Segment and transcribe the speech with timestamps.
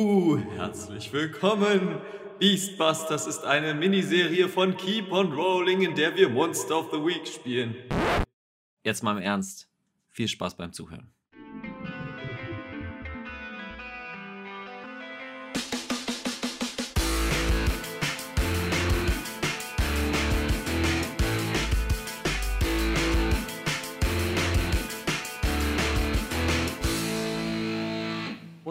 [0.00, 2.00] Uh, herzlich willkommen.
[2.38, 7.26] Beastbusters ist eine Miniserie von Keep on Rolling, in der wir Monster of the Week
[7.26, 7.74] spielen.
[8.84, 9.68] Jetzt mal im Ernst.
[10.10, 11.10] Viel Spaß beim Zuhören.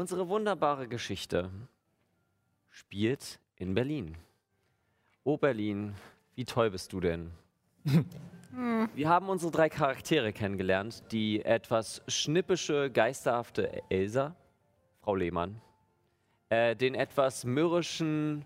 [0.08, 1.52] Unsere wunderbare Geschichte
[2.70, 4.16] spielt in Berlin.
[5.26, 5.96] Oh Berlin,
[6.36, 7.30] wie toll bist du denn?
[8.96, 11.04] Wir haben unsere drei Charaktere kennengelernt.
[11.12, 14.34] Die etwas schnippische, geisterhafte Elsa,
[15.02, 15.60] Frau Lehmann.
[16.48, 18.46] Äh, den etwas mürrischen,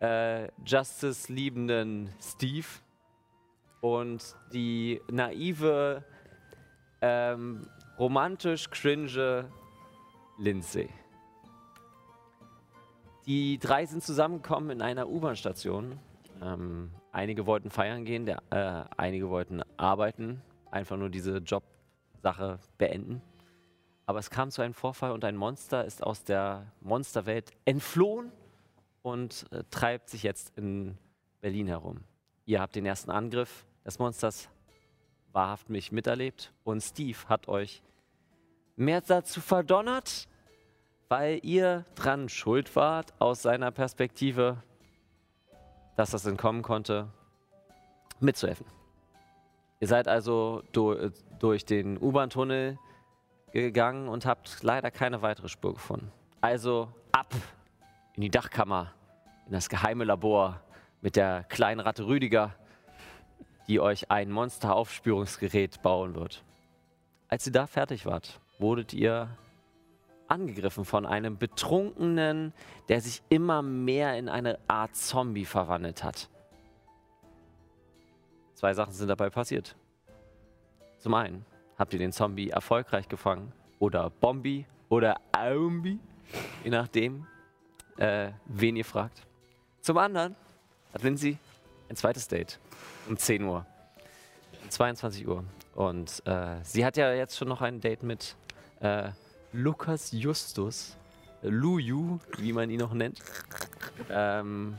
[0.00, 2.66] äh, Justice-liebenden Steve.
[3.82, 6.02] Und die naive,
[7.02, 9.50] ähm, romantisch cringe
[10.38, 10.88] Lindsay.
[13.26, 15.98] Die drei sind zusammengekommen in einer U-Bahn-Station.
[16.42, 23.22] Ähm, einige wollten feiern gehen, der, äh, einige wollten arbeiten, einfach nur diese Jobsache beenden.
[24.06, 28.30] Aber es kam zu einem Vorfall und ein Monster ist aus der Monsterwelt entflohen
[29.02, 30.98] und äh, treibt sich jetzt in
[31.40, 32.00] Berlin herum.
[32.44, 34.50] Ihr habt den ersten Angriff des Monsters
[35.32, 37.82] wahrhaftlich miterlebt und Steve hat euch
[38.76, 40.28] mehr dazu verdonnert,
[41.08, 44.62] weil ihr dran schuld wart aus seiner Perspektive,
[45.96, 47.08] dass das entkommen konnte,
[48.20, 48.66] mitzuhelfen.
[49.80, 52.78] Ihr seid also durch den U-Bahn-Tunnel
[53.52, 56.10] gegangen und habt leider keine weitere Spur gefunden.
[56.40, 57.32] Also ab
[58.14, 58.92] in die Dachkammer,
[59.46, 60.60] in das geheime Labor
[61.00, 62.54] mit der kleinen Ratte Rüdiger,
[63.68, 66.42] die euch ein Monsteraufspürungsgerät bauen wird.
[67.28, 69.28] Als ihr da fertig wart, wurdet ihr
[70.28, 72.52] angegriffen von einem Betrunkenen,
[72.88, 76.28] der sich immer mehr in eine Art Zombie verwandelt hat.
[78.54, 79.76] Zwei Sachen sind dabei passiert.
[80.98, 81.44] Zum einen
[81.78, 85.98] habt ihr den Zombie erfolgreich gefangen oder Bombi oder Aumbi,
[86.62, 87.26] je nachdem,
[87.98, 89.22] äh, wen ihr fragt.
[89.80, 90.34] Zum anderen
[90.92, 91.38] hat Lindsay
[91.88, 92.58] ein zweites Date
[93.08, 93.66] um 10 Uhr,
[94.62, 95.44] um 22 Uhr.
[95.74, 98.36] Und äh, sie hat ja jetzt schon noch ein Date mit
[98.80, 99.10] äh,
[99.52, 100.96] Lukas Justus,
[101.42, 103.20] Lu Yu, wie man ihn noch nennt.
[104.10, 104.78] Ähm,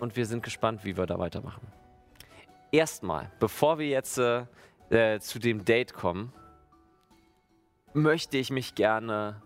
[0.00, 1.66] und wir sind gespannt, wie wir da weitermachen.
[2.70, 4.44] Erstmal, bevor wir jetzt äh,
[4.90, 6.32] äh, zu dem Date kommen,
[7.94, 9.40] möchte ich mich gerne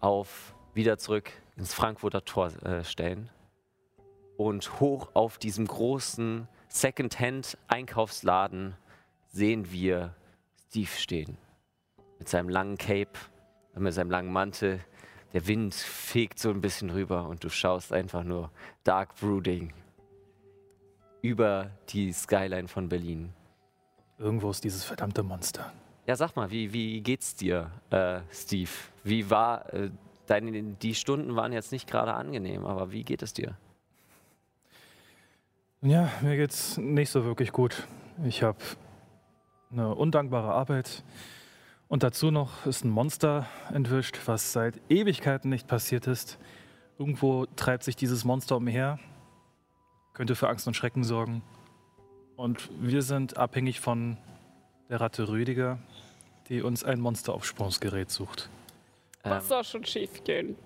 [0.00, 3.30] auf wieder zurück ins Frankfurter Tor äh, stellen
[4.36, 8.76] und hoch auf diesem großen Secondhand-Einkaufsladen
[9.28, 10.14] sehen wir
[10.68, 11.38] Steve stehen
[12.18, 13.18] mit seinem langen Cape,
[13.74, 14.80] mit seinem langen Mantel.
[15.32, 18.50] Der Wind fegt so ein bisschen rüber und du schaust einfach nur
[18.84, 19.72] Dark Brooding
[21.22, 23.32] über die Skyline von Berlin.
[24.18, 25.72] Irgendwo ist dieses verdammte Monster.
[26.06, 28.70] Ja, sag mal, wie, wie geht's dir, äh, Steve?
[29.04, 29.90] Wie war, äh,
[30.26, 33.56] deine, die Stunden waren jetzt nicht gerade angenehm, aber wie geht es dir?
[35.82, 37.86] Ja, mir geht's nicht so wirklich gut.
[38.24, 38.58] Ich habe
[39.70, 41.04] eine undankbare Arbeit.
[41.88, 46.38] Und dazu noch ist ein Monster entwischt, was seit Ewigkeiten nicht passiert ist.
[46.98, 48.98] Irgendwo treibt sich dieses Monster umher,
[50.12, 51.42] könnte für Angst und Schrecken sorgen.
[52.36, 54.18] Und wir sind abhängig von
[54.90, 55.78] der Ratte Rüdiger,
[56.48, 58.50] die uns ein Monsteraufsprungsgerät sucht.
[59.22, 60.56] Was Ähm, soll schon schief gehen?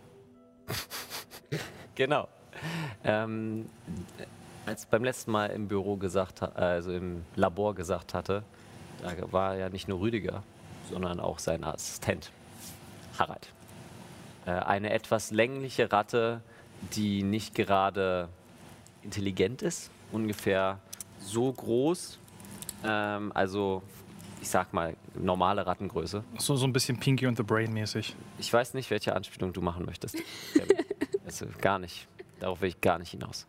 [1.95, 2.27] Genau.
[3.05, 3.69] Ähm,
[4.65, 8.45] als beim letzten Mal im Büro gesagt hat, also im Labor gesagt hatte,
[9.03, 10.43] da war ja nicht nur Rüdiger,
[10.93, 12.31] sondern auch sein Assistent,
[13.19, 13.49] Harald.
[14.45, 16.43] Äh, eine etwas längliche Ratte,
[16.95, 18.29] die nicht gerade
[19.03, 20.79] intelligent ist, ungefähr
[21.19, 22.19] so groß,
[22.85, 23.83] ähm, also
[24.43, 26.25] ich sag mal normale Rattengröße.
[26.39, 28.15] So, so ein bisschen Pinky und the Brain mäßig.
[28.39, 30.17] Ich weiß nicht, welche Anspielung du machen möchtest.
[31.25, 32.09] Also gar nicht.
[32.41, 33.47] Darauf will ich gar nicht hinaus.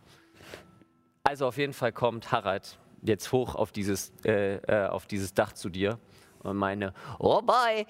[1.23, 5.51] Also auf jeden Fall kommt Harald jetzt hoch auf dieses, äh, äh, auf dieses Dach
[5.51, 5.99] zu dir
[6.43, 7.85] und meine, oh boy,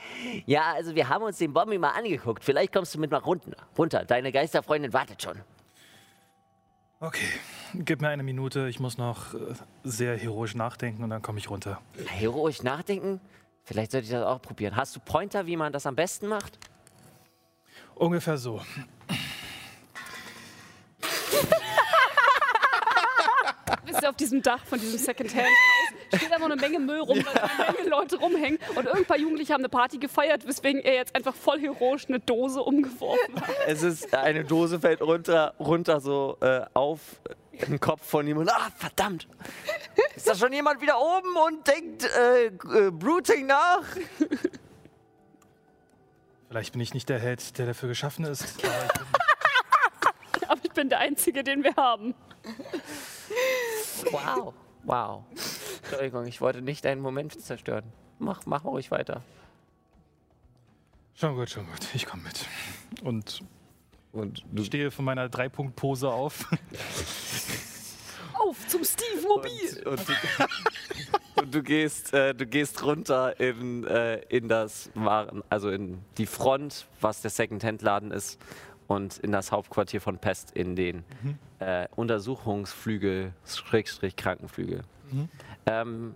[0.46, 2.44] ja, also wir haben uns den Bombi mal angeguckt.
[2.44, 3.52] Vielleicht kommst du mit mal runter.
[3.78, 4.06] runter.
[4.06, 5.42] Deine Geisterfreundin wartet schon.
[7.00, 7.28] Okay,
[7.74, 8.70] gib mir eine Minute.
[8.70, 11.82] Ich muss noch äh, sehr heroisch nachdenken und dann komme ich runter.
[12.08, 13.20] Heroisch nachdenken?
[13.66, 14.76] Vielleicht sollte ich das auch probieren.
[14.76, 16.58] Hast du Pointer, wie man das am besten macht?
[17.96, 18.62] Ungefähr so.
[23.86, 25.50] Bist du auf diesem Dach von diesem Secondhand
[26.18, 28.60] steht einfach eine Menge Müll rum, weil eine Menge Leute rumhängen.
[28.70, 32.20] Und irgendein paar Jugendliche haben eine Party gefeiert, weswegen er jetzt einfach voll heroisch eine
[32.20, 33.50] Dose umgeworfen hat.
[33.68, 37.00] Es ist eine Dose fällt runter, runter so äh, auf
[37.68, 38.56] den Kopf von jemandem.
[38.58, 39.28] Ah, verdammt!
[40.16, 43.84] Ist da schon jemand wieder oben und denkt äh, äh, Brooding nach?
[46.50, 48.64] Vielleicht bin ich nicht der Held, der dafür geschaffen ist.
[48.64, 52.14] Aber ich bin Aber ich bin der Einzige, den wir haben.
[54.12, 54.54] Wow.
[54.84, 55.24] Wow.
[55.84, 57.86] Entschuldigung, ich wollte nicht deinen Moment zerstören.
[58.20, 59.22] Mach, mach ruhig weiter.
[61.16, 61.88] schon gut, schon gut.
[61.94, 62.48] Ich komme mit.
[63.04, 63.44] Und
[64.14, 66.46] Und ich stehe von meiner Drei-Punkt-Pose auf.
[68.34, 69.84] Auf zum Steve Mobil!
[69.86, 70.14] Und, und, du,
[71.42, 76.26] und du gehst, äh, du gehst runter in, äh, in das Waren, also in die
[76.28, 78.40] Front, was der Second-Hand-Laden ist,
[78.88, 81.04] und in das Hauptquartier von Pest in den
[81.60, 84.84] äh, Untersuchungsflügel, Schrägstrich Krankenflügel.
[85.66, 86.14] Ähm,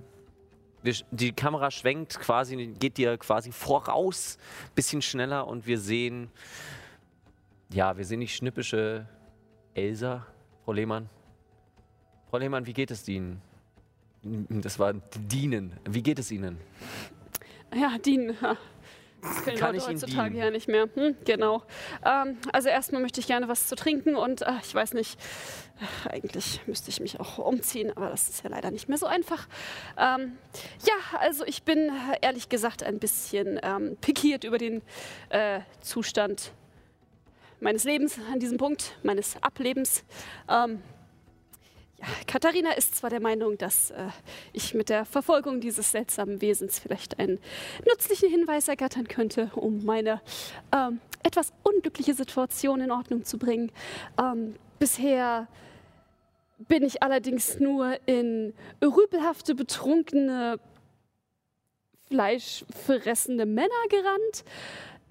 [0.84, 4.38] wir, die Kamera schwenkt quasi, geht dir quasi voraus,
[4.76, 6.30] bisschen schneller und wir sehen,
[7.70, 9.08] ja, wir sehen die schnippische
[9.74, 10.26] Elsa,
[10.66, 11.10] Frau Lehmann.
[12.30, 13.42] Frau Lehmann, wie geht es Ihnen?
[14.50, 15.74] Das war Dienen.
[15.86, 16.58] Wie geht es Ihnen?
[17.74, 18.36] Ja, dienen.
[19.28, 20.44] Das können Kann Leute heutzutage dienen?
[20.44, 20.88] ja nicht mehr.
[20.94, 21.64] Hm, genau.
[22.06, 25.20] Ähm, also erstmal möchte ich gerne was zu trinken und äh, ich weiß nicht,
[25.80, 29.06] äh, eigentlich müsste ich mich auch umziehen, aber das ist ja leider nicht mehr so
[29.06, 29.48] einfach.
[29.98, 30.38] Ähm,
[30.86, 34.82] ja, also ich bin äh, ehrlich gesagt ein bisschen ähm, pikiert über den
[35.30, 36.52] äh, Zustand
[37.60, 40.04] meines Lebens an diesem Punkt, meines Ablebens.
[40.50, 40.82] Ähm,
[42.00, 44.10] ja, Katharina ist zwar der Meinung, dass äh,
[44.54, 47.40] ich mit der Verfolgung dieses seltsamen Wesens vielleicht einen
[47.88, 50.22] nützlichen Hinweis ergattern könnte, um meine
[50.76, 53.72] ähm, etwas unglückliche Situation in Ordnung zu bringen.
[54.22, 55.48] Ähm, bisher
[56.60, 58.54] bin ich allerdings nur in
[58.84, 60.60] rüpelhafte, betrunkene,
[62.10, 64.44] fleischfressende Männer gerannt,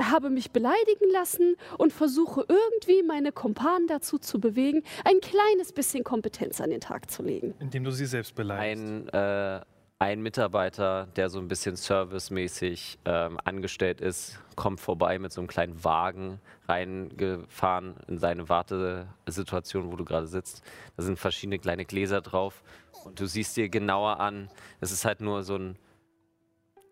[0.01, 6.05] habe mich beleidigen lassen und versuche irgendwie meine Kumpanen dazu zu bewegen, ein kleines bisschen
[6.05, 7.55] Kompetenz an den Tag zu legen.
[7.61, 8.85] Indem du sie selbst beleidigst.
[8.85, 9.61] Ein, äh,
[9.99, 15.49] ein Mitarbeiter, der so ein bisschen servicemäßig ähm, angestellt ist, kommt vorbei mit so einem
[15.49, 20.63] kleinen Wagen reingefahren in seine Wartesituation, wo du gerade sitzt.
[20.97, 22.63] Da sind verschiedene kleine Gläser drauf
[23.05, 24.51] und du siehst dir genauer an.
[24.81, 25.79] Es ist halt nur so ein.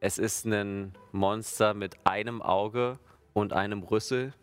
[0.04, 2.98] Es ist ein Monster mit einem Auge
[3.32, 4.34] und einem Rüssel.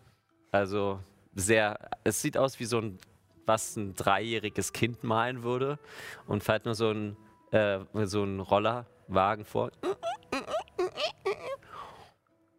[0.52, 1.00] Also
[1.36, 1.78] sehr.
[2.04, 2.98] Es sieht aus wie so ein,
[3.46, 5.78] was ein dreijähriges Kind malen würde
[6.26, 7.16] und fährt nur so ein,
[7.52, 9.70] äh, so ein Rollerwagen vor.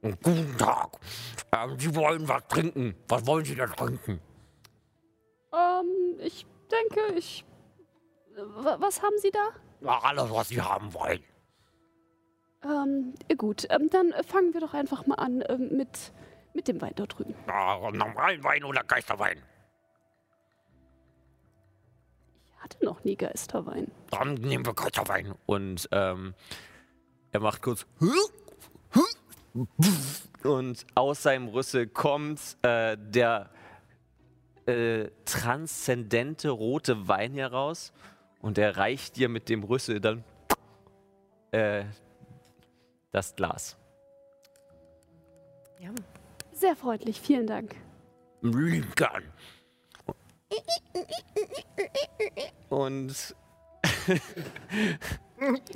[0.00, 0.92] Guten Tag.
[1.50, 2.94] Ähm, Sie wollen was trinken.
[3.08, 4.20] Was wollen Sie denn trinken?
[5.52, 5.86] Ähm,
[6.20, 7.44] ich denke, ich.
[8.36, 9.48] wa- Was haben Sie da?
[9.80, 11.18] Ja, alles, was Sie haben wollen.
[12.64, 16.12] Ähm, gut, ähm, dann fangen wir doch einfach mal an ähm, mit,
[16.54, 17.34] mit dem Wein dort drüben.
[17.46, 19.38] Ja, normalen Wein oder Geisterwein?
[22.50, 23.90] Ich hatte noch nie Geisterwein.
[24.10, 25.34] Dann nehmen wir Geisterwein.
[25.46, 26.34] Und ähm,
[27.32, 27.86] er macht kurz.
[30.44, 33.50] Und aus seinem Rüssel kommt äh, der
[34.66, 37.92] äh, transzendente rote Wein heraus.
[38.40, 40.24] Und er reicht dir mit dem Rüssel dann
[41.50, 41.84] äh,
[43.12, 43.76] das Glas.
[46.52, 47.74] Sehr freundlich, vielen Dank.
[48.42, 49.24] Gern.
[52.68, 53.34] Und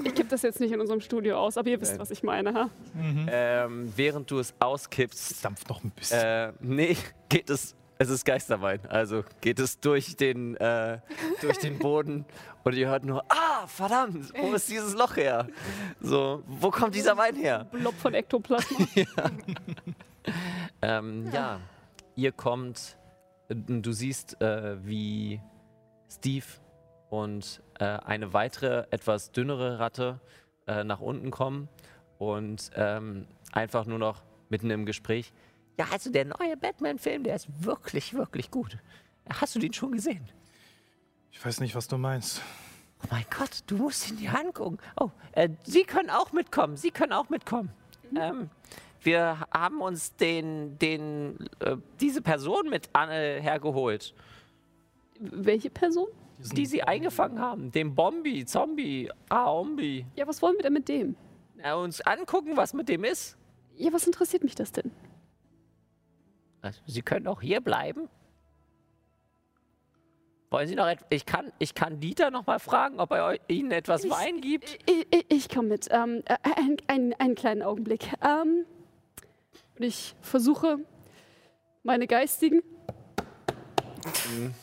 [0.04, 2.54] Ich gebe das jetzt nicht in unserem Studio aus, aber ihr wisst, was ich meine,
[2.54, 2.70] ha?
[2.96, 6.18] ähm, während du es auskippst, Dampft noch ein bisschen.
[6.20, 6.96] Äh, nee,
[7.28, 7.74] geht es.
[7.98, 8.80] Es ist Geisterwein.
[8.88, 10.98] Also geht es durch den, äh,
[11.40, 12.26] durch den Boden
[12.62, 15.46] und ihr hört nur, ah, verdammt, wo ist dieses Loch her?
[16.00, 17.66] So, wo kommt dieser Wein her?
[17.70, 18.86] Blob von Ektoplasma.
[20.82, 21.60] Ähm, ja,
[22.16, 22.98] ihr kommt,
[23.48, 25.40] äh, du siehst, äh, wie
[26.10, 26.44] Steve
[27.10, 30.20] und äh, eine weitere, etwas dünnere Ratte
[30.66, 31.68] äh, nach unten kommen
[32.18, 35.32] und ähm, einfach nur noch mitten im Gespräch.
[35.78, 38.78] Ja, also der neue Batman-Film, der ist wirklich, wirklich gut.
[39.28, 40.26] Hast du den schon gesehen?
[41.32, 42.40] Ich weiß nicht, was du meinst.
[43.02, 44.78] Oh mein Gott, du musst ihn dir angucken.
[44.98, 46.76] Oh, äh, Sie können auch mitkommen.
[46.78, 47.70] Sie können auch mitkommen.
[48.14, 48.48] Ähm,
[49.02, 54.14] wir haben uns den, den, äh, diese Person mit an, äh, hergeholt,
[55.18, 56.08] Welche Person?
[56.38, 57.70] Diesen- die Sie eingefangen haben.
[57.72, 60.04] Den Bombi, Zombie, Aombi.
[60.14, 61.16] Ja, was wollen wir denn mit dem?
[61.56, 63.36] Na, uns angucken, was mit dem ist.
[63.76, 64.90] Ja, was interessiert mich das denn?
[66.66, 68.08] Also, Sie können auch hier bleiben.
[70.50, 71.06] Wollen Sie noch etwas?
[71.10, 74.78] Ich kann, ich kann Dieter noch mal fragen, ob er Ihnen etwas Ich- Wein gibt.
[74.86, 75.88] Ich, ich, ich komme mit.
[75.90, 78.12] Ähm, äh, ein, ein, einen kleinen Augenblick.
[78.24, 78.64] Ähm,
[79.78, 80.78] und ich versuche,
[81.82, 82.62] meine geistigen.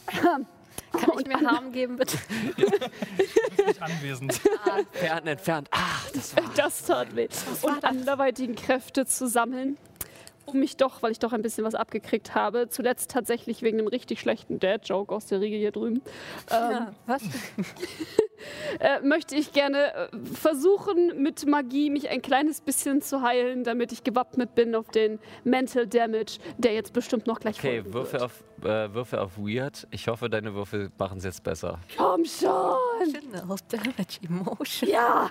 [0.06, 0.48] Kann
[1.20, 2.18] ich mir Harm geben, bitte?
[3.66, 4.40] Nicht anwesend.
[4.78, 5.68] Entfernt, entfernt.
[5.72, 5.80] Ah,
[6.14, 6.44] das war.
[6.56, 7.28] Das tat weh.
[7.62, 9.78] Und anderweitigen Kräfte zu sammeln,
[10.46, 13.88] um mich doch, weil ich doch ein bisschen was abgekriegt habe, zuletzt tatsächlich wegen einem
[13.88, 16.02] richtig schlechten Dad-Joke aus der Riege hier drüben,
[16.52, 17.22] ähm, Ja, was?
[18.80, 23.92] äh, möchte ich gerne äh, versuchen, mit Magie mich ein kleines bisschen zu heilen, damit
[23.92, 28.24] ich gewappnet bin auf den Mental Damage, der jetzt bestimmt noch gleich Okay, Würfe wird.
[28.24, 29.88] auf, äh, Würfe auf Weird.
[29.92, 31.80] Ich hoffe, deine Würfel machen es jetzt besser.
[31.98, 32.78] Komm schon!
[33.34, 34.90] Emotional Damage, Emotion.
[34.90, 35.30] Ja!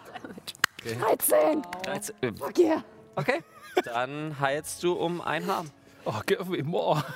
[0.81, 0.97] Okay.
[1.01, 1.63] 13!
[1.95, 2.83] Jetzt, äh, Fuck yeah!
[3.15, 3.41] Okay,
[3.85, 5.65] dann heilst du um ein Haar.
[6.05, 7.03] Oh, give me more.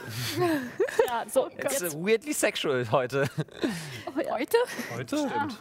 [1.08, 1.48] Ja, so.
[1.58, 3.26] It's äh, weirdly sexual heute.
[4.30, 4.56] Heute?
[4.96, 5.16] Heute?
[5.18, 5.60] Stimmt.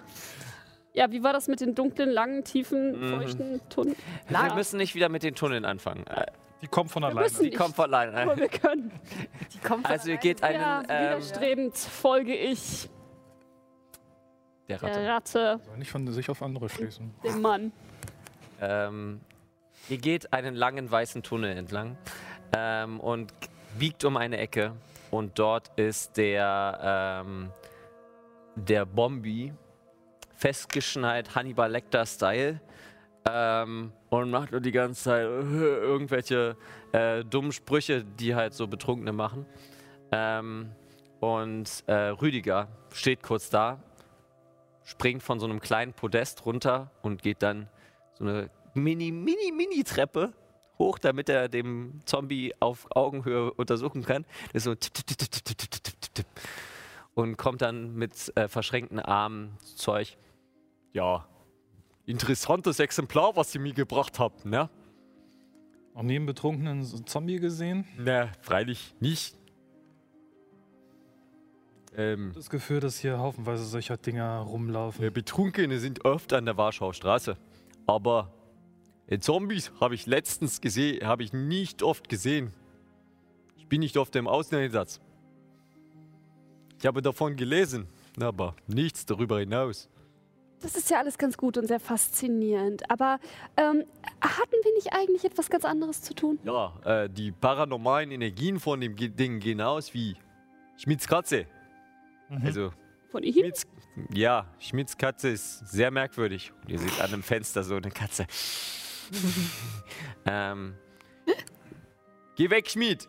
[0.94, 3.20] Ja, wie war das mit den dunklen, langen, tiefen, Mhm.
[3.20, 3.96] feuchten Tunneln?
[4.30, 6.06] Wir müssen nicht wieder mit den Tunneln anfangen.
[6.08, 6.26] Äh,
[6.62, 7.22] Die kommt von alleine.
[7.22, 7.58] müssen Die nicht.
[7.58, 8.38] kommt von Aber alleine.
[8.38, 8.92] wir können.
[9.54, 12.90] Die kommt Also ihr geht einen Ja, ähm, widerstrebend folge ich
[14.70, 15.08] der der Ratte.
[15.08, 17.14] Ratte, Soll nicht von sich auf andere schließen.
[17.24, 17.72] dem Mann.
[18.62, 19.22] Ähm,
[19.90, 21.98] ihr geht einen langen weißen Tunnel entlang
[22.56, 23.34] ähm, und
[23.78, 24.74] biegt um eine Ecke
[25.12, 27.52] und dort ist der ähm,
[28.56, 29.54] der Bombi
[30.36, 32.60] festgeschnallt Hannibal Lecter Style
[33.28, 36.56] ähm, und macht nur die ganze Zeit irgendwelche
[36.92, 39.46] äh, dummen Sprüche, die halt so Betrunkene machen.
[40.12, 40.72] Ähm,
[41.20, 43.80] und äh, Rüdiger steht kurz da,
[44.84, 47.68] springt von so einem kleinen Podest runter und geht dann
[48.14, 50.34] so eine mini, mini, mini Treppe
[50.78, 54.26] hoch, damit er dem Zombie auf Augenhöhe untersuchen kann.
[54.54, 54.76] So.
[57.14, 60.18] Und kommt dann mit äh, verschränkten Armen zu euch.
[60.92, 61.28] Ja,
[62.06, 64.70] interessantes Exemplar, was ihr mir gebracht habt, ne?
[65.94, 67.86] Auch neben betrunkenen Zombie gesehen?
[67.98, 69.38] Ne, freilich nicht.
[71.96, 75.14] Ähm, das Gefühl, dass hier haufenweise solcher Dinger rumlaufen.
[75.14, 77.38] Betrunkene sind oft an der Warschauer Straße.
[77.88, 78.34] Aber
[79.20, 82.52] Zombies habe ich letztens gesehen, habe ich nicht oft gesehen.
[83.58, 85.00] Ich bin nicht oft im Außeneinsatz.
[86.80, 87.88] Ich habe davon gelesen,
[88.20, 89.90] aber nichts darüber hinaus.
[90.62, 92.90] Das ist ja alles ganz gut und sehr faszinierend.
[92.90, 93.20] Aber
[93.58, 93.84] ähm,
[94.22, 96.40] hatten wir nicht eigentlich etwas ganz anderes zu tun?
[96.44, 100.16] Ja, äh, die paranormalen Energien von dem Ding gehen aus wie
[100.78, 101.46] Schmidts Katze.
[102.30, 102.42] Mhm.
[102.44, 102.74] Also
[103.12, 103.34] Von ihm?
[103.34, 103.68] Schmidts,
[104.14, 106.52] ja, Schmidts Katze ist sehr merkwürdig.
[106.64, 108.26] Und ihr seht an einem Fenster so eine Katze.
[110.26, 110.76] ähm,
[112.36, 113.08] geh weg, Schmied!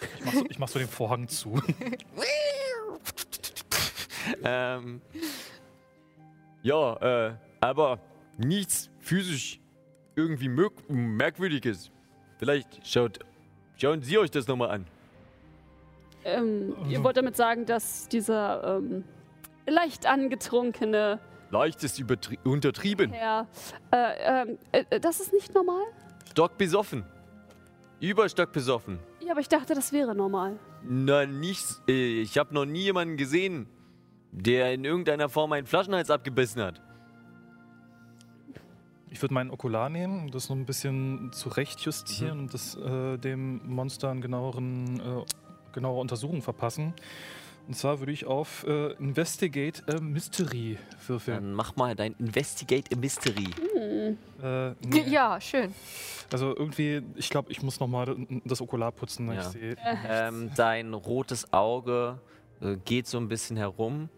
[0.00, 1.60] Ich mach, so, ich mach so den Vorhang zu.
[4.44, 5.00] Ähm,
[6.62, 7.98] ja, äh, aber
[8.36, 9.60] nichts physisch
[10.16, 11.90] irgendwie merk merkwürdiges.
[12.38, 13.20] Vielleicht schaut,
[13.76, 14.86] schauen Sie euch das nochmal an.
[16.24, 19.04] Ähm, ihr wollt damit sagen, dass dieser ähm,
[19.66, 22.02] leicht angetrunkene Leicht ist
[22.44, 23.12] untertrieben.
[23.12, 23.46] Herr,
[23.90, 25.82] äh, ähm, äh, das ist nicht normal?
[26.30, 27.04] Stockbesoffen.
[28.00, 28.98] Überstockbesoffen.
[29.24, 30.58] Ja, aber ich dachte, das wäre normal.
[30.82, 31.82] Na, nichts.
[31.88, 33.66] Äh, ich habe noch nie jemanden gesehen,
[34.30, 36.80] der in irgendeiner Form einen Flaschenhals abgebissen hat.
[39.10, 43.66] Ich würde meinen Okular nehmen, um das noch ein bisschen zurechtjustieren und das, äh, dem
[43.66, 45.24] Monster einen genaueren, äh,
[45.72, 46.92] genauere Untersuchung verpassen.
[47.68, 51.36] Und zwar würde ich auf äh, Investigate a Mystery würfeln.
[51.36, 53.50] Dann mach mal dein Investigate a Mystery.
[54.42, 55.04] Äh, nee.
[55.06, 55.74] Ja, schön.
[56.32, 59.26] Also irgendwie, ich glaube, ich muss noch mal das Okular putzen.
[59.26, 59.34] ne?
[59.34, 59.40] Ja.
[59.42, 59.76] Ich sehe.
[60.08, 62.18] Ähm, dein rotes Auge
[62.62, 64.08] äh, geht so ein bisschen herum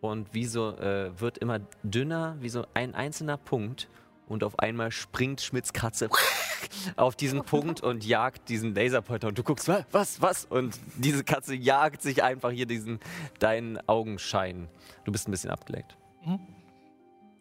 [0.00, 3.86] und wie so äh, wird immer dünner, wie so ein einzelner Punkt.
[4.26, 6.08] Und auf einmal springt Schmidts Katze
[6.96, 9.28] auf diesen Punkt und jagt diesen Laserpointer.
[9.28, 10.44] Und du guckst, "Wa- was, was?
[10.46, 13.00] Und diese Katze jagt sich einfach hier diesen,
[13.38, 14.68] deinen Augenschein.
[15.04, 15.96] Du bist ein bisschen abgelenkt.
[16.24, 16.40] Mhm.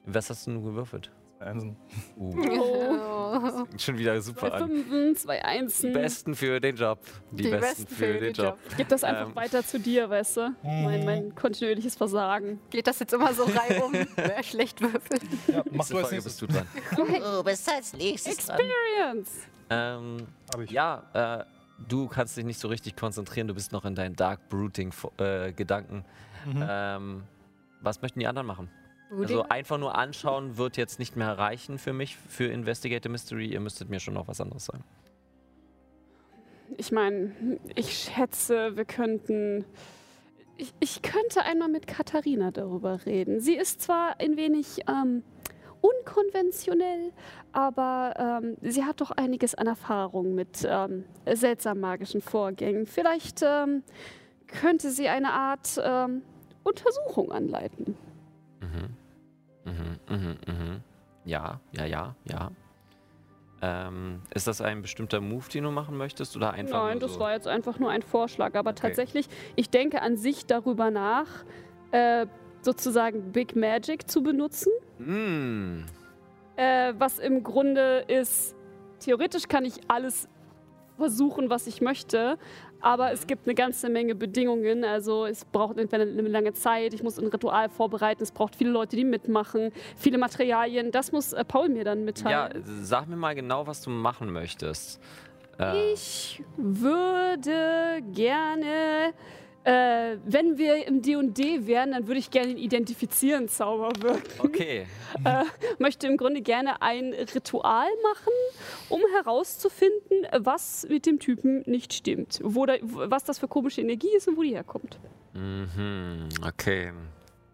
[0.05, 1.09] Was hast du nun gewürfelt?
[1.39, 1.75] Einsen.
[2.17, 2.99] Uh, Oh.
[3.41, 4.69] fängt schon wieder super Zwei an.
[4.69, 5.93] Fünfen, zwei Die Einsen.
[5.93, 6.99] Besten für den Job.
[7.31, 8.57] Die, Besten, für, den Job.
[8.77, 9.35] Gib das einfach Ähm.
[9.35, 10.55] weiter zu dir, weißt du?
[10.63, 12.59] Mein, mein kontinuierliches Versagen.
[12.69, 15.21] Geht das jetzt immer so reihum, wer schlecht würfelt?
[15.47, 16.23] Ja, mach Nächste du als nächstes.
[16.23, 16.67] bist du dran.
[16.95, 18.59] Du bist als nächstes dran.
[18.59, 19.31] Experience!
[19.69, 20.71] Ähm, Hab ich.
[20.71, 21.45] ja, äh,
[21.87, 23.47] du kannst dich nicht so richtig konzentrieren.
[23.47, 26.05] Du bist noch in deinen Dark Brooding-Gedanken.
[26.45, 26.65] Mhm.
[26.69, 27.23] Ähm,
[27.81, 28.69] was möchten die anderen machen?
[29.21, 33.47] Also einfach nur anschauen wird jetzt nicht mehr reichen für mich, für Investigate Mystery.
[33.47, 34.83] Ihr müsstet mir schon noch was anderes sagen.
[36.77, 39.65] Ich meine, ich schätze, wir könnten
[40.57, 43.39] ich, ich könnte einmal mit Katharina darüber reden.
[43.39, 45.23] Sie ist zwar ein wenig ähm,
[45.81, 47.11] unkonventionell,
[47.51, 52.85] aber ähm, sie hat doch einiges an Erfahrung mit ähm, seltsam magischen Vorgängen.
[52.85, 53.83] Vielleicht ähm,
[54.47, 56.21] könnte sie eine Art ähm,
[56.63, 57.97] Untersuchung anleiten.
[58.61, 58.95] Mhm.
[59.65, 60.79] Mhm, mhm, mhm.
[61.25, 62.51] Ja, ja, ja, ja.
[63.61, 67.13] Ähm, ist das ein bestimmter Move, den du machen möchtest oder einfach Nein, nur das
[67.13, 67.19] so?
[67.21, 68.55] war jetzt einfach nur ein Vorschlag.
[68.55, 68.81] Aber Okay.
[68.89, 71.27] tatsächlich, ich denke an sich darüber nach,
[71.91, 72.25] äh,
[72.61, 74.71] sozusagen Big Magic zu benutzen.
[74.99, 75.85] Mm,
[76.55, 78.55] Äh, was im Grunde ist,
[78.99, 80.27] theoretisch kann ich alles
[80.97, 82.37] versuchen, was ich möchte,
[82.83, 84.83] aber es gibt eine ganze Menge Bedingungen.
[84.83, 88.71] Also es braucht entweder eine lange Zeit, ich muss ein Ritual vorbereiten, es braucht viele
[88.71, 90.91] Leute, die mitmachen, viele Materialien.
[90.91, 92.63] Das muss äh, Paul mir dann ja, mitteilen.
[92.83, 94.99] sag mir mal genau, was du machen möchtest.
[95.57, 99.13] Äh, Ich würde gerne,
[99.63, 104.39] äh, wenn wir im D&D wären, dann würde ich gerne den Identifizieren-Zauber wirken.
[104.39, 104.87] okay.
[105.79, 108.33] möchte im Grunde gerne ein Ritual machen,
[108.89, 112.39] um herauszufinden, was mit dem Typen nicht stimmt.
[112.43, 114.99] Wo da, was das für komische Energie ist und wo die herkommt.
[115.33, 116.91] Mhm, okay.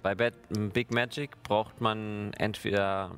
[0.01, 0.34] Bei Bad,
[0.74, 3.12] Big Magic braucht man entweder,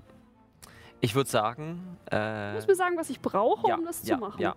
[0.99, 4.15] ich würde sagen, Du äh, musst mir sagen, was ich brauche, ja, um das ja,
[4.15, 4.41] zu machen.
[4.41, 4.55] Ja.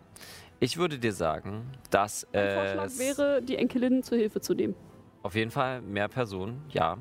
[0.61, 4.75] Ich würde dir sagen, dass Mein Vorschlag es wäre, die Enkelin zur Hilfe zu nehmen.
[5.23, 6.99] auf jeden Fall mehr Personen, ja.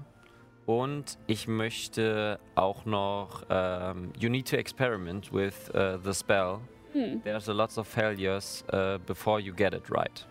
[0.66, 6.60] Und ich möchte auch noch, ähm, you need to experiment with uh, the spell.
[6.94, 7.22] Hm.
[7.24, 10.26] There's a lots of failures uh, before you get it right.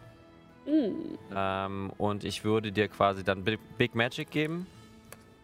[0.65, 1.19] Hm.
[1.35, 4.67] Ähm, und ich würde dir quasi dann Bi- Big Magic geben.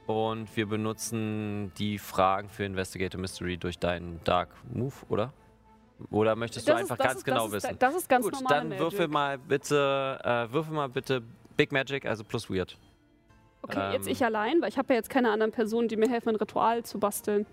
[0.06, 5.34] Und wir benutzen die Fragen für Investigator Mystery durch deinen Dark Move, oder?
[6.10, 7.78] Oder möchtest du Das ist- einfach das ganz ist, genau das ist, wissen?
[7.78, 8.68] Das ist ganz Gut, normal.
[8.68, 11.22] dann würfel mal bitte, äh, würfel mal bitte
[11.56, 12.76] Big Magic, also plus Weird.
[13.62, 16.08] Okay, jetzt ähm, ich allein, weil ich habe ja jetzt keine anderen Personen, die mir
[16.08, 17.46] helfen, ein Ritual zu basteln.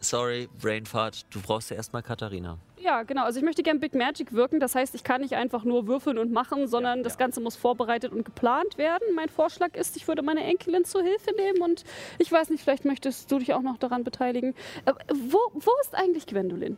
[0.00, 2.58] Sorry, Brainfart, du brauchst ja erstmal Katharina.
[2.80, 3.24] Ja, genau.
[3.24, 4.60] Also ich möchte gerne Big Magic wirken.
[4.60, 7.18] Das heißt, ich kann nicht einfach nur würfeln und machen, sondern Ja, das ja.
[7.18, 9.02] Ganze muss vorbereitet und geplant werden.
[9.16, 11.82] Mein Vorschlag ist, ich würde meine Enkelin zur Hilfe nehmen und
[12.18, 14.54] ich weiß nicht, vielleicht möchtest du dich auch noch daran beteiligen.
[14.84, 16.76] Äh, wo, wo ist eigentlich Gwendolyn?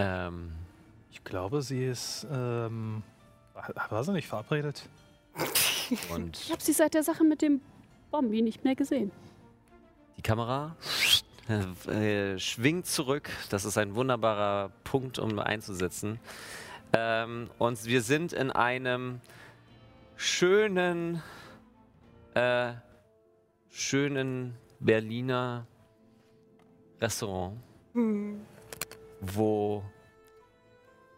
[0.00, 0.52] Ähm,
[1.12, 2.26] Ich glaube, sie ist.
[2.32, 3.02] Ähm,
[3.90, 4.88] war sie nicht verabredet?
[6.12, 7.60] und Ich habe sie seit der Sache mit dem
[8.10, 9.10] Bombi nicht mehr gesehen.
[10.16, 10.74] die Kamera
[11.88, 13.30] äh, schwingt zurück.
[13.50, 16.18] Das ist ein wunderbarer Punkt, um einzusetzen.
[16.92, 19.20] Ähm, und wir sind in einem
[20.16, 21.22] schönen,
[22.34, 22.72] äh,
[23.70, 25.66] schönen Berliner
[27.00, 27.56] Restaurant,
[29.20, 29.84] wo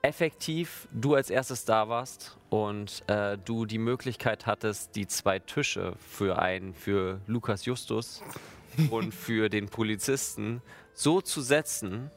[0.03, 5.95] effektiv du als erstes da warst und äh, du die Möglichkeit hattest, die zwei Tische
[5.99, 8.23] für einen, für Lukas Justus
[8.91, 10.61] und für den Polizisten
[10.93, 12.11] so zu setzen,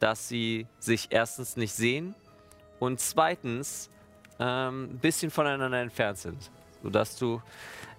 [0.00, 2.14] dass sie sich erstens nicht sehen
[2.80, 3.88] und zweitens
[4.40, 6.50] ähm, ein bisschen voneinander entfernt sind,
[6.82, 7.40] sodass du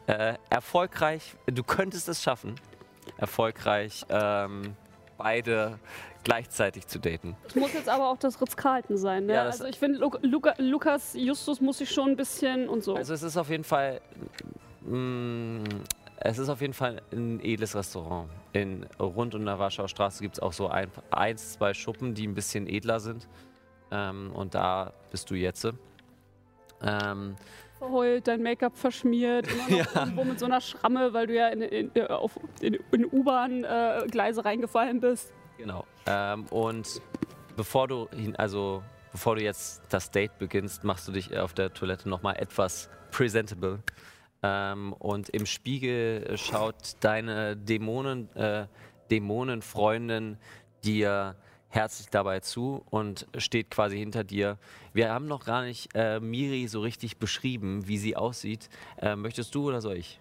[0.08, 2.56] äh, erfolgreich, du könntest es schaffen,
[3.18, 4.76] erfolgreich ähm,
[5.20, 5.78] beide
[6.24, 7.36] gleichzeitig zu daten.
[7.48, 9.28] Es muss jetzt aber auch das Ritz-Carlton sein.
[9.28, 9.34] Ne?
[9.34, 12.96] Ja, also ich finde, Lu Luca Lukas Justus muss sich schon ein bisschen und so.
[12.96, 14.02] Also es ist auf jeden Fall,
[14.82, 15.64] mm,
[16.18, 18.30] es ist auf jeden Fall ein edles Restaurant.
[18.54, 22.28] In, rund um der Warschauer Straße gibt es auch so ein, eins, zwei Schuppen, die
[22.28, 23.28] ein bisschen edler sind.
[23.92, 25.68] Ähm, und da bist du jetzt.
[26.82, 27.36] Ähm,
[27.80, 31.62] verheult, dein Make-up verschmiert, immer noch irgendwo mit so einer Schramme, weil du ja in,
[31.62, 32.08] in, äh,
[32.62, 35.34] in, in U-Bahn-Gleise reingefallen bist.
[35.58, 35.86] genau.
[36.06, 37.02] Ähm, und
[37.56, 41.74] bevor du hin, also bevor du jetzt das Date beginnst, machst du dich auf der
[41.74, 43.80] Toilette nochmal etwas presentable.
[44.44, 48.68] Ähm, und im Spiegel schaut deine Dämonen, äh,
[49.10, 50.38] Dämonenfreundin
[50.84, 51.36] dir
[51.70, 54.58] herzlich dabei zu und steht quasi hinter dir.
[54.94, 58.70] Wir haben noch gar nicht äh, Miri so richtig beschrieben, wie sie aussieht.
[58.98, 60.20] Äh, möchtest du oder soll ich?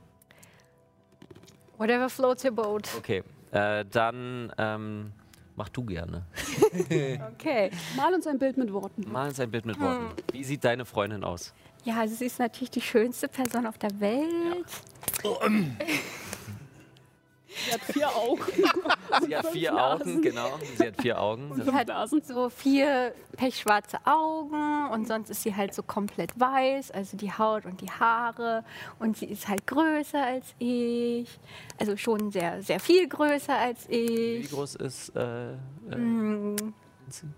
[1.78, 2.88] Whatever floats your boat.
[2.96, 5.12] Okay, äh, dann ähm,
[5.56, 6.26] mach du gerne.
[7.34, 7.70] Okay.
[7.96, 9.10] Mal uns ein Bild mit Worten.
[9.10, 10.06] Mal uns ein Bild mit Worten.
[10.32, 11.54] Wie sieht deine Freundin aus?
[11.84, 14.66] Ja, also sie ist natürlich die schönste Person auf der Welt.
[17.64, 18.42] Sie hat vier Augen.
[19.26, 19.74] Sie hat vier.
[19.84, 20.58] Augen, genau.
[20.76, 21.62] Sie hat vier Augen.
[21.64, 21.88] Sie hat
[22.26, 27.64] so vier pechschwarze Augen und sonst ist sie halt so komplett weiß, also die Haut
[27.66, 28.64] und die Haare.
[28.98, 31.38] Und sie ist halt größer als ich.
[31.78, 33.94] Also schon sehr, sehr viel größer als Wie
[34.40, 34.50] ich.
[34.50, 35.56] groß ist äh, äh,
[35.96, 36.56] Mm,
[37.00, 37.28] Lindsay?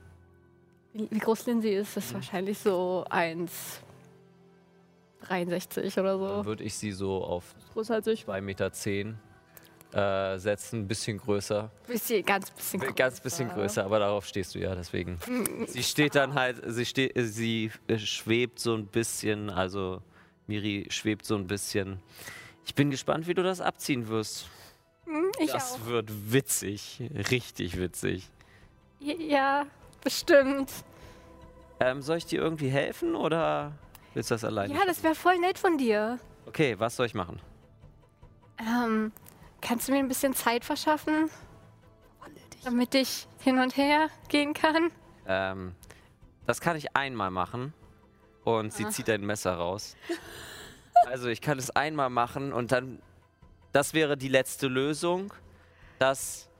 [0.92, 2.02] Wie wie groß Lindsay ist, Mhm.
[2.02, 3.80] ist wahrscheinlich so 1,80
[5.22, 6.44] 63 oder Dann so.
[6.46, 8.24] würde ich sie so auf Größer als ich.
[8.24, 9.18] 2,10 Meter zehn,
[9.92, 11.70] äh, setzen, ein bisschen größer.
[11.86, 12.94] Bisschen, ganz bisschen größer.
[12.94, 15.18] Ganz bisschen größer, aber darauf stehst du ja, deswegen.
[15.66, 20.00] sie steht dann halt, sie, steht, sie äh, schwebt so ein bisschen, also
[20.46, 22.00] Miri schwebt so ein bisschen.
[22.64, 24.46] Ich bin gespannt, wie du das abziehen wirst.
[25.06, 25.86] Hm, Ich das auch.
[25.86, 28.28] wird witzig, richtig witzig.
[29.00, 29.66] Ja,
[30.04, 30.70] bestimmt.
[31.80, 33.72] Ähm, soll ich dir irgendwie helfen oder
[34.14, 34.74] willst du das alleine?
[34.74, 36.18] Ja, das wäre voll nett von dir.
[36.46, 37.40] okay, was soll ich machen?
[38.58, 39.10] Ähm,
[39.60, 41.30] kannst du mir ein bisschen Zeit verschaffen?
[42.64, 44.90] Damit ich hin und her gehen kann?
[45.26, 45.74] Ähm,
[46.46, 47.72] das kann ich einmal machen
[48.44, 48.90] und sie Ah.
[48.90, 49.96] zieht ein Messer raus.
[51.06, 53.00] Also ich kann es einmal machen und dann,
[53.72, 55.32] das wäre die letzte Lösung,
[55.98, 56.50] dass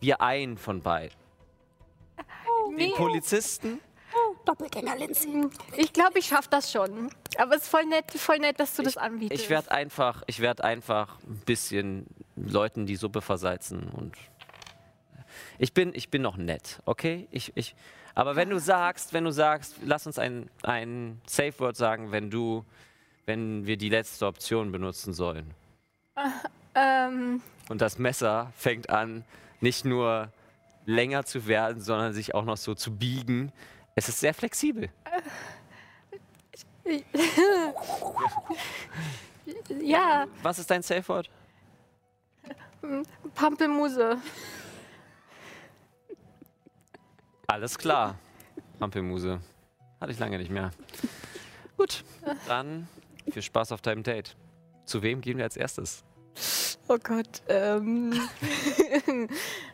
[0.00, 1.16] wir einen von beiden,
[2.76, 3.80] den Polizisten,
[4.48, 5.46] Doppelgänger Lindsay.
[5.76, 7.10] Ich glaube, ich schaffe das schon.
[7.36, 9.42] Aber es ist voll nett, voll nett, dass du das anbietest.
[9.42, 14.16] ich werde einfach, ich werde einfach ein bisschen Leuten die Suppe versalzen und
[15.58, 17.28] ich bin, ich bin noch nett, okay?
[17.30, 17.74] Ich, ich,
[18.14, 22.30] aber wenn du sagst, wenn du sagst, lass uns ein, ein Safe Word sagen, wenn
[22.30, 22.64] du,
[23.26, 25.52] wenn wir die letzte Option benutzen sollen.
[26.74, 29.24] ähm, Und das Messer fängt an,
[29.60, 30.32] nicht nur
[30.86, 33.52] länger zu werden, sondern sich auch noch so zu biegen.
[33.98, 34.88] Es ist sehr flexibel.
[39.82, 41.28] ja, Was ist dein Safe Word?
[43.34, 44.18] Pampelmuse.
[47.48, 48.14] Alles klar.
[48.78, 49.40] Ampelmuse.
[50.00, 50.70] Hatte ich lange nicht mehr.
[51.76, 52.04] Gut,
[52.46, 52.86] dann
[53.32, 54.36] viel Spaß auf deinem Date.
[54.84, 56.04] Zu wem gehen wir als erstes?
[56.88, 57.42] Oh Gott.
[57.48, 58.12] Ähm,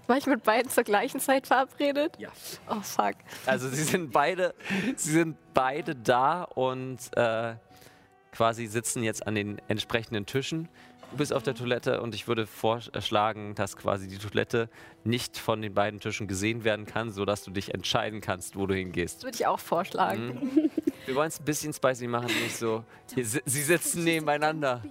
[0.07, 2.16] war ich mit beiden zur gleichen Zeit verabredet?
[2.18, 2.31] Ja.
[2.68, 3.14] Oh fuck.
[3.46, 4.55] Also sie sind beide,
[4.96, 7.55] sie sind beide da und äh,
[8.33, 10.68] quasi sitzen jetzt an den entsprechenden Tischen.
[11.12, 14.68] Du bist auf der Toilette und ich würde vorschlagen, dass quasi die Toilette
[15.05, 18.74] nicht von den beiden Tischen gesehen werden kann, sodass du dich entscheiden kannst, wo du
[18.74, 19.18] hingehst.
[19.18, 20.70] Das würde ich auch vorschlagen.
[21.07, 22.83] Wir wollen es ein bisschen spicy machen, nicht so.
[23.14, 24.83] Hier, si- sie sitzen nebeneinander.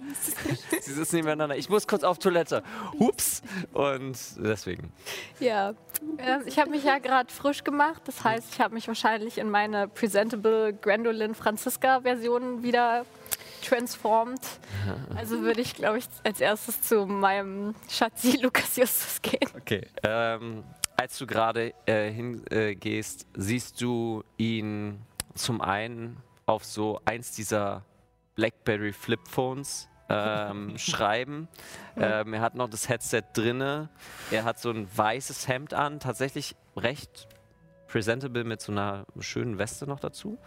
[0.80, 1.56] Sie sitzen nebeneinander.
[1.56, 2.62] Ich muss kurz auf Toilette.
[2.98, 3.42] Hups.
[3.72, 4.92] Und deswegen.
[5.40, 5.74] Ja.
[6.18, 8.02] Ähm, ich habe mich ja gerade frisch gemacht.
[8.06, 13.04] Das heißt, ich habe mich wahrscheinlich in meine Presentable Gwendolyn Franziska Version wieder
[13.66, 14.40] transformed.
[15.16, 19.48] Also würde ich, glaube ich, als erstes zu meinem Schatzi Lukas Justus gehen.
[19.56, 19.86] Okay.
[20.02, 20.62] Ähm,
[20.96, 25.00] als du gerade äh, hingehst, äh, siehst du ihn
[25.34, 26.16] zum einen
[26.46, 27.84] auf so eins dieser
[28.34, 31.48] BlackBerry Flipphones ähm, schreiben.
[31.96, 33.88] Ähm, er hat noch das Headset drinne.
[34.30, 37.28] Er hat so ein weißes Hemd an, tatsächlich recht
[37.86, 40.38] presentable mit so einer schönen Weste noch dazu.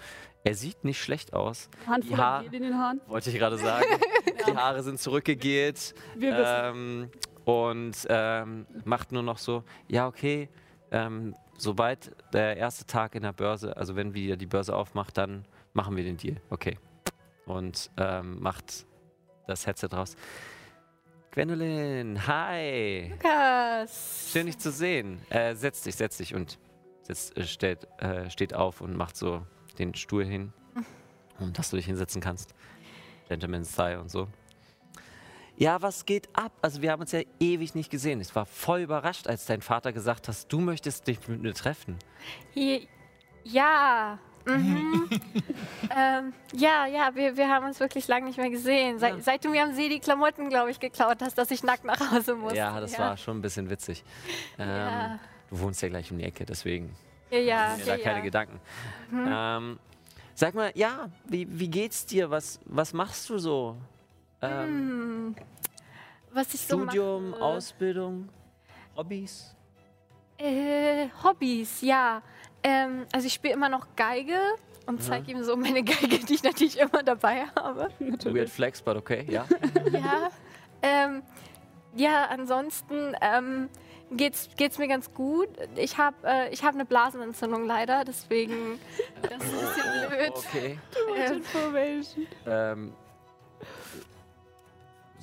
[0.44, 1.70] Er sieht nicht schlecht aus.
[1.86, 2.42] Handvoll Ja.
[2.42, 3.02] Gel in den Haaren.
[3.08, 3.86] Wollte ich gerade sagen.
[4.48, 5.94] Die Haare sind zurückgegelt.
[6.16, 6.46] Wir wissen.
[6.46, 7.12] Ähm,
[7.46, 10.50] und ähm, macht nur noch so, ja, okay,
[10.92, 15.46] ähm, sobald der erste Tag in der Börse, also wenn wir die Börse aufmacht, dann
[15.74, 16.38] machen wir den Deal.
[16.50, 16.78] Okay.
[17.46, 18.86] Und ähm, macht
[19.48, 20.16] das Headset raus.
[21.32, 23.12] Gwendolyn, hi.
[23.12, 24.30] Lukas.
[24.32, 25.22] Schön, dich zu sehen.
[25.30, 26.58] Äh, setz dich, setz dich und
[27.04, 29.46] setzt, äh, stellt, äh, steht auf und macht so
[29.78, 30.52] den Stuhl hin,
[31.40, 32.54] um dass du dich hinsetzen kannst.
[33.30, 34.28] Gentleman's Style und so.
[35.58, 36.52] Ja, was geht ab?
[36.62, 38.22] Also wir haben uns ja ewig nicht gesehen.
[38.22, 41.98] Ich war voll überrascht, als dein Vater gesagt hat, du möchtest dich mit mir treffen.
[43.44, 44.20] Ja.
[44.46, 45.10] Mhm.
[45.96, 49.00] ähm, ja, ja, wir, wir haben uns wirklich lange nicht mehr gesehen.
[49.00, 51.84] Seit, seit du mir am See die Klamotten, glaube ich, geklaut hast, dass ich nackt
[51.84, 52.54] nach Hause muss.
[52.54, 54.04] Ja, das war schon ein bisschen witzig.
[54.60, 55.20] Ähm, Ja.
[55.50, 56.94] Du wohnst ja gleich um die Ecke, deswegen
[57.32, 58.24] Ja, ja, mir ja, da keine ja.
[58.24, 58.60] Gedanken.
[59.14, 59.80] Ähm,
[60.36, 62.30] sag mal, ja, wie, wie geht's dir?
[62.30, 63.78] Was, was machst du so?
[64.42, 65.36] Ähm, Hm.
[66.32, 67.42] Was ich so Studium, mache.
[67.42, 68.30] Ausbildung,
[68.96, 69.56] Hobbys?
[70.38, 72.22] Äh, Hobbys, ja.
[72.64, 74.38] Ähm, also ich spiele immer noch Geige
[74.86, 77.90] und zeige ihm so meine Geige, die ich natürlich immer dabei habe.
[78.00, 79.46] Weird Flex, but okay, ja.
[79.92, 80.30] ja.
[80.82, 81.24] Ähm,
[81.96, 83.70] ja, ansonsten ähm,
[84.12, 85.50] geht's, geht's mir ganz gut.
[85.76, 88.80] Ich habe äh, ich hab eine Blasenentzündung leider, deswegen
[89.24, 90.32] das ist ein bisschen blöd.
[90.36, 90.80] Okay.
[91.16, 91.42] Ähm,
[92.46, 92.94] Ähm,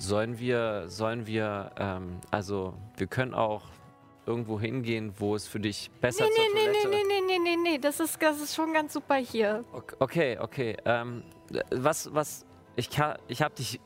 [0.05, 3.63] sollen wir, sollen wir, ähm, also wir können auch
[4.25, 6.89] irgendwo hingehen, wo es für dich besser nee, zur nee, nee, Toilette...
[6.89, 9.63] nee, nee, nee, nee, nee, das ist, das ist schon ganz super hier.
[9.73, 10.77] Ok- Okay, okay.
[10.85, 11.23] Ähm,
[11.71, 13.79] was, was, ich kann, ich hab dich,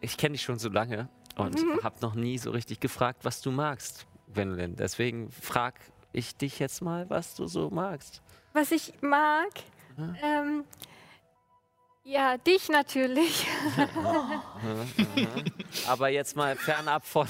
[0.00, 1.82] ich kenne dich schon so lange und Mhm.
[1.82, 4.76] habe noch nie so richtig gefragt, was du magst, Gwendolyn.
[4.76, 5.74] Deswegen frag
[6.12, 8.22] ich dich jetzt mal, was du so magst.
[8.52, 9.48] Was ich mag,
[9.96, 10.16] Mhm.
[10.22, 10.64] ähm,
[12.10, 13.46] Ja, dich natürlich.
[15.86, 17.28] Aber jetzt mal fernab von,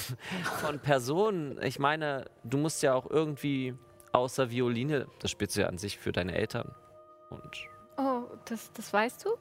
[0.63, 1.63] von Personen.
[1.63, 3.75] Ich meine, du musst ja auch irgendwie
[4.13, 6.75] außer Violine, das spielst du ja an sich für deine Eltern.
[7.29, 9.37] Und Oh, das, das weißt du?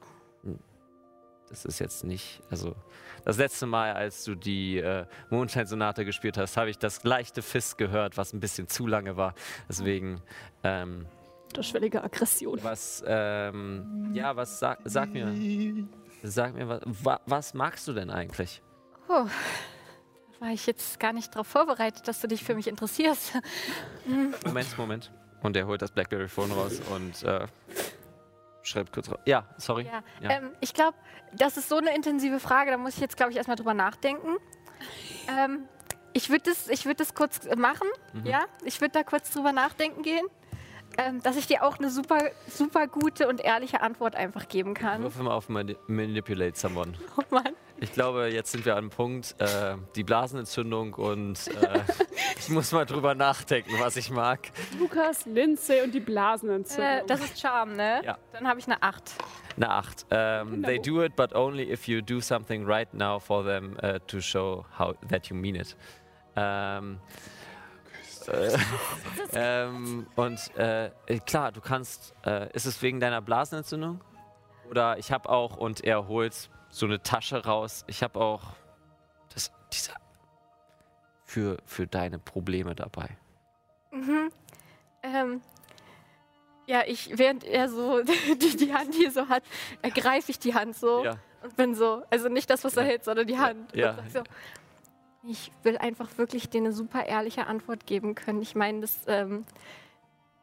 [1.48, 2.76] das ist jetzt nicht, also
[3.24, 7.78] das letzte Mal, als du die äh, Mondscheinsonate gespielt hast, habe ich das leichte Fist
[7.78, 9.34] gehört, was ein bisschen zu lange war.
[9.68, 10.22] Deswegen,
[10.62, 11.06] ähm,
[11.50, 12.58] Unterschwellige Aggression.
[12.62, 15.32] was, ähm, ja, was sag, sag mir,
[16.22, 18.62] sag mir, was, wa, was magst du denn eigentlich?
[19.08, 19.26] Oh,
[20.38, 23.32] da war ich jetzt gar nicht darauf vorbereitet, dass du dich für mich interessierst.
[24.46, 25.12] Moment, Moment.
[25.42, 27.46] Und er holt das Blackberry-Phone raus und äh,
[28.62, 29.18] schreibt kurz raus.
[29.26, 29.86] Ja, sorry.
[29.86, 30.30] Ja, Ja.
[30.36, 30.96] Ähm, ich glaube,
[31.34, 34.36] das ist so eine intensive Frage, da muss ich jetzt, glaube ich, erstmal drüber nachdenken.
[35.28, 35.64] Ähm,
[36.12, 38.26] ich würde das, ich würd das kurz machen, Mhm.
[38.26, 38.44] ja?
[38.64, 40.26] Ich würde da kurz drüber nachdenken gehen,
[40.98, 45.02] ähm, dass ich dir auch eine super, super gute und ehrliche Antwort einfach geben kann.
[45.02, 46.94] Würfel mal auf Mani Manipulate Someone.
[47.16, 47.54] Oh Mann.
[47.82, 51.80] Ich glaube, jetzt sind wir an einem Punkt, äh, die Blasenentzündung und äh,
[52.38, 54.50] ich muss mal drüber nachdenken, was ich mag.
[54.78, 57.06] Lukas, Lindsay und die Äh, Blasenentzündung.
[57.06, 58.02] das ist Charme, ne?
[58.04, 58.18] Ja.
[58.32, 59.02] Dann habe ich eine 8.
[59.56, 60.06] Eine 8.
[60.10, 63.98] Um, they do it, but only if you do something right now for them uh,
[64.08, 65.74] to show how that you mean it.
[66.36, 67.29] Ähm, äh,
[69.32, 70.90] ähm, und äh,
[71.26, 72.14] klar, du kannst.
[72.24, 74.00] Äh, ist es wegen deiner Blasenentzündung?
[74.68, 77.84] Oder ich habe auch, und er holt so eine Tasche raus.
[77.88, 78.42] Ich habe auch
[79.34, 79.92] das, diese
[81.24, 83.08] für, für deine Probleme dabei.
[83.92, 84.30] Mhm.
[85.02, 85.40] Ähm,
[86.66, 88.02] ja, ich, während er so
[88.34, 89.42] die, die Hand hier so hat,
[89.82, 91.16] ergreife ich die Hand so Ja.
[91.42, 92.90] und bin so, also nicht das, was er Ja.
[92.90, 93.74] hält, sondern die Hand.
[93.74, 93.98] Ja.
[94.12, 94.22] So,
[95.28, 98.40] ich will einfach wirklich dir eine super ehrliche Antwort geben können.
[98.42, 99.44] Ich meine, das, ähm,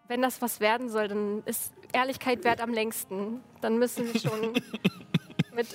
[0.07, 3.41] wenn das was werden soll, dann ist Ehrlichkeit wert am längsten.
[3.61, 4.53] Dann müssen wir schon
[5.55, 5.67] mit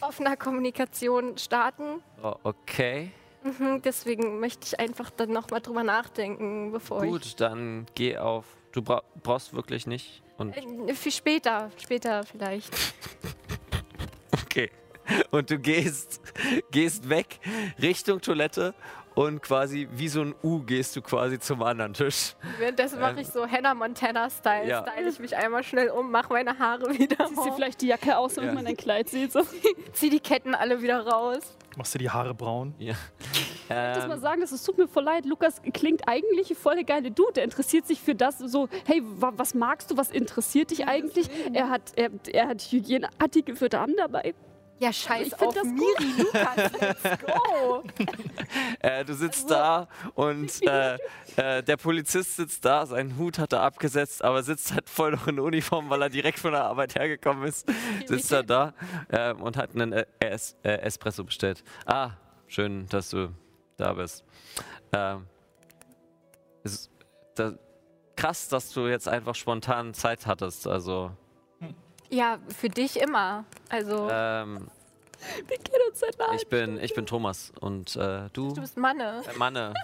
[0.00, 2.02] offener Kommunikation starten.
[2.22, 3.10] Oh, okay.
[3.42, 8.46] Mhm, deswegen möchte ich einfach dann nochmal drüber nachdenken, bevor ich Gut, dann geh auf.
[8.72, 10.22] Du bra brauchst wirklich nicht.
[10.36, 12.72] Und Äh, Für später, später vielleicht.
[14.32, 14.70] Okay.
[15.30, 16.20] Und du gehst,
[16.70, 17.38] gehst weg
[17.80, 18.74] Richtung Toilette
[19.14, 22.34] und quasi wie so ein U gehst du quasi zum anderen Tisch.
[22.58, 24.68] Währenddessen mache Ähm, ich so Hannah Montana-Style.
[24.68, 24.82] ja.
[24.82, 28.18] Style ich mich einmal schnell um, mache meine Haare wieder Ziehst hoch, vielleicht die Jacke
[28.18, 28.54] aus, damit Ja.
[28.54, 29.32] man dein Kleid sieht.
[29.36, 29.42] So.
[29.94, 31.56] zieh die Ketten alle wieder raus.
[31.78, 32.74] Machst du die Haare braun?
[32.78, 32.94] Ja.
[33.68, 35.26] Ich muss mal Ähm, sagen, das es tut mir voll leid.
[35.26, 37.32] Lukas klingt eigentlich voll der geile Dude.
[37.34, 41.28] Der interessiert sich für das so, hey, wa was magst du, was interessiert dich eigentlich?
[41.52, 44.34] Er hat, er, er hat Hygieneartikel für Damen dabei.
[44.78, 47.82] Ja, scheiß Ich auf das Miri, Lukas, let's go.
[48.80, 50.98] äh, du sitzt da und äh,
[51.36, 55.28] äh, der Polizist sitzt da, seinen Hut hat er abgesetzt, aber sitzt halt voll noch
[55.28, 57.66] in Uniform, weil er direkt von der Arbeit hergekommen ist.
[58.06, 58.74] Sitzt er da
[59.10, 61.64] ähm, und hat einen äh, es äh, Espresso bestellt.
[61.86, 62.10] Ah,
[62.46, 63.30] schön, dass du
[63.76, 64.24] da bist.
[64.92, 65.26] Ähm,
[66.64, 66.90] ist,
[67.34, 67.52] da,
[68.14, 70.66] krass, dass du jetzt einfach spontan Zeit hattest.
[70.66, 71.12] Also,
[72.10, 73.44] Ja, für dich immer.
[73.68, 74.68] Also, ähm,
[75.48, 78.52] Wir kennen uns seit einer ich, bin, ich bin Thomas und äh, du?
[78.52, 79.22] du bist Manne.
[79.28, 79.74] Äh, Manne.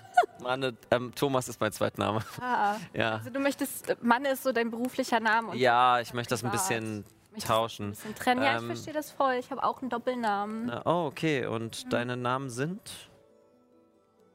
[0.41, 2.21] Manne, ähm, Thomas ist mein Zweitname.
[2.41, 2.77] Ah.
[2.95, 3.15] Ja.
[3.17, 5.49] Also du möchtest, Manne ist so dein beruflicher Name.
[5.51, 7.05] Und Ja, ich möchte das ein bisschen
[7.45, 7.87] tauschen.
[7.87, 8.43] Ein bisschen trennen.
[8.43, 9.35] Ja, ich Ähm, verstehe das voll.
[9.35, 10.67] Ich habe auch einen Doppelnamen.
[10.67, 11.47] Na, Oh, okay.
[11.47, 12.81] Und deine Namen sind?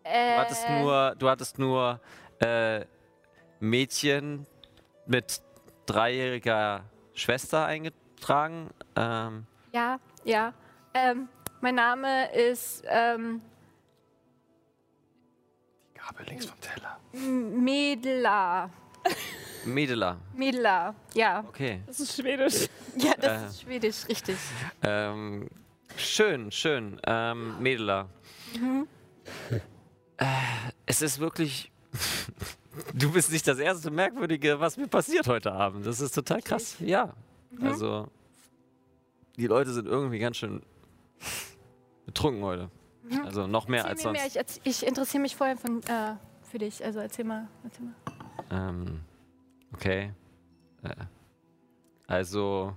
[0.04, 2.00] Äh, Du hattest nur, du hattest nur
[2.39, 2.86] äh,
[3.60, 4.45] Mädchen
[5.06, 5.41] mit
[5.86, 6.84] dreijähriger
[7.17, 8.69] Schwester eingetragen.
[8.95, 10.53] Ähm, Ja, ja.
[10.93, 11.27] Ähm,
[11.62, 13.41] mein Name ist ähm,
[15.95, 16.99] Gabel links vom Teller.
[17.12, 18.69] Medela.
[19.65, 20.17] Medela.
[20.34, 21.43] Medela, ja.
[21.47, 21.82] Okay.
[21.88, 22.67] Das ist Schwedisch.
[22.97, 23.45] Ja, das Äh.
[23.47, 24.38] ist Schwedisch, richtig.
[24.84, 25.49] Ähm,
[25.97, 26.99] schön, schön.
[27.06, 28.08] Ähm, Medela.
[30.17, 30.25] Äh,
[30.86, 31.71] es ist wirklich.
[32.93, 35.85] Du bist nicht das erste Merkwürdige, was mir passiert heute Abend.
[35.85, 36.75] Das ist total krass.
[36.79, 37.13] Ja.
[37.61, 38.07] Also.
[39.37, 40.61] Die Leute sind irgendwie ganz schön
[42.05, 42.69] betrunken heute.
[43.23, 44.35] Also noch mehr als Erzähl mir sonst.
[44.35, 44.45] mehr.
[44.63, 46.83] Ich, ich interessiere mich vorher von, äh, für dich.
[46.83, 47.47] Also erzähl mal.
[47.63, 48.69] Erzähl mal.
[48.69, 49.01] Ähm,
[49.73, 50.13] okay.
[50.83, 50.95] Äh,
[52.07, 52.75] also,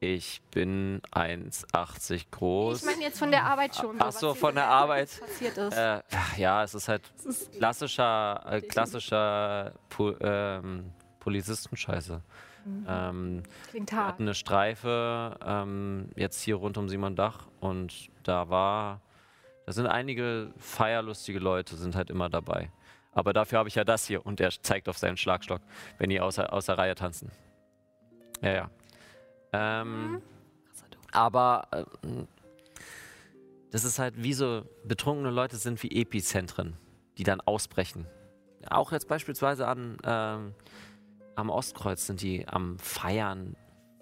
[0.00, 2.80] ich bin 1,80 groß.
[2.80, 3.96] Ich meine jetzt von der Arbeit schon.
[3.98, 5.08] Ach so, von der Arbeit.
[5.20, 5.76] passiert ist.
[5.76, 6.02] Äh,
[6.36, 7.02] ja, es ist halt
[7.56, 12.22] klassischer, äh, klassischer Pu ähm, Polizistenscheiße.
[12.86, 14.08] Ähm, Klingt wir hart.
[14.08, 19.00] hatten eine Streife ähm, jetzt hier rund um Simondach und da war,
[19.64, 22.70] da sind einige feierlustige Leute, sind halt immer dabei.
[23.12, 25.62] Aber dafür habe ich ja das hier und er zeigt auf seinen Schlagstock,
[25.98, 27.30] wenn die außer, außer Reihe tanzen.
[28.42, 28.70] Ja, ja.
[29.52, 30.22] Ähm,
[31.12, 31.84] aber äh,
[33.70, 36.76] das ist halt wie so, betrunkene Leute sind wie Epizentren,
[37.16, 38.06] die dann ausbrechen.
[38.68, 40.54] Auch jetzt beispielsweise an, ähm,
[41.36, 43.56] am Ostkreuz sind die am Feiern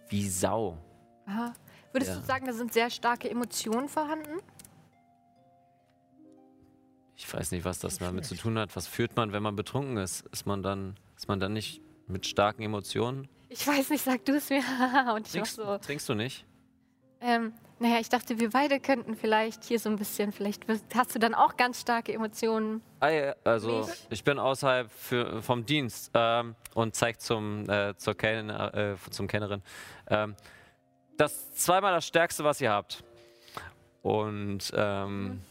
[0.08, 0.78] wie Sau.
[1.26, 1.52] Aha.
[1.92, 2.18] Würdest Ja.
[2.20, 4.40] du sagen, da sind sehr starke Emotionen vorhanden?
[7.16, 8.76] Ich weiß nicht, was das damit zu tun hat.
[8.76, 10.26] Was führt man, wenn man betrunken ist?
[10.32, 13.28] Ist man dann, ist man dann nicht mit starken Emotionen?
[13.58, 14.62] Ich weiß nicht, sag du es mir.
[15.14, 15.78] Und ich Trinkst, so.
[15.78, 16.44] trinkst du nicht?
[17.20, 20.64] Ähm, naja, ich dachte, wir beide könnten vielleicht hier so ein bisschen, vielleicht
[20.94, 22.82] hast du dann auch ganz starke Emotionen.
[23.00, 28.74] Ah, also ich bin außerhalb für, vom Dienst ähm, und zeigt zum, äh, zur Kellner,
[28.74, 29.62] äh, zum Kellnerin
[30.08, 30.36] ähm,
[31.16, 33.02] das ist zweimal das Stärkste, was ihr habt.
[34.02, 35.42] Und, ähm,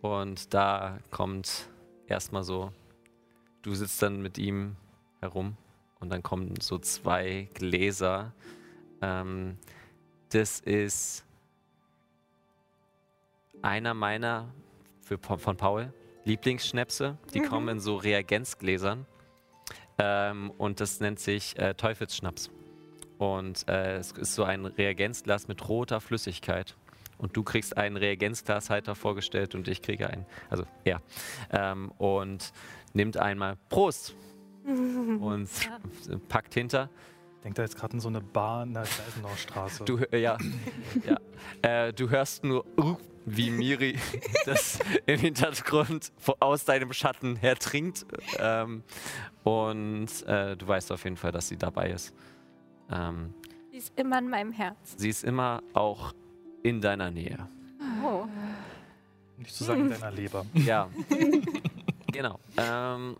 [0.00, 1.68] und da kommt
[2.06, 2.72] erstmal so,
[3.62, 4.76] du sitzt dann mit ihm
[5.20, 5.56] herum
[6.00, 8.32] und dann kommen so zwei Gläser.
[9.00, 9.58] Ähm,
[10.30, 11.24] das ist
[13.62, 14.52] einer meiner
[15.02, 15.92] für, von Paul
[16.24, 17.18] Lieblingsschnäpse.
[17.32, 19.06] Die kommen in so Reagenzgläsern.
[19.98, 22.50] Ähm, und das nennt sich äh, Teufelsschnaps.
[23.18, 26.76] Und äh, es ist so ein Reagenzglas mit roter Flüssigkeit.
[27.18, 30.26] Und du kriegst ein Reagenzglas halt vorgestellt und ich kriege ein.
[30.50, 31.00] Also, ja.
[31.50, 32.52] Ähm, und
[32.92, 34.14] nimmt einmal Prost.
[35.20, 35.48] und
[36.28, 36.90] packt hinter.
[37.42, 39.84] Denkt da jetzt gerade in so eine Bar in der Gleisenaustraße.
[39.84, 40.38] Du, äh, ja,
[41.06, 41.88] ja.
[41.88, 42.96] Äh, du hörst nur, uh,
[43.26, 43.98] wie Miri
[44.46, 48.06] das im Hintergrund aus deinem Schatten her trinkt.
[48.38, 48.82] Ähm,
[49.42, 52.14] und äh, du weißt auf jeden Fall, dass sie dabei ist.
[52.90, 53.34] Ähm,
[53.72, 54.94] Die ist immer in meinem Herz.
[54.96, 56.14] sie ist immer auch
[56.62, 57.46] in deiner Nähe.
[58.02, 58.24] Oh.
[59.36, 60.46] Nicht zu sagen in deiner Leber.
[60.54, 60.88] Ja,
[62.10, 62.38] genau.
[62.56, 63.16] Ähm,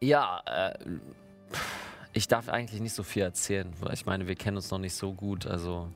[0.00, 0.78] ja, äh,
[2.12, 4.94] ich darf eigentlich nicht so viel erzählen, weil ich meine, wir kennen uns noch nicht
[4.94, 5.88] so gut, also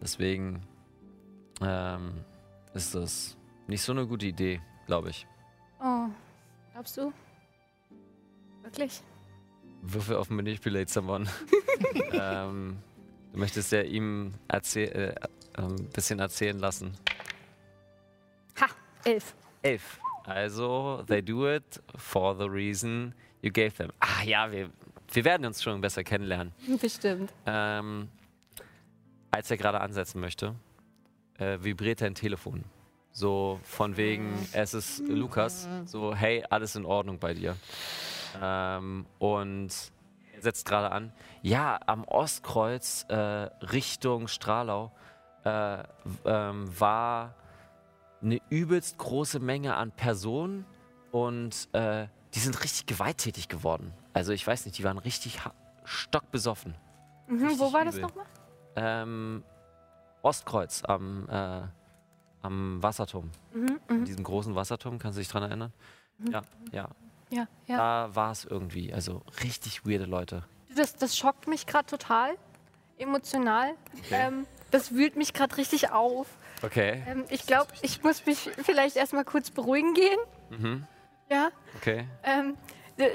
[0.00, 0.62] deswegen
[1.60, 2.24] ähm,
[2.74, 5.26] ist das nicht so eine gute Idee, glaube ich.
[5.80, 6.08] Oh.
[6.72, 7.12] Glaubst du?
[8.62, 9.02] Wirklich?
[9.82, 11.26] Würfel auf Manipulate Someone.
[12.12, 12.78] ähm,
[13.32, 15.14] du möchtest ja ihm äh,
[15.54, 16.96] ein bisschen erzählen lassen.
[18.60, 18.66] Ha,
[19.04, 19.34] elf.
[19.62, 20.00] Elf.
[20.24, 23.90] Also, they do it for the reason you gave them.
[24.00, 24.70] Ah ja, wir,
[25.12, 26.52] wir werden uns schon besser kennenlernen.
[26.80, 27.32] Bestimmt.
[27.46, 28.08] Ähm,
[29.30, 30.54] als er gerade ansetzen möchte,
[31.38, 32.64] äh, vibriert ein Telefon.
[33.12, 35.68] So von wegen, es ist Lukas.
[35.84, 37.56] So, hey, alles in Ordnung bei dir.
[38.40, 39.72] Ähm, und
[40.34, 41.12] er setzt gerade an.
[41.42, 44.92] Ja, am Ostkreuz äh, Richtung Stralau
[45.44, 45.82] äh,
[46.24, 47.34] ähm, war
[48.22, 50.64] eine übelst große Menge an Personen
[51.10, 53.92] und äh, die sind richtig gewalttätig geworden.
[54.12, 55.40] Also ich weiß nicht, die waren richtig
[55.84, 56.74] stockbesoffen.
[57.26, 58.02] Mhm, wo Richtig war das übel.
[58.08, 58.26] nochmal?
[58.76, 59.44] Ähm,
[60.22, 61.62] Ostkreuz am, äh,
[62.42, 63.30] am Wasserturm.
[63.52, 64.04] Mhm, In mhm.
[64.04, 65.72] diesem großen Wasserturm, kannst du dich dran erinnern?
[66.30, 66.88] Ja, ja.
[67.30, 67.76] Ja, ja.
[67.76, 68.92] Da war es irgendwie.
[68.92, 70.44] Also richtig weirde Leute.
[70.74, 72.36] Das, das schockt mich gerade total.
[72.98, 73.74] Emotional.
[74.10, 76.26] Ähm, das wühlt mich gerade richtig auf.
[76.62, 77.02] Okay.
[77.06, 80.18] Ähm, ich glaube, ich muss mich vielleicht erstmal kurz beruhigen gehen.
[80.50, 80.86] Mhm.
[81.30, 81.50] Ja.
[81.76, 82.06] Okay.
[82.24, 82.56] Ähm,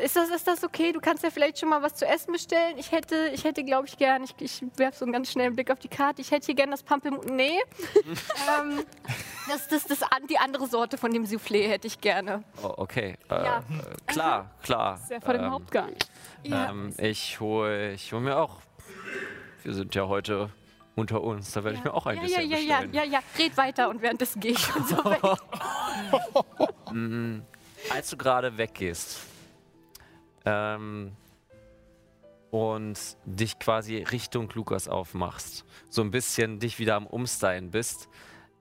[0.04, 0.92] ist, das, ist das okay?
[0.92, 2.78] Du kannst ja vielleicht schon mal was zu essen bestellen.
[2.78, 5.70] Ich hätte, ich hätte glaube ich, gern, ich, ich werfe so einen ganz schnellen Blick
[5.70, 7.30] auf die Karte, ich hätte hier gern das Pampelmut.
[7.30, 7.60] Nee.
[8.60, 8.84] ähm,
[9.48, 10.00] das, das, das,
[10.30, 12.44] die andere Sorte von dem Soufflé hätte ich gerne.
[12.64, 13.16] Oh, okay.
[13.30, 13.58] Äh, Ja.
[13.60, 13.64] äh,
[14.08, 14.96] klar, klar.
[14.96, 15.94] Ist ja vor dem Ähm, Hauptgang.
[16.44, 16.70] Ja.
[16.72, 18.62] Ähm, ich hole ich hol mir auch.
[19.64, 20.50] Wir sind ja heute
[20.96, 21.52] unter uns.
[21.52, 22.94] Da werde ich mir auch ein ja, bisschen ja, ja, ja, bestellen.
[22.94, 23.20] ja, ja.
[23.38, 25.22] Red weiter und währenddessen gehe ich schon so weg.
[27.90, 29.20] als du gerade weggehst
[30.46, 31.12] ähm,
[32.52, 38.10] und dich quasi Richtung Lukas aufmachst, so ein bisschen dich wieder am Umstylen bist,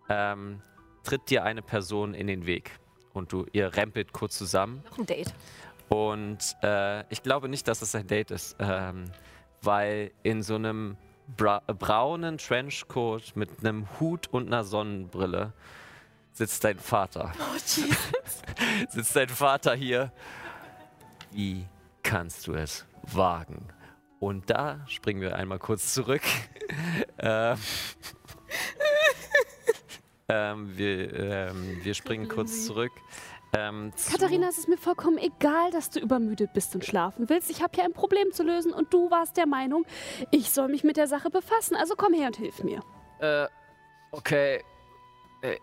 [0.08, 0.60] ähm,
[1.02, 2.70] tritt dir eine Person in den Weg
[3.12, 5.34] und du ihr rempelt kurz zusammen Noch ein Date.
[5.88, 9.04] und äh, ich glaube nicht, dass es ein Date ist, ähm,
[9.62, 10.96] weil in so einem
[11.36, 15.52] bra braunen Trenchcoat mit einem Hut und einer Sonnenbrille
[16.34, 17.32] sitzt dein Vater.
[17.38, 17.96] Oh, Jesus.
[18.90, 20.12] sitzt dein Vater hier.
[21.30, 21.66] Wie
[22.02, 23.68] kannst du es wagen?
[24.20, 26.22] Und da springen wir einmal kurz zurück.
[27.18, 27.56] ähm,
[30.28, 32.92] ähm, wir, ähm, wir springen kurz zurück.
[33.56, 37.50] Ähm, Katharina, es ist mir vollkommen egal, dass du übermüdet bist und schlafen willst.
[37.50, 39.84] Ich habe hier ein Problem zu lösen und du warst der Meinung,
[40.32, 41.76] ich soll mich mit der Sache befassen.
[41.76, 42.80] Also komm her und hilf mir.
[43.20, 43.46] Äh,
[44.10, 44.62] okay.
[45.44, 45.58] Äh,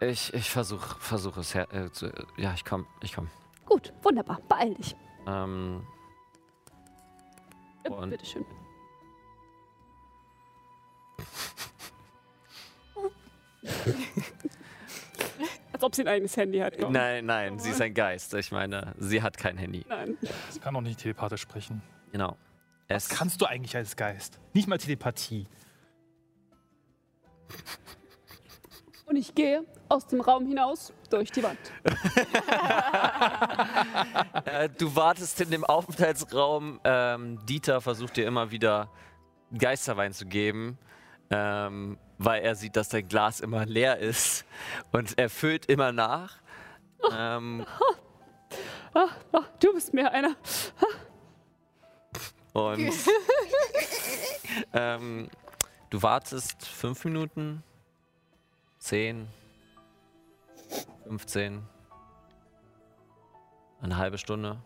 [0.00, 1.72] äh, ich ich versuche versuch es her.
[1.72, 3.28] Äh, zu, ja, ich komm, ich komm.
[3.64, 4.38] Gut, wunderbar.
[4.48, 4.94] Beeil dich.
[5.26, 5.86] Ähm,
[7.84, 8.44] Äh, Und- bitteschön.
[15.72, 16.78] Als ob sie ein eigenes Handy hat.
[16.78, 16.92] komm.
[16.92, 18.34] Nein, nein, sie ist ein Geist.
[18.34, 19.84] Ich meine, sie hat kein Handy.
[19.88, 20.16] Nein.
[20.46, 21.82] Das kann auch nicht telepathisch sprechen.
[22.12, 22.36] Genau.
[22.86, 24.38] Es Was kannst du eigentlich als Geist?
[24.52, 25.46] Nicht mal Telepathie.
[29.06, 31.58] Und ich gehe aus dem Raum hinaus durch die Wand.
[34.44, 36.80] Äh, du wartest in dem Aufenthaltsraum.
[36.84, 38.90] Ähm, Dieter versucht dir immer wieder
[39.56, 40.78] Geisterwein zu geben,
[41.30, 44.44] ähm, weil er sieht, dass dein Glas immer leer ist.
[44.92, 46.36] Und er füllt immer nach.
[47.12, 47.64] Ähm,
[48.94, 50.36] Ah, ah, du bist mir einer.
[52.52, 52.92] und
[54.72, 55.28] ähm,
[55.90, 57.64] du wartest fünf Minuten,
[58.84, 59.26] zehn,
[61.06, 61.62] 15,
[63.80, 64.58] eine halbe Stunde.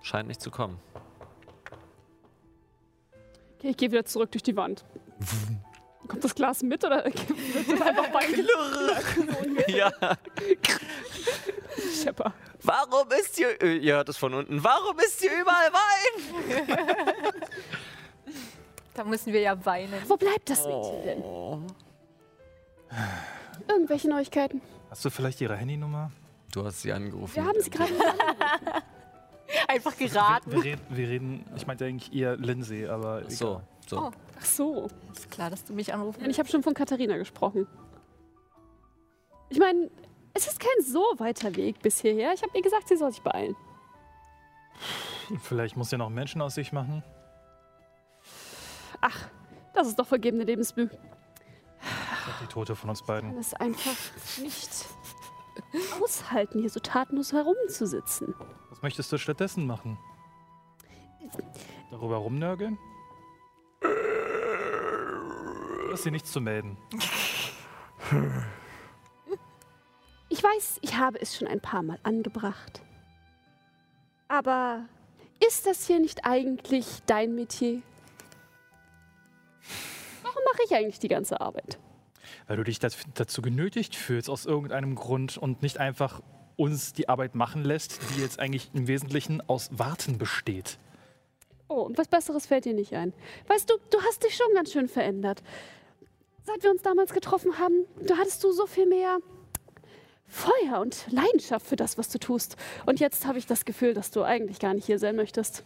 [0.00, 0.78] Scheint nicht zu kommen.
[3.58, 4.84] Okay, ich gehe wieder zurück durch die Wand.
[6.06, 8.48] Kommt das Glas mit oder wird es einfach beigelegt?
[9.68, 9.90] Ja.
[12.02, 12.32] Schepper.
[12.62, 13.60] Warum ist hier.
[13.62, 14.62] äh, Ihr hört es von unten.
[14.64, 17.42] Warum ist hier überall Wein?
[18.94, 19.94] Da müssen wir ja weinen.
[20.08, 21.22] Wo bleibt das Mädchen denn?
[21.22, 21.60] Oh.
[23.68, 24.60] Irgendwelche Neuigkeiten?
[24.90, 26.10] Hast du vielleicht ihre Handynummer?
[26.52, 27.34] Du hast sie angerufen.
[27.36, 27.92] Wir haben sie gerade.
[29.68, 30.50] Einfach Wir, geraten.
[30.52, 33.62] wir, reden, wir reden, ich meinte eigentlich eher Lindsay, aber So, egal.
[33.86, 33.98] so.
[33.98, 34.10] Oh.
[34.40, 34.88] Ach so.
[35.12, 37.66] Ist klar, dass du mich anrufen ich habe schon von Katharina gesprochen.
[39.48, 39.90] Ich meine,
[40.34, 42.32] es ist kein so weiter Weg bis hierher.
[42.32, 43.56] Ich habe ihr gesagt, sie soll sich beeilen.
[45.42, 47.02] Vielleicht muss ja noch Menschen aus sich machen.
[49.00, 49.28] Ach,
[49.74, 50.88] das ist doch vergebene Lebensmüh.
[52.42, 53.30] Die Tote von uns beiden.
[53.30, 53.96] kann es einfach
[54.38, 54.70] nicht
[56.00, 58.34] aushalten, hier so tatenlos herumzusitzen.
[58.68, 59.98] Was möchtest du stattdessen machen?
[61.90, 62.78] Darüber rumnörgeln?
[63.80, 63.88] Du
[65.92, 66.76] hast dir nichts zu melden.
[70.28, 72.82] Ich weiß, ich habe es schon ein paar Mal angebracht.
[74.28, 74.84] Aber
[75.46, 77.82] ist das hier nicht eigentlich dein Metier?
[80.30, 81.78] Warum mache ich eigentlich die ganze Arbeit?
[82.46, 86.22] Weil du dich dazu genötigt fühlst, aus irgendeinem Grund und nicht einfach
[86.54, 90.78] uns die Arbeit machen lässt, die jetzt eigentlich im Wesentlichen aus Warten besteht.
[91.68, 93.12] Oh, und was Besseres fällt dir nicht ein.
[93.48, 95.42] Weißt du, du hast dich schon ganz schön verändert.
[96.44, 99.18] Seit wir uns damals getroffen haben, da hattest du so viel mehr
[100.26, 102.56] Feuer und Leidenschaft für das, was du tust.
[102.86, 105.64] Und jetzt habe ich das Gefühl, dass du eigentlich gar nicht hier sein möchtest.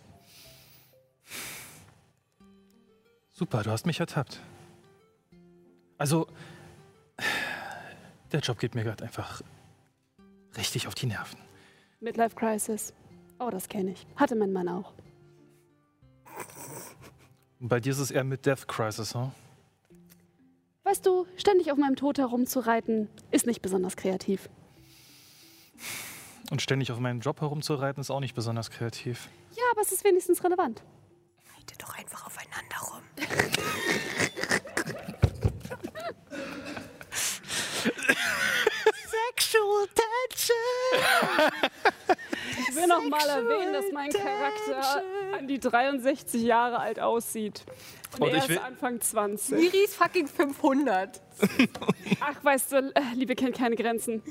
[3.32, 4.40] Super, du hast mich ertappt.
[6.04, 6.26] Also,
[8.30, 9.40] der Job geht mir gerade einfach
[10.54, 11.38] richtig auf die Nerven.
[11.98, 12.92] Midlife Crisis.
[13.38, 14.06] Oh, das kenne ich.
[14.14, 14.92] Hatte mein Mann auch.
[17.58, 19.30] Und bei dir ist es eher mit Death Crisis, hm?
[20.82, 24.50] Weißt du, ständig auf meinem Tod herumzureiten, ist nicht besonders kreativ.
[26.50, 29.30] Und ständig auf meinen Job herumzureiten ist auch nicht besonders kreativ.
[29.52, 30.82] Ja, aber es ist wenigstens relevant.
[31.56, 33.02] Reite doch einfach aufeinander rum.
[39.36, 40.54] Sexual tension.
[42.68, 45.02] Ich will noch mal erwähnen, dass mein Charakter
[45.36, 47.64] an die 63 Jahre alt aussieht.
[48.14, 49.58] Und, Und er ich will- ist Anfang 20.
[49.58, 51.20] Miri ist fucking 500.
[52.20, 54.22] Ach, weißt du, äh, Liebe kennt keine Grenzen.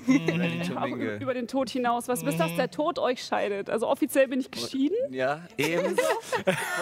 [0.78, 2.08] Auch ü- über den Tod hinaus.
[2.08, 3.70] Was bis dass der Tod euch scheidet.
[3.70, 4.98] Also offiziell bin ich geschieden.
[5.12, 5.98] Ja, eben.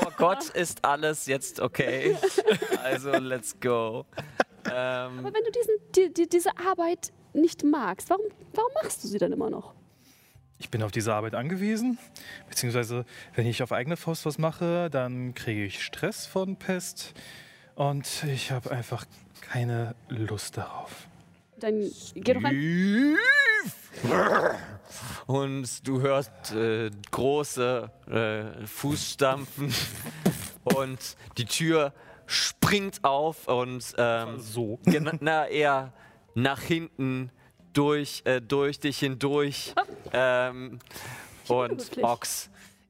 [0.02, 2.16] Vor Gott ist alles jetzt okay.
[2.84, 4.06] Also, let's go.
[4.66, 9.08] Ähm, Aber wenn du diesen, die, die, diese Arbeit nicht magst, warum, warum machst du
[9.08, 9.74] sie dann immer noch?
[10.62, 11.98] Ich bin auf diese Arbeit angewiesen,
[12.48, 13.04] beziehungsweise
[13.34, 17.16] wenn ich auf eigene Faust was mache, dann kriege ich Stress von Pest
[17.74, 19.06] und ich habe einfach
[19.42, 21.08] keine Lust darauf.
[21.58, 23.16] Dann geh doch ein.
[25.26, 29.74] Und du hörst äh, große äh, Fußstampfen
[30.64, 31.92] und die Tür
[32.28, 34.80] springt auf und ähm, So.
[35.22, 35.92] na, eher
[36.36, 37.32] nach hinten
[37.74, 39.74] durch, äh, durch dich hindurch.
[40.14, 40.80] Ähm,
[41.48, 42.04] und Unmöglich.
[42.06, 42.50] Ox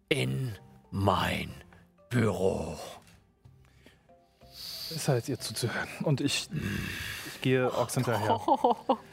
[0.10, 0.56] in
[0.92, 1.54] mein
[2.10, 2.78] Büro.
[4.90, 5.88] Ist halt ihr zuzuhören.
[6.04, 6.50] Und ich,
[7.34, 8.40] ich gehe Ochs hinterher.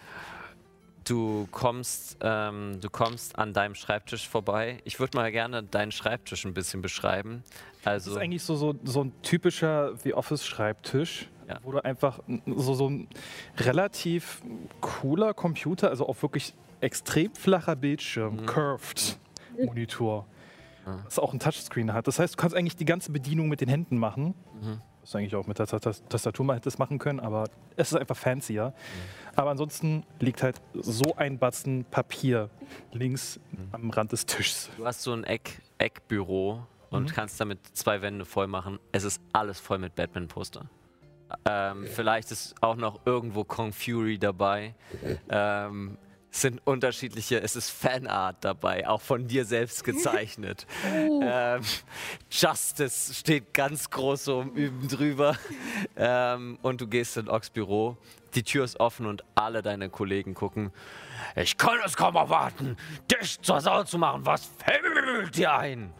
[1.09, 4.79] Du kommst, ähm, du kommst an deinem Schreibtisch vorbei.
[4.85, 7.43] Ich würde mal gerne deinen Schreibtisch ein bisschen beschreiben.
[7.83, 11.59] Das Also, ist eigentlich so, so, so ein typischer The Office-Schreibtisch, Ja.
[11.63, 13.09] wo du einfach so, so ein
[13.57, 14.43] relativ
[14.81, 19.19] cooler Computer, also auch wirklich extrem flacher Bildschirm, curved
[19.59, 20.27] Monitor.
[21.05, 22.07] was auch ein Touchscreen hat.
[22.07, 24.35] Das heißt, du kannst eigentlich die ganze Bedienung mit den Händen machen.
[24.61, 24.81] Mhm.
[25.11, 27.45] Du eigentlich auch mit der Ta- Ta- Tastatur mal hättest machen können, aber
[27.77, 28.75] es ist einfach fancier.
[29.37, 32.51] Aber ansonsten liegt halt so ein Batzen Papier
[32.93, 33.41] links
[33.73, 34.71] am Rand des Tisches.
[34.77, 38.79] Du hast so ein Eck, Eckbüro und kannst damit zwei Wände voll machen.
[38.93, 40.69] Es ist alles voll mit Batman-Poster.
[41.45, 44.75] Ähm, vielleicht ist auch noch irgendwo Kong Fury dabei.
[45.31, 46.08] Ähm, es
[46.41, 50.66] sind unterschiedliche, es ist Fanart dabei, auch von dir selbst gezeichnet.
[50.95, 51.62] ähm,
[52.30, 55.36] Justice steht ganz groß so üben drüber.
[55.97, 57.97] Ähm, und du gehst in Ox Büro.
[58.34, 60.70] Die Tür ist offen und alle deine Kollegen gucken.
[61.34, 62.76] Ich kann es kaum erwarten,
[63.11, 64.26] dich zur Sau zu machen.
[64.26, 65.93] Was fällt dir ein?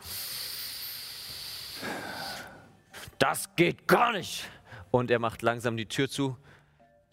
[3.19, 4.45] Das geht gar nicht.
[4.91, 6.37] Und er macht langsam die Tür zu.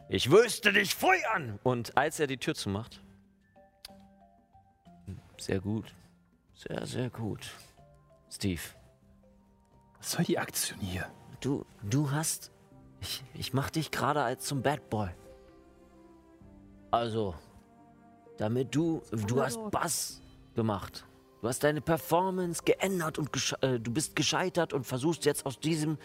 [0.07, 1.59] Ich wüsste dich feuern.
[1.63, 3.01] Und als er die Tür zumacht.
[5.37, 5.93] Sehr gut.
[6.53, 7.51] Sehr, sehr gut.
[8.29, 8.61] Steve,
[9.97, 11.07] Was soll die Aktion hier?
[11.41, 12.51] du, du hast.
[13.01, 15.09] Ich, ich mach dich gerade als zum Bad Boy.
[16.91, 17.35] Also,
[18.37, 19.01] damit du.
[19.11, 20.21] Du hast Bass
[20.55, 21.05] gemacht.
[21.41, 23.29] Du hast deine Performance geändert und
[23.61, 25.99] äh, du bist gescheitert und versuchst jetzt aus diesem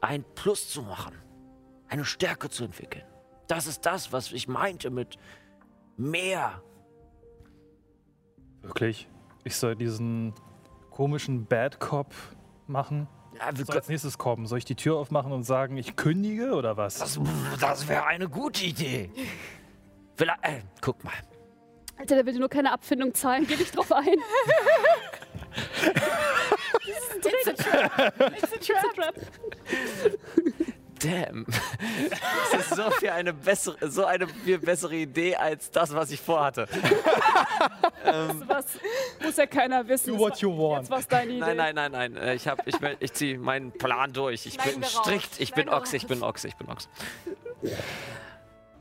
[0.00, 1.14] ein Plus zu machen.
[1.88, 3.04] Eine Stärke zu entwickeln.
[3.46, 5.18] Das ist das, was ich meinte mit
[5.96, 6.62] mehr.
[8.66, 9.08] Wirklich?
[9.44, 10.34] Ich soll diesen
[10.90, 12.12] komischen Bad Cop
[12.66, 13.06] machen?
[13.38, 14.46] Ja, soll als nächstes kommen?
[14.46, 16.98] Soll ich die Tür aufmachen und sagen, ich kündige oder was?
[16.98, 17.20] das
[17.60, 19.10] das wäre eine gute Idee.
[20.16, 21.12] Vielleicht, äh, guck mal.
[21.98, 24.04] Alter, der will dir nur keine Abfindung zahlen, geh nicht drauf ein.
[26.86, 28.14] It's a trap.
[28.36, 29.14] It's a trap.
[31.00, 31.44] Damn.
[32.52, 36.20] Das ist so viel eine bessere, so eine viel bessere Idee als das, was ich
[36.20, 36.66] vorhatte.
[38.46, 38.66] Was
[39.22, 40.14] muss ja keiner wissen.
[40.16, 40.82] Do what you want.
[40.82, 41.40] Jetzt was deine Idee.
[41.40, 42.16] Nein, nein, nein, nein.
[42.16, 44.46] Äh, Ich, hab, ich, will- ich ziehe meinen Plan durch.
[44.46, 45.40] Ich Schneiden bin strikt.
[45.40, 46.88] Ich bin Schneiden wir Ochs, ich bin Ochs, ich bin Ochs.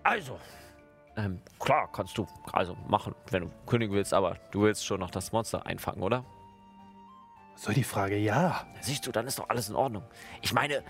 [0.04, 0.40] Also.
[1.18, 5.10] Ähm, klar, kannst du also machen, wenn du kündigen willst, aber du willst schon noch
[5.12, 6.26] das Monster einfangen, oder?
[7.56, 8.66] Soll die Frage ja?
[8.82, 10.04] Siehst du, dann ist doch alles in Ordnung.
[10.42, 10.84] Ich meine,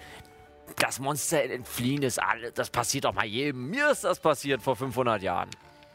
[0.78, 3.70] das Monster entfliehen ist alles, das passiert doch mal jedem.
[3.70, 5.50] Mir ist das passiert vor 500 Jahren.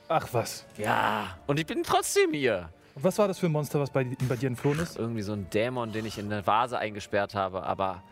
[0.09, 0.65] Ach was.
[0.77, 2.71] Ja, und ich bin trotzdem hier.
[2.95, 4.97] Und was war das für ein Monster, was bei, bei dir entflohen ist?
[4.99, 8.03] Irgendwie so ein Dämon, den ich in eine Vase eingesperrt habe, aber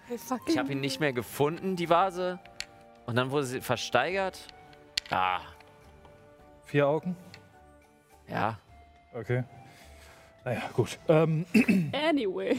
[0.47, 2.39] ich habe ihn nicht mehr gefunden, die Vase.
[3.07, 4.39] Und dann wurde sie versteigert.
[5.11, 5.41] Ah,
[6.67, 7.17] Vier Augen?
[8.29, 8.59] ja.
[9.15, 9.43] Okay.
[10.45, 10.99] Naja, gut.
[11.09, 11.47] Ähm,
[11.93, 12.59] Anyway.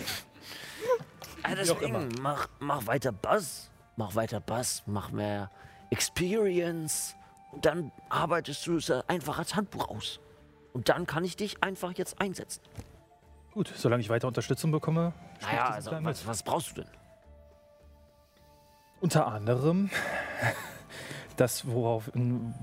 [1.43, 3.68] Ah, deswegen, mach, mach weiter Bass.
[3.99, 5.51] Mach weiter Bass, mach mehr
[5.89, 7.15] Experience.
[7.51, 10.21] Und dann arbeitest du es einfach als Handbuch aus.
[10.71, 12.61] Und dann kann ich dich einfach jetzt einsetzen.
[13.51, 15.11] gut, solange ich weiter Unterstützung bekomme.
[15.41, 16.89] Naja, also, was, was brauchst du denn?
[19.01, 19.89] Unter anderem
[21.35, 22.09] das, worauf,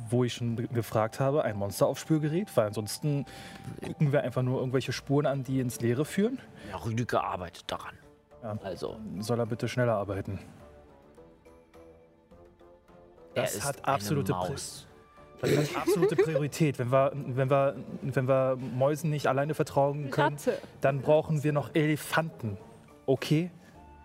[0.09, 3.27] wo ich schon ge- gefragt habe, ein Monsteraufspürgerät, weil ansonsten
[3.85, 6.39] gucken wir einfach nur irgendwelche Spuren an, die ins Leere führen.
[6.71, 7.95] Ja, Rüdiger arbeitet daran.
[8.43, 8.57] Ja.
[8.63, 10.39] Also, Soll er bitte schneller arbeiten?
[13.37, 14.87] Das er ist hat absolute Maus.
[15.41, 16.79] Das hat absolute Priorität.
[16.79, 20.59] Wenn wir, wenn, wir, wenn wir Mäusen nicht alleine vertrauen können, Ratte.
[20.81, 22.57] dann brauchen wir noch Elefanten.
[23.05, 23.51] Okay?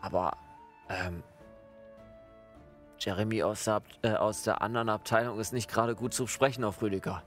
[0.02, 0.36] Aber
[0.90, 1.24] ähm,
[3.00, 6.82] Jeremy aus der, äh, aus der anderen Abteilung ist nicht gerade gut zu sprechen auf
[6.82, 7.24] Rüdiger.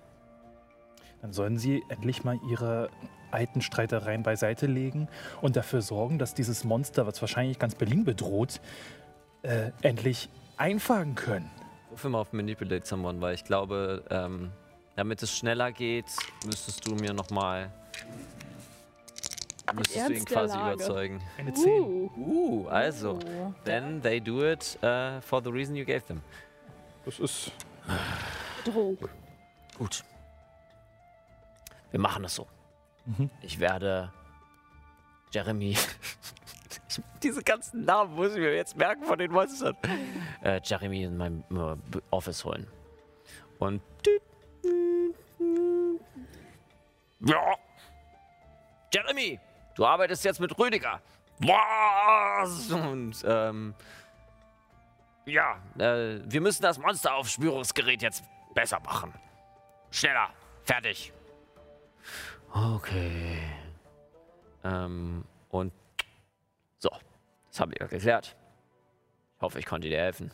[1.22, 2.90] Dann sollen sie endlich mal ihre
[3.30, 5.08] alten Streitereien beiseite legen
[5.40, 8.60] und dafür sorgen, dass dieses Monster, was wahrscheinlich ganz Berlin bedroht,
[9.42, 10.28] äh, endlich
[10.58, 11.50] einfangen können.
[11.94, 14.50] Ruf mal auf Manipulate Someone, weil ich glaube, ähm,
[14.96, 16.06] damit es schneller geht,
[16.44, 17.70] müsstest du mir nochmal.
[19.72, 20.74] Müsstest du ihn Ernst quasi Lage.
[20.74, 21.22] überzeugen.
[21.38, 21.70] Eine 10.
[21.70, 22.10] Uh.
[22.16, 23.20] Uh, also.
[23.24, 23.54] Oh.
[23.64, 26.20] Then they do it uh, for the reason you gave them.
[27.04, 27.52] Das ist.
[28.64, 28.98] Drohung.
[29.78, 30.02] Gut.
[31.92, 32.48] Wir machen es so.
[33.40, 34.12] Ich werde
[35.30, 35.76] Jeremy.
[36.98, 39.76] Ich- Diese ganzen Namen muss ich mir jetzt merken von den Monstern.
[40.42, 42.66] Äh, Jeremy in meinem äh, Office holen.
[43.58, 43.80] Und.
[47.20, 47.54] Ja!
[48.92, 49.40] Jeremy!
[49.76, 51.00] Du arbeitest jetzt mit Rüdiger.
[51.38, 52.70] Was?
[52.70, 53.74] Und, ähm.
[55.26, 58.22] Ja, äh, wir müssen das Monsteraufspürungsgerät jetzt
[58.54, 59.12] besser machen.
[59.90, 60.28] Schneller.
[60.64, 61.12] Fertig.
[62.52, 63.42] Okay.
[64.62, 65.72] Ähm, und.
[67.54, 68.34] Das haben wir ja geklärt.
[69.36, 70.32] Ich hoffe, ich konnte dir helfen.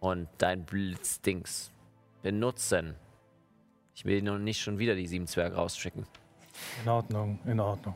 [0.00, 1.70] Und dein Blitzdings
[2.20, 2.96] benutzen.
[3.94, 6.04] Ich will nur nicht schon wieder die sieben Zwerge rausschicken.
[6.82, 7.94] In Ordnung, in Ordnung.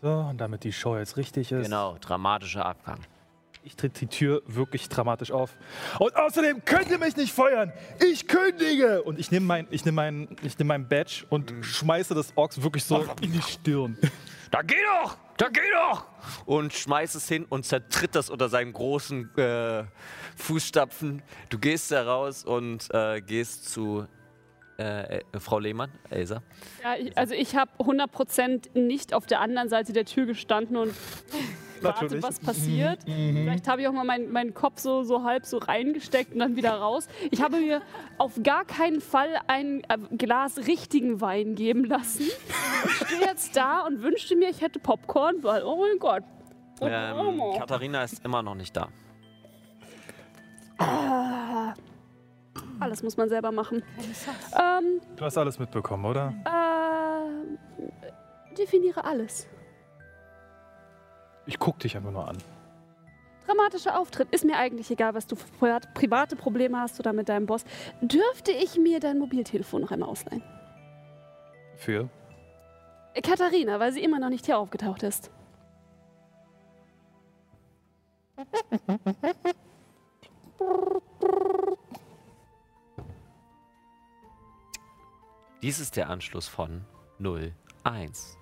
[0.00, 1.62] So, und damit die Show jetzt richtig ist.
[1.62, 2.98] Genau, dramatischer Abgang.
[3.62, 5.54] Ich tritt die Tür wirklich dramatisch auf.
[6.00, 7.72] Und außerdem könnt ihr mich nicht feuern.
[8.00, 9.00] Ich kündige.
[9.04, 12.60] Und ich nehme mein, ich nehm mein, ich nehm mein Badge und schmeiße das Orks
[12.60, 13.96] wirklich so in die Stirn.
[14.52, 15.16] Da geh doch!
[15.38, 16.06] Da geh doch!
[16.44, 19.84] Und schmeißt es hin und zertritt das unter seinen großen äh,
[20.36, 21.22] Fußstapfen.
[21.48, 24.06] Du gehst da raus und äh, gehst zu
[24.78, 26.42] äh, äh, Frau Lehmann, Elsa.
[26.82, 30.94] Ja, ich, also ich habe 100% nicht auf der anderen Seite der Tür gestanden und
[31.82, 32.24] warte, Natürlich.
[32.24, 33.00] was passiert.
[33.04, 36.56] Vielleicht habe ich auch mal meinen meinen Kopf so, so halb so reingesteckt und dann
[36.56, 37.08] wieder raus.
[37.30, 37.82] Ich habe mir
[38.18, 42.22] auf gar keinen Fall ein äh, Glas richtigen Wein geben lassen.
[42.22, 46.22] Ich stehe jetzt da und wünschte mir, ich hätte Popcorn, weil, oh mein Gott.
[46.80, 48.88] Ähm, Katharina ist immer noch nicht da.
[52.80, 53.82] Alles muss man selber machen.
[54.58, 56.34] Ähm, Du hast alles mitbekommen, oder?
[56.44, 59.46] äh, definiere alles.
[61.46, 62.38] Ich guck dich einfach nur an.
[63.46, 64.28] Dramatischer Auftritt.
[64.30, 67.64] Ist mir eigentlich egal, was du für privat- private Probleme hast oder mit deinem Boss.
[68.00, 70.42] Dürfte ich mir dein Mobiltelefon noch einmal ausleihen?
[71.76, 72.08] Für?
[73.22, 75.30] Katharina, weil sie immer noch nicht hier aufgetaucht ist.
[85.62, 86.84] Dies ist der Anschluss von
[87.18, 87.52] 0,
[87.84, 88.36] 1,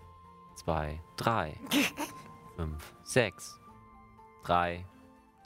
[0.57, 1.55] 2, 3,
[2.61, 3.59] 5, 6,
[4.45, 4.85] 3,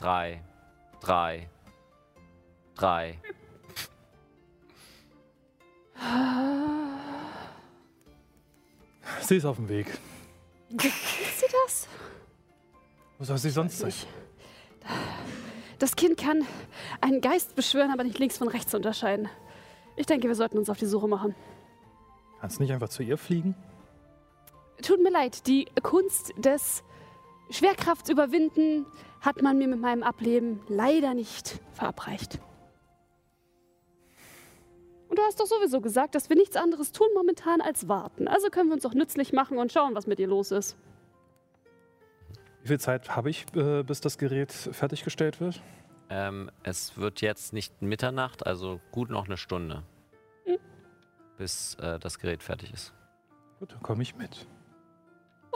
[0.00, 0.42] 3,
[1.00, 1.48] 3,
[2.74, 3.18] 3.
[9.20, 9.86] Sie ist auf dem Weg.
[10.70, 11.86] Ist sie das?
[13.18, 13.90] Wo soll sie sonst sein?
[13.90, 14.08] Ich.
[15.78, 16.44] Das Kind kann
[17.00, 19.28] einen Geist beschwören, aber nicht links von rechts unterscheiden.
[19.94, 21.36] Ich denke, wir sollten uns auf die Suche machen.
[22.40, 23.54] Kannst du nicht einfach zu ihr fliegen?
[24.82, 26.82] Tut mir leid, die Kunst des
[27.54, 28.84] Schwerkraft überwinden
[29.20, 32.40] hat man mir mit meinem Ableben leider nicht verabreicht.
[35.08, 38.26] Und du hast doch sowieso gesagt, dass wir nichts anderes tun momentan als warten.
[38.26, 40.76] Also können wir uns doch nützlich machen und schauen, was mit ihr los ist.
[42.62, 45.62] Wie viel Zeit habe ich, äh, bis das Gerät fertiggestellt wird?
[46.10, 49.84] Ähm, es wird jetzt nicht Mitternacht, also gut noch eine Stunde,
[51.38, 52.92] bis äh, das Gerät fertig ist.
[53.60, 54.46] Gut, dann komme ich mit.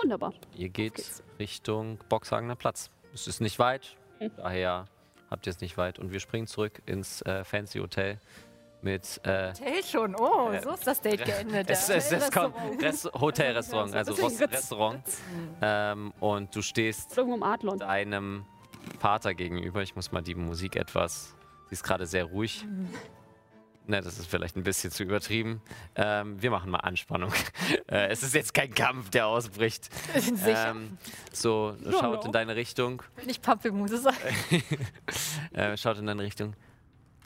[0.02, 0.32] Wunderbar.
[0.54, 1.22] Ihr geht geht's.
[1.38, 2.90] Richtung Boxhagener Platz.
[3.14, 3.96] Es ist nicht weit,
[4.36, 4.84] daher
[5.30, 5.98] habt ihr es nicht weit.
[5.98, 8.18] Und wir springen zurück ins äh, Fancy Hotel
[8.80, 10.14] mit äh, Hotel schon.
[10.16, 11.68] Oh, so ist das Date geendet.
[11.70, 14.52] Es, es, es kommt Rest Hotelrestaurant, also Deswegen Rost Ritz.
[14.52, 15.02] Restaurant.
[15.60, 17.16] Ähm, und du stehst
[17.80, 18.44] deinem
[19.00, 19.82] Vater gegenüber.
[19.82, 21.34] Ich muss mal die Musik etwas.
[21.66, 22.64] Sie ist gerade sehr ruhig.
[23.88, 25.62] Ne, das ist vielleicht ein bisschen zu übertrieben.
[25.96, 27.32] Ähm, wir machen mal Anspannung.
[27.90, 29.88] äh, es ist jetzt kein Kampf, der ausbricht.
[30.14, 30.72] Sicher.
[30.72, 30.98] Ähm,
[31.32, 33.02] so, schaut in deine Richtung.
[33.24, 34.14] Nicht Pappelmuse sein.
[35.54, 36.54] Äh, schaut in deine Richtung.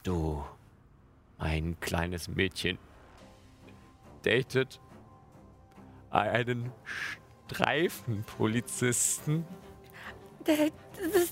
[0.05, 0.45] Du,
[1.39, 2.79] ein kleines Mädchen,
[4.23, 4.81] datet
[6.11, 6.71] einen
[7.51, 9.45] Streifenpolizisten.
[10.45, 10.59] Das,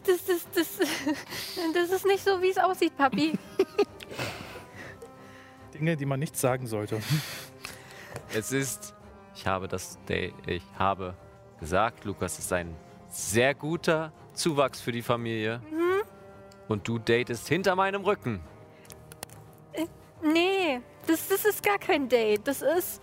[0.03, 0.79] das, das, das,
[1.75, 3.39] das ist nicht so, wie es aussieht, Papi.
[5.75, 7.01] Dinge, die man nicht sagen sollte.
[8.33, 8.95] Es ist,
[9.35, 11.15] ich habe das, Day- ich habe
[11.59, 12.77] gesagt, Lukas ist ein
[13.09, 15.61] sehr guter Zuwachs für die Familie.
[16.69, 18.41] Und du datest hinter meinem Rücken.
[20.23, 22.47] Nee, das, das ist gar kein Date.
[22.47, 23.01] Das ist.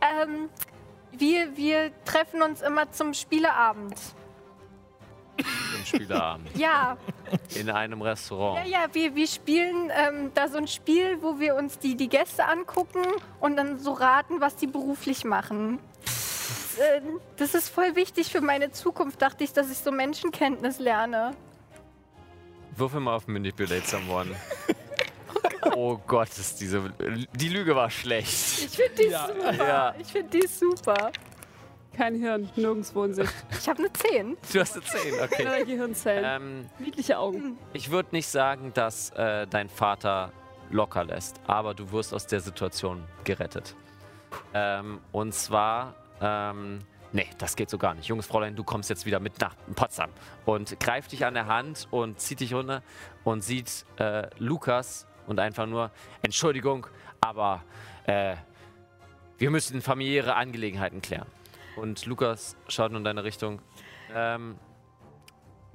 [0.00, 0.48] Ähm,
[1.12, 3.94] wir, wir treffen uns immer zum Spieleabend.
[5.78, 6.56] Im Spieleabend.
[6.56, 6.96] Ja,
[7.54, 8.66] in einem Restaurant.
[8.66, 12.08] ja, ja, wir, wir spielen ähm, da so ein Spiel, wo wir uns die, die
[12.08, 13.02] Gäste angucken
[13.40, 15.78] und dann so raten, was die beruflich machen.
[16.04, 17.00] Das, äh,
[17.36, 21.34] das ist voll wichtig für meine Zukunft, dachte ich, dass ich so Menschenkenntnis lerne.
[22.76, 24.34] Würfel mal auf Manipulate Someone.
[25.74, 26.92] oh Gott, ist diese.
[27.34, 28.28] Die Lüge war schlecht.
[28.30, 29.54] Ich finde die super.
[29.54, 29.94] Ja.
[29.98, 31.10] Ich finde die super.
[31.98, 33.34] Kein Hirn, nirgendwo in Sicht.
[33.50, 34.36] Ich habe eine 10.
[34.52, 35.42] Du hast eine 10, okay.
[35.42, 36.42] Keine Gehirnzellen.
[36.42, 37.58] Ähm, Niedliche Augen.
[37.72, 40.32] ich würde nicht sagen, dass äh, dein Vater
[40.70, 43.74] locker lässt, aber du wirst aus der Situation gerettet.
[44.54, 46.78] Ähm, und zwar, ähm,
[47.12, 48.06] nee, das geht so gar nicht.
[48.06, 50.10] Junges Fräulein, du kommst jetzt wieder mit nach Potsdam
[50.46, 52.84] und greift dich an der Hand und zieht dich runter
[53.24, 55.90] und sieht äh, Lukas und einfach nur,
[56.22, 56.86] Entschuldigung,
[57.20, 57.64] aber
[58.04, 58.36] äh,
[59.38, 61.26] wir müssen familiäre Angelegenheiten klären.
[61.78, 63.62] Und Lukas schaut in deine Richtung.
[64.12, 64.58] Ähm,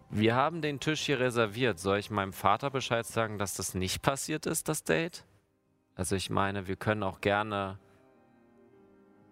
[0.10, 1.80] wir haben den Tisch hier reserviert.
[1.80, 5.26] Soll ich meinem Vater Bescheid sagen, dass das nicht passiert ist, das Date?
[5.96, 7.78] Also ich meine, wir können auch gerne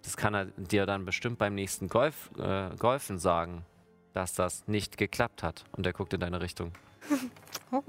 [0.03, 3.65] das kann er dir dann bestimmt beim nächsten Golf, äh, Golfen sagen,
[4.13, 5.63] dass das nicht geklappt hat.
[5.71, 6.73] Und er guckt in deine Richtung.
[7.73, 7.81] Oh.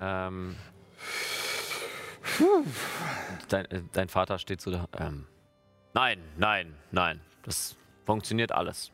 [0.00, 0.56] Ähm,
[3.50, 4.88] dein, äh, dein Vater steht so da.
[4.98, 5.26] Ähm,
[5.92, 7.20] nein, nein, nein.
[7.42, 8.92] Das funktioniert alles.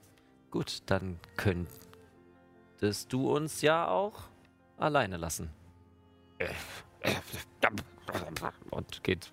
[0.50, 4.22] Gut, dann könntest du uns ja auch
[4.76, 5.50] alleine lassen.
[8.70, 9.32] Und geht,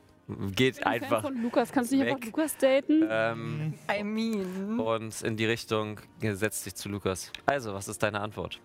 [0.52, 1.22] geht Ich bin Fan einfach.
[1.22, 1.72] von Lukas.
[1.72, 2.26] Kannst du nicht einfach weg.
[2.26, 3.08] Lukas daten?
[3.10, 4.80] Ähm, I mean.
[4.80, 7.32] und in die Richtung setzt dich zu Lukas.
[7.46, 8.60] Also, was ist deine Antwort?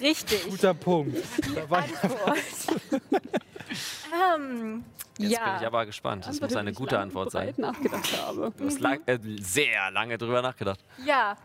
[0.00, 0.48] Richtig.
[0.48, 1.16] Guter Punkt.
[4.12, 4.84] Ähm,
[5.18, 5.44] Jetzt ja.
[5.44, 6.26] bin ich aber gespannt.
[6.26, 7.54] Das muss Antwort, eine gute lange Antwort sein.
[7.56, 8.52] nachgedacht habe.
[8.56, 10.80] Du hast lang, äh, sehr lange drüber nachgedacht.
[11.04, 11.36] Ja.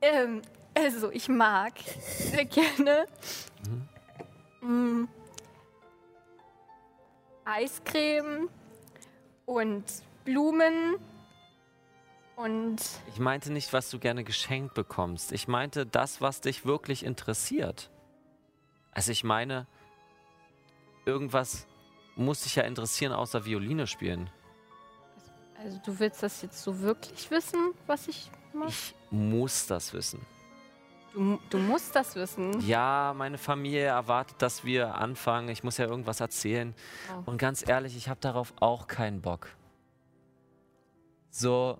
[0.00, 0.42] Ähm,
[0.74, 1.74] also, ich mag
[2.18, 3.06] sehr gerne
[4.62, 5.04] mm,
[7.44, 8.48] Eiscreme
[9.44, 9.84] und
[10.24, 10.96] Blumen
[12.36, 12.76] und
[13.08, 15.32] Ich meinte nicht, was du gerne geschenkt bekommst.
[15.32, 17.90] Ich meinte das, was dich wirklich interessiert.
[18.92, 19.66] Also ich meine,
[21.06, 21.66] irgendwas
[22.16, 24.30] muss dich ja interessieren, außer Violine spielen.
[25.58, 28.68] also du willst das jetzt so wirklich wissen, was ich mache?
[28.68, 30.24] Ich muss das wissen.
[31.12, 32.60] Du, du musst das wissen.
[32.66, 35.48] Ja, meine Familie erwartet, dass wir anfangen.
[35.48, 36.74] Ich muss ja irgendwas erzählen.
[37.08, 37.30] Oh.
[37.30, 39.48] Und ganz ehrlich, ich habe darauf auch keinen Bock.
[41.30, 41.78] So,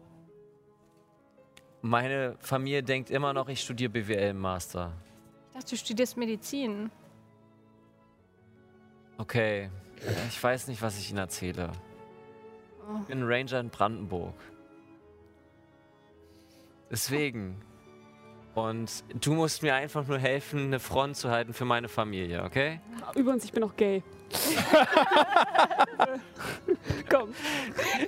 [1.85, 4.91] meine Familie denkt immer noch, ich studiere BWL-Master.
[5.49, 6.91] Ich dachte, du studierst Medizin.
[9.18, 9.70] Okay,
[10.28, 11.70] ich weiß nicht, was ich Ihnen erzähle.
[12.89, 13.01] Oh.
[13.03, 14.35] Ich bin Ranger in Brandenburg.
[16.91, 17.61] Deswegen.
[18.55, 22.81] Und du musst mir einfach nur helfen, eine Front zu halten für meine Familie, okay?
[23.17, 24.03] Übrigens, ich bin auch gay.
[27.11, 27.35] Komm.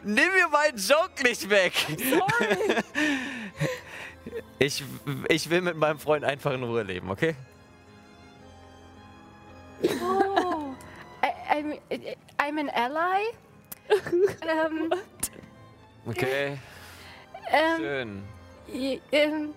[0.05, 1.73] Nimm mir meinen Joke nicht weg!
[4.59, 4.83] Ich,
[5.29, 7.35] ich will mit meinem Freund einfach in Ruhe leben, okay?
[9.83, 10.75] Oh,
[11.23, 11.79] I, I'm,
[12.39, 13.27] I'm an ally.
[13.89, 14.93] ähm,
[16.09, 16.57] Okay,
[17.51, 18.23] ähm, schön.
[19.13, 19.55] ähm,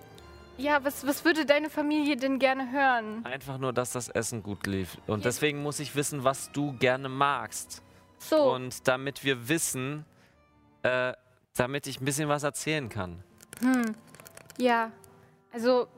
[0.60, 3.24] ja, was, was würde deine Familie denn gerne hören?
[3.24, 4.98] Einfach nur, dass das Essen gut lief.
[5.06, 7.82] Und deswegen muss ich wissen, was du gerne magst.
[8.18, 10.04] So, Und damit wir wissen,
[10.82, 11.14] äh,
[11.56, 13.22] damit ich ein bisschen was erzählen kann.
[13.60, 13.94] hm,
[14.58, 14.92] ja,
[15.52, 15.88] also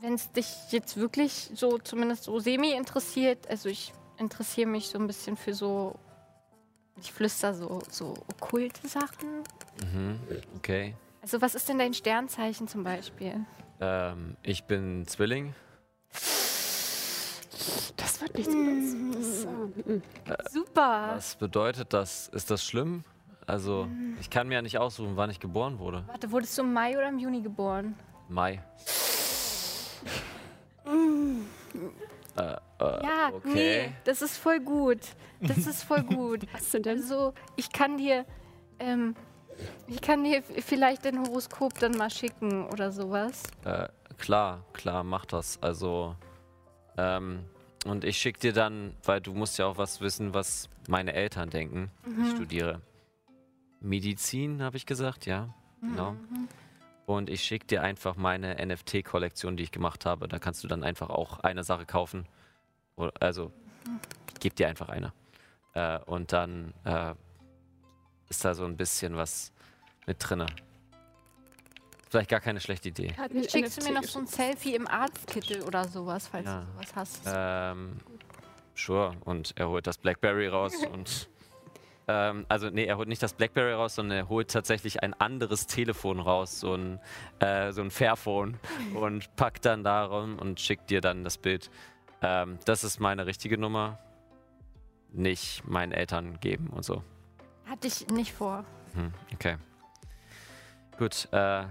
[0.00, 4.98] wenn es dich jetzt wirklich so zumindest so semi interessiert, also ich interessiere mich so
[4.98, 5.96] ein bisschen für so,
[7.00, 9.42] ich flüster so, so okkulte Sachen.
[9.92, 10.20] Mhm,
[10.56, 10.94] okay.
[11.26, 13.44] Also was ist denn dein Sternzeichen zum Beispiel?
[13.80, 15.56] Ähm, ich bin Zwilling.
[17.96, 18.94] Das wird nichts uns.
[19.12, 20.02] Das, äh, mm.
[20.48, 21.14] Super.
[21.16, 22.28] Was bedeutet das?
[22.28, 23.02] Ist das schlimm?
[23.44, 23.88] Also,
[24.20, 26.04] ich kann mir ja nicht aussuchen, wann ich geboren wurde.
[26.06, 27.96] Warte, wurdest du im Mai oder im Juni geboren?
[28.28, 28.62] Mai.
[30.84, 33.52] Äh, äh, Ja, okay.
[33.52, 35.00] nee, das ist voll gut.
[35.40, 36.46] Das ist voll gut.
[36.52, 38.24] Was sind denn Also, ich kann dir,
[38.78, 39.16] ähm,
[39.88, 43.42] ich kann dir vielleicht dein Horoskop dann mal schicken oder sowas.
[43.64, 43.88] Äh,
[44.18, 45.58] klar, klar, mach das.
[45.62, 46.16] Also,
[46.96, 47.44] ähm,
[47.86, 51.50] und ich schick dir dann, weil du musst ja auch was wissen, was meine Eltern
[51.50, 51.90] denken.
[52.22, 52.80] Ich studiere
[53.80, 55.54] Medizin, habe ich gesagt, ja.
[55.80, 56.16] Genau.
[57.06, 60.26] Und ich schick dir einfach meine NFT-Kollektion, die ich gemacht habe.
[60.26, 62.26] Da kannst du dann einfach auch eine Sache kaufen.
[63.20, 63.52] Also,
[64.34, 65.12] ich gebe dir einfach eine.
[65.74, 67.14] Äh, und dann äh,
[68.28, 69.52] ist da so ein bisschen was
[70.06, 70.46] mit drinne.
[72.08, 73.14] Vielleicht gar keine schlechte Idee.
[73.48, 74.26] Schickst du mir noch so ein.
[74.26, 76.60] Selfie im Arztkittel oder sowas, falls Ja.
[76.60, 77.22] du sowas hast?
[77.26, 77.96] Ähm,
[78.74, 79.12] sure.
[79.24, 81.28] Und er holt das Blackberry raus und.
[82.08, 85.66] Ähm, also, nee, er holt nicht das Blackberry raus, sondern er holt tatsächlich ein anderes
[85.66, 87.00] Telefon raus, so ein,
[87.40, 88.60] äh, so ein Fairphone,
[88.94, 91.68] und packt dann darum und schickt dir dann das Bild.
[92.22, 93.98] Ähm, das ist meine richtige Nummer.
[95.10, 97.02] Nicht meinen Eltern geben und so.
[97.68, 98.64] Hatte ich nicht vor.
[98.94, 99.56] Hm, okay.
[100.98, 101.64] Gut, äh,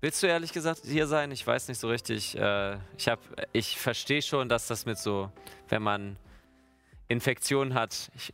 [0.00, 1.30] willst du ehrlich gesagt hier sein?
[1.30, 2.36] Ich weiß nicht so richtig.
[2.36, 3.20] Äh, ich hab,
[3.52, 5.30] ich verstehe schon, dass das mit so,
[5.68, 6.16] wenn man
[7.06, 8.32] Infektionen hat, ich,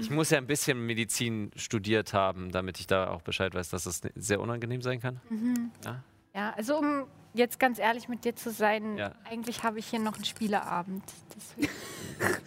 [0.00, 3.84] ich muss ja ein bisschen Medizin studiert haben, damit ich da auch Bescheid weiß, dass
[3.84, 5.20] das sehr unangenehm sein kann.
[5.84, 6.02] Ja?
[6.34, 9.12] Ja, also um jetzt ganz ehrlich mit dir zu sein, Ja.
[9.24, 11.04] eigentlich habe ich hier noch einen Spieleabend.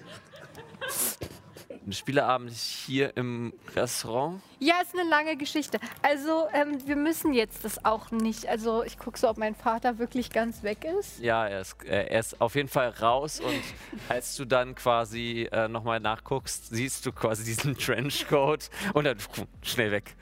[1.86, 1.94] Deswegen.
[1.94, 4.42] Spieleabend hier im Restaurant?
[4.60, 5.80] Ja, ist eine lange Geschichte.
[6.02, 8.48] Also, ähm, wir müssen jetzt das auch nicht.
[8.48, 11.20] Also, ich gucke so, ob mein Vater wirklich ganz weg ist.
[11.20, 13.62] Ja, er ist, äh, er ist auf jeden Fall raus und
[14.10, 19.18] als du dann quasi äh, nochmal nachguckst, siehst du quasi diesen Trenchcoat und dann
[19.62, 20.16] schnell weg.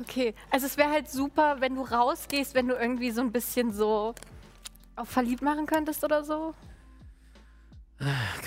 [0.00, 3.72] Okay, also es wäre halt super, wenn du rausgehst, wenn du irgendwie so ein bisschen
[3.72, 4.14] so
[4.96, 6.54] auf verliebt machen könntest oder so.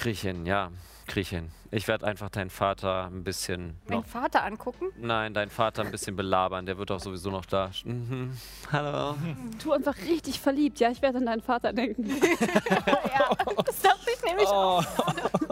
[0.05, 0.71] Ich hin, ja,
[1.07, 1.49] krieg ich hin.
[1.71, 4.85] Ich werde einfach deinen Vater ein bisschen Meinen noch, Vater angucken.
[4.97, 6.65] nein, deinen Vater ein bisschen belabern.
[6.65, 7.71] Der wird auch sowieso noch da.
[7.83, 8.37] Mhm.
[8.71, 9.15] Hallo.
[9.63, 10.79] Du einfach richtig verliebt.
[10.79, 12.07] Ja, ich werde an deinen Vater denken.
[12.09, 13.29] ja,
[13.65, 14.83] das dachte ich nämlich auch.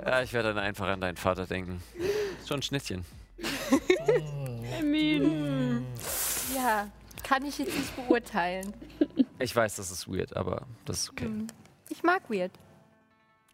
[0.05, 1.81] Ja, ich werde dann einfach an deinen Vater denken.
[2.47, 3.03] Schon ein Schnittchen.
[4.79, 5.83] Emin.
[6.55, 6.87] Ja,
[7.23, 8.71] kann ich jetzt nicht beurteilen.
[9.39, 11.29] Ich weiß, das ist weird, aber das ist okay.
[11.89, 12.51] Ich mag weird.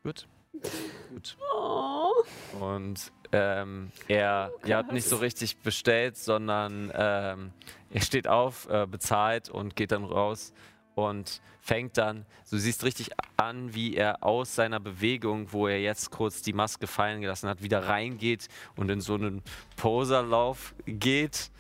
[0.04, 0.28] Gut.
[0.54, 1.38] Gut.
[1.54, 2.12] Oh.
[2.60, 7.54] Und ähm, er, ihr habt nicht so richtig bestellt, sondern ähm,
[7.90, 10.54] er steht auf, äh, bezahlt und geht dann raus
[10.96, 16.12] und fängt dann, du siehst richtig an, wie er aus seiner Bewegung, wo er jetzt
[16.12, 19.42] kurz die Maske fallen gelassen hat, wieder reingeht und in so einen
[19.78, 21.52] Poserlauf geht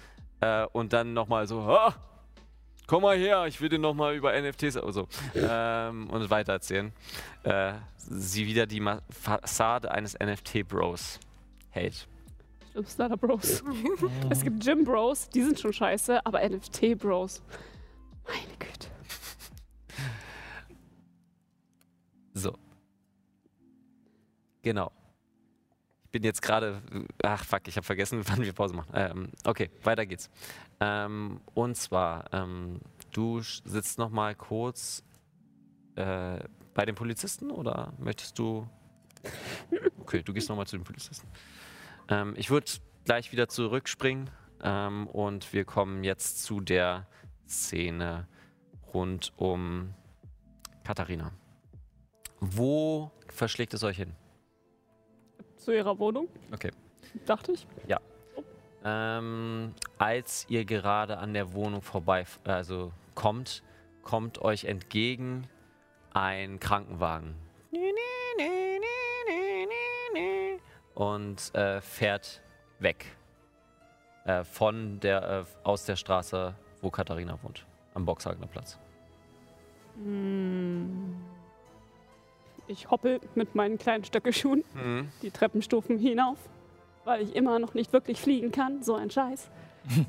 [0.41, 1.95] äh, und dann nochmal so, ah,
[2.91, 6.91] komm mal her, ich will dir nochmal über NFTs also, ähm, und weiter erzählen.
[7.43, 11.17] Äh, sie wieder die Ma Fassade eines NFT-Bros
[11.69, 12.05] hält.
[12.85, 13.63] Starter Bros.
[14.29, 17.41] es gibt Gym Bros, die sind schon scheiße, aber NFT Bros.
[18.27, 18.89] Meine Güte.
[22.33, 22.57] So.
[24.63, 24.91] Genau.
[26.11, 26.81] Bin jetzt gerade.
[27.23, 28.91] Ach, fuck, ich habe vergessen, wann wir Pause machen.
[28.93, 30.29] Ähm, okay, weiter geht's.
[30.79, 32.81] Ähm, und zwar, ähm,
[33.11, 35.03] du sitzt noch mal kurz
[35.95, 36.39] äh,
[36.73, 38.67] bei den Polizisten oder möchtest du.
[39.99, 41.27] Okay, du gehst noch mal zu den Polizisten.
[42.09, 42.71] Ähm, ich würde
[43.05, 44.29] gleich wieder zurückspringen
[44.63, 47.07] ähm, und wir kommen jetzt zu der
[47.47, 48.27] Szene
[48.93, 49.93] rund um
[50.83, 51.31] Katharina.
[52.39, 54.15] Wo verschlägt es euch hin?
[55.61, 56.71] Zu ihrer Wohnung, Okay.
[57.27, 57.67] dachte ich.
[58.83, 63.61] Ähm, als ihr gerade an der Wohnung vorbei, also kommt,
[64.01, 65.47] kommt euch entgegen
[66.13, 67.35] ein Krankenwagen.
[70.95, 72.41] Und äh, fährt
[72.79, 73.05] weg.
[74.25, 77.67] Äh, von der, äh, aus der Straße, wo Katharina wohnt.
[77.93, 78.79] Am Boxhagener Platz.
[82.71, 84.63] Ich hoppel mit meinen kleinen Stöckelschuhen
[85.21, 86.37] die Treppenstufen hinauf,
[87.03, 88.81] weil ich immer noch nicht wirklich fliegen kann.
[88.81, 89.49] So ein Scheiß.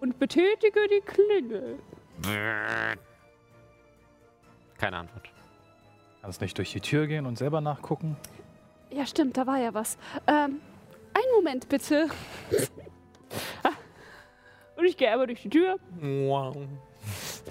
[0.00, 1.78] Und betätige die Klingel.
[4.76, 5.30] Keine Antwort.
[6.20, 8.16] Kannst nicht durch die Tür gehen und selber nachgucken?
[8.90, 9.96] Ja, stimmt, da war ja was.
[10.26, 10.60] Ähm,
[11.14, 12.08] einen Moment bitte.
[13.64, 13.70] Ah.
[14.76, 15.76] Und ich gehe einmal durch die Tür.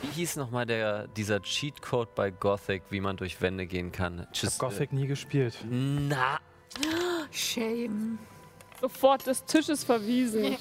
[0.01, 4.27] Wie hieß nochmal der, dieser Cheatcode bei Gothic, wie man durch Wände gehen kann?
[4.33, 5.57] Ich hab Gothic nie gespielt.
[5.69, 6.39] Na,
[7.31, 8.19] Shame.
[8.81, 10.57] Sofort des Tisches verwiesen.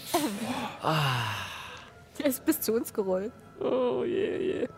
[2.19, 3.33] Der ist bis zu uns gerollt.
[3.61, 4.69] Oh je, je.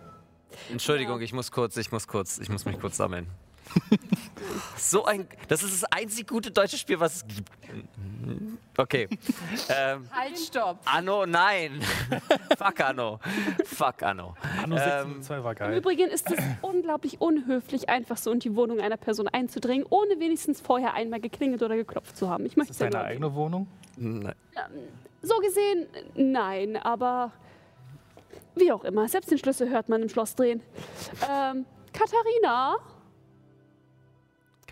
[0.70, 3.26] Entschuldigung, ich muss kurz, ich muss kurz, ich muss mich kurz sammeln.
[4.76, 7.50] so ein, das ist das einzig gute deutsche Spiel, was es gibt.
[8.76, 9.08] Okay.
[9.68, 10.78] Ähm, Halt, stopp.
[10.84, 11.80] Anno, nein.
[12.58, 13.20] Fuck Anno.
[13.64, 14.34] Fuck Anno.
[14.62, 15.78] Anno Ähm, 1602 war Im geil.
[15.78, 20.60] Übrigen ist es unglaublich unhöflich, einfach so in die Wohnung einer Person einzudringen, ohne wenigstens
[20.60, 22.46] vorher einmal geklingelt oder geklopft zu haben.
[22.46, 23.68] Ich möchte Ist das deine ja eigene Wohnung?
[23.96, 24.34] Nein.
[25.22, 27.32] So gesehen, nein, aber
[28.56, 29.08] wie auch immer.
[29.08, 30.62] Selbst den Schlüssel hört man im Schloss drehen.
[31.30, 32.76] Ähm, Katharina?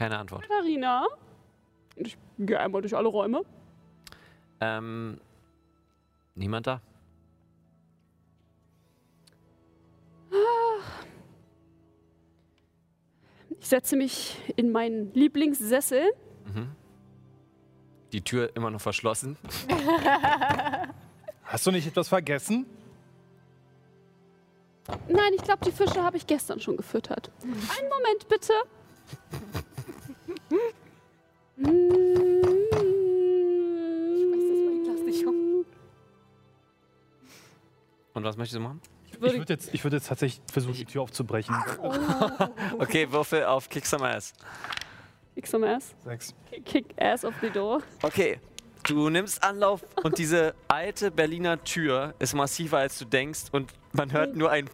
[0.03, 0.43] Keine Antwort.
[0.43, 1.07] Katharina?
[1.95, 3.43] Ich gehe einmal durch alle Räume.
[4.61, 5.21] Ähm,
[6.35, 6.81] niemand da?
[13.61, 16.13] Ich setze mich in meinen Lieblingssessel.
[18.11, 19.39] Die Tür immer noch verschlossen.
[21.45, 22.67] Hast du nicht etwas vergessen?
[25.07, 27.31] Nein, ich glaube, die Fische habe ich gestern schon gefüttert.
[27.45, 28.53] Einen Moment bitte.
[29.45, 30.42] Ich lass dich um.
[38.15, 38.81] Und was möchtest du machen?
[39.11, 41.55] Ich würde jetzt, ich würd jetzt tatsächlich versuchen, die Tür aufzubrechen.
[42.79, 44.33] Okay, Würfel auf Kick Some Ass.
[45.35, 45.95] Kick some ass.
[46.05, 46.35] Sechs.
[46.65, 47.83] Kick ass of the door.
[48.03, 48.39] Okay,
[48.85, 54.13] du nimmst Anlauf und diese alte Berliner Tür ist massiver als du denkst und man
[54.13, 54.69] hört nur ein.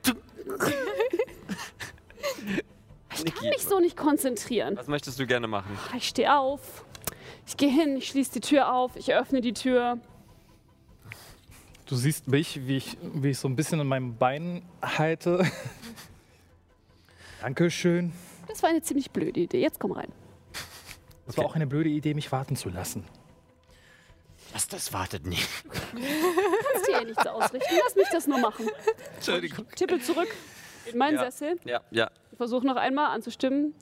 [3.24, 4.76] Ich kann mich so nicht konzentrieren.
[4.76, 5.78] Was möchtest du gerne machen?
[5.96, 6.84] Ich stehe auf.
[7.46, 9.98] Ich gehe hin, ich schließe die Tür auf, ich öffne die Tür.
[11.86, 15.50] Du siehst mich, wie ich, wie ich so ein bisschen in meinem Bein halte.
[17.40, 18.12] Dankeschön.
[18.46, 19.60] Das war eine ziemlich blöde Idee.
[19.60, 20.12] Jetzt komm rein.
[21.26, 23.04] Es war auch eine blöde Idee, mich warten zu lassen.
[24.52, 25.46] Was, das wartet nicht.
[25.70, 27.74] Kannst dir ja nichts ausrichten.
[27.84, 28.66] Lass mich das nur machen.
[29.16, 29.66] Entschuldigung.
[29.76, 30.28] Tippe zurück
[30.90, 31.30] in meinen Ja.
[31.30, 31.58] Sessel.
[31.64, 32.10] Ja, ja.
[32.38, 33.74] Ich versuche noch einmal anzustimmen.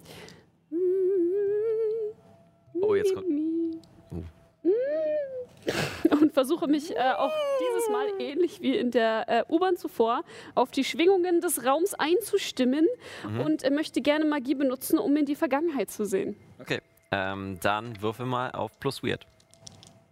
[2.81, 3.27] Oh, jetzt kommt.
[6.11, 10.23] Und versuche mich äh, auch dieses Mal ähnlich wie in der äh, U-Bahn zuvor
[10.55, 12.87] auf die Schwingungen des Raums einzustimmen
[13.45, 16.35] und äh, möchte gerne Magie benutzen, um in die Vergangenheit zu sehen.
[16.59, 16.81] Okay.
[17.11, 19.27] Ähm, dann würfel mal auf plus weird.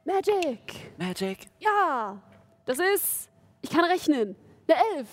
[0.04, 0.92] Magic!
[0.98, 1.46] Magic.
[1.60, 2.20] Ja!
[2.66, 3.30] Das ist.
[3.62, 4.36] Ich kann rechnen.
[4.68, 5.08] Eine Elf.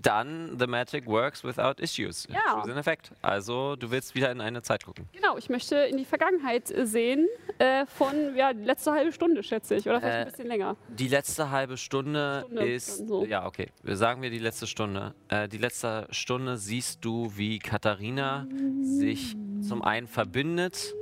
[0.00, 2.28] Dann the magic works without issues.
[2.30, 2.62] Ja.
[2.62, 3.10] An effect.
[3.20, 5.08] Also du willst wieder in eine Zeit gucken.
[5.12, 7.26] Genau, ich möchte in die Vergangenheit äh, sehen.
[7.58, 9.88] Äh, von, ja, die letzte halbe Stunde, schätze ich.
[9.88, 10.76] Oder vielleicht Äh, ein bisschen länger.
[10.88, 13.08] Die letzte halbe Stunde, Stunde, ist.
[13.08, 13.24] so.
[13.24, 13.68] Ja, okay.
[13.84, 15.14] Sagen wir die letzte Stunde.
[15.28, 18.46] Äh, die letzte Stunde siehst du, wie Katharina
[18.82, 19.36] sich
[19.66, 20.94] zum einen verbindet,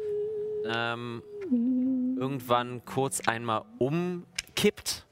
[0.67, 1.23] ähm,
[2.19, 5.06] irgendwann kurz einmal umkippt,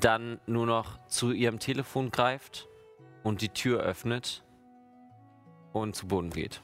[0.00, 2.68] dann nur noch zu ihrem Telefon greift
[3.22, 4.44] und die Tür öffnet
[5.72, 6.62] und zu Boden geht.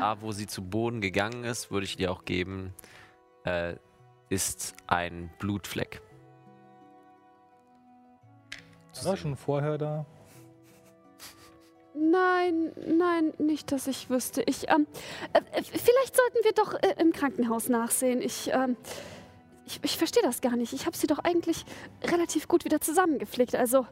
[0.00, 2.74] Da, wo sie zu Boden gegangen ist, würde ich dir auch geben,
[3.44, 3.76] äh,
[4.30, 6.00] ist ein Blutfleck.
[9.04, 10.06] War schon vorher da.
[11.94, 14.42] Nein, nein, nicht, dass ich wüsste.
[14.42, 14.86] Ich, ähm,
[15.32, 18.22] äh, äh, vielleicht sollten wir doch äh, im Krankenhaus nachsehen.
[18.22, 18.76] Ich, ähm,
[19.66, 20.72] ich, ich verstehe das gar nicht.
[20.72, 21.64] Ich habe sie doch eigentlich
[22.04, 23.56] relativ gut wieder zusammengeflickt.
[23.56, 23.86] Also,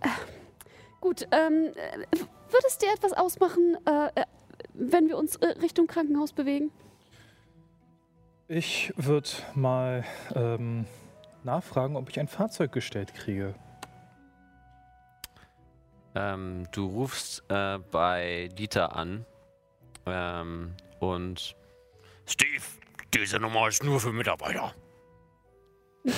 [0.00, 0.08] äh,
[1.00, 2.18] gut, ähm, äh,
[2.50, 4.24] würde es dir etwas ausmachen, äh,
[4.74, 6.70] wenn wir uns Richtung Krankenhaus bewegen?
[8.46, 10.86] Ich würde mal ähm,
[11.44, 13.54] nachfragen, ob ich ein Fahrzeug gestellt kriege.
[16.14, 19.24] Ähm, du rufst äh, bei Dieter an
[20.06, 21.54] ähm, und
[22.26, 22.62] Steve,
[23.14, 24.74] diese Nummer ist nur für Mitarbeiter.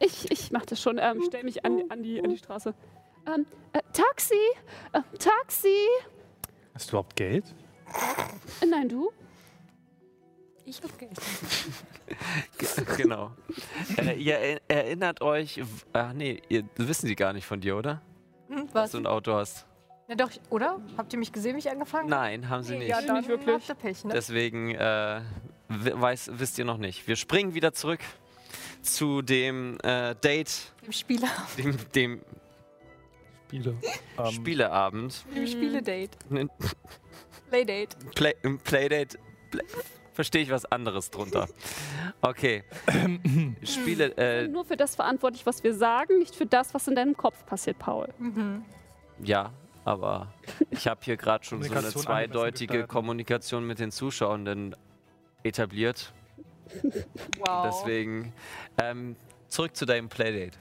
[0.00, 0.98] Ich, ich mache das schon.
[0.98, 2.74] Ähm, stell mich an, an, die, an die Straße.
[3.32, 4.34] Ähm, äh, Taxi!
[4.92, 5.86] Äh, Taxi!
[6.74, 7.44] Hast du überhaupt Geld?
[8.60, 9.12] Äh, nein, du?
[10.64, 11.12] Ich hab Geld.
[12.58, 13.32] Ge- genau.
[13.98, 15.60] äh, ihr er- erinnert euch,
[15.92, 18.00] ach nee, ihr, wissen sie gar nicht von dir, oder?
[18.48, 18.90] Hm, Dass was?
[18.92, 19.66] du ein Auto hast.
[20.08, 20.80] Na doch, oder?
[20.96, 22.22] Habt ihr mich gesehen, wie ich angefangen habe?
[22.22, 22.88] Nein, haben sie nicht.
[22.88, 23.54] Ja, dann Nicht wirklich.
[23.54, 24.12] habt ihr Pech, ne?
[24.14, 25.20] Deswegen äh,
[25.68, 27.06] weiß, wisst ihr noch nicht.
[27.08, 28.00] Wir springen wieder zurück
[28.82, 31.28] zu dem äh, Date, Dem Spieler.
[31.58, 32.20] dem, dem
[33.48, 33.76] Spiele.
[34.32, 35.24] Spieleabend.
[35.34, 36.10] Dem Spieledate.
[37.50, 37.96] Playdate.
[38.14, 39.18] Play, im Playdate
[39.50, 39.62] Play,
[40.12, 41.48] verstehe ich was anderes drunter.
[42.24, 42.62] Okay.
[43.64, 47.16] Spiele, äh, Nur für das verantwortlich, was wir sagen, nicht für das, was in deinem
[47.16, 48.08] Kopf passiert, Paul.
[49.20, 49.50] ja,
[49.84, 50.32] aber
[50.70, 52.86] ich habe hier gerade schon so eine zweideutige.
[52.86, 54.76] Kommunikation mit den Zuschauenden
[55.42, 56.12] etabliert.
[57.38, 57.66] Wow.
[57.66, 58.32] Deswegen
[58.80, 59.16] ähm,
[59.48, 60.56] zurück zu deinem Playdate.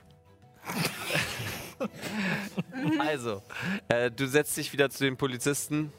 [2.99, 3.41] also,
[3.87, 5.93] äh, du setzt dich wieder zu den Polizisten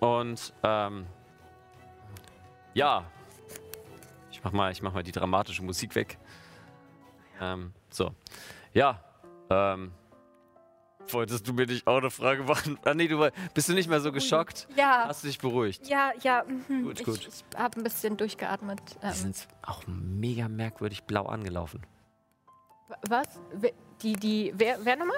[0.00, 1.06] und ähm,
[2.76, 3.04] ja,
[4.30, 6.18] ich mach mal, ich mach mal die dramatische Musik weg.
[7.40, 8.12] Ähm, so,
[8.74, 9.00] ja,
[9.50, 9.92] ähm,
[11.08, 12.78] wolltest du mir nicht auch eine Frage machen?
[12.84, 14.68] Ah, nee, du bist du nicht mehr so geschockt?
[14.76, 15.86] Ja, Hast du dich beruhigt?
[15.88, 16.44] ja, ja.
[16.46, 16.82] mhm.
[16.84, 17.28] Gut, ich, gut.
[17.28, 18.80] Ich habe ein bisschen durchgeatmet.
[19.02, 21.82] Die Ähm, sind auch mega merkwürdig blau angelaufen.
[22.88, 23.26] wa- was?
[23.52, 23.72] Wer-
[24.02, 25.16] Die, die, wer, wer nochmal?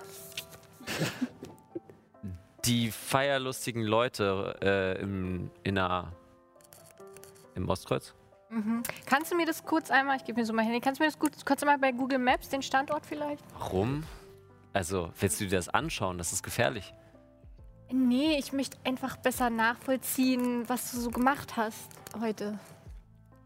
[2.64, 6.12] die feierlustigen Leute äh, im, in der,
[7.59, 8.14] im Ostkreuz.
[8.50, 8.82] Mhm.
[9.06, 11.11] Kannst du mir das kurz einmal, ich gebe mir so mein Handy, kannst du mir
[11.11, 13.44] das gut, kurz einmal bei Google Maps, den Standort vielleicht?
[13.59, 14.04] Warum?
[14.72, 16.18] Also, willst du dir das anschauen?
[16.18, 16.94] Das ist gefährlich.
[17.90, 21.88] Nee, ich möchte einfach besser nachvollziehen, was du so gemacht hast
[22.20, 22.59] heute.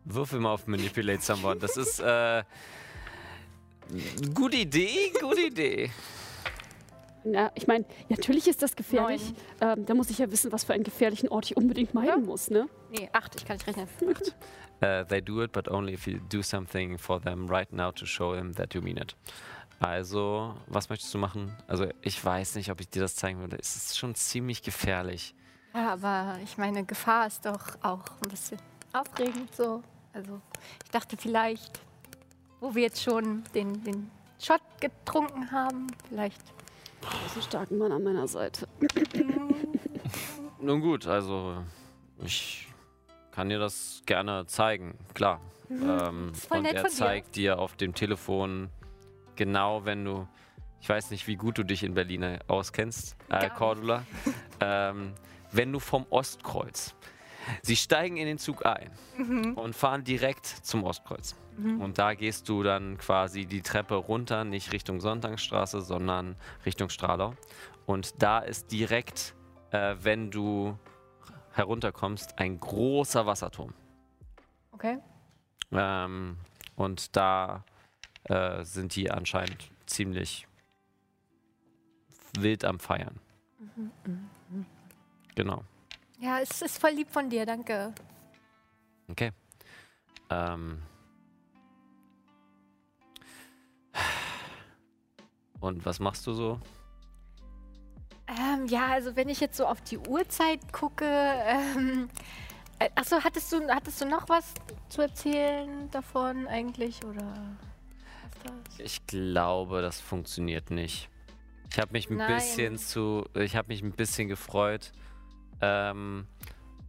[0.04, 1.60] Würfel mal auf Manipulate Someone.
[1.60, 2.42] Das ist, äh,
[4.34, 5.90] gute Idee, gute Idee.
[7.24, 9.22] Na, ich meine, natürlich ist das gefährlich.
[9.60, 12.50] Ähm, da muss ich ja wissen, was für einen gefährlichen Ort ich unbedingt meiden muss,
[12.50, 12.68] ne?
[12.90, 13.88] Nee, acht, ich kann nicht rechnen.
[14.10, 14.34] Acht.
[14.82, 18.04] Uh, they do it, but only if you do something for them right now to
[18.04, 19.14] show them that you mean it.
[19.78, 21.56] Also, was möchtest du machen?
[21.68, 23.56] Also, ich weiß nicht, ob ich dir das zeigen würde.
[23.60, 25.34] Es ist schon ziemlich gefährlich.
[25.74, 28.58] Ja, aber ich meine, Gefahr ist doch auch ein bisschen
[28.92, 29.82] aufregend so.
[30.12, 30.40] Also,
[30.84, 31.80] ich dachte vielleicht,
[32.60, 34.10] wo wir jetzt schon den, den
[34.40, 35.86] Shot getrunken haben.
[36.08, 36.42] Vielleicht.
[37.34, 38.68] Einen starken Mann an meiner Seite.
[40.60, 41.62] Nun gut, also
[42.24, 42.68] ich
[43.32, 45.40] kann dir das gerne zeigen, klar.
[45.70, 46.96] Ähm, ist voll und er von dir.
[46.96, 48.68] zeigt dir auf dem Telefon
[49.36, 50.28] genau, wenn du,
[50.80, 53.48] ich weiß nicht, wie gut du dich in Berlin auskennst, äh.
[53.50, 54.04] Cordula,
[54.60, 55.14] ähm,
[55.50, 56.94] wenn du vom Ostkreuz,
[57.62, 59.54] sie steigen in den Zug ein Mhm.
[59.54, 61.34] und fahren direkt zum Ostkreuz.
[61.58, 66.34] Und da gehst du dann quasi die Treppe runter, nicht Richtung Sonntagsstraße, sondern
[66.64, 67.34] Richtung Stralau.
[67.84, 69.34] Und da ist direkt,
[69.70, 70.78] äh, wenn du
[71.52, 73.74] herunterkommst, ein großer Wasserturm.
[74.72, 74.98] Okay.
[75.72, 76.38] Ähm,
[76.76, 77.64] und da
[78.24, 80.48] äh, sind die anscheinend ziemlich
[82.38, 83.20] wild am Feiern.
[85.34, 85.64] Genau.
[86.22, 87.92] Ja, es ist voll lieb von dir, danke.
[89.08, 89.32] Okay.
[90.30, 90.80] Ähm.
[95.58, 96.60] Und was machst du so?
[98.28, 102.08] Ähm, ja, also wenn ich jetzt so auf die Uhrzeit gucke, ähm,
[102.78, 104.54] äh, achso, hattest du, hattest du noch was
[104.90, 107.26] zu erzählen davon eigentlich oder
[108.22, 108.78] was das?
[108.78, 111.08] Ich glaube, das funktioniert nicht.
[111.68, 112.36] Ich habe mich ein Nein.
[112.36, 114.92] bisschen zu, ich habe mich ein bisschen gefreut.
[115.62, 116.26] Ähm,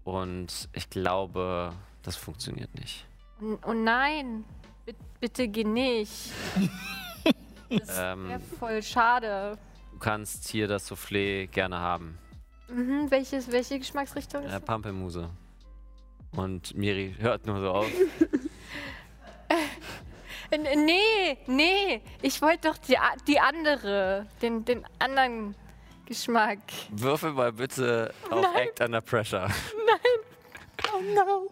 [0.04, 1.72] und ich glaube,
[2.02, 3.06] das funktioniert nicht.
[3.66, 4.44] Oh, nein,
[4.86, 6.32] Bi- bitte geh nicht.
[7.70, 9.58] Das Ähm, wäre voll schade.
[9.94, 12.20] du kannst hier das Soufflé gerne haben.
[12.68, 14.44] Mhm, welches, welche Geschmacksrichtung?
[14.46, 14.60] Äh?
[14.60, 15.28] Pampelmuse.
[16.36, 17.88] Und Miri hört nur so auf.
[20.52, 22.96] Nee, nee, ich wollte doch die,
[23.28, 25.56] die andere, den, den anderen
[26.06, 26.60] Geschmack.
[26.92, 29.48] Würfel mal bitte auf Act Under Pressure.
[30.94, 31.50] Oh no,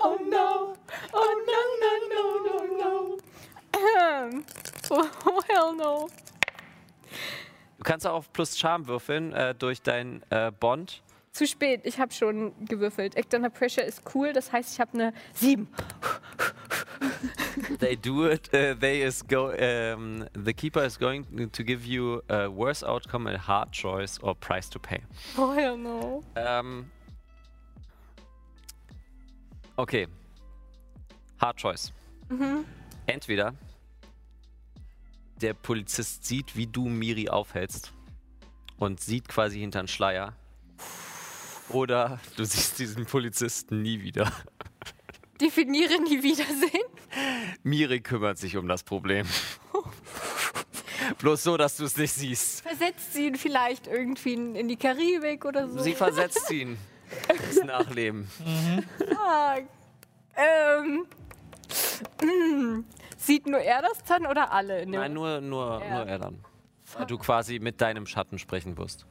[0.00, 0.74] oh no,
[1.12, 3.18] oh no, no, no, no, no.
[3.74, 4.44] Ähm,
[4.90, 6.08] oh, oh hell no.
[7.78, 11.02] Du kannst auch auf plus Charme würfeln äh, durch dein äh, Bond.
[11.32, 13.14] Zu spät, ich habe schon gewürfelt.
[13.16, 15.68] Act Under Pressure ist cool, das heißt, ich habe eine 7.
[17.78, 18.48] They do it.
[18.52, 19.50] Uh, they is go.
[19.50, 24.34] Um, the keeper is going to give you a worse outcome, a hard choice or
[24.34, 25.00] price to pay.
[25.38, 26.22] Oh hell no.
[26.36, 26.86] Ähm,
[29.76, 30.06] okay.
[31.40, 31.92] Hard choice.
[33.06, 33.54] Entweder
[35.40, 37.92] der Polizist sieht, wie du Miri aufhältst
[38.78, 40.32] und sieht quasi hinter den Schleier.
[41.68, 44.32] Oder du siehst diesen Polizisten nie wieder.
[45.40, 46.84] Definiere nie wiedersehen.
[47.62, 49.26] Miri kümmert sich um das Problem.
[51.18, 52.62] Bloß so, dass du es nicht siehst.
[52.62, 55.78] Versetzt sie ihn vielleicht irgendwie in, die Karibik oder so.
[55.80, 56.76] Sie versetzt ihn
[57.28, 58.28] ins Nachleben.
[59.16, 59.58] Ah,
[60.36, 61.06] ähm,
[63.16, 64.86] sieht nur er das dann oder alle?
[64.86, 65.98] Nein, nur, nur, Ja.
[65.98, 66.44] nur er dann.
[66.96, 69.06] Weil du quasi mit deinem Schatten sprechen wirst.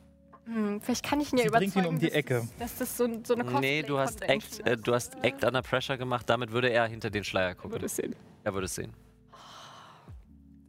[0.45, 2.47] Hm, vielleicht kann ich ihn ja überzeugen, ihn um die dass, Ecke.
[2.59, 4.87] Das, dass das so, so eine Nee, du hast, Act, äh, ist.
[4.87, 7.71] du hast Act Under Pressure gemacht, damit würde er hinter den Schleier gucken.
[7.71, 8.15] Würde es sehen.
[8.43, 8.93] Er würde es sehen.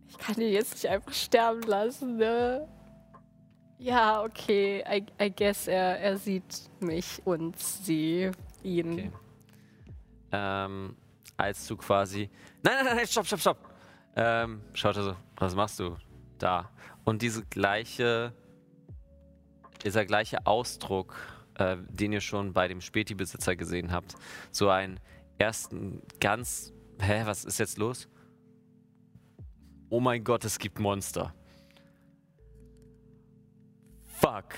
[0.09, 2.67] Ich kann ihn jetzt nicht einfach sterben lassen, ne?
[3.79, 4.83] Ja, okay.
[4.89, 8.31] I, I guess er, er sieht mich und sie
[8.63, 8.93] ihn.
[8.93, 9.13] Okay.
[10.33, 10.97] Ähm,
[11.37, 12.31] als du quasi.
[12.63, 13.59] Nein, nein, nein, stopp, stopp, stopp.
[14.17, 15.97] Ähm, schaut er so, was machst du
[16.39, 16.71] da?
[17.05, 18.33] Und diese gleiche,
[19.87, 21.17] dieser gleiche Ausdruck,
[21.55, 24.15] äh, den ihr schon bei dem Späti-Besitzer gesehen habt,
[24.51, 25.01] so einen
[25.39, 28.09] ersten ganz, hä, was ist jetzt los?
[29.89, 31.33] Oh mein Gott, es gibt Monster.
[34.03, 34.55] Fuck.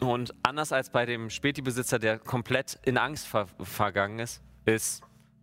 [0.00, 5.02] Und anders als bei dem Späti-Besitzer, der komplett in Angst ver vergangen ist, ist,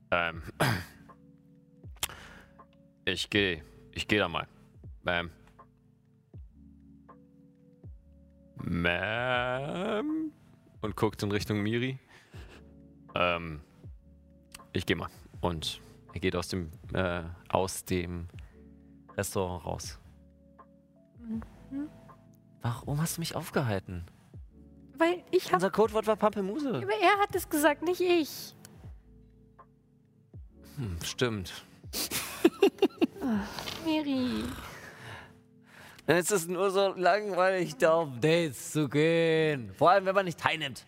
[0.09, 0.41] ähm,
[3.05, 4.47] ich gehe, ich gehe da mal.
[5.05, 5.29] Ähm,
[8.63, 10.31] Ma'am?
[10.81, 11.99] Und guckt in Richtung Miri.
[13.15, 13.61] Ähm,
[14.73, 15.09] ich gehe mal.
[15.41, 15.81] Und
[16.13, 18.27] er geht aus dem, äh, aus dem
[19.17, 19.99] Restaurant raus.
[22.61, 24.05] Warum hast du mich aufgehalten?
[24.97, 25.55] Weil ich hab.
[25.55, 26.69] Unser Codewort war Pampelmuse.
[26.69, 28.55] Aber er hat es gesagt, nicht ich.
[30.77, 31.65] Hm, stimmt.
[33.85, 34.43] Miri.
[36.13, 39.71] Es ist nur so langweilig, da auf Dates zu gehen.
[39.77, 40.85] Vor allem, wenn man nicht teilnimmt.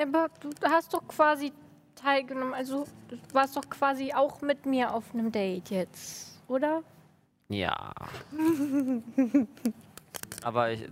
[0.00, 1.52] Aber du hast doch quasi
[1.94, 2.54] teilgenommen.
[2.54, 6.82] Also, du warst doch quasi auch mit mir auf einem Date jetzt, oder?
[7.50, 7.92] Ja.
[10.42, 10.88] Aber ich,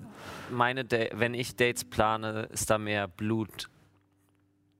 [0.50, 3.70] meine Da- wenn ich Dates plane, ist da mehr Blut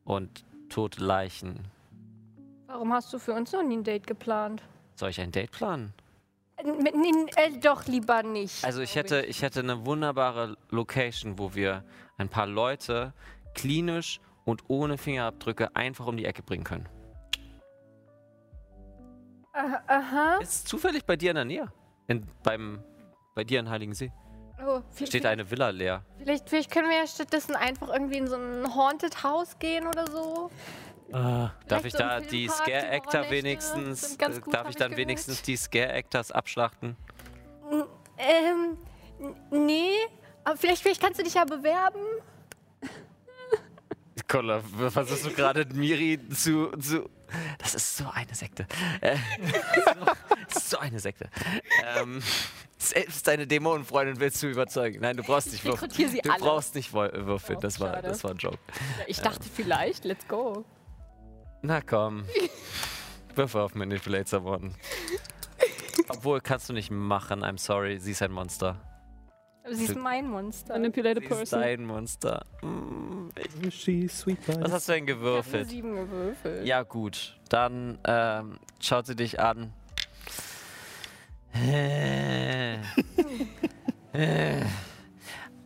[0.05, 1.61] und tote Leichen.
[2.67, 4.63] Warum hast du für uns noch nie ein Date geplant?
[4.97, 5.95] Soll ich ein Date planen?
[6.59, 8.65] Äh, doch lieber nicht.
[8.65, 11.85] Also ich hätte, ich hätte eine wunderbare Location, wo wir
[12.17, 13.13] ein paar Leute
[13.55, 16.89] klinisch und ohne Fingerabdrücke einfach um die Ecke bringen können.
[19.53, 20.39] Ah, aha.
[20.41, 21.73] Ist zufällig bei dir in der Nähe.
[22.09, 22.83] In, beim,
[23.35, 24.13] bei dir in Heiligensee.
[24.67, 26.03] Oh, Steht eine Villa leer.
[26.19, 30.07] vielleicht, vielleicht können wir ja stattdessen einfach irgendwie in so ein Haunted House gehen oder
[30.11, 30.51] so.
[31.11, 35.57] Darf Vielleicht ich da die Scare-Actor Horrornächte wenigstens, äh, gut, darf ich dann wenigstens die
[35.57, 36.97] Scare-Actors abschlachten?
[38.19, 38.79] Ähm,
[39.51, 39.95] nee.
[40.45, 42.01] Aber vielleicht, vielleicht kannst du dich ja bewerben.
[44.29, 44.61] Kolla,
[44.91, 47.09] versuchst du gerade Miri zu, zu.
[47.59, 48.67] Das ist so eine Sekte.
[49.01, 49.17] Äh,
[49.85, 49.93] so,
[50.49, 51.29] das ist so eine Sekte.
[51.97, 52.23] Ähm,
[52.79, 55.01] selbst deine Dämonenfreundin willst du überzeugen.
[55.01, 55.91] Nein, du brauchst nicht würfeln.
[56.23, 56.41] Du alle.
[56.41, 57.59] brauchst nicht würfeln.
[57.59, 58.09] Oh, Das war, schade.
[58.09, 58.59] das war ein Joke.
[59.07, 60.65] Ich dachte vielleicht, let's go.
[61.67, 62.23] Na komm.
[63.35, 64.71] Würfel auf Manipulate Someone.
[66.09, 67.43] Obwohl, kannst du nicht machen.
[67.45, 67.99] I'm sorry.
[67.99, 68.81] Sie ist ein Monster.
[69.65, 70.75] Aber sie ist mein Monster.
[70.75, 71.61] Manipulate Sie ist person.
[71.61, 72.47] dein Monster.
[72.63, 73.31] Mm,
[73.65, 75.69] ich- She's sweet Was hast du denn Ich habe gewürfelt?
[75.69, 76.65] sieben gewürfelt.
[76.65, 77.37] Ja, gut.
[77.49, 79.73] Dann ähm, schaut sie dich an.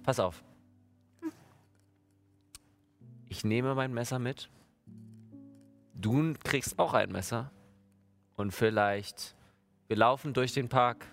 [0.04, 0.42] Pass auf.
[3.28, 4.48] Ich nehme mein Messer mit.
[6.00, 7.50] Du kriegst auch ein Messer.
[8.36, 9.34] Und vielleicht.
[9.86, 11.06] Wir laufen durch den Park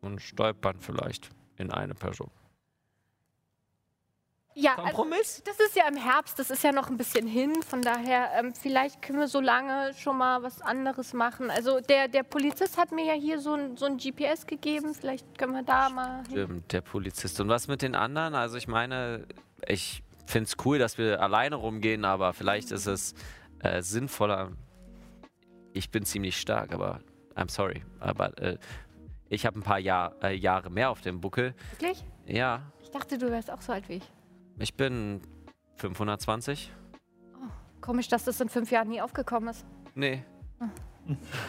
[0.00, 2.30] und stolpern vielleicht in eine Person.
[4.54, 5.42] Ja, also, Kompromiss?
[5.44, 7.62] das ist ja im Herbst, das ist ja noch ein bisschen hin.
[7.62, 11.50] Von daher, ähm, vielleicht können wir so lange schon mal was anderes machen.
[11.50, 14.94] Also der, der Polizist hat mir ja hier so ein, so ein GPS gegeben.
[14.94, 16.30] Vielleicht können wir da mal hin.
[16.30, 17.40] Stimmt, der Polizist.
[17.40, 18.34] Und was mit den anderen?
[18.34, 19.26] Also ich meine,
[19.66, 23.14] ich finde es cool, dass wir alleine rumgehen, aber vielleicht ist es
[23.60, 24.52] äh, sinnvoller.
[25.72, 27.00] Ich bin ziemlich stark, aber
[27.34, 27.82] I'm sorry.
[28.00, 28.58] Aber äh,
[29.28, 31.54] ich habe ein paar Jahr, äh, Jahre mehr auf dem Buckel.
[31.72, 32.04] Wirklich?
[32.26, 34.12] Ja, Ich dachte, du wärst auch so alt wie ich.
[34.58, 35.20] ich bin
[35.76, 36.72] 520.
[37.80, 39.64] Komisch, dass das in fünf Jahren nie aufgekommen ist.
[39.94, 40.24] Nee.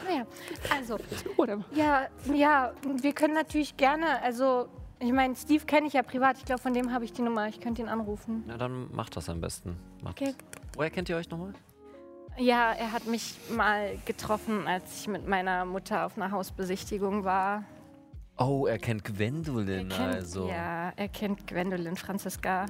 [0.06, 0.26] Naja,
[0.74, 0.98] also,
[1.38, 1.66] Whatever.
[1.74, 2.72] ja, ja,
[3.02, 4.70] wir können natürlich gerne, also,
[5.00, 6.38] ich meine, Steve kenne ich ja privat.
[6.38, 7.48] Ich glaube, von dem habe ich die Nummer.
[7.50, 8.44] Ich könnte ihn anrufen.
[8.48, 9.76] Na dann macht das am besten.
[10.02, 10.34] Macht Okay.
[10.38, 10.62] das.
[10.76, 11.54] Woher kennt ihr euch nochmal?
[12.38, 17.64] Ja, er hat mich mal getroffen, als ich mit meiner Mutter auf einer Hausbesichtigung war.
[18.38, 20.48] Oh, er kennt Gwendolyn Er kennt, also.
[20.48, 22.66] Ja, er kennt Gwendolyn Franziska.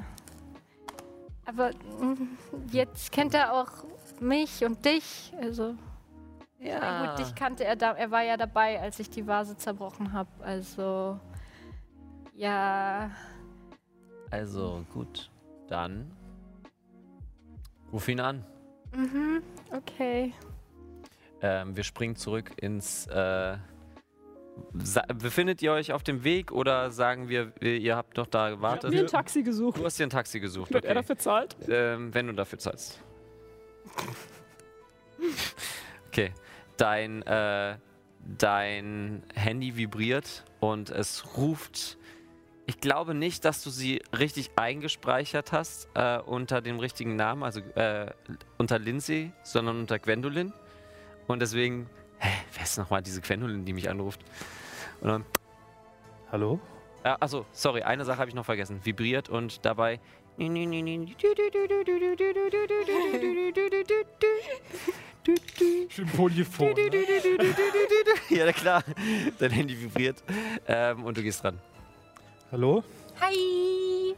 [1.45, 1.69] Aber
[1.99, 2.37] mm,
[2.71, 3.69] jetzt kennt er auch
[4.19, 5.31] mich und dich.
[5.39, 5.75] Also,
[6.59, 6.79] Ja.
[6.79, 7.91] na gut, dich kannte er da.
[7.93, 10.29] Er war ja dabei, als ich die Vase zerbrochen habe.
[10.41, 11.19] Also,
[12.33, 13.11] ja.
[14.31, 15.29] Also gut,
[15.67, 16.11] dann
[17.91, 18.43] ruf ihn an.
[18.93, 19.41] Mhm,
[19.71, 20.33] okay.
[21.41, 23.07] Ähm, wir springen zurück ins.
[23.07, 23.57] Äh,
[25.15, 28.91] befindet ihr euch auf dem Weg oder sagen wir, ihr habt noch da gewartet?
[28.91, 29.79] Mir ein Taxi gesucht.
[29.79, 30.99] du hast dir ein Taxi gesucht, Wird er okay.
[30.99, 31.55] dafür zahlt?
[31.69, 33.01] Ähm, wenn du dafür zahlst.
[36.07, 36.33] Okay.
[36.77, 37.77] Dein, äh,
[38.37, 41.97] dein Handy vibriert und es ruft.
[42.69, 47.61] Ich glaube nicht, dass du sie richtig eingespeichert hast äh, unter dem richtigen Namen, also
[47.61, 48.11] äh,
[48.59, 50.53] unter Lindsay, sondern unter Gwendolyn.
[51.25, 51.89] Und deswegen,
[52.19, 54.19] hä, wer ist nochmal diese Gwendolyn, die mich anruft?
[55.01, 55.25] Und dann,
[56.31, 56.59] Hallo?
[57.03, 58.81] äh, achso, sorry, eine Sache habe ich noch vergessen.
[58.83, 59.99] Vibriert und dabei.
[65.89, 66.73] Schön polyphon.
[66.75, 67.55] Ne?
[68.29, 68.83] Ja, klar.
[69.39, 70.23] Dein Handy vibriert.
[70.67, 71.59] Ähm, und du gehst dran.
[72.51, 72.83] Hallo?
[73.21, 74.15] Hi!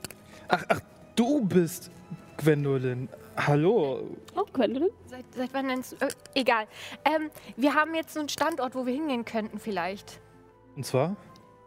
[0.48, 0.80] Ach, ach,
[1.18, 1.92] du bist
[2.38, 3.10] Gwendolyn.
[3.36, 4.08] Hallo.
[4.38, 4.90] Oh, Gwendolyn?
[5.08, 5.82] Seit, seit wann denn?
[6.00, 6.66] Äh, egal.
[7.04, 10.22] Ähm, wir haben jetzt so einen Standort, wo wir hingehen könnten, vielleicht.
[10.78, 11.18] Und zwar?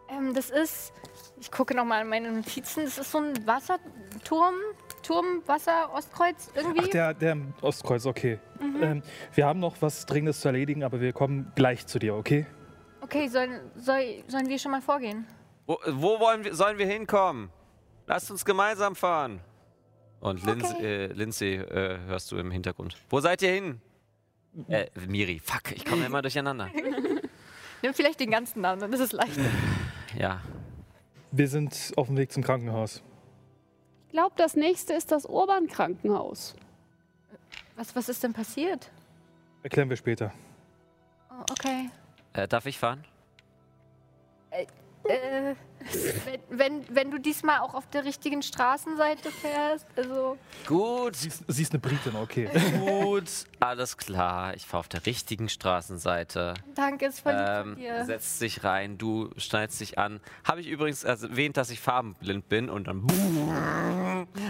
[0.09, 0.91] Ähm, das ist,
[1.39, 4.55] ich gucke nochmal in meine Notizen, das ist so ein Wasserturm,
[5.03, 6.81] Turm, Wasser, Ostkreuz irgendwie.
[6.85, 8.39] Ach, der, der im Ostkreuz, okay.
[8.59, 9.03] Ähm,
[9.35, 12.47] wir haben noch was Dringendes zu erledigen, aber wir kommen gleich zu dir, okay?
[13.01, 15.27] Okay, sollen, soll, sollen wir schon mal vorgehen?
[15.67, 17.49] Wo, wo wollen wir, sollen wir hinkommen?
[18.07, 19.41] Lasst uns gemeinsam fahren.
[20.19, 21.05] Und Linz, Okay.
[21.05, 22.97] äh, Lindsay äh, hörst du im Hintergrund.
[23.09, 23.81] Wo seid ihr hin?
[24.69, 26.69] Äh, Miri, fuck, ich komme immer durcheinander.
[27.81, 29.41] Nimm vielleicht den ganzen Namen, dann ist es leichter.
[30.17, 30.41] Ja,
[31.31, 33.03] Wir sind auf dem Weg zum Krankenhaus.
[34.05, 36.55] Ich glaube, das nächste ist das Urban-Krankenhaus.
[37.75, 38.89] Was, was ist denn passiert?
[39.61, 40.31] Erklären wir später.
[41.29, 41.89] Oh, okay.
[42.31, 43.03] äh, darf ich fahren?
[45.07, 45.55] Äh,
[46.49, 51.43] Wenn, wenn, wenn du diesmal auch auf der richtigen Straßenseite fährst, also Gut, Sie ist,
[51.47, 52.49] sie ist eine Britin, okay.
[52.79, 53.29] gut,
[53.59, 54.55] alles klar.
[54.55, 56.55] Ich fahre auf der richtigen Straßenseite.
[56.73, 58.03] danke, ist voll Ähm, von dir.
[58.05, 60.21] setzt sich rein, du schneidest dich an.
[60.43, 63.05] Habe ich übrigens erwähnt, dass ich farbenblind bin und dann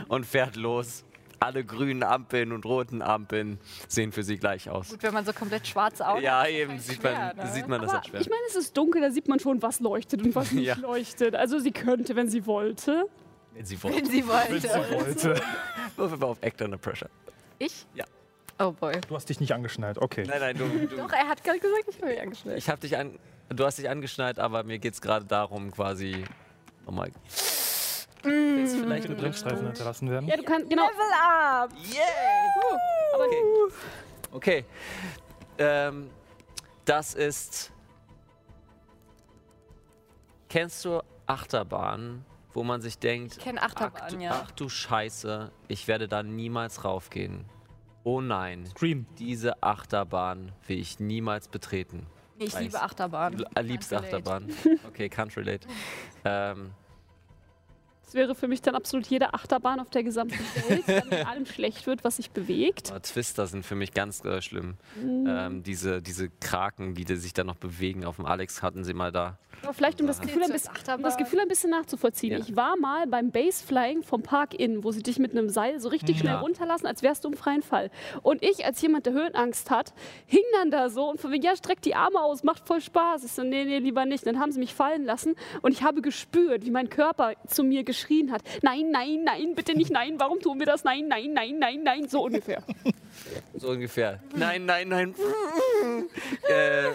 [0.07, 1.03] und fährt los.
[1.46, 4.90] Alle grünen Ampeln und roten Ampeln sehen für sie gleich aus.
[4.90, 7.52] Gut, wenn man so komplett schwarze Augen Ja, eben halt sieht schwer, man, ne?
[7.54, 8.22] sieht man das Aber halt schwer.
[8.22, 10.76] ich meine, es ist dunkel, da sieht man schon, was leuchtet und was nicht Ja.
[10.76, 11.36] leuchtet.
[11.36, 13.06] Also sie könnte, wenn sie wollte.
[13.54, 14.06] Wenn sie Wenn wollen.
[14.06, 14.60] sie wollte.
[14.60, 15.42] Sie wollte.
[15.96, 17.10] Würfel mal auf Act Under Pressure.
[17.60, 17.86] Ich?
[17.94, 18.06] Ja.
[18.60, 18.94] Oh boy.
[19.08, 20.24] Du hast dich nicht angeschnallt, okay.
[20.28, 22.58] Nein, nein, du, du Doch, er hat gerade gesagt, ich habe mich angeschnallt.
[22.58, 23.20] Ich habe dich an.
[23.50, 26.24] Du hast dich angeschnallt, aber mir geht es gerade darum, quasi.
[26.88, 27.12] Oh mein
[28.26, 30.27] Willst du vielleicht Viele Bremsstreifen hinterlassen werden.
[30.27, 30.84] Ja, du kannst, genau.
[30.88, 31.72] Level up!
[31.93, 32.03] Yeah!
[33.14, 33.43] Aber Okay.
[34.31, 34.65] Okay.
[35.57, 36.10] Ähm,
[36.85, 37.72] das ist.
[40.49, 42.23] Kennst du Achterbahnen,
[42.53, 44.41] wo man sich denkt, Ich kenn Achterbahnen, ach, du- ja.
[44.45, 47.45] ach du Scheiße, ich werde da niemals raufgehen.
[48.03, 49.06] Oh nein, Scream.
[49.18, 52.06] diese Achterbahn will ich niemals betreten.
[52.38, 52.61] Ich Weiß.
[52.61, 53.43] liebe Achterbahn.
[53.56, 53.93] Äh, Liebst.
[53.93, 54.53] Achterbahn.
[54.88, 55.65] Okay, can't relate.
[56.26, 56.72] ähm,
[58.16, 61.86] wäre für mich dann absolut jede Achterbahn auf der gesamten Welt, weil mir allem schlecht
[61.86, 62.90] wird, was sich bewegt.
[62.90, 64.78] aber Twister sind für mich ganz äh, schlimm.
[65.02, 65.26] Mhm.
[65.28, 68.06] Ähm, diese, diese Kraken, die sich da noch bewegen.
[68.06, 69.38] Auf dem Alex hatten sie mal da.
[69.66, 70.22] Aber vielleicht, um das.
[70.22, 72.34] Gefühl ein bisschen, um das Gefühl ein bisschen nachzuvollziehen.
[72.34, 72.40] Ja.
[72.40, 75.90] Ich war mal beim Baseflying vom Park Inn, wo sie dich mit einem Seil so
[75.90, 76.40] richtig schnell Ja.
[76.40, 77.90] runterlassen, als wärst du im freien Fall.
[78.22, 79.94] Und ich, als jemand, der Höhenangst hat,
[80.26, 83.24] hing dann da so und von wegen, ja, streck die Arme aus, macht voll Spaß.
[83.26, 84.26] Ich so, nee, nee, lieber nicht.
[84.26, 87.84] Dann haben sie mich fallen lassen und ich habe gespürt, wie mein Körper zu mir
[87.84, 90.84] geschrien hat, nein, nein, nein, bitte nicht, nein, warum tun wir das?
[90.84, 92.64] Nein, nein, nein, nein, nein, so ungefähr.
[93.58, 94.20] So ungefähr.
[94.36, 95.16] Nein, nein, nein.
[96.50, 96.90] äh,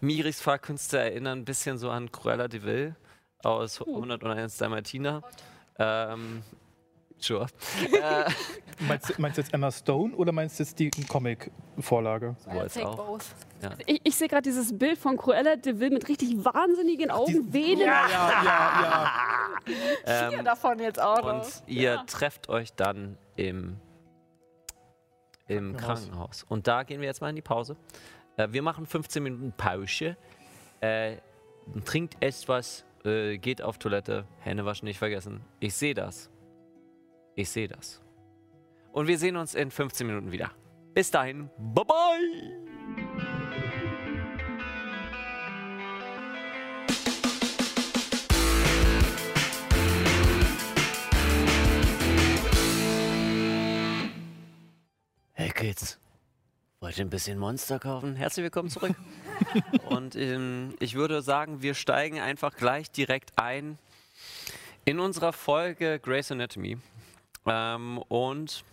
[0.00, 2.96] Miris Fahrkünste erinnern ein bisschen so an Cruella de Vil
[3.42, 5.22] aus 101 Dalmatiner.
[5.78, 6.42] Ähm,
[7.18, 7.46] sure.
[7.92, 8.24] äh,
[8.88, 12.34] Meinst, du- meinst du jetzt Emma Stone oder meinst du jetzt die Comic-Vorlage?
[12.38, 12.96] so als auch.
[12.96, 13.24] both.
[13.86, 17.80] Ich, ich sehe gerade dieses Bild von Cruella de Vil mit richtig wahnsinnigen Augen, wedelnd.
[17.82, 19.12] Ja, ja, ja.
[19.64, 19.76] Vier
[20.40, 21.34] Ähm, davon jetzt auch noch.
[21.44, 23.76] und ihr trefft euch dann im,
[25.46, 26.00] im Krankenhaus.
[26.02, 26.44] Krankenhaus.
[26.48, 27.76] Und da gehen wir jetzt mal in die Pause.
[28.36, 30.16] Äh, wir machen 15 Minuten Pause.
[30.80, 31.16] Äh,
[31.84, 35.42] trinkt etwas, äh, geht auf Toilette, Hände waschen nicht vergessen.
[35.60, 36.30] Ich sehe das.
[37.34, 38.00] Ich sehe das.
[38.92, 40.50] Und wir sehen uns in 15 Minuten wieder.
[40.94, 42.72] Bis dahin, bye bye!
[55.32, 55.98] Hey Kids,
[56.82, 58.16] wollt ihr ein bisschen Monster kaufen?
[58.16, 58.96] Herzlich willkommen zurück.
[59.88, 63.78] Und ähm, ich würde sagen, wir steigen einfach gleich direkt ein
[64.84, 66.78] in unserer Folge Grey's Anatomy.
[67.46, 68.64] Ähm, und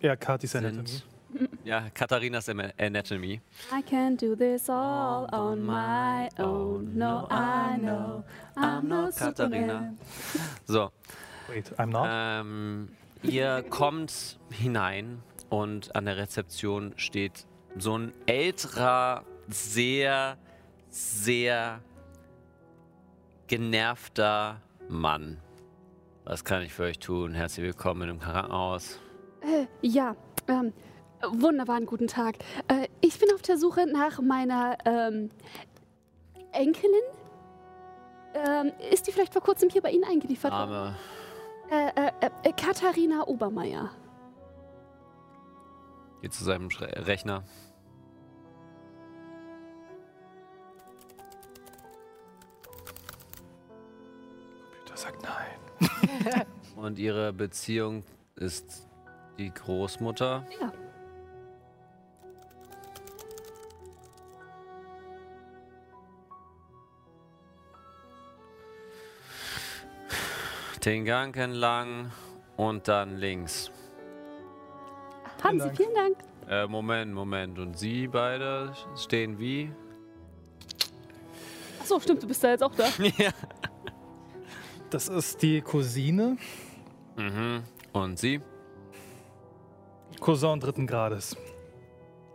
[0.00, 1.02] Ja, Katis Anatomy.
[1.64, 3.40] ja, Katharinas Anatomy.
[3.72, 6.96] I can do this all on my own.
[6.96, 8.22] No, I know
[8.56, 9.92] I'm no Katharina.
[10.66, 10.92] So,
[11.48, 12.06] Wait, I'm not.
[12.08, 12.90] ähm,
[13.22, 15.20] ihr kommt hinein
[15.50, 17.46] und an der Rezeption steht
[17.76, 20.38] so ein älterer, sehr,
[20.88, 21.80] sehr
[23.46, 25.40] genervter Mann.
[26.24, 27.34] Was kann ich für euch tun?
[27.34, 28.98] Herzlich willkommen im Krankenhaus.
[29.82, 30.16] Ja,
[30.48, 30.72] ähm,
[31.22, 32.36] wunderbaren guten Tag.
[32.68, 35.30] Äh, ich bin auf der Suche nach meiner ähm,
[36.52, 36.94] Enkelin.
[38.34, 40.72] Ähm, ist die vielleicht vor kurzem hier bei Ihnen eingeliefert worden?
[40.72, 40.96] Arme.
[41.70, 43.90] Äh, äh, äh, Katharina Obermeier.
[46.24, 47.44] Geht zu seinem Schre- Rechner.
[54.72, 56.46] Computer sagt nein.
[56.76, 58.04] Und ihre Beziehung
[58.36, 58.88] ist
[59.36, 60.46] die Großmutter.
[60.58, 60.72] Ja.
[70.86, 72.12] Den Gang entlang
[72.56, 73.70] und dann links.
[75.44, 76.16] Haben Vielen Sie, vielen Dank.
[76.48, 77.58] Äh, Moment, Moment.
[77.58, 79.70] Und Sie beide stehen wie?
[81.80, 82.88] Achso, stimmt, du bist da jetzt auch da.
[83.18, 83.30] ja.
[84.90, 86.36] Das ist die Cousine,
[87.16, 87.62] Mhm.
[87.92, 88.40] Und Sie?
[90.18, 91.36] Cousin dritten Grades.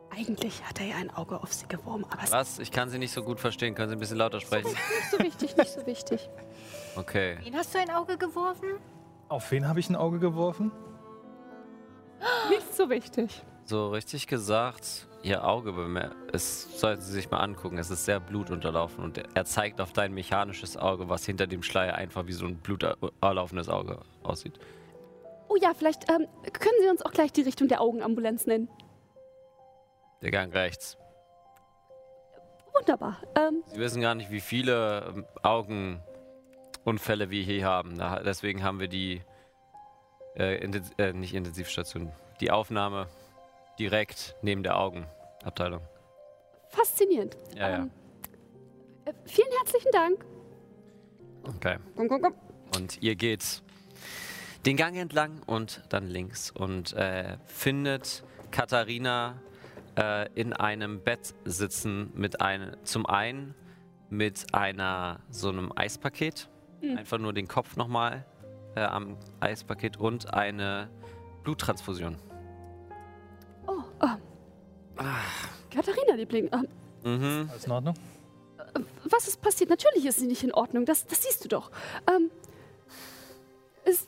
[0.09, 2.59] Eigentlich hat er ja ein Auge auf Sie geworfen, aber Was?
[2.59, 3.75] Ich kann Sie nicht so gut verstehen.
[3.75, 4.67] Können Sie ein bisschen lauter sprechen?
[4.67, 6.29] ist nicht so wichtig, nicht so wichtig.
[6.95, 7.37] Okay.
[7.43, 8.69] Wen hast du ein Auge geworfen?
[9.27, 10.71] Auf wen habe ich ein Auge geworfen?
[12.49, 13.43] Nicht so wichtig.
[13.65, 16.15] So richtig gesagt, Ihr Auge bemerkt.
[16.33, 17.77] Es sollten Sie sich mal angucken.
[17.77, 21.95] Es ist sehr blutunterlaufen und er zeigt auf dein mechanisches Auge, was hinter dem Schleier
[21.95, 24.59] einfach wie so ein bluterlaufenes Auge aussieht.
[25.49, 28.69] Oh ja, vielleicht ähm, können Sie uns auch gleich die Richtung der Augenambulanz nennen.
[30.21, 30.97] Der Gang rechts.
[32.73, 33.17] Wunderbar.
[33.35, 38.01] Ähm, Sie wissen gar nicht, wie viele ähm, Augenunfälle wir hier haben.
[38.23, 39.21] Deswegen haben wir die,
[40.39, 43.07] äh, Intens äh, nicht Intensivstation, die Aufnahme
[43.77, 45.81] direkt neben der Augenabteilung.
[46.69, 47.37] faszinierend.
[47.55, 47.77] Ja, ja.
[47.77, 47.91] Ähm,
[49.05, 50.25] äh, vielen herzlichen Dank.
[51.43, 51.77] Okay.
[51.95, 52.33] Komm, komm, komm.
[52.75, 53.63] Und ihr geht
[54.65, 59.41] den Gang entlang und dann links und äh, findet Katharina
[59.97, 63.55] äh, in einem Bett sitzen mit einem, zum einen
[64.09, 66.49] mit einer so einem Eispaket,
[66.81, 68.25] einfach nur den Kopf nochmal
[68.75, 70.89] äh, am Eispaket und eine
[71.43, 72.17] Bluttransfusion.
[73.67, 74.17] Oh, ähm,
[75.71, 76.67] Katharina, Liebling, ähm,
[77.03, 77.49] Mhm.
[77.49, 77.95] Alles in Ordnung?
[79.05, 79.69] was ist passiert?
[79.69, 80.85] Natürlich ist sie nicht in Ordnung.
[80.85, 81.71] Das, das siehst du doch.
[82.07, 82.29] Ähm,
[83.85, 84.07] ist,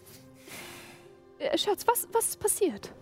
[1.40, 2.94] äh, Schatz, was, was ist passiert?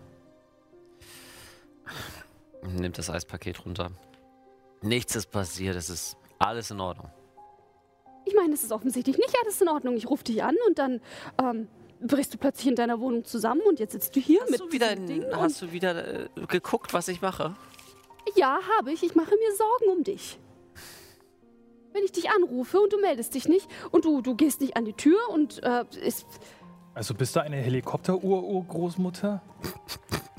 [2.62, 3.90] Nimmt das Eispaket runter.
[4.82, 7.10] Nichts ist passiert, es ist alles in Ordnung.
[8.24, 9.96] Ich meine, es ist offensichtlich nicht alles in Ordnung.
[9.96, 11.00] Ich rufe dich an und dann
[11.42, 11.68] ähm,
[12.00, 14.72] brichst du plötzlich in deiner Wohnung zusammen und jetzt sitzt du hier Hast mit du
[14.72, 17.54] wieder, Ding hast du wieder äh, geguckt, was ich mache?
[18.36, 19.02] Ja, habe ich.
[19.02, 20.38] Ich mache mir Sorgen um dich.
[21.92, 24.84] Wenn ich dich anrufe und du meldest dich nicht und du, du gehst nicht an
[24.84, 26.24] die Tür und äh, ist,
[26.94, 29.42] Also bist du eine Helikopter-Ur-Urgroßmutter?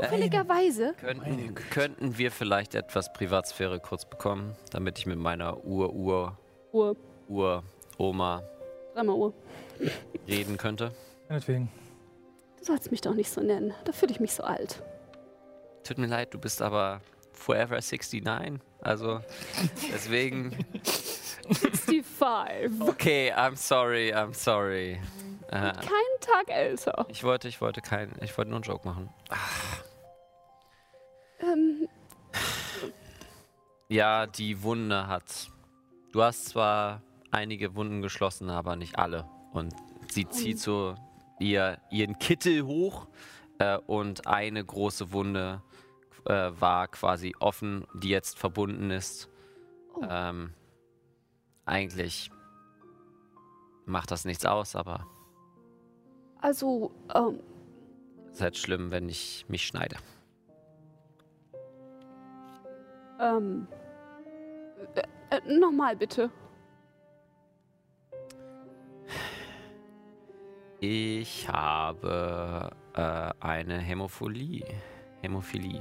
[0.00, 6.36] zufälligerweise Könnten, könnten wir vielleicht etwas Privatsphäre kurz bekommen, damit ich mit meiner Ur-Ur
[6.72, 6.96] Uhr,
[7.28, 8.42] Ur-Oma
[8.94, 9.32] dreimal Uhr.
[10.28, 10.92] reden könnte?
[11.28, 11.70] Meinetwegen.
[12.58, 13.74] Du sollst mich doch nicht so nennen.
[13.84, 14.82] Da fühle ich mich so alt.
[15.84, 17.00] Tut mir leid, du bist aber
[17.32, 18.60] Forever 69.
[18.80, 19.20] Also
[19.92, 20.56] deswegen.
[21.52, 22.88] 65.
[22.88, 25.00] Okay, I'm sorry, I'm sorry.
[25.48, 27.06] Äh, Keinen Tag älter.
[27.08, 29.10] ich wollte, ich wollte kein, ich wollte nur einen Joke machen.
[31.40, 31.88] Ähm,
[33.88, 35.50] Ja, die Wunde hat.
[36.12, 39.28] Du hast zwar einige Wunden geschlossen, aber nicht alle.
[39.52, 39.74] Und
[40.08, 40.96] sie zieht so
[41.38, 43.06] ihr, ihren Kittel hoch
[43.58, 45.62] äh, und eine große Wunde
[46.24, 49.28] äh, war quasi offen, die jetzt verbunden ist.
[49.94, 50.04] Oh.
[50.08, 50.52] Ähm,
[51.64, 52.30] eigentlich
[53.84, 55.06] macht das nichts aus, aber
[56.40, 57.40] also, ähm,
[58.28, 59.96] es ist halt schlimm, wenn ich mich schneide.
[63.20, 63.66] Ähm,
[64.94, 66.30] äh, äh, nochmal bitte.
[70.80, 74.66] Ich habe äh, eine Hämophilie.
[75.22, 75.80] Hämophilie.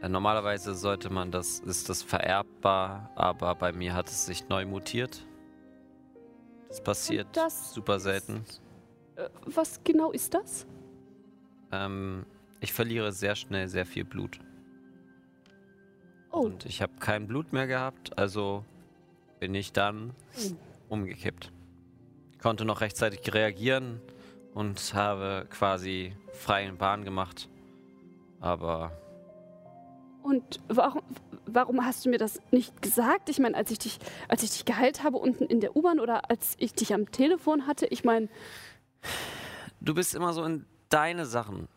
[0.00, 4.66] Äh, normalerweise sollte man das, ist das vererbbar, aber bei mir hat es sich neu
[4.66, 5.26] mutiert.
[6.68, 8.44] Das passiert das super selten.
[9.16, 10.66] Äh, was genau ist das?
[11.70, 12.24] Ähm,
[12.60, 14.40] ich verliere sehr schnell sehr viel Blut.
[16.32, 18.64] Oh, Und ich habe kein Blut mehr gehabt, also
[19.38, 20.14] bin ich dann
[20.88, 21.52] umgekippt.
[22.40, 24.00] Konnte noch rechtzeitig reagieren
[24.54, 27.48] und habe quasi freien Bahn gemacht.
[28.40, 28.92] Aber
[30.22, 31.02] und warum,
[31.46, 33.28] warum hast du mir das nicht gesagt?
[33.28, 33.98] Ich meine, als ich dich,
[34.28, 37.66] als ich dich geheilt habe unten in der U-Bahn oder als ich dich am Telefon
[37.66, 38.28] hatte, ich meine,
[39.80, 41.68] du bist immer so in deine Sachen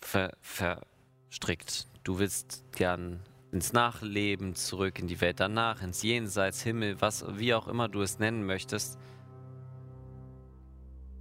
[0.00, 1.88] ver verstrickt.
[2.04, 3.20] Du willst gern
[3.56, 8.02] ins Nachleben zurück, in die Welt danach, ins Jenseits, Himmel, was, wie auch immer du
[8.02, 8.98] es nennen möchtest.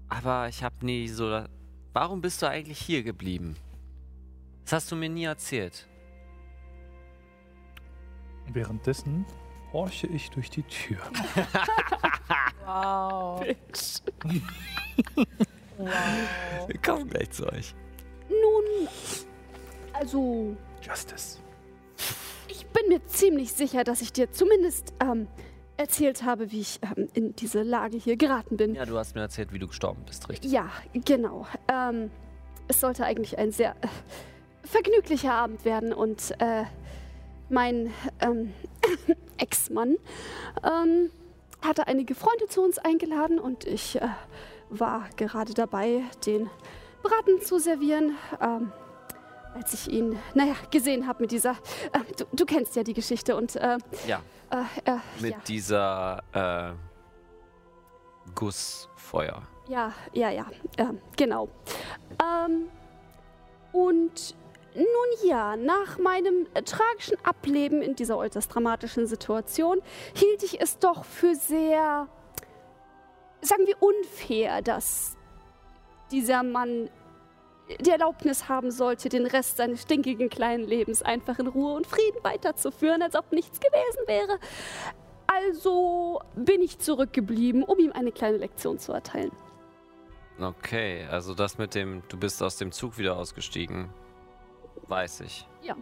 [0.10, 1.46] Aber ich habe nie so.
[1.94, 3.56] Warum bist du eigentlich hier geblieben?
[4.66, 5.88] Das hast du mir nie erzählt.
[8.52, 9.26] Währenddessen
[9.72, 11.00] horche ich durch die Tür.
[12.68, 13.46] Wow.
[16.68, 17.76] Wir kommen gleich zu euch.
[18.28, 18.88] nun,
[19.94, 21.45] also, Justice.
[22.48, 25.28] Ich bin mir ziemlich sicher, dass ich dir zumindest ähm,
[25.78, 28.76] erzählt habe, wie ich ähm, in diese Lage hier geraten bin.
[28.76, 30.52] Ja, du hast mir erzählt, wie du gestorben bist, richtig?
[30.52, 31.48] Ja, genau.
[31.72, 32.12] Ähm,
[32.68, 33.88] es sollte eigentlich ein sehr äh,
[34.64, 36.64] vergnüglicher Abend werden und äh,
[37.50, 37.92] mein
[38.22, 38.54] ähm,
[39.38, 39.98] Ex-Mann
[40.64, 41.12] ähm,
[41.62, 44.08] hatte einige Freunde zu uns eingeladen und ich äh,
[44.70, 46.50] war gerade dabei, den
[47.04, 48.16] Braten zu servieren.
[48.42, 48.72] Ähm,
[49.56, 51.52] als ich ihn, naja, gesehen habe mit dieser,
[51.94, 54.22] äh, du, du kennst ja die Geschichte und äh, Ja.
[54.52, 55.38] äh, äh, Mit ja.
[55.48, 59.42] dieser äh, Gussfeuer.
[59.68, 60.46] Ja, ja, ja,
[61.16, 61.50] genau.
[62.22, 62.68] Ähm,
[63.72, 64.36] und
[64.76, 69.82] nun ja, nach meinem äh, tragischen Ableben in dieser äußerst dramatischen Situation
[70.14, 72.08] hielt ich es doch für sehr,
[73.42, 75.16] sagen wir, unfair, dass
[76.12, 76.90] dieser Mann
[77.80, 82.24] die Erlaubnis haben sollte, den Rest seines stinkigen kleinen Lebens einfach in Ruhe und Frieden
[82.24, 84.40] weiterzuführen, als ob nichts gewesen wäre.
[85.28, 89.32] Also bin ich zurückgeblieben, um ihm eine kleine Lektion zu erteilen.
[90.40, 93.90] Okay, also das mit dem, du bist aus dem Zug wieder ausgestiegen,
[94.88, 95.48] weiß ich.
[95.64, 95.76] Ja.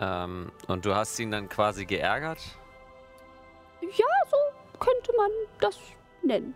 [0.00, 2.40] Ähm, und du hast ihn dann quasi geärgert?
[3.82, 4.36] Ja, so
[4.78, 5.78] könnte man das
[6.22, 6.54] nennen.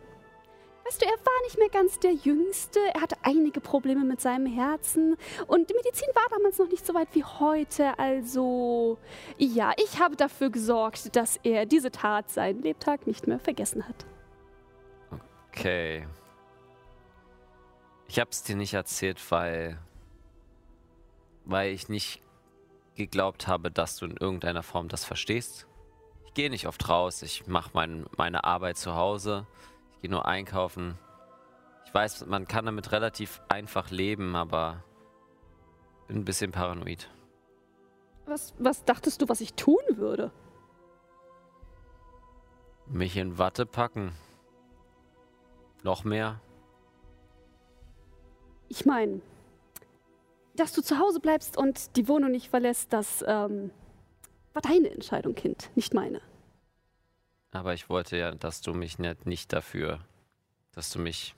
[0.86, 2.78] Weißt du, er war nicht mehr ganz der Jüngste.
[2.92, 5.16] Er hatte einige Probleme mit seinem Herzen.
[5.46, 7.98] Und die Medizin war damals noch nicht so weit wie heute.
[7.98, 8.98] Also,
[9.38, 14.04] ja, ich habe dafür gesorgt, dass er diese Tat seinen Lebtag nicht mehr vergessen hat.
[15.48, 16.06] Okay.
[18.08, 19.78] Ich hab's dir nicht erzählt, weil.
[21.46, 22.20] weil ich nicht
[22.96, 25.66] geglaubt habe, dass du in irgendeiner Form das verstehst.
[26.26, 29.46] Ich gehe nicht oft raus, ich mache mein, meine Arbeit zu Hause,
[30.04, 30.98] gehe nur einkaufen.
[31.86, 34.84] Ich weiß, man kann damit relativ einfach leben, aber
[36.08, 37.08] bin ein bisschen paranoid.
[38.26, 40.30] Was, was dachtest du, was ich tun würde?
[42.86, 44.12] Mich in Watte packen.
[45.82, 46.38] Noch mehr?
[48.68, 49.22] Ich meine,
[50.54, 53.70] dass du zu Hause bleibst und die Wohnung nicht verlässt, das ähm,
[54.52, 56.20] war deine Entscheidung, Kind, nicht meine.
[57.54, 60.00] Aber ich wollte ja, dass du mich nicht, nicht dafür,
[60.72, 61.36] dass du mich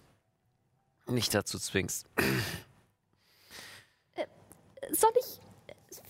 [1.06, 2.06] nicht dazu zwingst.
[4.90, 5.38] Soll ich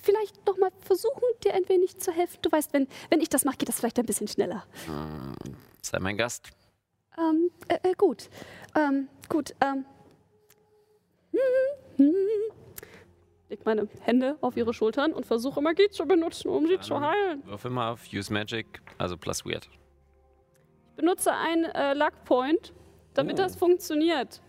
[0.00, 2.38] vielleicht noch mal versuchen, dir ein wenig zu helfen?
[2.40, 4.64] Du weißt, wenn, wenn ich das mache, geht das vielleicht ein bisschen schneller.
[5.82, 6.50] Sei mein Gast.
[7.18, 8.28] Ähm, äh, äh, gut.
[8.76, 9.84] Ähm, gut, ähm.
[13.48, 17.44] Leg meine Hände auf ihre Schultern und versuche Magie zu benutzen, um sie zu heilen.
[17.46, 18.66] Wirf immer auf Use Magic,
[18.98, 19.68] also plus Weird.
[20.96, 22.72] Ich benutze einen äh, Luck Point,
[23.12, 23.42] damit Oh.
[23.42, 24.40] das funktioniert.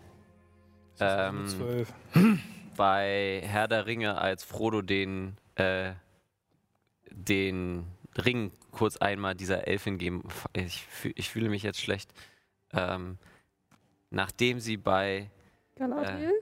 [0.98, 1.92] Ähm, Zwölf.
[2.76, 5.92] bei Herr der Ringe, als Frodo den, äh,
[7.10, 7.84] den
[8.16, 10.26] Ring kurz einmal dieser Elfin geben.
[10.54, 12.14] Ich, ich fühle mich jetzt schlecht.
[12.72, 13.18] Ähm,
[14.08, 15.30] nachdem sie bei
[15.76, 16.32] Galadriel?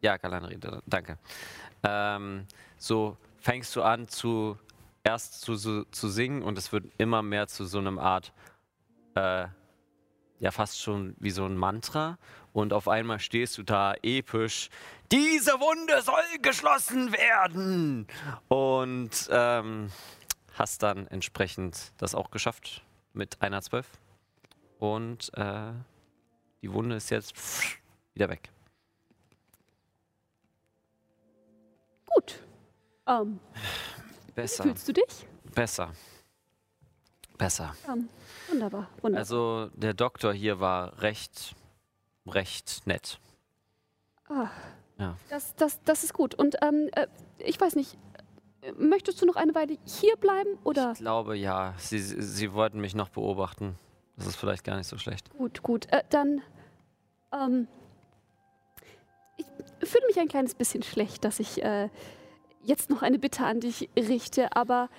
[0.00, 1.18] Ja, Galanri, da- danke.
[1.82, 2.46] Ähm,
[2.78, 4.56] so fängst du an zu
[5.04, 8.32] erst zu, zu, zu singen und es wird immer mehr zu so einem Art,
[9.14, 9.46] äh,
[10.38, 12.18] ja fast schon wie so ein Mantra
[12.52, 14.70] und auf einmal stehst du da episch,
[15.12, 18.06] diese Wunde soll geschlossen werden
[18.48, 19.90] und ähm,
[20.54, 23.86] hast dann entsprechend das auch geschafft mit einer 12
[24.78, 25.72] und äh,
[26.62, 27.34] die Wunde ist jetzt
[28.14, 28.50] wieder weg.
[32.06, 32.42] Gut.
[33.06, 33.40] Ähm,
[34.26, 34.62] wie Besser.
[34.64, 35.26] fühlst du dich?
[35.54, 35.92] Besser.
[37.38, 37.74] Besser.
[37.88, 38.08] Ähm,
[38.50, 39.18] wunderbar, wunderbar.
[39.18, 41.54] Also der Doktor hier war recht,
[42.26, 43.18] recht nett.
[45.28, 46.34] Das, das, das ist gut.
[46.34, 47.06] Und ähm, äh,
[47.38, 47.96] ich weiß nicht,
[48.62, 50.92] äh, möchtest du noch eine Weile hier bleiben oder?
[50.92, 53.78] Ich glaube ja, sie, sie sie wollten mich noch beobachten.
[54.16, 55.30] Das ist vielleicht gar nicht so schlecht.
[55.30, 55.86] Gut, gut.
[55.90, 56.42] Äh, dann,
[57.32, 57.66] ähm,
[59.36, 59.46] ich
[59.88, 61.88] fühle mich ein kleines bisschen schlecht, dass ich äh,
[62.62, 64.90] jetzt noch eine Bitte an dich richte, aber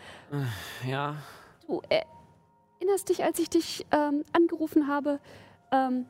[0.85, 1.17] Ja,
[1.67, 2.01] du äh,
[2.81, 5.19] erinnerst dich, als ich dich ähm, angerufen habe,
[5.71, 6.05] ähm,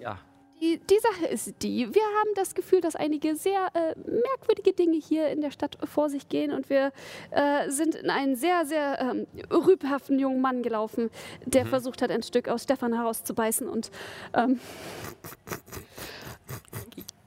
[0.00, 0.18] ja.
[0.60, 4.96] Die, die Sache ist die, wir haben das Gefühl, dass einige sehr äh, merkwürdige Dinge
[4.96, 6.92] hier in der Stadt vor sich gehen und wir
[7.32, 11.10] äh, sind in einen sehr, sehr ähm, rübhaften jungen Mann gelaufen,
[11.44, 13.90] der versucht hat, ein Stück aus Stefan herauszubeißen und
[14.34, 14.60] ähm,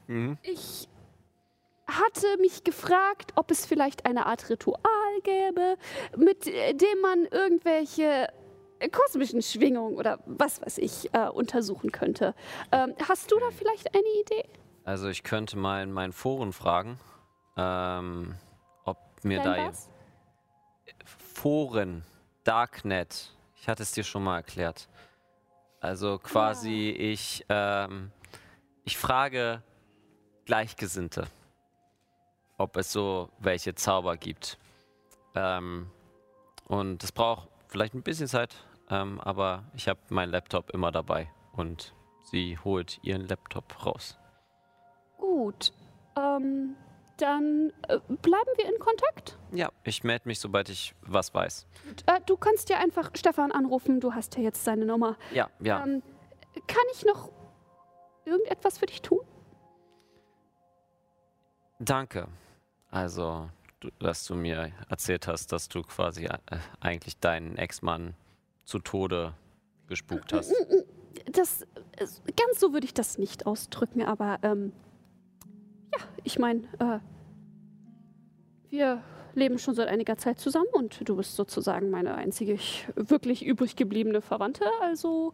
[0.08, 0.38] Mhm.
[0.44, 0.88] ich
[1.88, 4.80] hatte mich gefragt, ob es vielleicht eine Art Ritual
[5.24, 5.78] gäbe,
[6.18, 8.28] mit äh, dem man irgendwelche
[8.90, 12.34] kosmischen Schwingungen oder was weiß ich äh, untersuchen könnte.
[12.72, 14.46] Ähm, hast du da vielleicht eine Idee?
[14.84, 17.00] Also ich könnte mal in meinen Foren fragen,
[17.58, 18.36] ähm,
[18.84, 19.90] ob mir Dein da was?
[21.34, 22.04] Foren,
[22.44, 23.32] Darknet.
[23.56, 24.88] Ich hatte es dir schon mal erklärt.
[25.80, 28.12] Also quasi ich, ähm,
[28.84, 29.62] ich frage
[30.46, 31.28] Gleichgesinnte,
[32.58, 34.58] ob es so welche Zauber gibt.
[35.36, 35.90] Ähm,
[36.68, 38.56] und es braucht vielleicht ein bisschen Zeit,
[38.90, 41.94] ähm, aber ich habe meinen Laptop immer dabei und
[42.24, 44.18] sie holt ihren Laptop raus.
[45.18, 45.72] Gut.
[46.18, 46.76] Ähm,
[47.18, 49.38] dann äh, bleiben wir in Kontakt.
[49.52, 51.66] Ja, ich melde mich, sobald ich was weiß.
[52.06, 54.00] Äh, du kannst ja einfach Stefan anrufen.
[54.00, 55.18] Du hast ja jetzt seine Nummer.
[55.32, 55.84] Ja, ja.
[55.84, 56.04] Ähm,
[56.68, 57.32] kann ich noch
[58.26, 59.22] irgendetwas für dich tun?
[61.80, 62.28] Danke.
[62.92, 63.50] Also,
[64.00, 66.38] dass du mir erzählt hast, dass du quasi äh,
[66.80, 68.16] eigentlich deinen Ex-Mann
[68.66, 69.34] zu Tode
[69.88, 70.54] gespukt hast.
[71.32, 71.66] Das,
[71.98, 74.74] ganz so würde ich das nicht ausdrücken, aber ähm,
[75.94, 77.00] ja, ich meine, äh,
[78.70, 79.02] wir
[79.34, 82.58] leben schon seit einiger Zeit zusammen und du bist sozusagen meine einzige
[82.96, 85.34] wirklich übrig gebliebene Verwandte, also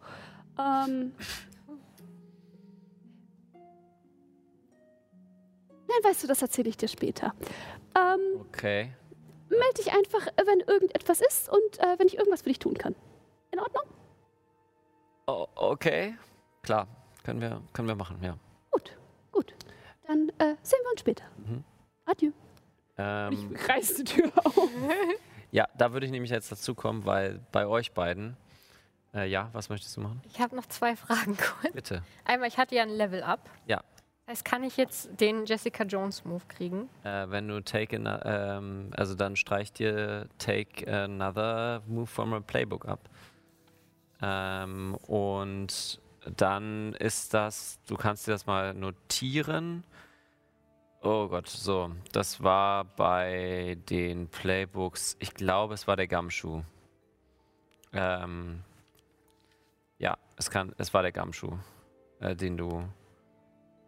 [0.60, 1.14] ähm,
[5.88, 7.34] Nein, weißt du, das erzähle ich dir später.
[7.98, 8.94] Ähm, Okay.
[9.50, 12.96] melde dich einfach, wenn irgendetwas ist und äh, wenn ich irgendwas für dich tun kann.
[13.52, 13.84] In Ordnung?
[15.28, 16.16] O okay.
[16.62, 16.88] Klar,
[17.24, 18.36] können wir, können wir machen, ja.
[18.72, 18.98] Gut,
[19.32, 19.54] gut.
[20.08, 21.24] Dann äh, sehen wir uns später.
[21.38, 21.64] Mhm.
[22.06, 22.32] Adieu.
[22.98, 24.70] Ähm, Ich reiß die Tür auf.
[25.52, 28.38] ja, da würde ich nämlich jetzt dazu kommen, weil bei euch beiden.
[29.14, 30.22] Äh, ja, was möchtest du machen?
[30.26, 31.74] Ich habe noch zwei Fragen kurz.
[31.74, 32.04] Bitte.
[32.24, 33.50] Einmal, ich hatte ja ein Level Up.
[33.66, 33.82] Ja.
[34.26, 36.90] Das heißt, kann ich jetzt den Jessica Jones Move kriegen?
[37.04, 42.40] Äh, wenn du take an, ähm, also dann streich dir take another move from a
[42.40, 43.10] playbook ab.
[44.22, 46.00] Ähm, und
[46.38, 49.84] dann ist das, du kannst dir das mal notieren.
[51.02, 56.64] Oh Gott, so, das war bei den Playbooks, ich glaube, es war der Gumshoe.
[57.92, 58.64] Ähm,
[59.98, 61.58] ja, es, kann, es war der Gumshoe,
[62.20, 62.88] äh, den du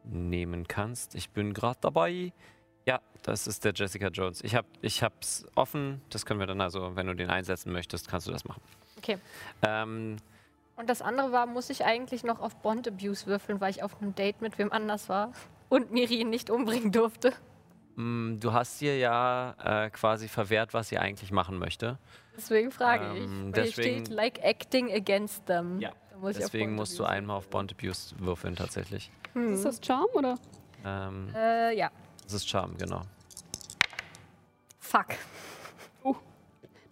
[0.04, 1.14] nehmen kannst.
[1.16, 2.34] Ich bin gerade dabei.
[2.86, 4.44] Ja, das ist der Jessica Jones.
[4.44, 6.02] Ich habe ich hab's offen.
[6.10, 8.62] Das können wir dann also, wenn du den einsetzen möchtest, kannst du das machen.
[9.04, 9.18] Okay.
[9.62, 10.16] Ähm,
[10.78, 14.02] Und das andere war, muss ich eigentlich noch auf Bond Abuse würfeln, weil ich auf
[14.02, 15.32] einem Date mit wem anders war
[15.70, 17.34] und Miri ihn nicht umbringen durfte.
[17.96, 19.56] mh, du hast ihr ja
[19.86, 22.00] äh, quasi verwehrt, was sie eigentlich machen möchte.
[22.36, 23.30] Deswegen frage Ähm, ich.
[23.30, 25.80] Weil deswegen- hier steht, like acting against them.
[25.80, 29.12] Ja, muss Deswegen Bond musst du Abuse einmal auf Bond Abuse würfeln, tatsächlich.
[29.34, 29.54] Hm.
[29.54, 30.38] Ist das Charm oder?
[30.86, 31.92] Ähm, Äh, ja.
[32.24, 33.02] das ist Charm, genau.
[34.80, 35.08] Fuck.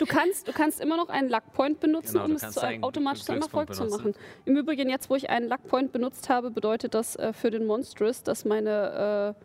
[0.02, 3.22] Du kannst, du kannst immer noch einen Luckpoint benutzen, Genau, um es zu einem automatisch
[3.22, 4.10] zu einem Erfolg zu benutzen.
[4.10, 4.16] machen.
[4.46, 8.24] Im Übrigen, jetzt wo ich einen Luckpoint benutzt habe, bedeutet das äh, für den Monstrous,
[8.24, 9.36] dass meine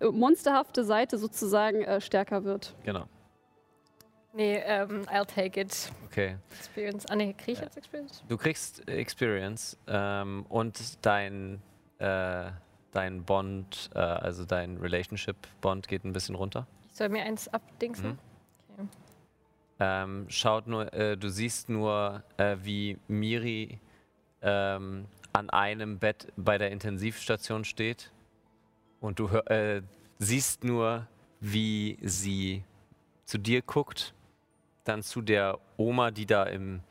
[0.00, 2.76] äh, monsterhafte Seite sozusagen äh, stärker wird.
[2.84, 3.06] Genau.
[4.32, 5.90] Nee, ähm, I'll take it.
[6.06, 6.36] Okay.
[6.56, 7.06] Experience.
[7.10, 8.22] Ah, nee, krieg ich jetzt Experience?
[8.28, 11.60] Du kriegst Experience ähm, und dein,
[11.98, 12.52] äh,
[12.92, 16.68] dein Bond, äh, also dein Relationship-Bond geht ein bisschen runter.
[16.92, 18.10] Ich soll mir eins abdingsen?
[18.10, 18.18] Mhm.
[19.82, 23.80] Ähm, schaut nur, äh, du siehst nur, äh, wie Miri
[24.42, 28.12] ähm, an einem Bett bei der Intensivstation steht
[29.00, 29.80] und du hör, äh,
[30.18, 31.06] siehst nur,
[31.40, 32.62] wie sie
[33.24, 34.12] zu dir guckt,
[34.84, 36.82] dann zu der Oma, die da im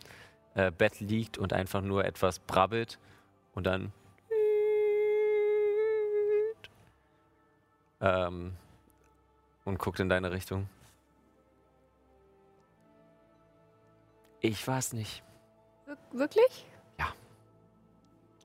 [0.55, 2.97] äh, Bett liegt und einfach nur etwas brabbelt
[3.53, 3.91] und dann
[8.01, 8.53] ähm,
[9.65, 10.67] und guckt in deine Richtung.
[14.41, 15.23] Ich weiß nicht.
[15.85, 16.65] Wir wirklich?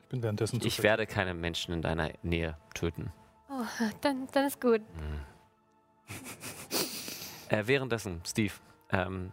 [0.02, 0.82] Ich bin währenddessen Ich zufrieden.
[0.84, 3.12] werde keine Menschen in deiner Nähe töten.
[3.48, 3.64] Oh,
[4.00, 4.80] dann, dann ist gut.
[7.50, 8.54] Äh, währenddessen, Steve,
[8.90, 9.30] ähm,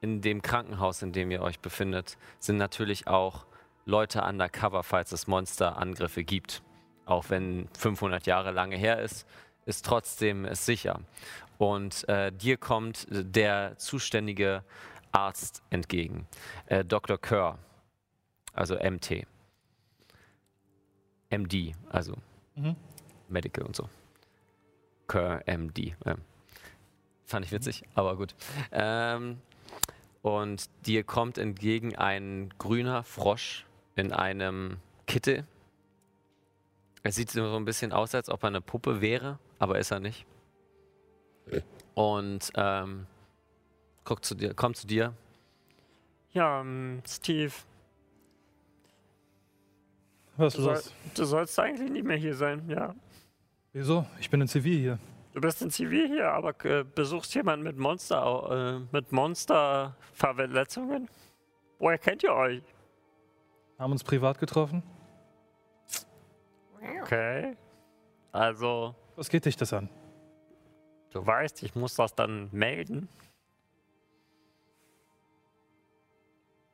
[0.00, 3.46] in dem Krankenhaus, in dem ihr euch befindet, sind natürlich auch
[3.86, 6.60] Leute undercover, falls es Monsterangriffe gibt.
[7.06, 9.26] Auch wenn 500 Jahre lange her ist,
[9.64, 11.00] ist trotzdem es sicher.
[11.56, 14.64] Und äh, dir kommt der zuständige
[15.12, 16.26] Arzt entgegen,
[16.66, 17.18] äh, Dr.
[17.18, 17.58] Kerr,
[18.52, 19.26] also MT.
[21.30, 22.14] MD, also
[22.54, 22.76] Mhm.
[23.28, 23.88] Medical und so.
[25.08, 25.94] Kerr MD.
[26.04, 26.18] Ähm,
[27.24, 28.34] fand ich witzig, aber gut.
[28.70, 29.40] Ähm,
[30.20, 33.64] und dir kommt entgegen ein grüner Frosch
[33.96, 34.76] in einem
[35.06, 35.46] Kittel.
[37.02, 40.00] Er sieht so ein bisschen aus, als ob er eine Puppe wäre, aber ist er
[40.00, 40.24] nicht.
[41.94, 43.06] Und ähm,
[44.04, 45.14] guckt zu dir, kommt zu dir.
[46.32, 47.52] Ja, ähm, Steve,
[50.36, 50.92] Was du, soll, los?
[51.14, 52.94] du sollst eigentlich nicht mehr hier sein, ja.
[53.72, 54.06] Wieso?
[54.20, 54.98] Ich bin in Zivil hier.
[55.34, 61.08] Du bist in Zivil hier, aber äh, besuchst jemanden mit Monster, äh, mit Monsterverletzungen?
[61.78, 62.62] Woher kennt ihr euch?
[63.78, 64.82] Haben uns privat getroffen.
[67.02, 67.56] Okay.
[68.30, 69.88] Also, Was geht dich das an?
[71.10, 73.08] du weißt, ich muss das dann melden.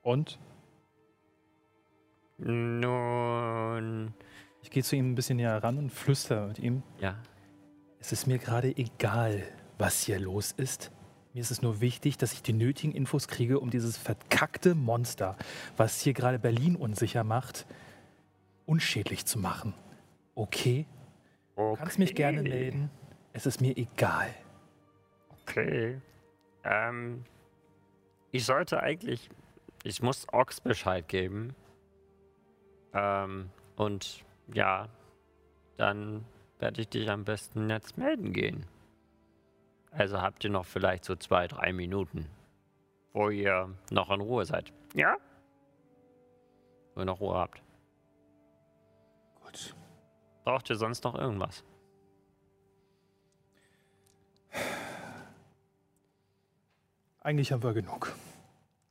[0.09, 0.39] Und?
[2.39, 4.15] Nun,
[4.63, 6.83] Ich gehe zu ihm ein bisschen näher ran und flüster mit ihm.
[6.99, 7.19] Ja.
[8.01, 9.43] Es ist mir gerade egal,
[9.77, 10.93] was hier los ist.
[11.35, 15.37] Mir ist es nur wichtig, dass ich die nötigen Infos kriege, um dieses verkackte Monster,
[15.77, 17.67] was hier gerade Berlin unsicher macht,
[18.65, 19.75] unschädlich zu machen.
[20.35, 20.87] Okay?
[21.55, 22.91] Du kannst mich gerne melden.
[23.35, 24.35] Es ist mir egal.
[25.43, 26.01] Okay.
[26.65, 27.25] Ähm,
[28.31, 29.29] ich sollte eigentlich.
[29.89, 31.57] Ich muss Ox Bescheid geben.
[32.93, 34.87] Ähm, und ja,
[35.79, 36.27] dann
[36.59, 38.67] werde ich dich am besten jetzt melden gehen.
[39.91, 42.29] Also habt ihr noch vielleicht so zwei, drei Minuten,
[43.15, 44.75] wo ihr noch in Ruhe seid.
[44.93, 45.17] Ja?
[46.93, 47.63] Wo ihr noch Ruhe habt.
[49.41, 49.75] Gut.
[50.45, 51.65] Braucht ihr sonst noch irgendwas?
[57.21, 58.15] Eigentlich haben wir genug.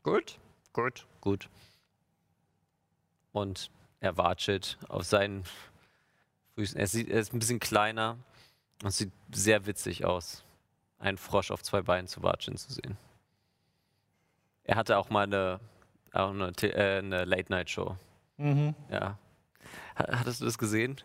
[0.01, 0.39] Gut,
[0.77, 1.49] gut, gut.
[3.31, 5.43] Und er watschelt auf seinen
[6.55, 6.79] Füßen.
[6.79, 8.17] Er, sieht, er ist ein bisschen kleiner
[8.83, 10.43] und sieht sehr witzig aus,
[10.99, 12.95] einen Frosch auf zwei Beinen zu watscheln zu sehen.
[14.63, 15.59] Er hatte auch mal eine,
[16.13, 17.95] auch eine, äh, eine Late-Night-Show.
[18.37, 18.75] Mhm.
[18.91, 19.17] Ja.
[19.97, 20.97] Ha- Hattest du das gesehen?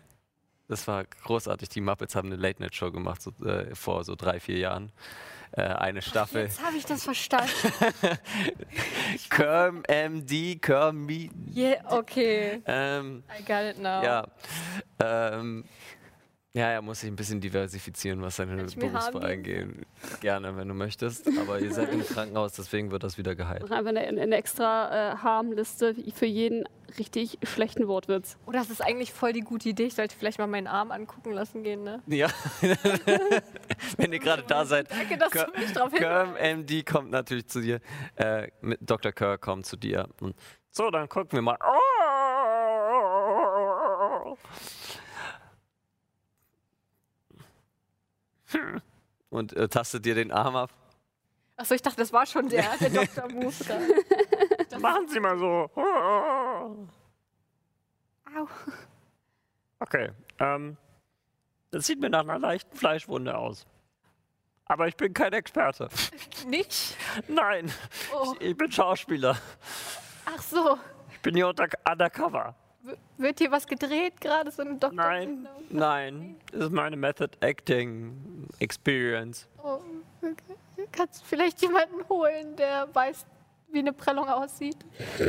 [0.68, 1.68] Das war großartig.
[1.70, 4.92] Die Muppets haben eine Late-Night-Show gemacht so, äh, vor so drei, vier Jahren.
[5.54, 6.44] Äh, eine Staffel.
[6.44, 7.50] Jetzt habe ich das verstanden.
[9.30, 11.28] Kerm MD, Kerm Me.
[11.54, 12.62] Yeah, okay.
[12.66, 14.02] Ähm, I got it now.
[14.02, 14.26] ja.
[14.98, 15.64] Ähm,
[16.54, 19.68] ja, er muss sich ein bisschen diversifizieren, was seine Berufswahl angeht.
[20.20, 21.26] Gerne, wenn du möchtest.
[21.40, 23.62] Aber ihr seid im Krankenhaus, deswegen wird das wieder geheilt.
[23.70, 26.64] Einfach eine, eine extra äh, Harmliste für jeden
[26.98, 28.36] richtig schlechten Wortwitz.
[28.46, 29.84] Oh, das ist eigentlich voll die gute Idee.
[29.86, 32.02] Ich sollte vielleicht mal meinen Arm angucken lassen gehen, ne?
[32.06, 32.28] Ja.
[33.96, 34.90] wenn ihr gerade da seid.
[34.90, 35.90] Danke, dass Kör- du mich drauf.
[35.90, 37.80] Kerm MD kommt natürlich zu dir.
[38.16, 39.10] Äh, mit Dr.
[39.12, 40.06] Kerr kommt zu dir.
[40.20, 40.34] Und
[40.70, 41.56] So, dann gucken wir mal.
[49.30, 50.70] und äh, tastet dir den Arm ab.
[51.56, 53.30] Achso, ich dachte, das war schon der, der Dr.
[53.30, 53.52] Move.
[54.80, 55.70] Machen Sie mal so.
[58.34, 58.48] Au.
[59.78, 60.10] Okay.
[60.38, 60.76] Ähm,
[61.70, 63.66] das sieht mir nach einer leichten Fleischwunde aus.
[64.64, 65.88] Aber ich bin kein Experte.
[66.46, 66.96] Nicht?
[67.28, 67.70] Nein,
[68.14, 68.34] Oh.
[68.40, 69.36] ich, ich bin Schauspieler.
[70.24, 70.78] Ach so.
[71.12, 72.54] Ich bin hier unter, undercover.
[73.16, 74.50] Wird hier was gedreht gerade?
[74.50, 74.94] So ein Dr.
[74.94, 76.36] Nein, nein.
[76.50, 79.48] Das ist meine Method Acting Experience.
[79.62, 79.78] Oh,
[80.20, 80.88] okay.
[80.90, 83.24] Kannst du vielleicht jemanden holen, der weiß,
[83.70, 84.76] wie eine Prellung aussieht?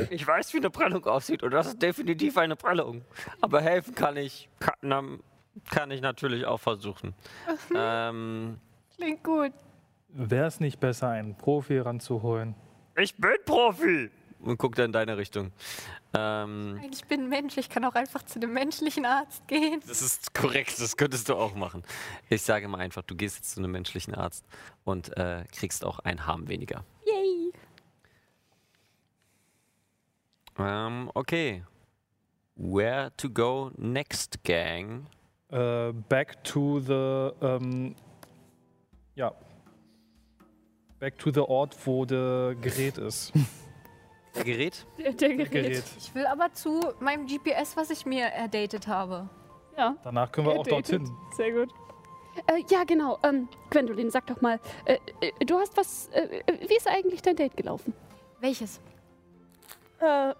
[0.09, 3.03] Ich weiß, wie eine Prellung aussieht und das ist definitiv eine Prellung.
[3.39, 5.21] Aber helfen kann ich, kann,
[5.69, 7.13] kann ich natürlich auch versuchen.
[7.75, 8.59] ähm,
[8.95, 9.51] Klingt gut.
[10.09, 12.55] Wäre es nicht besser, einen Profi ranzuholen?
[12.95, 14.11] Ich bin Profi.
[14.43, 15.51] Und guckt er in deine Richtung.
[16.13, 19.81] Ähm, Ich bin Mensch, ich kann auch einfach zu einem menschlichen Arzt gehen.
[19.87, 21.83] das ist korrekt, das könntest du auch machen.
[22.29, 24.45] Ich sage mal einfach, du gehst jetzt zu einem menschlichen Arzt
[24.83, 26.83] und äh, kriegst auch ein Harm weniger.
[27.05, 27.51] Yay.
[30.59, 31.63] Ähm, okay.
[32.55, 35.07] Where to go next, Gang?
[35.49, 37.95] Äh, back to the, ähm,
[39.15, 39.33] ja,
[40.99, 43.33] back to the Ort, wo das Gerät ist.
[44.33, 44.85] Gerät?
[44.97, 45.51] Der, der Gerät.
[45.51, 45.83] Gerät.
[45.97, 49.29] Ich will aber zu meinem GPS, was ich mir erdatet habe.
[49.77, 49.95] Ja.
[50.03, 51.01] Danach können wir auch Gedatet.
[51.01, 51.17] dorthin.
[51.35, 51.69] Sehr gut.
[52.47, 53.19] Äh, ja, genau.
[53.23, 56.07] Ähm, Gwendolyn, sag doch mal, äh, äh, du hast was.
[56.09, 57.93] Äh, äh, wie ist eigentlich dein Date gelaufen?
[58.39, 58.81] Welches?
[60.01, 60.33] Äh, äh,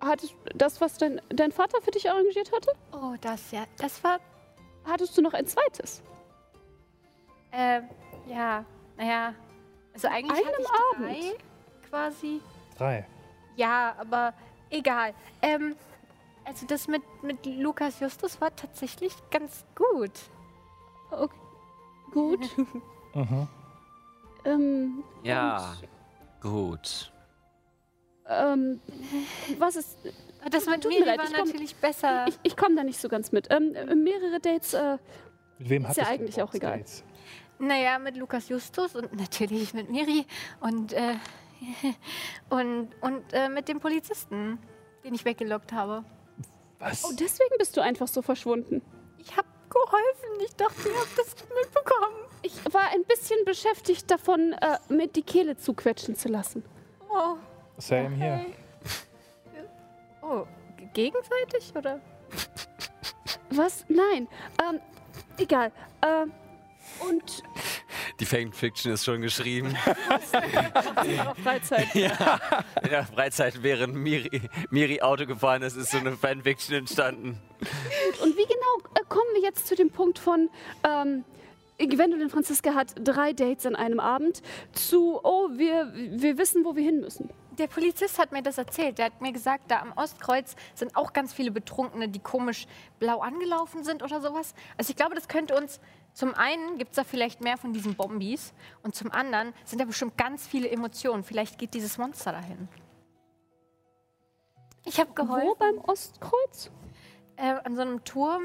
[0.00, 2.72] hattest das, was dein, dein Vater für dich arrangiert hatte?
[2.92, 3.64] Oh, das ja.
[3.78, 4.18] Das war,
[4.84, 6.02] Hattest du noch ein zweites?
[7.52, 7.80] äh,
[8.28, 8.64] ja,
[8.98, 9.34] naja.
[9.94, 11.08] Also eigentlich Einem hatte ich Abend?
[11.08, 11.44] drei
[11.98, 12.40] quasi.
[12.76, 13.06] Drei.
[13.56, 14.34] Ja, aber
[14.68, 15.14] egal.
[15.42, 15.76] Ähm,
[16.44, 20.10] also das mit, mit Lukas Justus war tatsächlich ganz gut.
[21.10, 21.34] Okay.
[22.12, 22.40] Gut.
[23.16, 23.46] Mhm.
[24.44, 25.76] ähm, Ja,
[26.40, 27.12] gut.
[28.28, 28.80] ähm,
[29.60, 29.96] was ist.
[30.50, 32.24] Das mit Tut mir leid, war ich komm- natürlich besser.
[32.26, 33.46] Ich, ich komme da nicht so ganz mit.
[33.52, 34.74] Ähm, äh, mehrere Dates.
[34.74, 34.98] Äh,
[35.60, 36.78] Mit wem Ist ja du eigentlich auch egal.
[36.78, 37.04] Dates?
[37.60, 40.26] Naja, mit Lukas Justus und natürlich mit Miri
[40.58, 41.14] und, äh,
[42.50, 44.58] und, und äh, mit dem Polizisten,
[45.04, 46.04] den ich weggelockt habe.
[46.78, 47.04] Was?
[47.04, 48.82] oh, deswegen bist du einfach so verschwunden.
[49.18, 50.44] Ich habe geholfen.
[50.44, 52.16] Ich dachte, ihr habt das mitbekommen.
[52.42, 56.64] Ich war ein bisschen beschäftigt davon, äh, mit die Kehle zuquetschen zu lassen.
[57.10, 57.36] Oh,
[57.78, 58.44] Same hier.
[58.44, 58.54] okay.
[60.22, 60.46] Oh,
[60.76, 62.00] g- gegenseitig oder?
[63.50, 63.84] Was?
[63.88, 64.28] Nein.
[64.68, 64.80] Ähm,
[65.38, 65.70] egal.
[66.02, 66.32] Ähm,
[67.08, 67.42] und
[68.20, 69.76] Die Fanfiction ist schon geschrieben.
[71.42, 71.94] Freizeit.
[71.94, 72.38] ja,
[72.82, 77.40] in der Freizeit, während Miri, Miri Auto gefahren ist, ist so eine Fanfiction entstanden.
[78.22, 80.48] Und wie genau äh, kommen wir jetzt zu dem Punkt von,
[80.84, 81.24] ähm,
[81.78, 84.42] Gwendolyn Franziska hat drei Dates an einem Abend
[84.72, 87.30] zu, oh, wir, wir wissen, wo wir hin müssen.
[87.58, 88.98] Der Polizist hat mir das erzählt.
[88.98, 92.66] Der hat mir gesagt, da am Ostkreuz sind auch ganz viele Betrunkene, die komisch
[92.98, 94.54] blau angelaufen sind oder sowas.
[94.76, 95.80] Also ich glaube, das könnte uns
[96.14, 98.54] Zum einen gibt es da vielleicht mehr von diesen Bombis
[98.84, 101.24] und zum anderen sind da bestimmt ganz viele Emotionen.
[101.24, 102.68] Vielleicht geht dieses Monster dahin.
[104.84, 105.48] Ich habe geholfen.
[105.48, 106.70] Wo beim Ostkreuz?
[107.36, 108.42] Äh, an so einem Turm,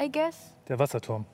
[0.00, 0.56] I guess.
[0.68, 1.26] Der Wasserturm.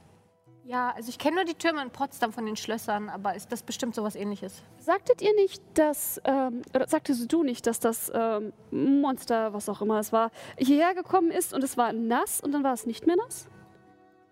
[0.64, 3.62] Ja, also ich kenne nur die Türme in Potsdam von den Schlössern, aber ist das
[3.62, 4.62] bestimmt sowas ähnliches?
[4.78, 9.82] Sagtet ihr nicht, dass, ähm, oder sagtest du nicht, dass das ähm, Monster, was auch
[9.82, 13.06] immer es war, hierher gekommen ist und es war nass und dann war es nicht
[13.06, 13.48] mehr nass?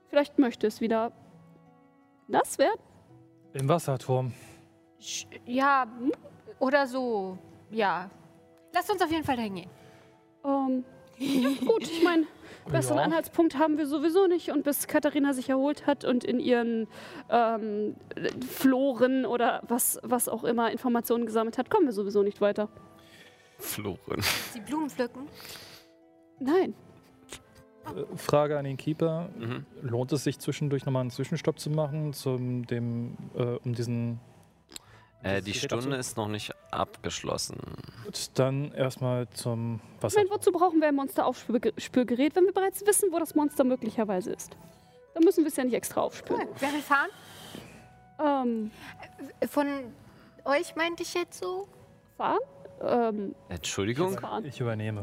[0.09, 1.13] Vielleicht möchte es wieder
[2.29, 2.81] nass werden?
[3.53, 4.33] Im Wasserturm.
[5.01, 5.87] Sch ja,
[6.59, 7.39] oder so.
[7.71, 8.11] Ja.
[8.73, 9.71] Lasst uns auf jeden Fall dahin gehen.
[10.45, 10.85] Ähm,
[11.19, 12.27] ja, gut, ich meine,
[12.71, 13.05] besseren Ja.
[13.05, 14.51] Anhaltspunkt haben wir sowieso nicht.
[14.51, 16.87] Und bis Katharina sich erholt hat und in ihren
[17.31, 17.97] ähm,
[18.49, 22.69] Floren oder was, was auch immer Informationen gesammelt hat, kommen wir sowieso nicht weiter.
[23.59, 24.23] Floren.
[24.55, 25.29] Die Blumen pflücken.
[26.39, 26.75] Nein.
[27.95, 29.29] Äh, Frage an den Keeper.
[29.39, 29.65] Mhm.
[29.83, 34.21] Lohnt es sich zwischendurch nochmal einen Zwischenstopp zu machen, zum dem, äh, um diesen.
[35.23, 37.59] Äh, die Stunde ist noch nicht abgeschlossen.
[38.05, 40.21] Gut, dann erstmal zum Ich Wasser.
[40.21, 44.57] meine, wozu brauchen wir ein Monsteraufspürgerät, wenn wir bereits wissen, wo das Monster möglicherweise ist?
[45.15, 46.43] Dann müssen wir es ja nicht extra aufspüren.
[46.47, 46.55] Cool.
[46.61, 47.11] Wer will fahren?
[48.19, 48.71] Ähm,
[49.49, 49.67] Von
[50.45, 51.67] euch meinte ich jetzt so?
[52.17, 52.39] fahren?
[52.83, 54.45] Ähm, Entschuldigung, fahren.
[54.45, 55.03] Ich übernehme.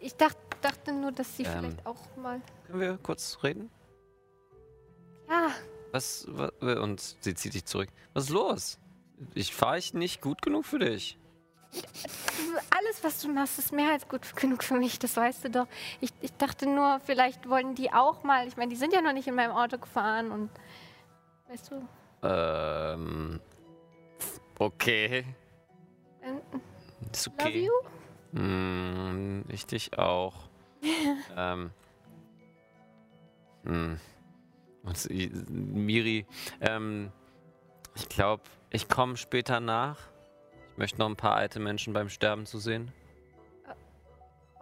[0.00, 1.52] Ich dacht, dachte nur, dass sie Ähm.
[1.60, 2.40] vielleicht auch mal.
[2.66, 3.70] können wir kurz reden?
[5.28, 5.48] Ja,
[5.92, 6.52] Was, wa-
[6.82, 7.88] und sie zieht dich zurück.
[8.14, 8.78] Was ist los?
[9.34, 11.18] Ich fahre ich nicht gut genug für dich.
[12.70, 14.98] alles, was du machst, ist mehr als gut genug für mich.
[14.98, 15.66] Das weißt du doch.
[16.00, 18.46] Ich, ich dachte nur, vielleicht wollen die auch mal.
[18.48, 20.50] Ich meine, die sind ja noch nicht in meinem Auto gefahren und.
[21.48, 21.88] Weißt du?
[22.26, 23.40] Ähm.
[24.58, 25.24] Okay.
[26.22, 26.40] ähm,
[27.12, 27.66] Ist Love okay.
[28.32, 28.38] you?
[28.38, 30.48] Mm, ich dich auch.
[31.36, 31.70] ähm.
[33.64, 33.98] Hm.
[34.82, 35.10] Und
[35.50, 36.26] Miri,
[36.60, 37.12] ähm,
[37.94, 39.98] ich glaube, ich komme später nach.
[40.72, 42.90] Ich möchte noch ein paar alte Menschen beim Sterben zu sehen.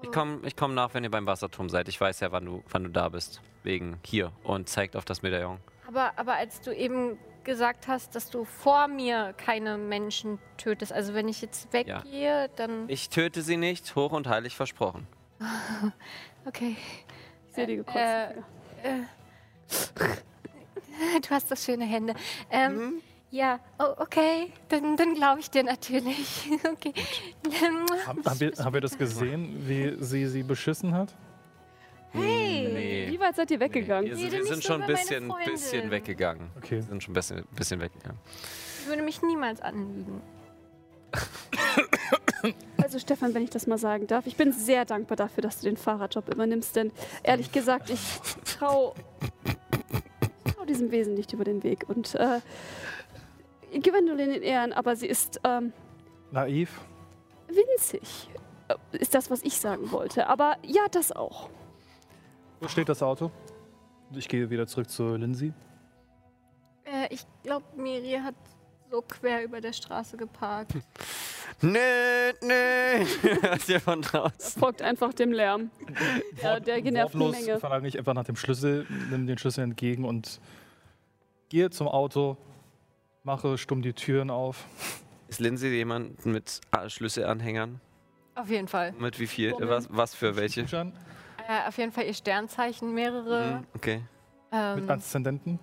[0.02, 1.88] Ich komme ich komm nach, wenn ihr beim Wasserturm seid.
[1.88, 3.40] Ich weiß ja, wann du, wann du da bist.
[3.62, 4.32] Wegen hier.
[4.42, 5.58] Und zeigt auf das Medaillon.
[5.86, 11.14] Aber, aber als du eben gesagt hast, dass du vor mir keine Menschen tötest, also
[11.14, 12.88] wenn ich jetzt weggehe, dann.
[12.88, 15.06] Ich töte sie nicht, hoch und heilig versprochen.
[16.46, 16.76] Okay.
[17.48, 17.96] Ich sehe die gekotzt.
[17.96, 18.30] Äh,
[18.82, 19.02] äh,
[21.22, 22.14] du hast das schöne Hände.
[22.50, 23.02] Ähm, Mhm.
[23.32, 26.50] Ja, oh, okay, dann, dann glaube ich dir natürlich.
[26.72, 26.92] okay.
[28.04, 31.14] Haben, haben, wir, haben wir das gesehen, wie sie sie beschissen hat?
[32.10, 32.68] Hey!
[32.72, 33.06] Nee.
[33.12, 34.10] Wie weit seid ihr Nee, weggegangen?
[34.10, 36.50] wir, Rede sind- wir sind so schon ein bisschen, bisschen weggegangen.
[36.56, 36.70] Okay.
[36.76, 38.18] Wir sind schon ein bisschen, bisschen weggegangen.
[38.80, 40.20] Ich würde mich niemals anlügen.
[42.82, 45.66] Also Stefan, wenn ich das mal sagen darf, ich bin sehr dankbar dafür, dass du
[45.66, 46.90] den Fahrradjob übernimmst, denn
[47.22, 48.00] ehrlich gesagt, ich
[48.44, 48.94] trau,
[50.46, 51.84] ich trau diesem Wesen nicht über den Weg.
[51.88, 52.40] Und äh,
[53.78, 55.72] Gwendolyn in Ehren, aber sie ist ähm,
[56.32, 56.80] Naiv.
[57.48, 58.28] winzig.
[58.68, 60.26] Äh, Ist das, was ich sagen wollte.
[60.26, 61.48] Aber ja, das auch.
[62.60, 63.30] Wo steht das Auto?
[64.14, 65.52] Ich gehe wieder zurück zu Lindsay.
[66.84, 68.34] Äh, ich glaube, Miri hat
[68.90, 70.72] so quer über der Straße geparkt.
[71.62, 73.04] Nee, nee.
[73.42, 74.58] Hört ihr von draußen?
[74.58, 75.70] Folgt einfach dem Lärm.
[76.42, 77.58] Ja, der genervten Menge.
[77.58, 80.40] verlange ich einfach nach dem Schlüssel, nimm den Schlüssel entgegen und
[81.50, 82.38] gehe zum Auto,
[83.24, 84.64] mache stumm die Türen auf.
[85.28, 87.78] Ist Lindsay jemand mit Schlüsselanhängern?
[88.36, 88.92] Auf jeden Fall.
[88.92, 89.50] Mit wie viel?
[89.50, 89.70] Moment.
[89.70, 90.62] Was, was für welche?
[90.62, 93.56] Äh, auf jeden Fall ihr Sternzeichen, mehrere.
[93.58, 94.00] Mhm, okay.
[94.50, 95.58] Ähm, mit Aszendenten.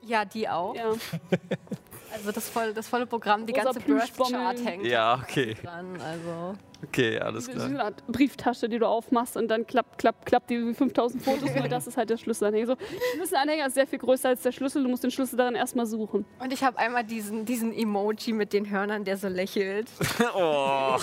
[0.00, 0.74] ja, die auch.
[0.74, 0.92] Ja.
[2.14, 4.40] Also das, voll, das volle Programm, die Rosa ganze Birth Plüschbommel.
[4.40, 5.54] Chart hängt Ja, okay.
[5.62, 6.00] dran.
[6.00, 6.54] Also.
[6.88, 7.66] Okay, alles So klar.
[7.66, 11.50] eine Art Brieftasche, die du aufmachst und dann klappt, klappt, klappt die 5000 Fotos.
[11.54, 12.66] Nur das ist halt der Schlüsselanhänger.
[12.66, 12.86] So, der
[13.16, 14.82] Schlüsselanhänger ist sehr viel größer als der Schlüssel.
[14.82, 16.24] Du musst den Schlüssel darin erstmal suchen.
[16.40, 19.88] Und ich habe einmal diesen, diesen Emoji mit den Hörnern, der so lächelt.
[20.36, 20.96] Oh.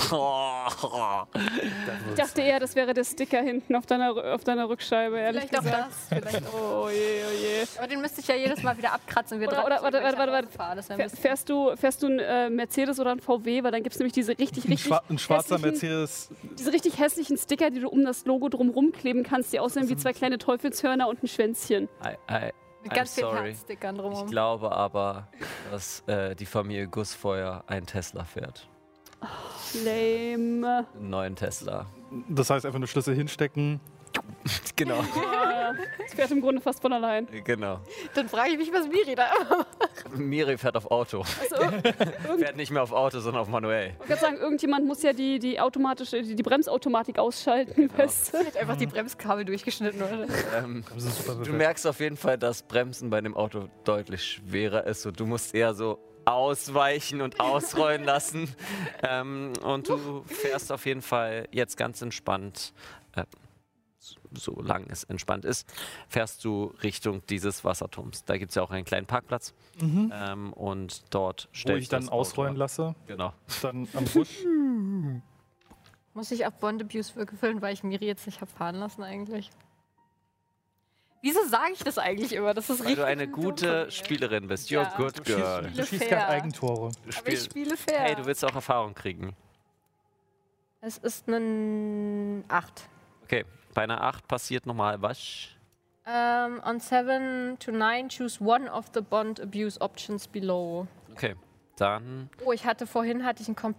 [2.10, 5.58] Ich dachte eher, das wäre der Sticker hinten auf deiner, auf deiner Rückscheibe, ehrlich Vielleicht
[5.60, 5.88] auch gesagt.
[6.10, 6.20] das.
[6.32, 6.84] Vielleicht auch.
[6.86, 7.68] Oh je, oh je.
[7.78, 9.40] Aber den müsste ich ja jedes Mal wieder abkratzen.
[9.40, 10.76] Wir Oder- oder- warte, warte, warte, warte.
[10.76, 13.64] Das ein Fährst du, fährst du einen äh, Mercedes oder einen VW?
[13.64, 16.30] Weil dann gibt es nämlich diese richtig, Ein, richtig, schwa ein schwarzer hässlichen- Mercedes.
[16.58, 19.96] diese richtig hässlichen Sticker, die du um das Logo drumrum kleben kannst, die aussehen wie
[19.96, 21.90] zwei kleine Teufelshörner und ein Schwänzchen.
[22.04, 22.52] I, I,
[22.84, 23.32] Mit ganz vielen.
[23.34, 24.28] Herzstickern Ich drumherum.
[24.30, 25.28] glaube aber,
[25.72, 28.68] dass äh, die Familie Gussfeuer einen Tesla fährt.
[29.86, 30.88] Lame.
[30.96, 31.86] Einen neuen Tesla.
[32.30, 33.80] Das heißt einfach nur Schlüssel hinstecken.
[34.76, 34.96] Genau.
[35.16, 35.76] Ja,
[36.08, 37.28] es fährt im Grunde fast von allein.
[37.44, 37.82] Genau.
[38.16, 39.28] Dann frage ich mich, was Miri da
[40.16, 41.20] Miri fährt auf Auto.
[41.40, 41.56] Also,
[42.40, 43.90] Fährt nicht mehr auf Auto, sondern auf manuell.
[43.92, 47.92] ich wollte gerade sagen, irgendjemand muss ja die, die automatische, die, die Bremsautomatik ausschalten.
[47.96, 48.40] Weißt du?
[48.40, 50.26] hat einfach die Bremskabel durchgeschnitten, oder?
[50.58, 50.84] Ähm,
[51.44, 55.06] du merkst auf jeden Fall, dass Bremsen bei dem Auto deutlich schwerer ist.
[55.06, 58.56] Und du musst eher so ausweichen und ausrollen lassen.
[59.04, 62.72] Ähm, und du fährst auf jeden Fall jetzt ganz entspannt,
[63.16, 63.38] äh, so-
[64.34, 65.68] solange es entspannt ist,
[66.08, 68.24] fährst du Richtung dieses Wasserturms.
[68.26, 69.54] Da gibt es ja auch einen kleinen Parkplatz.
[69.82, 73.34] Ähm, und dort Wo stellst ich dann ausrollen lasse, Genau.
[73.62, 74.44] dann am Busch.
[76.14, 79.50] Muss ich auch Bond Abuse würfeln, weil ich Miri jetzt nicht habe fahren lassen eigentlich?
[81.22, 82.54] Wieso sage ich das eigentlich immer?
[82.54, 83.92] Das ist Weil richtig du eine gute mir.
[83.92, 84.70] Spielerin bist.
[84.70, 84.92] You're Ja.
[84.94, 85.72] a good girl.
[85.74, 86.92] Du schießt keine Eigentore.
[87.06, 88.00] Du Aber ich spiele fair.
[88.00, 89.36] Hey, du willst auch Erfahrung kriegen.
[90.82, 92.90] es ist ein 8.
[93.24, 95.48] Okay, bei einer 8 passiert nochmal was.
[96.06, 100.88] Um, on 7 to 9, choose one of the Bond Abuse Options below.
[101.12, 101.36] Okay,
[101.78, 103.76] dann Oh, ich hatte vorhin, hatte ich einen Kom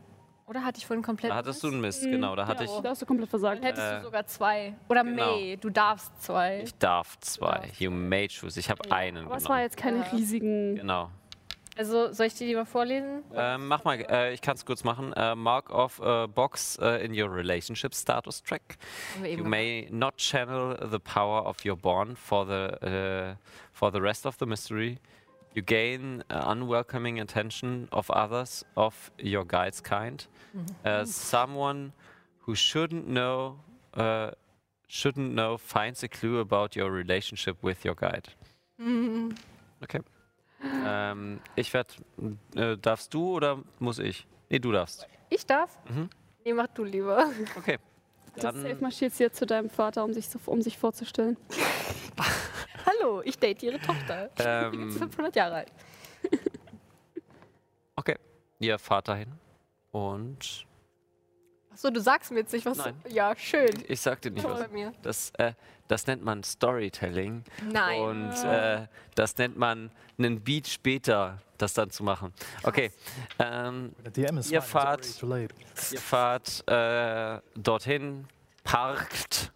[0.47, 2.37] oder hatte ich vorhin komplett da hattest du einen Mist, genau.
[2.37, 3.59] Da hatte ja, ich, Da hast du komplett versagt.
[3.59, 4.75] Dann hättest Äh, du sogar zwei.
[4.89, 5.37] Oder genau.
[5.37, 6.63] May, du darfst zwei.
[6.63, 7.71] ich darf zwei.
[7.79, 8.59] You may choose.
[8.61, 9.63] Ich habe einen Aber es war genommen.
[9.63, 10.11] jetzt keine Ja.
[10.13, 10.77] riesigen.
[10.77, 11.11] Genau.
[11.79, 13.25] Also, soll ich die lieber vorlesen?
[13.35, 15.13] Ähm, mach mal, äh, ich kann es kurz machen.
[15.15, 18.77] Äh, mark off a box äh, in your relationship status track.
[19.25, 23.37] You may not channel the power of your bond for the uh,
[23.73, 24.99] for the rest of the mystery.
[25.55, 30.27] You gain uh, unwelcoming attention of others of your guide's kind.
[30.85, 31.93] Uh, someone
[32.41, 33.57] who shouldn't know
[33.95, 34.33] uh,
[34.89, 38.29] shouldn't know finds a clue about your relationship with your guide.
[39.83, 40.01] Okay.
[40.85, 41.95] Ähm, ich werde.
[42.55, 44.27] Äh, darfst du oder muss ich?
[44.49, 45.07] Nee, du darfst.
[45.31, 45.79] Ich darf?
[45.89, 46.09] Mhm.
[46.45, 47.31] Nee, mach du lieber.
[47.57, 47.79] Okay.
[48.35, 51.37] Das Safe Dann, marschiert sie jetzt zu deinem Vater, um sich, so, um sich vorzustellen.
[52.87, 54.31] Hallo, ich date ihre Tochter.
[54.39, 55.73] Die ist ähm, 500 Jahre alt.
[57.97, 58.17] okay.
[58.59, 59.33] Ihr fahrt dahin
[59.91, 60.67] und
[61.73, 62.79] Achso, du sagst mir jetzt nicht, was.
[62.79, 62.95] Nein.
[63.09, 63.71] Ja, schön.
[63.89, 64.69] ich sag dir nicht was.
[65.03, 65.53] Das, äh,
[65.89, 68.01] das nennt man Storytelling Nein.
[68.01, 72.33] und äh, das nennt man einen Beat später, das dann zu machen.
[72.63, 72.91] Okay.
[73.39, 73.95] Ähm,
[74.51, 75.23] Ihr fahrt-
[75.93, 78.27] ihr fahrt äh, dorthin,
[78.65, 79.53] parkt,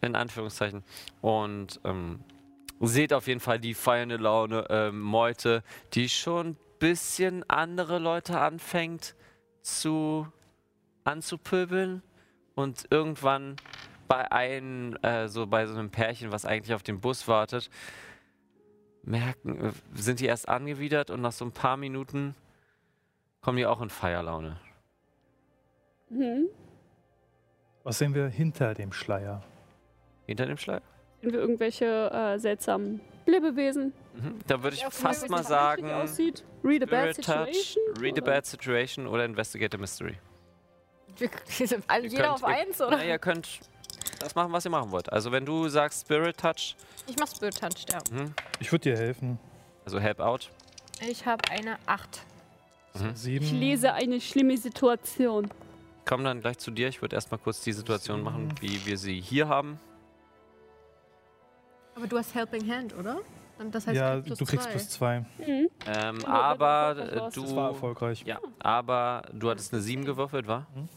[0.00, 0.84] in Anführungszeichen,
[1.20, 2.22] und ähm,
[2.80, 5.62] seht auf jeden Fall die feiernde Laune ähm, Meute,
[5.94, 9.14] die schon ein bisschen andere Leute anfängt
[9.62, 10.26] zu
[11.06, 12.02] anzupöbeln
[12.54, 13.56] und irgendwann
[14.08, 17.70] bei einem, äh, so bei so einem Pärchen, was eigentlich auf den Bus wartet,
[19.02, 22.34] merken, äh, sind die erst angewidert und nach so ein paar Minuten
[23.40, 24.58] kommen die auch in Feierlaune.
[26.08, 26.48] Mhm.
[27.84, 29.42] Was sehen wir hinter dem Schleier?
[30.26, 30.82] Hinter dem Schleier?
[31.20, 33.92] Sehen wir irgendwelche äh, seltsamen Lebewesen?
[34.14, 34.38] Mhm.
[34.46, 36.44] Da würde ich Ja, fast mal sagen, aussieht?
[36.64, 37.84] Read a bad Spirit Touch, situation?
[38.00, 38.24] Read a?
[38.24, 40.16] Bad Situation oder Investigate a Mystery.
[41.18, 42.96] Wir, wir sind alle, Ihr jeder könnt- auf ihr- eins, oder?
[42.96, 43.60] Na, ihr könnt
[44.20, 45.12] das machen, was ihr machen wollt.
[45.12, 46.76] Also wenn du sagst Spirit Touch,
[47.06, 47.98] Ich mach Spirit Touch, ja.
[48.10, 48.34] mhm.
[48.60, 49.38] Ich würde dir helfen.
[49.84, 50.50] also Help Out.
[51.08, 52.22] Ich habe eine 8.
[53.14, 53.44] Sieben.
[53.44, 55.44] Ich lese eine schlimme Situation.
[56.00, 56.88] Ich komme dann gleich zu dir.
[56.88, 59.78] Ich würde erstmal kurz die Situation machen, wie wir sie hier haben.
[61.94, 63.18] Aber du hast Helping Hand, oder?
[63.58, 64.70] Und das heißt, ja, plus du kriegst zwei.
[64.70, 65.20] plus zwei.
[65.38, 65.68] Mhm.
[65.86, 67.36] Ähm, aber du erfolgreich äh, warst.
[67.36, 67.42] du.
[67.42, 68.22] Das war erfolgreich.
[68.26, 70.66] Ja, aber du hattest eine 7 gewürfelt, war?
[70.74, 70.88] Mhm.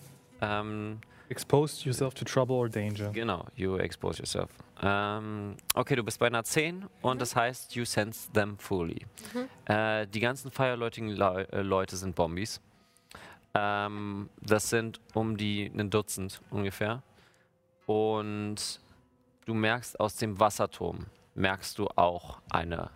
[0.42, 1.00] Ähm,
[1.30, 3.12] Exposed yourself to trouble or danger.
[3.12, 4.50] Genau, you expose yourself.
[4.82, 9.06] Ähm, okay, du bist bei einer 10 und das heißt, you sense them fully.
[9.66, 12.60] Äh, die ganzen Leu äh, Leute sind Bombies.
[13.54, 17.04] Ähm, das sind um die ein Dutzend ungefähr.
[17.86, 18.82] Und
[19.46, 21.06] du merkst aus dem Wasserturm,
[21.36, 22.90] merkst du auch eine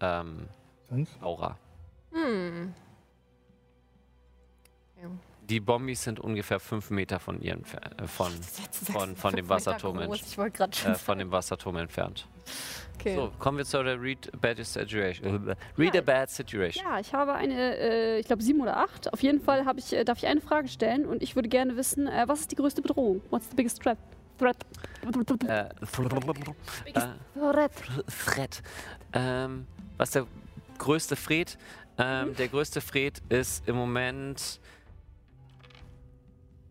[0.00, 0.48] ähm.
[1.22, 1.56] Aura.
[2.12, 2.74] Hm.
[5.48, 7.62] Die Bombies sind ungefähr 5 Meter von ihren
[7.98, 8.32] äh, von,
[8.92, 10.18] von, von dem Wasserturm, groß.
[10.20, 12.26] ent- Ich wollte gerade schon äh, von dem Wasserturm entfernt.
[12.98, 13.14] okay.
[13.16, 15.48] So, kommen wir zu der Read a Bad Situation.
[15.48, 16.84] Äh, Read a Bad Situation.
[16.86, 19.12] Ja, ich habe eine, äh, ich glaube sieben oder acht.
[19.12, 22.06] Auf jeden Fall ich, äh, darf ich eine Frage stellen und ich würde gerne wissen,
[22.06, 23.20] äh, was ist die größte Bedrohung?
[23.30, 23.98] What's the biggest threat?
[24.38, 24.56] Threat.
[25.02, 27.08] Äh, Biggest äh,
[27.38, 27.72] threat.
[28.24, 28.62] Threat.
[29.12, 29.66] Ähm,
[29.96, 30.26] was der
[30.78, 31.56] größte Fred?
[31.98, 34.58] Ähm, der größte Fred ist im Moment.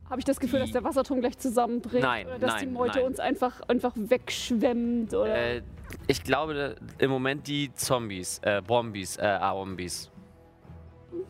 [0.09, 2.03] Habe ich das Gefühl, dass der Wasserturm gleich zusammenbricht?
[2.03, 3.07] Nein, oder dass die nein, Meute nein.
[3.07, 5.13] uns einfach, einfach wegschwemmt?
[5.13, 5.35] Oder?
[5.35, 5.61] Äh,
[6.07, 10.11] ich glaube, im Moment die Zombies, äh, Bombies, äh, Zombies.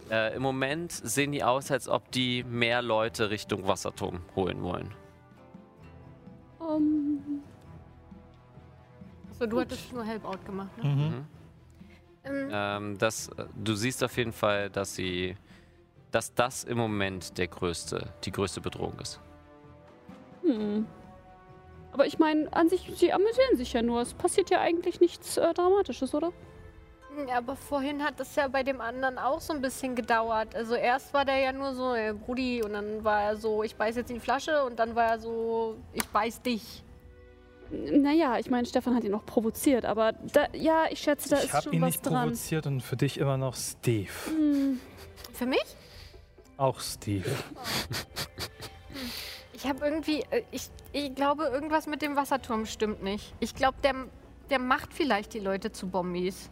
[0.10, 4.94] Äh, Im Moment sehen die aus, als ob die mehr Leute Richtung Wasserturm holen wollen.
[6.62, 7.20] Ähm,
[9.32, 10.84] Achso, du hattest nur Help-Out gemacht, ne?
[10.84, 11.26] Mhm.
[12.26, 15.36] Ähm, Ähm, das, du siehst auf jeden Fall, dass sie,
[16.14, 19.20] dass das im Moment der größte, die größte Bedrohung ist.
[20.44, 20.86] Hm.
[21.92, 24.02] Aber ich meine, an sich, sie amüsieren sich ja nur.
[24.02, 26.32] Es passiert ja eigentlich nichts äh, Dramatisches, oder?
[27.28, 30.56] Ja, aber vorhin hat das ja bei dem anderen auch so ein bisschen gedauert.
[30.56, 33.76] Also erst war der ja nur so, ey, Brudi, und dann war er so, ich
[33.76, 36.84] beiß jetzt in die Flasche und dann war er so, ich beiß dich.
[37.72, 41.46] Naja, ich meine, Stefan hat ihn noch provoziert, aber da, ja, ich schätze, da ich
[41.46, 42.30] ist habe schon ihn was nicht dran.
[42.30, 44.12] provoziert und für dich immer noch Steve.
[44.28, 44.80] Hm.
[45.34, 45.64] Für mich?
[46.58, 47.30] Auch Steve.
[49.54, 53.34] Ich habe irgendwie, äh, ich, ich glaube, irgendwas mit dem Wasserturm stimmt nicht.
[53.40, 53.96] Ich glaube, der,
[54.50, 56.50] der macht vielleicht die Leute zu Bombis.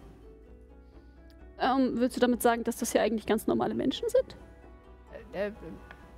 [1.60, 4.38] Ähm, willst du damit sagen, dass das ja eigentlich ganz normale Menschen sind?
[5.34, 5.52] Äh,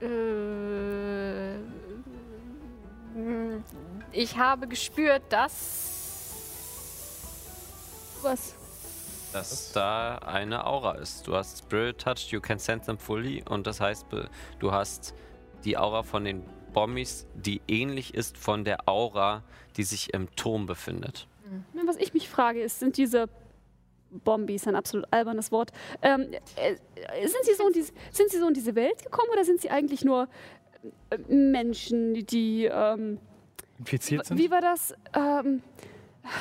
[0.05, 1.57] äh,
[3.17, 3.63] mm,
[4.11, 5.89] ich habe gespürt, dass.
[8.21, 8.55] Was?
[9.33, 11.27] Dass da eine Aura ist.
[11.27, 14.05] Du hast Spirit Touch, you can sense them fully und das heißt,
[14.59, 15.13] du hast
[15.65, 16.43] die Aura von den
[16.73, 19.43] Bommis, die ähnlich ist von der Aura,
[19.77, 21.27] die sich im Turm befindet.
[21.73, 23.29] Na, Was ich mich frage, ist, sind diese
[24.09, 25.71] Bombis ein absolut albernes Wort?
[26.01, 26.75] Ähm, äh,
[27.27, 29.69] sind, sie so in diese, sind sie so in diese Welt gekommen oder sind sie
[29.69, 30.27] eigentlich nur
[31.09, 32.65] äh, Menschen, die.
[32.65, 33.19] Ähm,
[33.79, 34.37] Infiziert sind?
[34.37, 34.93] wie war das?
[35.15, 35.61] Ähm,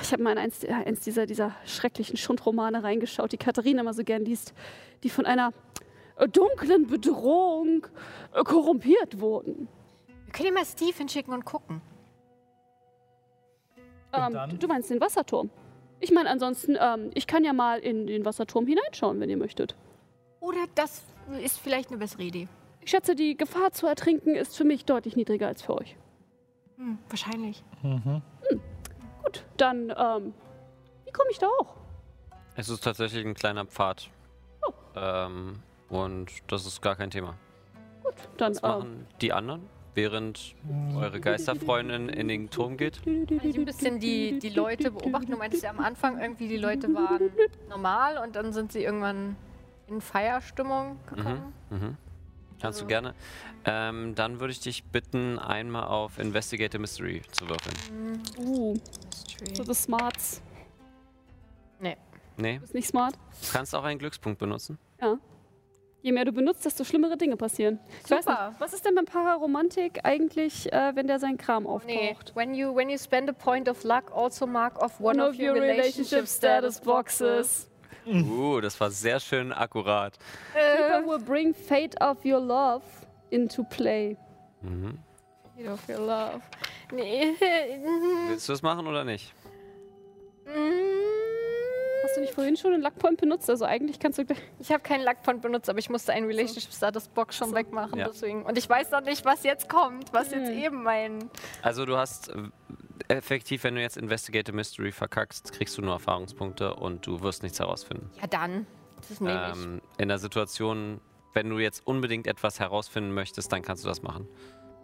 [0.03, 3.95] ich habe mal in eins, äh, eins dieser, dieser schrecklichen Schundromane reingeschaut, die Katharina immer
[3.95, 4.55] so gern liest,
[5.03, 5.53] die von einer
[6.17, 7.87] äh, dunklen Bedrohung
[8.33, 9.69] äh, korrumpiert wurden.
[10.25, 11.83] Wir können ja mal Steve hinschicken und gucken.
[14.13, 14.59] Ähm, dann?
[14.59, 15.51] du meinst den Wasserturm?
[16.01, 19.77] Ich meine, ansonsten, ähm, ich kann ja mal in den Wasserturm hineinschauen, wenn ihr möchtet.
[20.41, 21.05] Oder das
[21.43, 22.49] ist vielleicht eine bessere Idee.
[22.81, 25.97] Ich schätze, die Gefahr zu ertrinken ist für mich deutlich niedriger als für euch.
[26.77, 27.63] Hm, wahrscheinlich.
[27.83, 28.23] Mhm.
[29.33, 30.35] Gut, dann, ähm,
[31.05, 31.77] wie komme ich da auch?
[32.55, 34.11] Es ist tatsächlich ein kleiner Pfad.
[34.67, 34.73] Oh.
[34.95, 37.35] Ähm, und das ist gar kein Thema.
[38.03, 39.63] Gut, dann, Was machen die anderen,
[39.95, 40.55] während
[40.97, 43.03] eure Geisterfreundin in den Turm geht?
[43.05, 45.31] Kann ich ein bisschen die, die Leute beobachten?
[45.31, 47.31] Du meintest ja am Anfang irgendwie, die Leute waren
[47.71, 49.37] normal und dann sind sie irgendwann
[49.87, 51.53] in Feierstimmung gekommen.
[51.71, 51.97] Mhm.
[52.63, 53.15] Kannst du gerne.
[53.65, 58.23] Ähm, dann würde ich dich bitten, einmal auf Investigate a Mystery zu würfeln.
[58.39, 59.55] uh, Mystery.
[59.57, 60.41] so das Smarts.
[62.39, 63.15] Nee, Du bist nicht smart.
[63.15, 64.79] du kannst auch einen Glückspunkt benutzen.
[66.01, 67.79] Je mehr du benutzt, desto schlimmere Dinge passieren.
[68.05, 68.49] Ich weiß Super.
[68.49, 72.35] nicht, was ist denn beim Pararomantik eigentlich, äh, wenn der seinen Kram Nee, auftaucht?
[72.35, 75.53] when you, when you spend a point of luck, also mark off one, of your
[75.55, 77.69] relationship status boxes.
[78.07, 80.19] Uh, das war sehr schön akkurat.
[80.53, 82.83] People will bring fate of your love
[83.31, 84.17] into play.
[84.63, 84.99] Mhm.
[85.57, 86.41] Fate of your love.
[86.93, 87.35] Nee.
[88.29, 89.33] Willst du das machen oder nicht?
[92.05, 93.49] Hast du nicht vorhin schon einen Luckpoint benutzt?
[93.49, 94.25] Also eigentlich kannst du.
[94.59, 97.55] Ich habe keinen Luckpoint benutzt, aber ich musste einen Relationship Status Box schon So.
[97.55, 97.99] wegmachen.
[97.99, 98.09] Ja.
[98.09, 98.43] Deswegen.
[98.43, 100.59] Und ich weiß noch nicht, was jetzt kommt, was jetzt Hm.
[100.59, 101.31] eben mein.
[101.63, 102.35] Also du hast äh,
[103.09, 107.43] effektiv, wenn du jetzt Investigate a Mystery verkackst, kriegst du nur Erfahrungspunkte und du wirst
[107.43, 108.11] nichts herausfinden.
[108.21, 108.67] Ja, dann.
[109.09, 109.63] Das nehme ich.
[109.65, 111.01] Ähm, in der Situation,
[111.35, 114.29] wenn du jetzt unbedingt etwas herausfinden möchtest, dann kannst du das machen.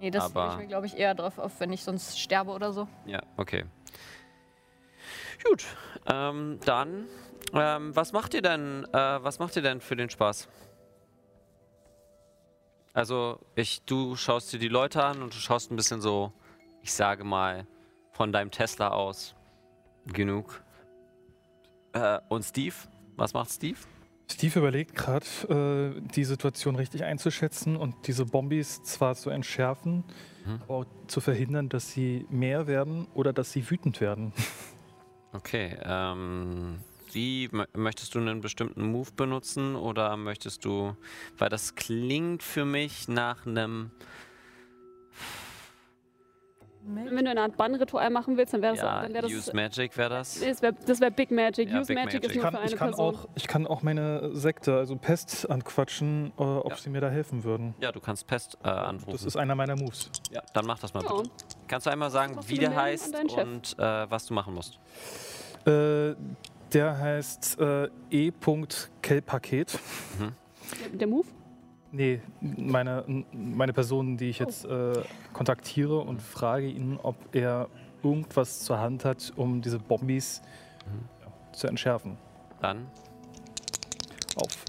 [0.00, 2.72] Nee, das aber- ich mir, glaube ich, eher drauf auf, wenn ich sonst sterbe oder
[2.72, 2.88] so.
[3.06, 3.64] Ja, okay.
[5.48, 5.64] Gut,
[6.06, 7.06] ähm, dann,
[7.52, 10.48] ähm, was macht ihr denn, äh, was macht ihr denn für den Spaß?
[12.92, 16.32] Also, ich, du schaust dir die Leute an und du schaust ein bisschen so,
[16.82, 17.66] ich sage mal,
[18.18, 19.36] von deinem Tesla aus
[20.12, 20.64] genug.
[21.92, 22.74] Äh, und Steve?
[23.16, 23.78] Was macht Steve?
[24.30, 30.02] Steve überlegt gerade, äh, die Situation richtig einzuschätzen und diese Bombis zwar zu entschärfen,
[30.44, 30.60] Mhm.
[30.62, 34.32] aber auch zu verhindern, dass sie mehr werden oder dass sie wütend werden.
[35.34, 36.78] Okay, ähm,
[37.12, 40.96] wie mö- möchtest du einen bestimmten Move benutzen oder möchtest du,
[41.36, 43.90] weil das klingt für mich nach einem,
[46.80, 49.54] Wenn du eine Art Bannritual machen willst, dann wäre das, ja, dann wär das, Use
[49.54, 50.40] Magic wäre das?
[50.40, 51.68] Nee, das wäre wär Big Magic.
[51.70, 52.24] Ja, Use Big Magic, Magic.
[52.24, 53.14] ist Ich nur kann, für eine ich kann, Person.
[53.16, 56.76] auch, ich kann auch meine Sekte, also Pest, anquatschen, äh, ob Ja.
[56.76, 57.74] sie mir da helfen würden.
[57.80, 59.10] Ja, du kannst Pest äh, anrufen.
[59.12, 60.10] Das ist einer meiner Moves.
[60.30, 61.12] ja, dann mach das mal Ja.
[61.14, 61.30] bitte.
[61.66, 64.78] Kannst du einmal sagen, wie der heißt und äh, was du machen musst?
[65.66, 66.14] Äh,
[66.72, 69.78] der heißt äh, E.Kelpaket.
[70.92, 71.26] Der Move?
[71.90, 74.92] Nee, meine, meine Person, die ich jetzt äh,
[75.32, 77.68] kontaktiere und frage ihn, ob er
[78.02, 80.42] irgendwas zur Hand hat, um diese Bombis
[81.22, 82.18] ja, zu entschärfen.
[82.60, 82.86] Dann,
[84.36, 84.64] Auf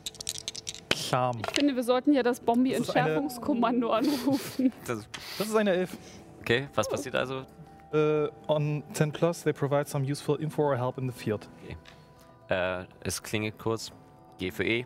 [0.95, 1.41] Charme.
[1.45, 4.71] Ich finde, wir sollten ja das Bombi-Entschärfungskommando anrufen.
[4.87, 5.97] das, Das ist eine Elf.
[6.39, 7.45] okay, was passiert also?
[7.91, 11.49] Uh, on 10 plus, they provide some useful info or help in the field.
[12.49, 13.91] Äh, es klingelt kurz.
[14.37, 14.85] G für E.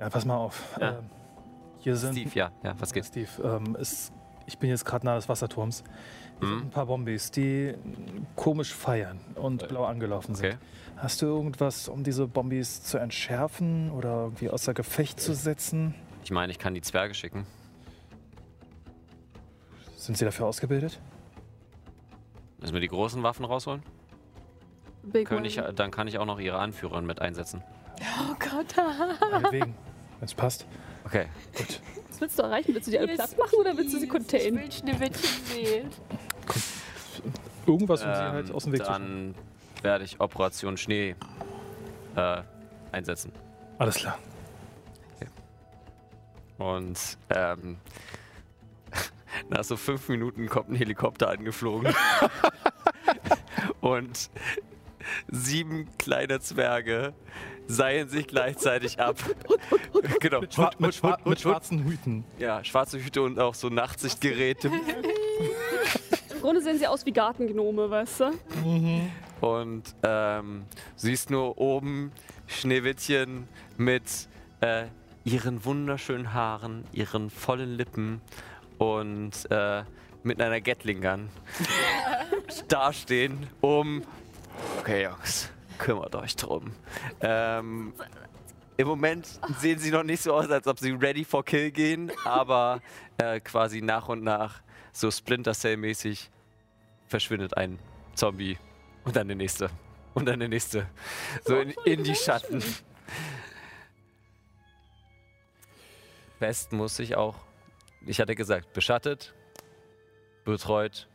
[0.00, 0.76] Ja, pass mal auf.
[0.80, 0.98] Ja.
[0.98, 1.04] Ähm,
[1.78, 2.12] hier sind.
[2.12, 2.50] Steve, ja.
[2.62, 3.08] Ja, was Ja, geht's?
[3.08, 4.12] Steve, ähm, es,
[4.46, 5.84] ich bin jetzt gerade nahe des Wasserturms.
[6.40, 6.62] Hier sind Mhm.
[6.64, 7.74] ein paar Bombis, die
[8.36, 10.46] komisch feiern und blau angelaufen sind.
[10.46, 10.56] Okay.
[10.96, 15.94] Hast du irgendwas, um diese Bombis zu entschärfen oder irgendwie außer Gefecht zu setzen?
[16.24, 17.46] Ich meine, ich kann die Zwerge schicken.
[19.96, 21.00] Sind sie dafür ausgebildet?
[22.60, 23.82] Müssen wir die großen Waffen rausholen?
[25.02, 25.72] Big Können ich, one.
[25.74, 27.62] dann kann ich auch noch ihre Anführerin mit einsetzen.
[28.00, 28.74] Oh Gott.
[29.32, 29.74] Meinetwegen,
[30.24, 30.64] wenn es passt.
[31.04, 31.26] Okay.
[31.54, 31.80] Gut.
[32.08, 32.74] Was willst du erreichen?
[32.74, 34.56] Willst du die alle platt machen oder willst du sie Ich containen?
[34.58, 35.90] will Schneewittchen sehen.
[37.66, 39.34] Irgendwas, um sie Ähm, halt aus dem Weg zu dann
[39.82, 41.14] werde ich Operation Schnee
[42.16, 42.42] äh,
[42.92, 43.32] einsetzen.
[43.78, 44.18] Alles klar.
[46.56, 47.78] Und ähm,
[49.50, 51.92] nach so fünf Minuten kommt ein Helikopter angeflogen.
[53.80, 54.30] Und
[55.30, 57.12] sieben kleine Zwerge
[57.66, 59.16] seilen sich gleichzeitig ab.
[60.20, 60.40] genau.
[60.40, 62.24] Mit, schwa mit, schwa mit schwarzen Hüten.
[62.38, 64.68] Ja, schwarze Hüte und auch so Nachtsichtgeräte.
[66.34, 68.30] Im Grunde sehen sie aus wie Gartengnome, weißt du?
[69.40, 70.64] Und ähm,
[70.96, 72.12] siehst nur oben
[72.46, 74.28] Schneewittchen mit
[74.60, 74.84] äh,
[75.24, 78.20] ihren wunderschönen Haaren, ihren vollen Lippen
[78.78, 79.84] und äh,
[80.22, 81.28] mit einer Gatling-Gun
[82.68, 84.02] dastehen, um.
[84.80, 86.72] Okay, Jungs, kümmert euch drum.
[87.20, 87.92] Ähm,
[88.76, 92.10] Im Moment sehen sie noch nicht so aus, als ob sie ready for kill gehen,
[92.24, 92.80] aber
[93.18, 96.30] äh, quasi nach und nach, so Splinter Cell-mäßig,
[97.06, 97.78] verschwindet ein
[98.14, 98.58] Zombie
[99.04, 99.70] und dann der nächste.
[100.14, 100.88] Und dann der nächste.
[101.44, 102.62] So in, in die Schatten.
[106.38, 107.36] West muss sich auch,
[108.06, 109.34] ich hatte gesagt, beschattet,
[110.44, 111.08] betreut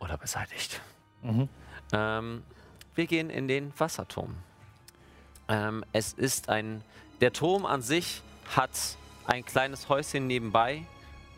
[0.00, 0.80] oder beseitigt.
[1.22, 1.48] Mhm.
[1.92, 2.42] Ähm,
[2.96, 4.36] wir gehen in den Wasserturm.
[5.48, 6.82] Ähm, es ist ein.
[7.20, 8.22] Der Turm an sich
[8.54, 8.70] hat
[9.26, 10.82] ein kleines Häuschen nebenbei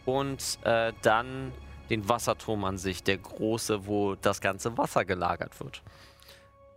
[0.04, 1.52] und äh, dann
[1.90, 5.82] den Wasserturm an sich, der große, wo das ganze Wasser gelagert wird.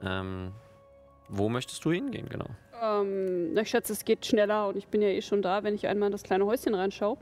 [0.02, 0.52] Ähm,
[1.28, 2.48] wo möchtest du hingehen, genau?
[2.82, 5.76] Ähm, na, ich schätze, es geht schneller und ich bin ja eh schon da, wenn
[5.76, 7.18] ich einmal in das kleine Häuschen reinschaue,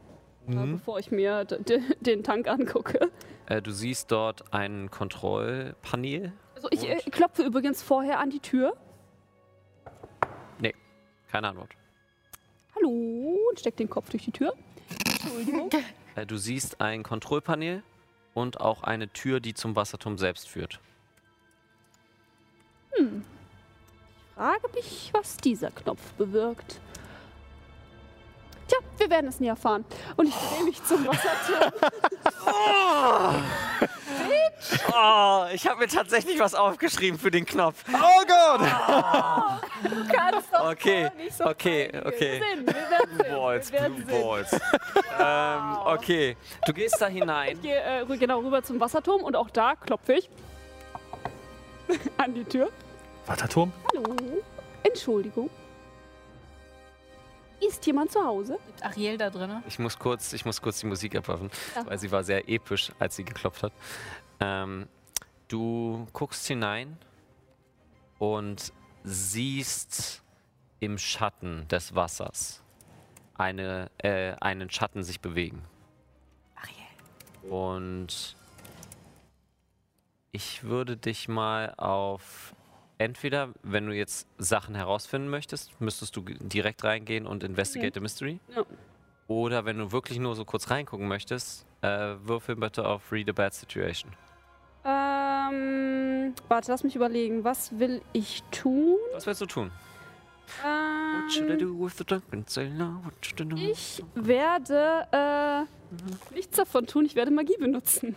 [0.48, 1.46] äh, bevor ich mir
[2.00, 3.12] den Tank angucke.
[3.48, 6.32] Äh, du siehst dort ein Kontrollpanel.
[6.62, 8.76] Also ich äh, klopfe übrigens vorher an die Tür.
[11.32, 11.70] Keine Antwort.
[12.76, 14.54] Hallo, und steck den Kopf durch die Tür.
[14.90, 15.70] Entschuldigung.
[16.16, 17.84] Äh, du siehst ein Kontrollpanel
[18.34, 20.80] und auch eine Tür, die zum Wasserturm selbst führt.
[24.34, 26.82] Frage mich, was dieser Knopf bewirkt.
[28.68, 29.86] Tja, wir werden es nie erfahren.
[30.18, 31.74] Und ich drehe mich zum Wasserturm.
[34.94, 37.84] Oh, ich habe mir tatsächlich was aufgeschrieben für den Knopf.
[37.92, 38.62] Oh Gott!
[39.84, 42.42] Du kannst doch Okay, nicht so okay, okay.
[42.66, 43.36] Wir werden sehen.
[43.36, 44.22] Balls, wir Blue sehen.
[44.22, 44.60] Balls.
[45.20, 47.54] ähm, okay, du gehst da hinein.
[47.54, 50.30] Ich gehe äh, genau rüber zum Wasserturm und auch da klopfe ich
[52.18, 52.70] an die Tür.
[53.26, 53.72] Wasserturm?
[53.94, 54.16] Hallo,
[54.84, 55.50] Entschuldigung.
[57.68, 58.58] Ist jemand zu Hause?
[58.76, 59.62] Ist Ariel da drin?
[59.68, 61.86] Ich muss kurz, ich muss kurz die Musik abwaffen, Ja.
[61.86, 63.74] weil sie war sehr episch, als sie geklopft hat.
[64.40, 64.88] Ähm,
[65.50, 66.98] du guckst hinein
[68.18, 68.72] und
[69.04, 70.24] siehst
[70.80, 72.64] im Schatten des Wassers
[73.36, 75.62] eine, äh, einen Schatten sich bewegen.
[76.56, 77.52] Ariel.
[77.52, 78.36] Und
[80.32, 82.54] ich würde dich mal auf
[83.00, 88.40] entweder, wenn du jetzt Sachen herausfinden möchtest, müsstest du direkt reingehen und investigate the mystery.
[88.56, 88.64] Ja.
[89.28, 91.88] Oder wenn du wirklich nur so kurz reingucken möchtest, äh,
[92.24, 94.12] würfel bitte auf Read a Bad Situation.
[94.86, 97.44] Ähm, warte, lass mich überlegen.
[97.44, 98.98] Was will ich tun?
[99.14, 99.72] Was willst du tun?
[100.64, 103.00] What should I Ähm, do with the drunken sailor?
[103.04, 103.56] What should I do?
[103.56, 105.68] ich werde
[106.32, 107.06] äh, nichts davon tun.
[107.06, 108.16] Ich werde Magie benutzen.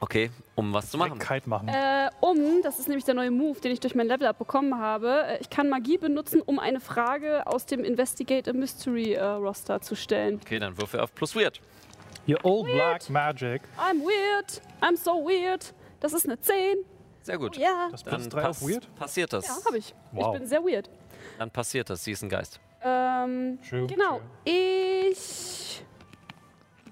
[0.00, 1.18] Okay, um was zu machen.
[1.18, 1.68] Kite machen.
[1.68, 5.24] Äh, um, das ist nämlich der neue Move, den ich durch mein Level-Up bekommen habe.
[5.26, 9.80] Äh, ich kann Magie benutzen, um eine Frage aus dem Investigate a Mystery äh, Roster
[9.80, 10.40] zu stellen.
[10.42, 11.60] Okay, dann würfel auf plus weird.
[12.28, 13.62] Your old black magic.
[13.78, 14.60] I'm weird.
[14.82, 15.72] I'm so weird.
[16.00, 16.78] Das ist eine 10.
[17.22, 17.56] Sehr gut.
[17.56, 17.88] Ja.
[17.90, 18.94] Das plus Dann 3 auf pass- Weird?
[18.96, 19.46] passiert das.
[19.46, 19.94] Ja, habe ich.
[20.12, 20.34] Wow.
[20.34, 20.90] Ich bin sehr weird.
[21.38, 22.04] Dann passiert das.
[22.04, 22.60] Sie ist ein Geist.
[22.82, 24.20] Ähm, True, genau.
[24.44, 25.82] Ich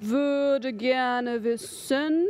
[0.00, 2.26] würde gerne wissen.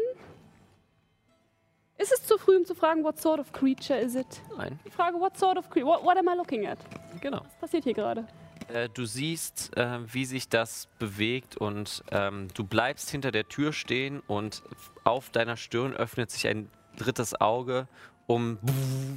[2.02, 4.26] Ist es zu früh, um zu fragen, what sort of creature is it?
[4.56, 5.86] Nein, Ich frage, what sort of creature?
[5.88, 6.78] What, what am I looking at?
[7.20, 7.42] genau.
[7.42, 8.26] Was passiert hier gerade?
[8.72, 13.72] Äh, du siehst, äh, wie sich das bewegt und ähm, du bleibst hinter der Tür
[13.72, 14.62] stehen und
[15.04, 17.86] auf deiner Stirn öffnet sich ein drittes Auge,
[18.26, 18.58] um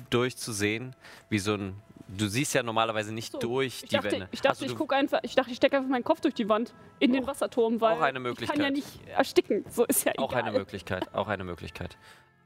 [0.09, 0.95] durchzusehen,
[1.29, 1.75] wie so ein.
[2.07, 4.27] Du siehst ja normalerweise nicht So, durch die dachte, Wände.
[4.31, 6.47] ich, dachte, Also ich gucke einfach, ich dachte, ich stecke einfach meinen Kopf durch die
[6.47, 8.73] Wand in den Wasserturm, weil auch eine ich kann ja Möglichkeit.
[8.73, 9.65] nicht ersticken.
[9.69, 10.43] So ist ja Auch egal.
[10.43, 11.97] eine Möglichkeit, auch eine Möglichkeit.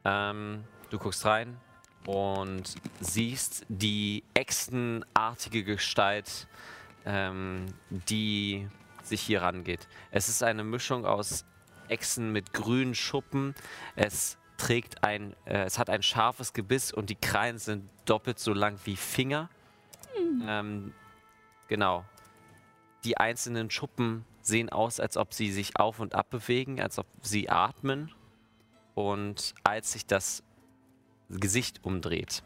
[0.05, 1.57] Ähm, du guckst rein
[2.05, 6.47] und siehst die echsenartige Gestalt,
[7.05, 8.67] ähm, die
[9.03, 9.87] sich hier rangeht.
[10.11, 11.45] Es ist eine Mischung aus
[11.87, 13.55] Echsen mit grünen Schuppen.
[13.95, 18.53] Es trägt ein, äh, es hat ein scharfes Gebiss und die Krallen sind doppelt so
[18.53, 19.49] lang wie Finger.
[20.47, 20.93] Ähm,
[21.67, 22.05] genau.
[23.03, 27.07] Die einzelnen Schuppen sehen aus, als ob sie sich auf und ab bewegen, als ob
[27.21, 28.11] sie atmen.
[28.99, 30.43] Und als sich das
[31.29, 32.43] Gesicht umdreht,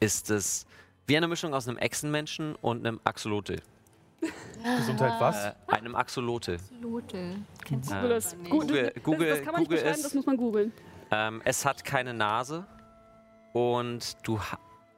[0.00, 0.66] ist es
[1.06, 3.62] wie eine Mischung aus einem Echsenmenschen und einem Axolotl.
[4.78, 5.36] Gesundheit was?
[5.44, 6.56] Äh, einem Axolotl.
[6.80, 7.36] Lotel.
[7.64, 8.36] Kennst du Äh, Google es.
[8.36, 8.50] nicht?
[8.50, 10.02] Google, Google- das, Google- das kann man nicht Google beschreiben, es.
[10.02, 10.72] das muss man googeln.
[11.12, 12.66] Ähm, es hat keine Nase
[13.52, 14.40] und du,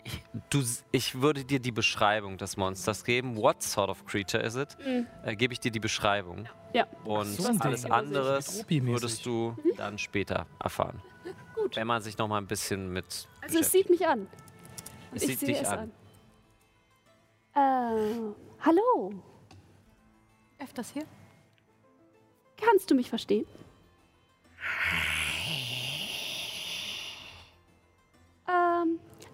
[0.07, 0.63] ha- du,
[0.93, 3.37] ich würde dir die Beschreibung des Monsters geben.
[3.37, 4.77] What sort of creature is it?
[5.25, 6.49] Äh, Gebe ich dir die Beschreibung.
[6.73, 6.87] Ja.
[7.05, 7.93] Und so ein alles Ding.
[7.93, 8.93] anderes Tropi-mäßig.
[9.03, 11.03] würdest du dann später erfahren.
[11.55, 11.77] Gut.
[11.77, 14.27] Wenn man sich noch mal ein bisschen mit Also es sieht mich an.
[15.13, 15.91] Es ich sieht dich es an.
[17.55, 18.33] an.
[18.33, 19.13] Äh, hallo.
[20.59, 21.05] Öfters hier?
[22.57, 23.47] Kannst du mich verstehen?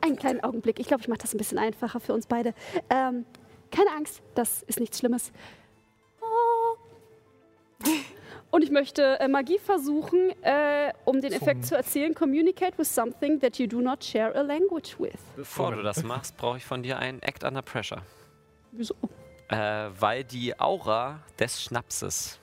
[0.07, 0.78] Einen kleinen Augenblick.
[0.78, 2.55] Ich glaube, ich mache das ein bisschen einfacher für uns beide.
[2.91, 3.24] Ähm,
[3.70, 5.33] keine Angst, das ist nichts Schlimmes.
[6.20, 6.77] Oh.
[8.51, 12.15] Und ich möchte äh, Magie versuchen, äh, um den Effekt zu erzielen.
[12.15, 15.19] Communicate with something that you do not share a language with.
[15.35, 18.03] Bevor du das machst, brauche ich von dir einen Act Under Pressure.
[18.73, 18.95] Wieso?
[19.49, 22.39] Äh, weil die Aura des Schnapses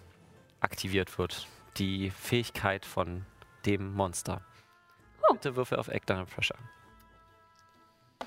[0.60, 1.48] aktiviert wird.
[1.78, 3.26] Die Fähigkeit von
[3.66, 4.42] dem Monster.
[5.30, 5.34] Oh.
[5.34, 6.58] Bitte würfe auf Act Under Pressure.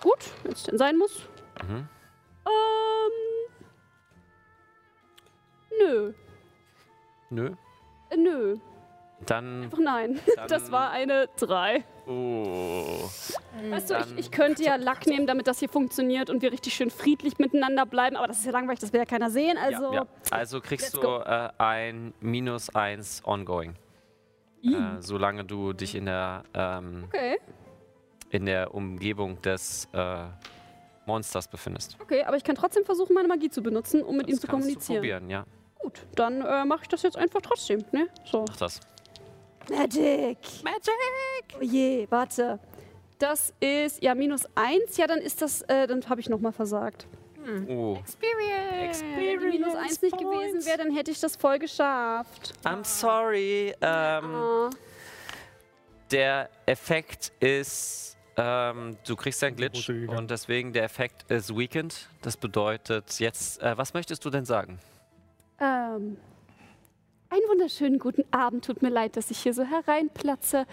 [0.00, 1.28] Gut, wenn es denn sein muss.
[1.62, 1.88] Mhm.
[2.46, 3.12] Ähm.
[5.78, 6.12] Nö.
[7.30, 7.50] Nö.
[8.10, 8.56] Äh, Nö.
[9.24, 9.64] Dann.
[9.64, 10.20] Einfach nein.
[10.36, 11.84] dann Das war eine 3.
[12.06, 13.08] Oh.
[13.70, 16.74] Weißt du, ich, ich könnte ja Lack nehmen, damit das hier funktioniert und wir richtig
[16.74, 19.56] schön friedlich miteinander bleiben, aber das ist ja langweilig, das will ja keiner sehen.
[19.58, 20.06] Also, ja, ja.
[20.30, 23.74] also kriegst du äh, ein minus 1 ongoing.
[24.62, 27.38] Äh, solange du dich in der, ähm, okay,
[28.30, 30.24] in der Umgebung des äh,
[31.06, 31.96] Monsters befindest.
[32.02, 34.46] okay, aber ich kann trotzdem versuchen, meine Magie zu benutzen, um mit Das ihm zu
[34.46, 35.02] kommunizieren.
[35.02, 35.44] Du probieren, ja.
[35.78, 38.08] Gut, dann äh, mache ich das jetzt einfach trotzdem, ne?
[38.24, 38.44] So.
[38.48, 38.80] Mach das.
[39.70, 40.38] Magic!
[40.64, 41.56] Magic!
[41.58, 42.58] Oh je, warte.
[43.18, 47.06] Das ist ja minus 1, ja, dann ist das, äh, dann habe ich nochmal versagt.
[47.68, 47.96] Oh.
[48.00, 49.02] Experience.
[49.02, 52.54] Wenn die minus 1 nicht gewesen wäre, dann hätte ich das voll geschafft.
[52.64, 53.72] I'm sorry.
[53.80, 54.70] Ähm, Ah.
[56.10, 62.08] Der Effekt ist, ähm, du kriegst einen Glitch und deswegen der Effekt ist weakened.
[62.22, 64.78] Das bedeutet jetzt, äh, was möchtest du denn sagen?
[65.58, 66.18] Ähm,
[67.30, 68.64] einen wunderschönen guten Abend.
[68.64, 70.66] Tut mir leid, dass ich hier so hereinplatze.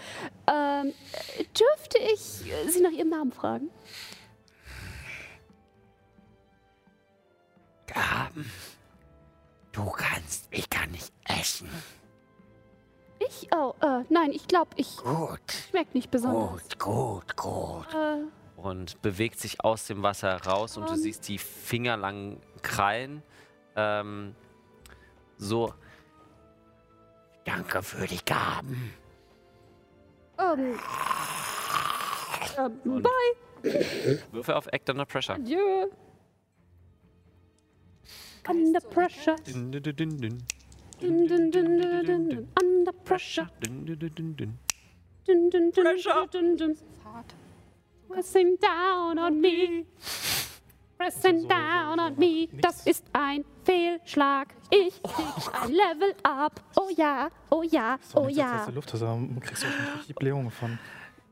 [0.46, 0.92] Ähm,
[1.38, 3.70] äh, dürfte ich äh, Sie nach Ihrem Namen fragen?
[7.86, 8.50] Gaben.
[9.72, 11.68] Du kannst mich gar nicht essen.
[13.28, 13.48] Ich?
[13.54, 15.40] Oh, äh, nein, ich glaube, ich Gut,
[15.70, 16.62] schmeckt nicht besonders.
[16.78, 17.94] gut, gut, gut.
[17.94, 18.24] Äh,
[18.56, 23.22] Und bewegt sich aus dem Wasser raus und du siehst die fingerlangen Krallen.
[23.76, 24.34] Ähm,
[25.38, 25.72] so,
[27.44, 28.94] Danke für die Gaben.
[30.38, 30.78] ähm,
[32.58, 35.34] ähm, bye, Würfe auf Act Under Pressure.
[35.34, 35.88] adieu.
[38.48, 40.42] Under pressure, Dun, dun, dun, dun, dun.
[41.00, 42.48] dun, dun, dun, dun, dun, dun.
[42.84, 44.58] Under pressure, Dun, dun, dun, dun, dun.
[45.26, 46.26] dun, dun, Pressure.
[46.30, 46.76] dun, dun, dun.
[48.08, 49.86] Pressing down on me.
[50.98, 52.48] Pressing down on me.
[52.60, 54.54] Das ist ein Fehlschlag.
[54.70, 56.60] Ich krieg ein Level up.
[56.76, 58.66] Oh ja, oh ja, oh ja.
[58.68, 60.78] Luft, da kriegst du auch schon richtig Blähungen von.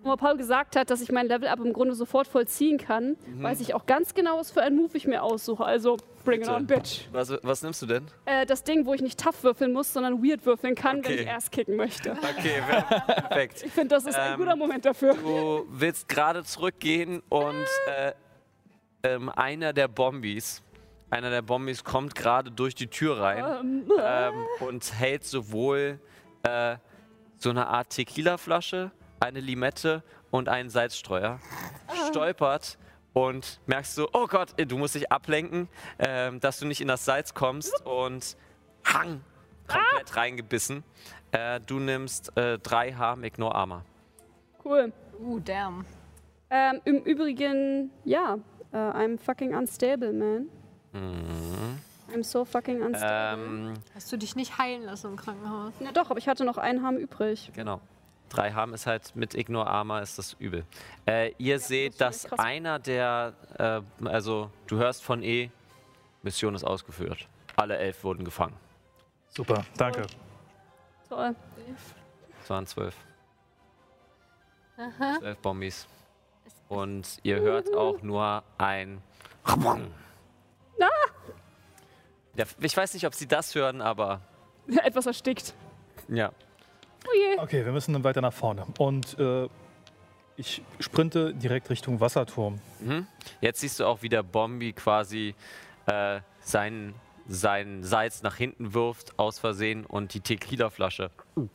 [0.05, 3.61] Wo Paul gesagt hat, dass ich mein Level up im Grunde sofort vollziehen kann, weiß
[3.61, 5.65] ich auch ganz genau, was für ein Move ich mir aussuche.
[5.65, 6.55] Also, bring it Bitte.
[6.57, 7.03] on, bitch.
[7.12, 8.07] Was, was nimmst du denn?
[8.24, 11.20] Äh, das Ding, wo ich nicht tough würfeln muss, sondern weird würfeln kann, wenn Okay.
[11.23, 12.12] ich erst kicken möchte.
[12.12, 13.62] Okay, perfekt.
[13.65, 15.15] Ich finde, das ist ein Ähm, guter Moment dafür.
[15.15, 17.66] Du willst gerade zurückgehen und
[17.97, 18.12] äh,
[19.05, 20.62] ähm, einer der Bombis,
[21.11, 26.01] einer der Bombis kommt gerade durch die Tür rein Ähm, ähm, und hält sowohl
[26.43, 26.77] äh,
[27.37, 28.91] so eine Art Tequila-Flasche,
[29.23, 31.39] eine Limette und einen Salzstreuer,
[32.09, 32.78] stolpert
[33.12, 35.69] und merkst so, oh Gott, du musst dich ablenken,
[35.99, 38.36] ähm, dass du nicht in das Salz kommst und
[38.85, 39.23] hang,
[39.66, 40.82] komplett reingebissen.
[41.31, 43.85] Äh, du nimmst äh, drei Harm, Ignore Armor.
[44.65, 44.93] Cool.
[45.19, 45.85] Uh, damn.
[46.51, 48.39] Ähm, Im Übrigen, ja,
[48.73, 50.49] äh, I'm fucking unstable, man.
[52.12, 53.44] I'm so fucking unstable.
[53.44, 55.73] Ähm, Hast du dich nicht heilen lassen im Krankenhaus?
[55.81, 57.51] Na doch, aber ich hatte noch einen Harm übrig.
[57.55, 57.81] Genau.
[58.33, 60.65] Drei Harm ist halt mit Ignore Armor ist das übel.
[61.07, 65.51] Äh, ihr seht, das dass einer der, äh, also du hörst von E,
[66.23, 67.29] Mission ist ausgeführt.
[67.57, 68.57] Alle elf wurden gefangen.
[69.29, 70.07] Super, danke.
[71.11, 71.35] Toll.
[72.43, 72.97] Es waren zwölf.
[75.19, 75.87] Zwölf Bombis.
[76.69, 79.03] Und ihr hört auch nur ein.
[82.35, 84.23] Ja, ich weiß nicht, ob sie das hören, aber
[84.83, 85.53] Etwas erstickt.
[86.09, 86.33] ja.
[87.07, 87.39] Oh je.
[87.41, 88.65] Okay, wir müssen dann weiter nach vorne.
[88.79, 89.49] Und äh,
[90.37, 92.61] ich sprinte direkt Richtung Wasserturm.
[92.81, 93.07] Mhm.
[93.41, 95.35] Jetzt siehst du auch, wie der Bombi quasi
[95.87, 96.95] äh, sein,
[97.29, 101.11] sein Salz nach hinten wirft, aus Versehen, und die Tequila-Flasche.
[101.35, 101.49] Immer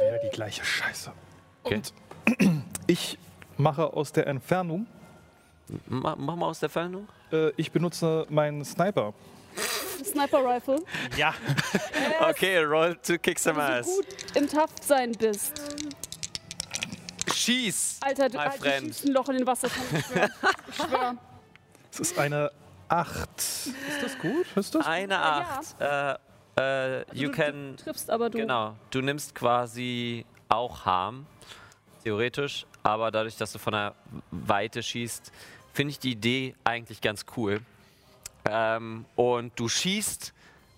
[0.00, 1.12] wieder die gleiche Scheiße.
[1.64, 1.74] Okay.
[1.76, 1.92] Und
[2.86, 3.18] ich
[3.56, 4.86] mache aus der Entfernung,
[5.86, 7.08] Ma mach mal aus der Fernung.
[7.30, 9.12] äh, ich benutze meinen Sniper.
[10.04, 10.82] Sniper Rifle.
[11.16, 11.34] Ja.
[12.30, 13.86] Okay, roll to kick some Wenn du ass.
[13.86, 15.60] gut im Taftsein bist.
[17.32, 17.98] Schieß!
[18.00, 19.86] Alter, du Alter, schießt ein Loch in den Wassertank.
[19.92, 21.16] Ich schwör.
[21.92, 22.50] Es ist eine
[22.88, 23.28] 8.
[23.38, 23.72] Ist
[24.02, 24.46] das gut?
[24.56, 24.86] Ist das?
[24.86, 25.80] Eine Acht.
[25.80, 26.14] Äh,
[26.58, 27.76] äh, you du, can.
[27.76, 28.38] Du triffst aber du.
[28.38, 28.76] Genau.
[28.90, 31.26] Du nimmst quasi auch Harm,
[32.02, 33.94] theoretisch, aber dadurch, dass du von der
[34.30, 35.30] Weite schießt,
[35.72, 37.60] finde ich die Idee eigentlich ganz cool.
[38.50, 40.32] Ähm, und du schießt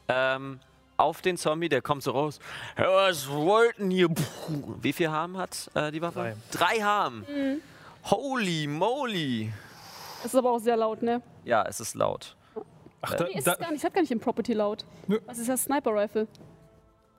[0.08, 0.60] ähm,
[0.96, 2.40] auf den Zombie, der kommt so raus.
[2.76, 4.08] "Ja, Was wollten hier?
[4.08, 4.74] Puh.
[4.82, 6.34] Wie viel Harm hat äh, die Waffe?
[6.50, 6.76] Drei.
[6.76, 7.24] Drei Harm.
[8.04, 9.52] Holy moly.
[10.22, 11.22] Das ist aber auch sehr laut, ne?
[11.44, 12.36] Ja, es ist laut.
[13.02, 13.78] Ach, da, Nee, ist da, es gar nicht.
[13.80, 14.84] Ich hab gar nicht im Property laut.
[15.06, 15.18] Nö.
[15.26, 16.26] Das ist ja Sniper Rifle.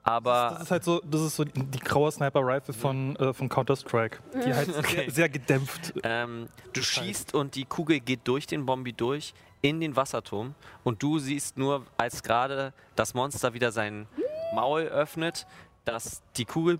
[0.04, 4.18] Aber das ist halt so, das ist so die graue Sniper-Rifle von, äh, von Counter-Strike.
[4.44, 5.04] Die halt Okay.
[5.04, 5.94] sehr, sehr gedämpft.
[6.02, 11.02] Ähm, du schießt und die Kugel geht durch den Bombi durch in den Wasserturm und
[11.02, 14.06] du siehst nur, als gerade das Monster wieder sein
[14.54, 15.46] Maul öffnet,
[15.84, 16.78] dass die Kugel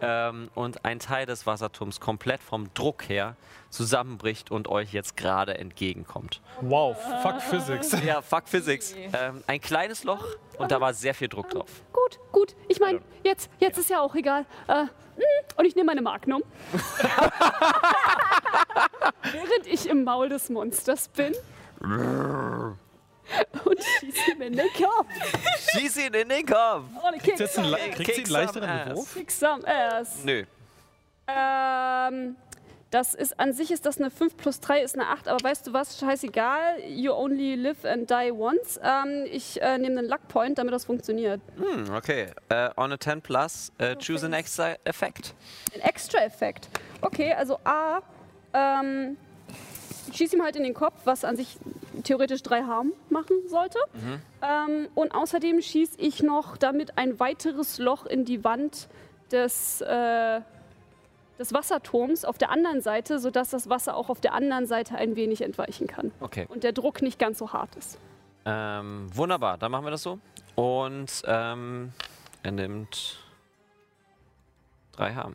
[0.00, 3.36] ähm, und ein Teil des Wasserturms komplett vom Druck her
[3.70, 6.40] zusammenbricht und euch jetzt gerade entgegenkommt.
[6.60, 7.96] Wow, fuck Physics.
[8.04, 8.94] Ja, fuck Physics.
[8.94, 10.24] Ähm, ein kleines Loch
[10.58, 11.82] und da war sehr viel Druck drauf.
[11.92, 12.56] Gut, gut.
[12.68, 14.44] Ich meine, jetzt, jetzt ist ja auch egal.
[14.68, 14.86] Äh,
[15.56, 16.42] und ich nehme meine Magnum.
[19.32, 21.34] Während ich im Maul des Monsters bin.
[21.82, 22.76] und
[24.00, 25.06] schieße ihm in den Kopf.
[25.70, 26.84] Schieß ihn in den Kopf!
[27.70, 28.96] Le- Kick kriegt sie einen some leichteren.
[28.96, 29.14] Wurf?
[29.14, 30.24] Kick some ass.
[30.24, 30.44] Nö.
[31.26, 32.36] Ähm,
[32.94, 35.66] das ist an sich ist das eine 5 plus 3 ist eine 8, aber weißt
[35.66, 35.98] du was?
[35.98, 36.80] Scheißegal.
[36.86, 38.78] You only live and die once.
[38.82, 41.40] Ähm, ich äh, nehme einen Luck Point, damit das funktioniert.
[41.56, 42.28] Hm, okay.
[42.48, 45.34] Äh, on a 10 plus, äh, choose an extra effect.
[45.74, 46.68] Ein Extra-Effekt.
[47.00, 48.00] Okay, also A,
[48.52, 49.16] ähm,
[50.08, 51.58] ich schieße ihm halt in den Kopf, was an sich
[52.04, 53.78] theoretisch drei Harm machen sollte.
[54.40, 58.88] Ähm, und außerdem schieße ich noch damit ein weiteres Loch in die Wand
[59.32, 60.40] des, äh,
[61.38, 65.16] des Wasserturms auf der anderen Seite, sodass das Wasser auch auf der anderen Seite ein
[65.16, 66.12] wenig entweichen kann.
[66.20, 66.46] Okay.
[66.48, 67.98] Und der Druck nicht ganz so hart ist.
[68.46, 70.18] Ähm, wunderbar, dann machen wir das so.
[70.54, 71.92] Und ähm,
[72.42, 73.18] er nimmt
[74.92, 75.34] drei Harm.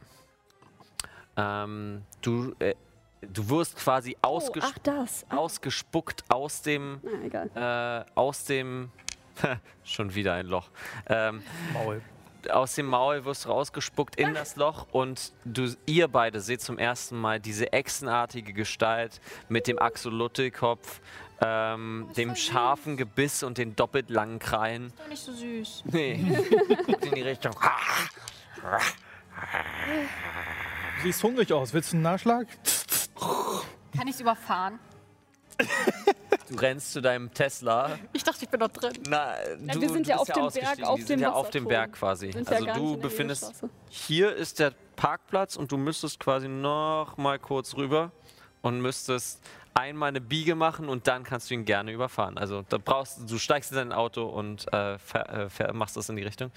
[1.35, 2.75] Ähm, du, äh,
[3.21, 5.25] du wirst quasi Oh, ausges ach das.
[5.29, 8.05] Ah, ausgespuckt aus dem, na, egal.
[8.07, 8.91] äh, aus dem,
[9.83, 10.69] schon wieder ein Loch.
[11.07, 11.41] Ähm,
[11.73, 12.01] Maul.
[12.49, 16.77] Aus dem Maul wirst du rausgespuckt in das Loch und du, ihr beide seht zum
[16.77, 21.01] ersten Mal diese echsenartige Gestalt mit dem Axolotl-Kopf,
[21.41, 24.93] ähm, dem scharfen Gebiss und den doppelt langen Krallen.
[24.97, 25.83] Doch nicht so süß.
[25.85, 26.19] Nee,
[26.85, 27.53] Guckt in die Richtung.
[30.97, 31.73] Du siehst hungrig aus.
[31.73, 32.47] Willst du einen Nachschlag?
[33.95, 34.79] Kann ich es überfahren?
[36.49, 37.97] Du rennst zu deinem Tesla.
[38.13, 38.93] Ich dachte, ich bin noch drin.
[39.07, 39.35] Na,
[39.73, 41.65] du, wir sind ja auf dem Berg, auf Die sind ja auf dem.
[41.65, 42.31] Berg quasi.
[42.31, 47.75] Ja Also du befindest, hier ist der Parkplatz und du müsstest quasi noch mal kurz
[47.75, 48.11] rüber
[48.61, 49.41] und müsstest
[49.73, 52.37] einmal eine Biege machen und dann kannst du ihn gerne überfahren.
[52.37, 56.23] Also da brauchst du steigst in dein Auto und äh, äh, machst das in die
[56.23, 56.51] Richtung.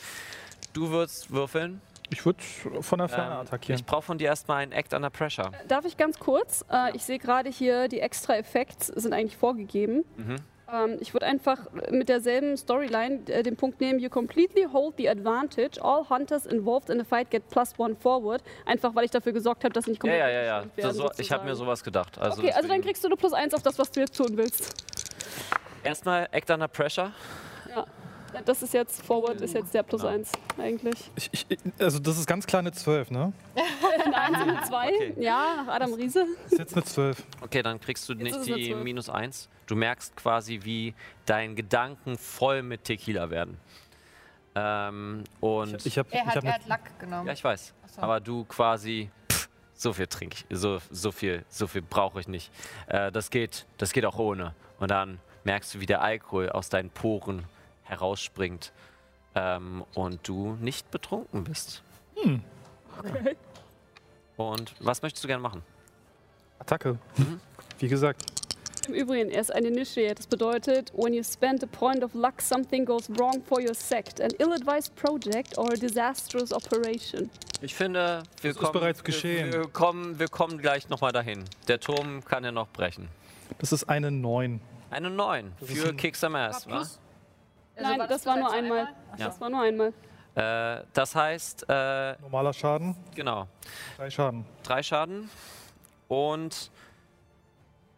[0.73, 1.81] Du würdest würfeln.
[2.13, 2.43] Ich würde
[2.83, 3.79] von der Ferne Ähm, attackieren.
[3.81, 5.51] ich brauche von dir erstmal einen Act under Pressure.
[5.69, 6.65] Darf ich ganz kurz?
[6.71, 10.05] Äh, ich sehe gerade hier, die extra Effekte sind eigentlich vorgegeben.
[10.17, 10.37] Mhm.
[10.73, 11.59] Ähm, ich würde einfach
[11.91, 15.83] mit derselben Storyline äh, den Punkt nehmen, you completely hold the advantage.
[15.83, 18.43] All hunters involved in a fight get plus one forward.
[18.67, 20.59] Einfach, weil ich dafür gesorgt habe, dass nicht Ja, komplett ja, ja, ja.
[20.61, 22.19] abgeschnitten werden, So, so, ich habe mir sowas gedacht.
[22.19, 24.37] Also Okay, also dann kriegst du nur plus eins auf das, was du jetzt tun
[24.37, 24.75] willst.
[25.85, 27.13] Erstmal Act Under Pressure.
[27.69, 27.85] Ja.
[28.45, 30.13] Das ist jetzt, Forward ist jetzt der plus Genau.
[30.15, 31.11] eins eigentlich.
[31.17, 31.47] Ich, ich,
[31.79, 33.33] also das ist ganz klar eine 12, ne?
[34.05, 34.89] Eine Eins und eine Zwei.
[34.89, 35.15] Okay.
[35.19, 36.25] Ja, nach Adam Riese.
[36.51, 37.23] Ist jetzt eine 12.
[37.43, 39.49] Okay, dann kriegst du ist nicht die minus eins.
[39.67, 40.95] Du merkst quasi, wie
[41.27, 43.59] deine Gedanken voll mit Tequila werden.
[44.55, 47.27] Ähm, und Ich habe Er ich hat, hab er eine hat Lack genommen.
[47.27, 47.75] ja, ich weiß.
[47.95, 48.03] So.
[48.03, 52.29] Aber du quasi pff, so viel trinke ich, so, so viel, so viel brauche ich
[52.29, 52.51] nicht.
[52.87, 54.55] Äh, das geht, das geht auch ohne.
[54.79, 57.45] Und dann merkst du, wie der Alkohol aus deinen Poren
[57.85, 58.73] herausspringt
[59.35, 61.83] ähm, und du nicht betrunken bist.
[62.99, 63.37] Okay.
[64.37, 65.63] Und was möchtest du gerne machen?
[66.59, 66.99] Attacke.
[67.17, 67.41] Mhm.
[67.79, 68.23] Wie gesagt,
[68.89, 70.17] Im Übrigen, er ist ein Initiate.
[70.17, 74.21] Das bedeutet, when you spend a point of luck, something goes wrong for your sect.
[74.21, 77.31] An ill-advised project or a disastrous operation.
[77.61, 79.53] Ich finde, wir ist kommen, bereits wir- geschehen.
[79.53, 81.45] Wir, kommen, wir kommen gleich nochmal dahin.
[81.69, 83.09] Der Turm kann ja noch brechen.
[83.59, 84.61] das ist eine 9.
[84.91, 86.85] Eine 9 Das ist für ein- Kick Some Ass, wa?
[87.75, 88.89] Also Nein, das, war nur bereits einmal.
[89.19, 89.27] Ja.
[89.27, 89.93] Das war nur einmal.
[90.35, 93.49] Äh, das heißt, äh, Normaler Schaden, genau,
[93.97, 94.45] drei Schaden.
[94.63, 95.31] drei Schaden.
[96.09, 96.71] Und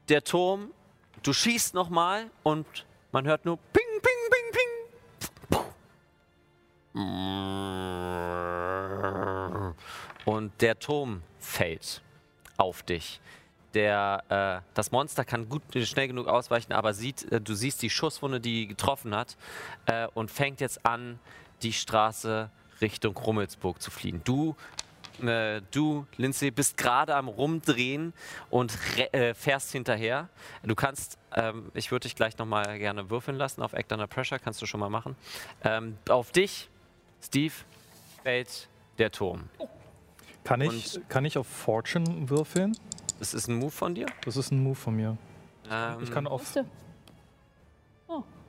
[0.09, 0.73] der Turm,
[1.23, 2.67] du schießt nochmal und
[3.13, 4.65] man hört nur Ping, Ping, Ping, Ping.
[10.25, 12.03] Und der Turm fällt
[12.57, 13.21] auf dich.
[13.75, 17.91] Der, äh, das Monster kann gut schnell genug ausweichen, aber sieht, äh, du siehst die
[17.91, 19.37] Schusswunde, die getroffen hat,
[19.87, 21.19] äh, und fängt jetzt an,
[21.63, 24.21] die Straße Richtung Rummelsburg zu fliehen.
[24.25, 24.55] Du
[25.23, 28.13] äh, du, Lindsay, bist gerade am Rumdrehen
[28.51, 28.77] und
[29.13, 30.29] äh, fährst hinterher.
[30.65, 34.41] Du kannst, ähm, ich würde dich gleich nochmal gerne würfeln lassen auf Act Under Pressure,
[34.41, 35.15] kannst du schon mal machen.
[35.63, 36.69] Ähm, auf dich,
[37.23, 37.55] Steve,
[38.25, 38.69] fällt
[38.99, 39.49] der Turm.
[40.43, 42.77] Kann ich, Und- kann ich auf Fortune würfeln?
[43.19, 44.07] Das ist ein Move von dir.
[44.25, 45.17] Das ist ein Move von mir.
[45.71, 46.43] Ähm, Ich kann auf,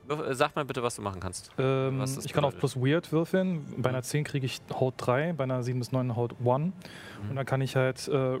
[0.08, 1.50] würf- äh, sag mal bitte, was du machen kannst.
[1.58, 2.58] ähm, ich kann auf bedeutet.
[2.58, 3.64] plus Weird würfeln.
[3.78, 6.46] Bei einer 10 kriege ich Haut 3, bei einer 7 bis 9 Haut 1.
[6.48, 7.30] Mhm.
[7.30, 8.38] Und dann kann ich halt, äh,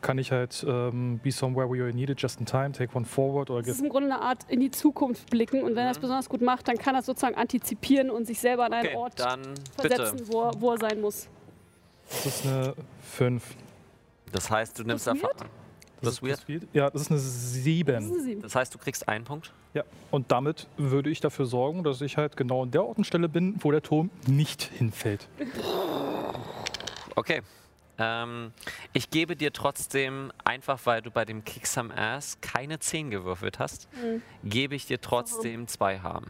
[0.00, 3.48] kann ich halt ähm, be somewhere where you're needed, just in time, take one forward
[3.50, 5.62] oder Das ist im Grunde eine Art in die Zukunft blicken.
[5.62, 6.02] Und wenn er es Mhm.
[6.02, 9.20] besonders gut macht, dann kann er sozusagen antizipieren und sich selber an einen Okay, Ort
[9.80, 11.28] versetzen, wo er, wo er sein muss.
[12.10, 13.44] Das ist eine 5.
[14.32, 15.48] Das heißt, du nimmst Erfahrung.
[16.00, 16.38] Das Plus Weird?
[16.38, 16.62] ist weird?
[16.74, 17.96] Ja, das ist eine Das ist 7.
[17.96, 18.42] eine Sieben.
[18.42, 19.52] Das heißt, du kriegst einen Punkt.
[19.74, 19.82] Ja,
[20.12, 23.28] und damit würde ich dafür sorgen, dass ich halt genau an der Ort und Stelle
[23.28, 25.28] bin, wo der Turm nicht hinfällt.
[27.16, 27.42] Okay.
[28.00, 28.52] Ähm,
[28.92, 33.58] ich gebe dir trotzdem, einfach weil du bei dem Kick Some Ass keine 10 gewürfelt
[33.58, 34.22] hast, Mhm.
[34.44, 36.26] gebe ich dir trotzdem zwei Harm.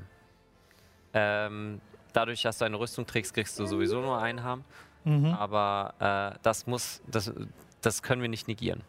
[1.12, 1.82] Ähm,
[2.14, 4.64] dadurch, dass du eine Rüstung trägst, kriegst du sowieso nur einen Harm.
[5.04, 5.26] Mhm.
[5.26, 7.30] Aber äh, das muss, das,
[7.80, 8.82] das können wir nicht negieren.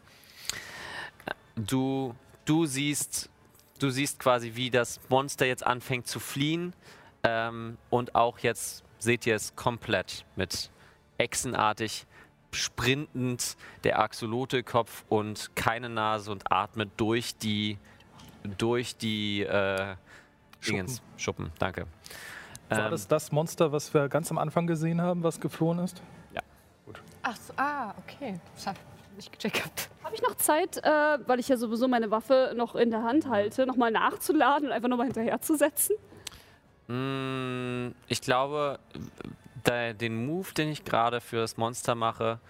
[1.56, 2.14] Du,
[2.44, 3.30] du siehst,
[3.78, 6.72] du siehst quasi, wie das Monster jetzt anfängt zu fliehen.
[7.22, 10.70] Ähm, und auch jetzt seht ihr es komplett mit
[11.18, 12.06] echsenartig
[12.52, 17.78] sprintend der Axolotl-Kopf und keine Nase und atmet durch die
[18.58, 19.96] durch die äh,
[20.66, 21.02] Dingens.
[21.16, 21.52] Schuppen.
[21.58, 21.86] Danke.
[22.70, 26.02] War Ähm, das das Monster, was wir ganz am Anfang gesehen haben, was geflohen ist?
[27.30, 28.40] Ach so, ah, okay.
[28.56, 29.88] Das hab ich nicht gecheckt gehabt.
[30.02, 33.28] Habe ich noch Zeit, äh, weil ich ja sowieso meine Waffe noch in der Hand
[33.28, 35.94] halte, nochmal nachzuladen und einfach nochmal hinterherzusetzen?
[36.88, 38.80] Mm, Ich glaube,
[39.64, 42.40] der, den Move, den ich gerade für das Monster mache,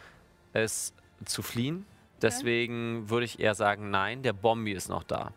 [0.54, 0.94] ist
[1.26, 1.84] zu fliehen.
[2.22, 5.32] Deswegen würde ich eher sagen, nein, der Bombi ist noch da.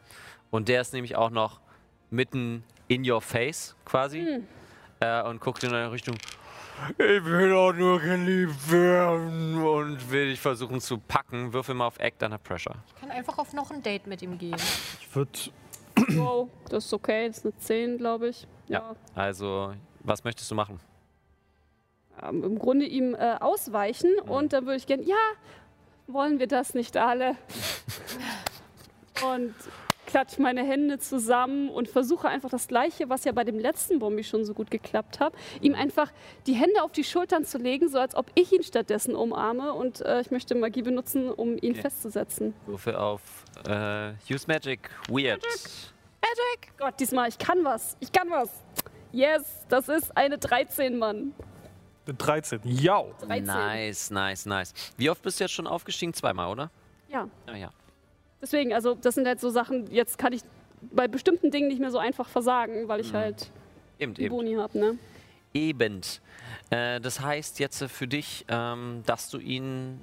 [0.52, 1.60] Und der ist nämlich auch noch
[2.12, 4.42] mitten in your face quasi
[5.02, 6.16] äh, und guckt in eine Richtung.
[6.98, 11.54] Ich will auch nur geliebt werden und will dich versuchen zu packen.
[11.54, 12.76] Würfel mal auf Act Under Pressure.
[12.88, 14.56] Ich kann einfach auf noch ein Date mit ihm gehen.
[15.00, 15.32] Ich würde
[16.10, 17.28] Wow, das ist okay.
[17.28, 18.48] Das ist eine 10, glaube ich.
[18.68, 18.96] Ja.
[19.16, 20.80] Also, was möchtest du machen?
[22.22, 24.30] Ähm, Im Grunde ihm äh, ausweichen Mhm.
[24.32, 25.16] und dann würde ich gerne, ja,
[26.08, 27.36] wollen wir das nicht alle?
[29.36, 29.54] und
[30.14, 34.24] klatsch meine Hände zusammen und versuche einfach das Gleiche, was ja bei dem letzten Bombi
[34.24, 36.12] schon so gut geklappt hat, ihm einfach
[36.46, 40.02] die Hände auf die Schultern zu legen, so als ob ich ihn stattdessen umarme und
[40.02, 41.82] äh, ich möchte Magie benutzen, um ihn Okay.
[41.82, 42.54] festzusetzen.
[42.68, 43.22] Würfel auf
[43.68, 45.42] äh, Use Magic Weird.
[46.78, 48.50] Gott, diesmal, ich kann was, ich kann was.
[49.12, 51.34] Yes, das ist eine 13, Mann.
[52.06, 52.60] 13.
[52.66, 53.02] Ja.
[53.22, 53.46] 13.
[53.46, 54.74] Nice, nice, nice.
[54.96, 56.14] Wie oft bist du jetzt schon aufgestiegen?
[56.14, 56.70] Zweimal, oder?
[57.10, 57.28] Ja.
[57.48, 57.70] Ja, ja.
[58.44, 60.42] Deswegen, also das sind halt so Sachen, jetzt kann ich
[60.92, 63.18] bei bestimmten Dingen nicht mehr so einfach versagen, weil ich Mhm.
[63.18, 63.52] halt
[64.00, 64.36] Eben, die eben.
[64.36, 64.98] Boni habe, ne?
[65.54, 66.02] Eben.
[66.70, 70.02] Äh, das heißt jetzt für dich, ähm, dass du ihn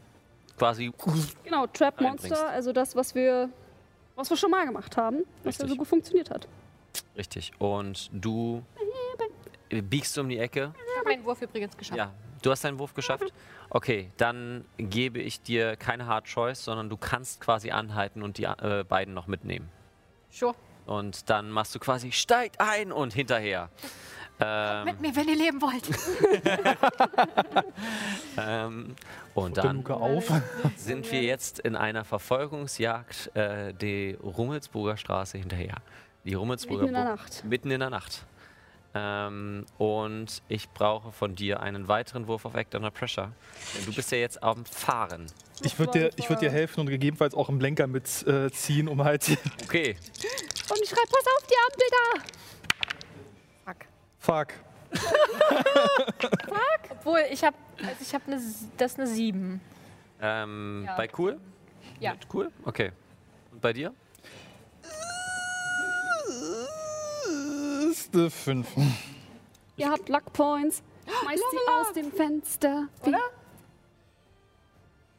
[0.57, 0.91] quasi.
[1.45, 2.31] Genau, Trap Einbringst.
[2.31, 3.51] Monster, also das, was wir,
[4.17, 6.49] was wir schon mal gemacht haben, was ja so gut funktioniert hat.
[7.19, 7.53] Richtig.
[7.59, 8.63] Und du
[9.69, 10.73] biegst um die Ecke.
[10.93, 11.99] Ich habe meinen Wurf übrigens geschafft.
[11.99, 12.11] Ja,
[12.43, 13.33] du hast deinen Wurf geschafft.
[13.71, 18.45] Okay, dann gebe ich dir keine Hard Choice, sondern du kannst quasi anhalten und die
[18.45, 19.69] äh, beiden noch mitnehmen.
[20.31, 20.55] Sure.
[20.87, 23.71] Und dann machst du quasi steigt ein und hinterher.
[24.41, 25.85] Ähm, Mit mir, wenn ihr leben wollt.
[28.39, 28.97] ähm,
[29.35, 29.85] und dann
[30.77, 35.77] sind wir jetzt in einer Verfolgungsjagd äh, die Rummelsburger Straße hinterher.
[36.25, 37.45] Die Rummelsburger Mitten in der Nacht.
[37.45, 38.25] Mitten in der Nacht.
[38.95, 43.31] Ähm, und ich brauche von dir einen weiteren Wurf auf Act Under Pressure.
[43.77, 45.27] Denn du bist ja jetzt am Fahren.
[45.63, 48.89] Ich würde dir, ich würd dir helfen und gegebenenfalls auch einen Lenker mitziehen, äh, ziehen,
[48.89, 49.25] um halt.
[49.65, 49.97] Okay.
[50.71, 53.73] Und ich schreibe, pass auf, die Ampel da!
[53.73, 53.87] Fuck.
[54.19, 54.49] Fuck.
[56.91, 58.37] Obwohl, ich habe also ich hab eine,
[58.77, 59.61] das ist eine 7.
[60.21, 60.97] Ähm, Ja.
[60.97, 61.39] Bei cool?
[61.99, 62.13] Ja.
[62.13, 62.51] Mit cool?
[62.65, 62.93] Okay.
[63.53, 63.93] Und bei dir?
[68.15, 68.67] Eine 5.
[69.77, 70.83] Ihr habt Luck Points.
[71.07, 72.89] Schmeißt sie aus dem Fenster.
[73.07, 73.19] Oder?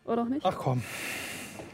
[0.05, 0.45] Oder auch nicht?
[0.45, 0.81] Ach komm.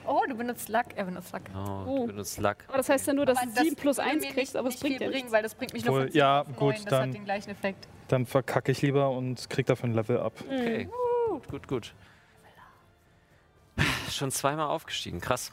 [0.06, 0.86] Oh, du benutzt Luck.
[0.96, 1.42] Er benutzt Luck.
[1.54, 1.98] Oh, Oh.
[2.02, 2.58] du benutzt Luck.
[2.68, 4.70] Aber das heißt ja nur, dass du 7 plus würde 1 mir kriegst, nicht- aber
[4.70, 5.32] es bringt viel ja bringen, nichts.
[5.34, 6.56] weil das bringt mich nur von 10 ja, auf 9.
[6.58, 7.88] gut, Das dann- hat den gleichen Effekt.
[8.08, 10.34] Dann verkacke ich lieber und krieg dafür ein Level ab.
[10.46, 10.88] Okay.
[11.30, 11.94] Gut, gut, gut.
[14.10, 15.20] Schon zweimal aufgestiegen.
[15.20, 15.52] Krass.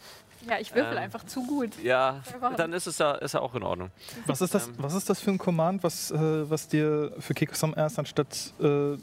[0.48, 1.70] Ja, ich würfel Ähm, einfach zu gut.
[1.82, 2.22] Ja,
[2.56, 3.90] dann ist es ja, ist ja auch in Ordnung.
[4.26, 7.54] Was ist das, was ist das für ein Command, was, äh, was dir für Kick
[7.56, 8.52] Some Ass anstatt.
[8.60, 8.96] Äh,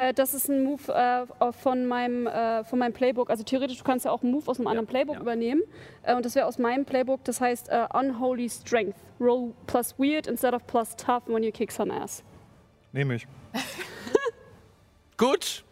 [0.00, 3.30] Äh, das ist ein Move äh, von, meinem, äh, von meinem Playbook.
[3.30, 5.20] Also theoretisch, du kannst ja auch einen Move aus einem anderen Playbook ja.
[5.20, 5.62] übernehmen.
[6.04, 8.94] Äh, und das wäre aus meinem Playbook, das heißt äh, Unholy Strength.
[9.20, 12.22] Roll plus weird instead of plus tough when you kick some ass.
[12.92, 13.26] nehme ich.
[15.16, 15.64] Gut.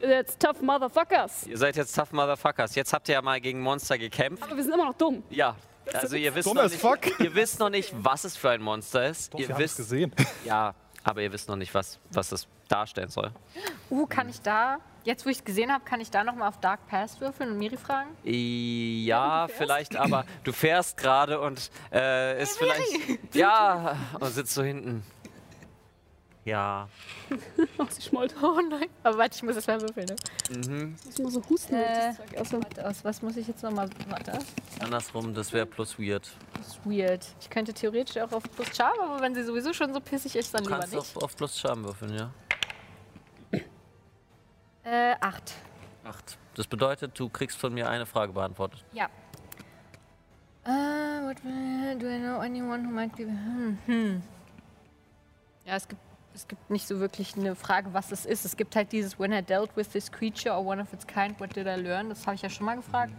[0.00, 1.46] That's tough motherfuckers.
[1.46, 2.74] Ihr seid jetzt tough Motherfuckers.
[2.74, 4.42] Jetzt habt ihr ja mal gegen Monster gekämpft.
[4.42, 5.22] Aber wir sind immer noch dumm.
[5.30, 5.56] Ja.
[5.92, 7.20] Also ihr wisst, noch nicht, fuck.
[7.20, 9.32] ihr wisst noch nicht, was es für ein Monster ist.
[9.32, 10.12] Doch, ihr wir wisst, gesehen.
[10.44, 10.74] ja,
[11.04, 13.30] aber ihr wisst noch nicht, was, was es darstellen soll.
[13.90, 16.58] Uh, kann ich da, jetzt wo ich es gesehen habe, kann ich da nochmal auf
[16.58, 18.10] Dark Pass würfeln und Miri fragen?
[18.24, 23.34] Ja, vielleicht, aber du fährst gerade und äh, ist vielleicht.
[23.34, 25.04] Ja, und sitzt so hinten.
[26.46, 26.88] Ja.
[27.78, 28.34] Ach, sie schmollt.
[28.40, 28.88] Oh nein.
[29.02, 30.16] Aber warte, ich muss das mal würfeln, ne?
[30.56, 30.96] Mhm.
[31.04, 31.74] Muss mal so husten.
[31.74, 31.78] Äh.
[31.78, 32.62] wenn ich das Zeug esse.
[32.62, 34.38] Warte, aus was muss ich jetzt nochmal, warte.
[34.80, 36.30] Andersrum, das wäre plus weird.
[36.56, 37.26] Das ist weird.
[37.40, 40.54] Ich könnte theoretisch auch auf plus Charme, aber wenn sie sowieso schon so pissig ist,
[40.54, 41.16] dann Du lieber kannst nicht.
[41.16, 42.30] auf, auf plus Charme würfeln, ja.
[44.84, 45.52] Äh, acht.
[46.04, 46.38] Acht.
[46.54, 48.84] Das bedeutet, du kriegst von mir eine Frage beantwortet.
[48.92, 49.08] Ja.
[50.64, 53.24] Uh, what do I know anyone who might be...
[53.24, 54.22] Hm, hm.
[55.64, 56.00] Ja, es gibt,
[56.36, 58.44] es gibt nicht so wirklich eine Frage, was es ist.
[58.44, 61.40] Es gibt halt dieses When I dealt with this creature or one of its kind,
[61.40, 62.10] what did I learn?
[62.10, 63.12] Das habe ich ja schon mal gefragt.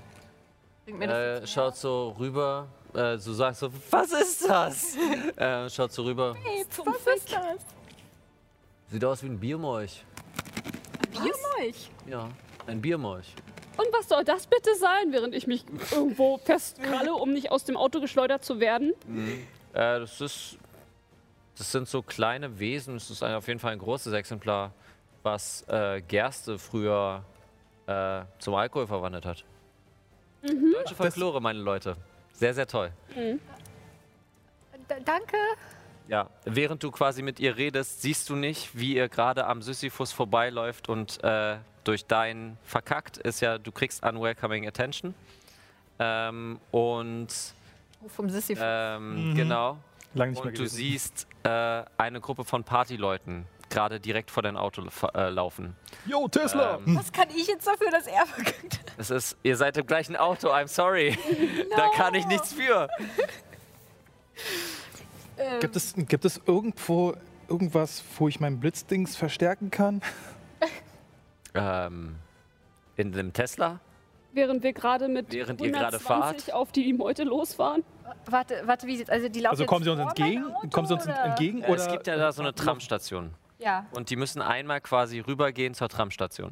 [0.86, 4.96] Bringt mir das Äh, schaut so rüber, äh, du sagst so, was ist das?
[5.36, 6.36] äh, schaut so rüber.
[6.36, 6.86] was?
[6.86, 7.66] Was ist das?
[8.92, 10.06] Sieht aus wie ein Biermolch.
[11.12, 11.90] Biermolch.
[12.08, 12.30] Ja,
[12.68, 13.34] ein Biermolch.
[13.78, 17.78] Und was soll das bitte sein, während ich mich irgendwo festkralle, um nicht aus dem
[17.78, 18.94] Auto geschleudert zu werden?
[19.74, 20.58] Äh, das ist.
[21.58, 22.96] Das sind so kleine Wesen.
[22.98, 24.72] Es ist ein, auf jeden Fall ein großes Exemplar,
[25.24, 27.24] was äh, Gerste früher
[27.88, 29.44] äh, zum Alkohol verwandelt hat.
[30.44, 31.96] Deutsche Folklore, meine Leute.
[32.34, 32.92] Sehr, sehr toll.
[33.16, 33.36] D
[35.04, 35.36] danke.
[36.08, 40.14] Ja, während du quasi mit ihr redest, siehst du nicht, wie ihr gerade am Sisyphus
[40.14, 45.14] vorbeiläuft und äh, durch dein Verkackt ist ja, du kriegst unwelcoming attention.
[46.00, 47.28] Ähm, und
[48.06, 48.64] Oh, vom Sisyphus.
[48.66, 49.78] ähm, genau.
[50.14, 50.76] Lange nicht mehr Und du gelesen.
[50.78, 54.82] siehst äh, eine Gruppe von Partyleuten gerade direkt vor dein Auto
[55.14, 55.76] äh, laufen.
[56.06, 56.80] Yo, Tesla!
[56.86, 60.16] Ähm, was kann ich jetzt dafür, dass er verkackt es ist, ihr seid im gleichen
[60.16, 61.18] Auto, I'm sorry.
[61.76, 62.90] da kann ich nichts für.
[65.60, 67.16] Gibt es, gibt es irgendwo
[67.48, 70.02] irgendwas, wo ich mein Blitzdings verstärken kann?
[71.54, 72.16] Ähm,
[72.96, 73.80] in dem Tesla?
[74.34, 77.84] Während wir gerade mit Während ihr gerade 120 auf die Meute losfahren.
[78.26, 80.42] Warte, warte, wie sieht Also die laufen Also kommen sie uns vor entgegen?
[80.44, 81.24] meinem Auto, Kommen sie uns oder?
[81.26, 81.64] entgegen?
[81.64, 83.34] Äh, Oder es gibt ja da so eine Tramstation.
[83.60, 83.86] Ja.
[83.92, 86.52] Und die müssen einmal quasi rübergehen zur Tramstation.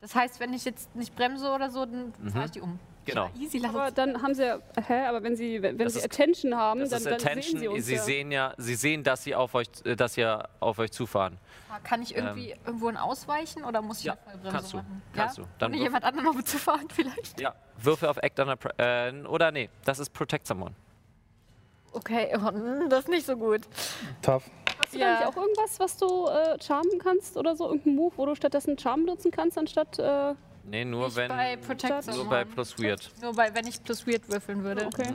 [0.00, 2.30] Das heißt, wenn ich jetzt nicht bremse oder so, dann Mhm.
[2.30, 2.78] fahre ich die um.
[3.10, 3.30] Genau.
[3.38, 6.04] Easy, lass Aber dann haben sie ja, hä, aber wenn sie, wenn Das sie ist-
[6.06, 7.42] Attention haben, Das dann, ist dann Attention.
[7.42, 8.02] sehen sie uns ja.
[8.02, 10.24] sehen ja, sie sehen, dass sie auf euch, äh, dass sie
[10.60, 11.38] auf euch zufahren.
[11.84, 15.02] Kann ich irgendwie irgendwo ein ausweichen oder muss ich ja, eine Vollbremse kannst du, machen?
[15.14, 15.44] kannst ja?
[15.44, 15.50] du.
[15.58, 17.40] Dann Ohne jemand anderen noch zu fahren vielleicht?
[17.40, 17.54] Ja.
[17.78, 20.74] Würfe auf Act under Pre äh, oder nee, das ist Protect Someone.
[21.92, 23.62] Okay, oh, mm, das ist nicht so gut.
[24.22, 24.44] Tough.
[24.78, 27.66] Hast du da nicht auch irgendwas, was du äh, charmen kannst oder so?
[27.66, 29.98] Irgendein Move, wo du stattdessen Charm benutzen kannst, anstatt.
[29.98, 31.28] Äh, Nee, nur Nicht wenn.
[31.28, 32.44] bei Protect Nur bei.
[32.44, 33.10] Plus Weird.
[33.20, 34.86] Nur bei, wenn ich plus weird würfeln würde.
[34.86, 35.14] okay.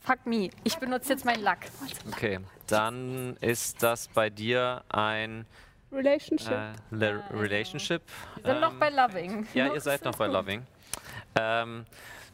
[0.00, 0.50] Fuck me.
[0.64, 1.66] Ich benutze jetzt meinen Lack.
[2.12, 5.46] Okay, dann ist das bei dir ein
[5.90, 6.52] Relationship.
[6.52, 8.02] äh, Le Relationship.
[8.42, 9.46] Wir sind noch ähm, bei Loving.
[9.54, 10.66] Ja, ihr seid noch bei Loving.
[11.36, 11.86] Ähm,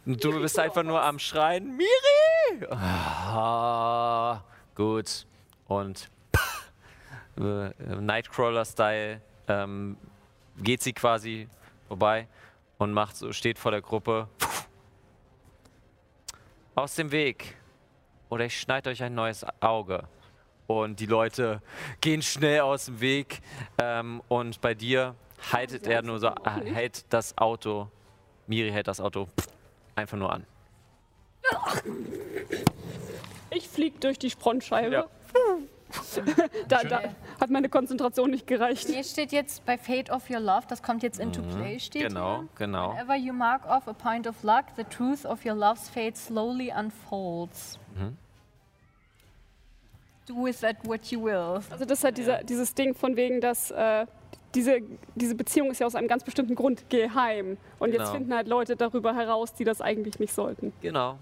[0.05, 2.67] du bist einfach nur am Schreien, Miri!
[2.71, 4.43] Ah,
[4.75, 5.27] gut.
[5.69, 6.09] Und
[7.39, 9.97] äh, Nightcrawler-Style ähm,
[10.63, 11.49] geht sie quasi
[11.89, 12.29] vorbei
[12.79, 14.29] und macht so, steht vor der Gruppe.
[16.75, 17.57] Aus dem Weg.
[18.29, 20.05] Oder ich schneide euch ein neues Auge.
[20.67, 21.63] Und die Leute
[22.01, 23.41] gehen schnell aus dem Weg.
[23.79, 25.17] Ähm, und bei dir
[25.53, 27.91] haltet er nur so, äh, hält das Auto,
[28.47, 29.29] Miri hält das Auto
[29.97, 30.47] einfach nur an.
[33.51, 34.95] Ich flieg durch die Frontscheibe.
[34.95, 35.07] Ja.
[36.69, 37.01] da, da
[37.41, 38.89] hat meine Konzentration nicht gereicht.
[38.89, 42.39] Hier steht jetzt bei Fate of Your Love, das kommt jetzt into play, steht Genau,
[42.41, 42.49] hier.
[42.57, 42.93] genau.
[42.93, 46.73] Whenever you mark off a point of luck, the truth of your love's fate slowly
[46.77, 47.79] unfolds.
[47.97, 48.17] Mhm.
[50.27, 51.61] Do with that what you will.
[51.71, 54.07] Also das ist halt dieser, dieses Ding von wegen, dass äh,
[54.55, 54.79] diese,
[55.15, 57.57] diese Beziehung ist ja aus einem ganz bestimmten Grund geheim.
[57.79, 58.13] Und jetzt Genau.
[58.13, 60.73] finden halt Leute darüber heraus, die das eigentlich nicht sollten.
[60.83, 61.19] Genau.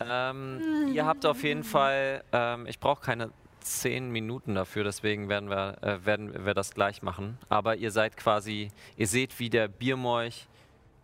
[0.00, 3.30] Ähm, ihr habt auf jeden Fall, ähm, ich brauche keine
[3.68, 7.38] zehn Minuten dafür, deswegen werden wir, äh, werden wir das gleich machen.
[7.48, 10.46] Aber ihr seid quasi, ihr seht, wie der Biermolch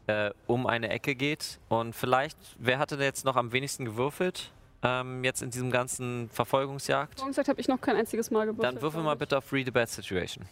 [0.06, 1.58] äh, um eine Ecke geht.
[1.68, 4.50] Und vielleicht, wer hatte denn jetzt noch am wenigsten gewürfelt?
[4.82, 7.24] Ähm, jetzt in diesem ganzen Verfolgungsjagd?
[7.24, 8.76] Gesagt habe ich noch kein einziges Mal gewürfelt.
[8.76, 10.44] Dann würfel mal bitte auf Read a Bad Situation.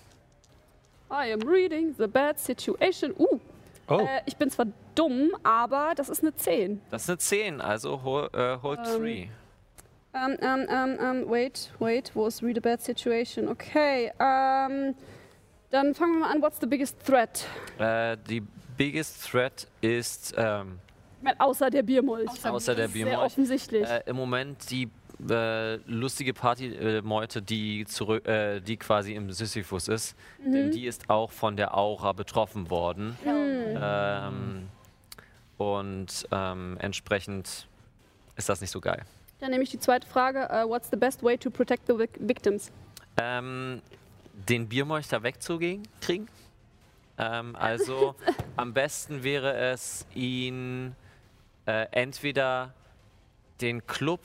[1.10, 3.12] I am reading the bad situation.
[3.18, 3.38] Uh,
[3.88, 6.80] Oh, äh, ich bin zwar dumm, aber das ist eine 10.
[6.90, 9.10] Das ist eine 10, also hol, äh, hold Ähm, 3.
[9.10, 9.30] Ähm,
[10.14, 13.48] ähm, ähm, ähm, wait, wait, wo ist read a bad situation?
[13.48, 14.94] Okay, ähm,
[15.70, 16.42] dann fangen wir mal an.
[16.42, 17.46] What's the biggest threat?
[17.78, 18.42] Äh, die
[18.76, 20.78] biggest threat ist ähm,
[21.18, 22.28] Ich meine, außer der Biermolch.
[22.44, 23.88] außer der Sehr Biermolch offensichtlich.
[23.88, 24.90] äh, im Moment die
[25.30, 31.30] äh, lustige Partymeute, die zurück, äh, die quasi im Sisyphus ist, denn die ist auch
[31.30, 33.16] von der Aura betroffen worden.
[33.24, 34.68] Ähm,
[35.58, 37.68] und ähm, entsprechend
[38.36, 39.02] ist das nicht so geil.
[39.42, 40.48] Dann nehme ich die zweite Frage.
[40.50, 42.70] äh, what's the best way to protect the vic- victims?
[43.16, 43.82] Ähm,
[44.48, 45.82] den Biermolch da wegzukriegen.
[46.00, 46.28] kriegen.
[47.18, 48.14] Ähm, also
[48.56, 50.94] am besten wäre es, ihn
[51.66, 52.72] äh, entweder
[53.60, 54.20] den Club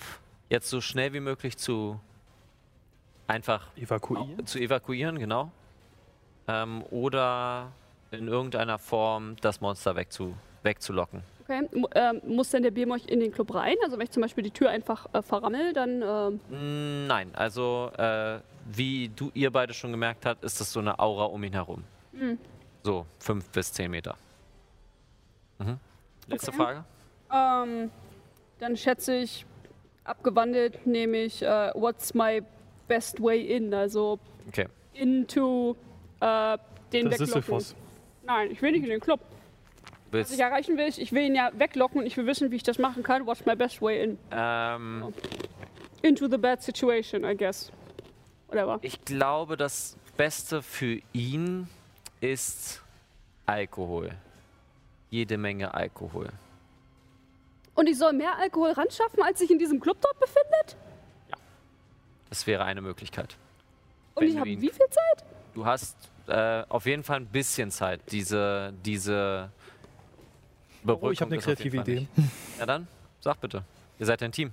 [0.50, 2.00] jetzt so schnell wie möglich zu
[3.26, 4.46] einfach evakuieren.
[4.46, 5.52] zu evakuieren, genau.
[6.48, 7.72] Ähm, oder
[8.12, 11.24] in irgendeiner Form das Monster wegzu, wegzulocken.
[11.50, 11.68] Okay.
[11.96, 13.76] ähm, muss denn der Biermolch in den Club rein?
[13.84, 16.00] Also wenn ich zum Beispiel die Tür einfach äh, verrammel, dann
[16.50, 21.00] Mm, Nein, also äh, wie du ihr beide schon gemerkt habt, ist das so eine
[21.00, 21.84] Aura um ihn herum.
[22.84, 24.16] So fünf bis zehn Meter.
[25.60, 25.80] Mhm.
[26.28, 26.58] Letzte Okay.
[26.58, 26.84] Frage.
[27.32, 27.92] Ähm,
[28.60, 29.46] dann schätze ich,
[30.04, 32.42] abgewandelt nehme ich, äh, what's my
[32.88, 33.74] best way in?
[33.74, 34.20] Also
[34.50, 34.68] Okay.
[34.94, 35.76] into
[36.20, 36.58] äh,
[36.92, 37.26] den Das weglocken.
[37.42, 37.76] Sisyphus.
[38.24, 39.20] Nein, ich will nicht in den Club.
[40.08, 42.50] Was Willst, ich erreichen will, ich, ich will ihn ja weglocken und ich will wissen,
[42.52, 43.26] wie ich das machen kann.
[43.26, 44.18] What's my best way in?
[44.32, 45.14] ähm,
[46.02, 47.72] Into the bad situation, I guess.
[48.48, 48.80] Whatever.
[48.82, 51.68] ich glaube, das Beste für ihn
[52.22, 52.82] ist
[53.46, 54.12] Alkohol.
[55.10, 56.30] Jede Menge Alkohol.
[57.76, 60.78] Und ich soll mehr Alkohol ranschaffen, als sich in diesem Club dort befindet?
[62.30, 63.38] Das wäre eine Möglichkeit.
[64.16, 65.26] Und Wenn ich habe wie viel Zeit?
[65.54, 65.96] Du hast
[66.28, 69.52] äh, auf jeden Fall ein bisschen Zeit, diese, diese
[70.84, 72.08] Berückung Oh, ich habe eine kreative Idee.
[72.60, 72.88] Ja dann,
[73.20, 73.64] sag bitte.
[74.00, 74.52] Ihr seid ein Team.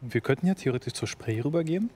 [0.00, 1.90] Wir könnten ja theoretisch zur Spray rübergehen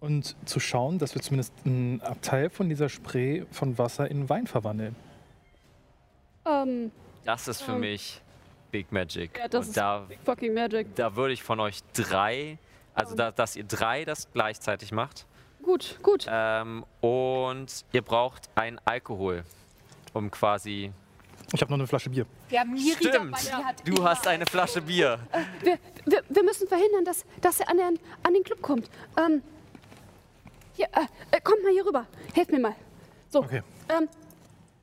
[0.00, 4.46] und zu schauen, dass wir zumindest einen Abteil von dieser Spray von Wasser in Wein
[4.46, 4.96] verwandeln.
[6.46, 6.90] Ähm,
[7.24, 8.22] Das ist für Ähm, mich
[8.70, 9.36] Big Magic.
[9.38, 10.94] ja, das Und ist da, fucking magic.
[10.96, 12.58] da würde ich von euch drei,
[12.94, 15.26] also da, dass ihr drei das gleichzeitig macht.
[15.62, 16.26] Gut, gut.
[16.30, 19.44] Ähm, und ihr braucht ein Alkohol,
[20.14, 20.92] um quasi.
[21.54, 22.26] Ich habe noch eine Flasche Bier.
[22.48, 23.14] Wir haben Miri Stimmt.
[23.14, 25.18] dabei, hat Du immer- hast eine Flasche Bier.
[25.62, 28.90] Wir, wir, wir müssen verhindern, dass, dass er an den, an den Club kommt.
[29.18, 29.42] Ähm,
[30.74, 32.06] hier, äh, äh, kommt mal hier rüber.
[32.34, 32.74] Helft mir mal.
[33.30, 33.40] So.
[33.40, 33.62] Okay.
[33.88, 34.08] Ähm,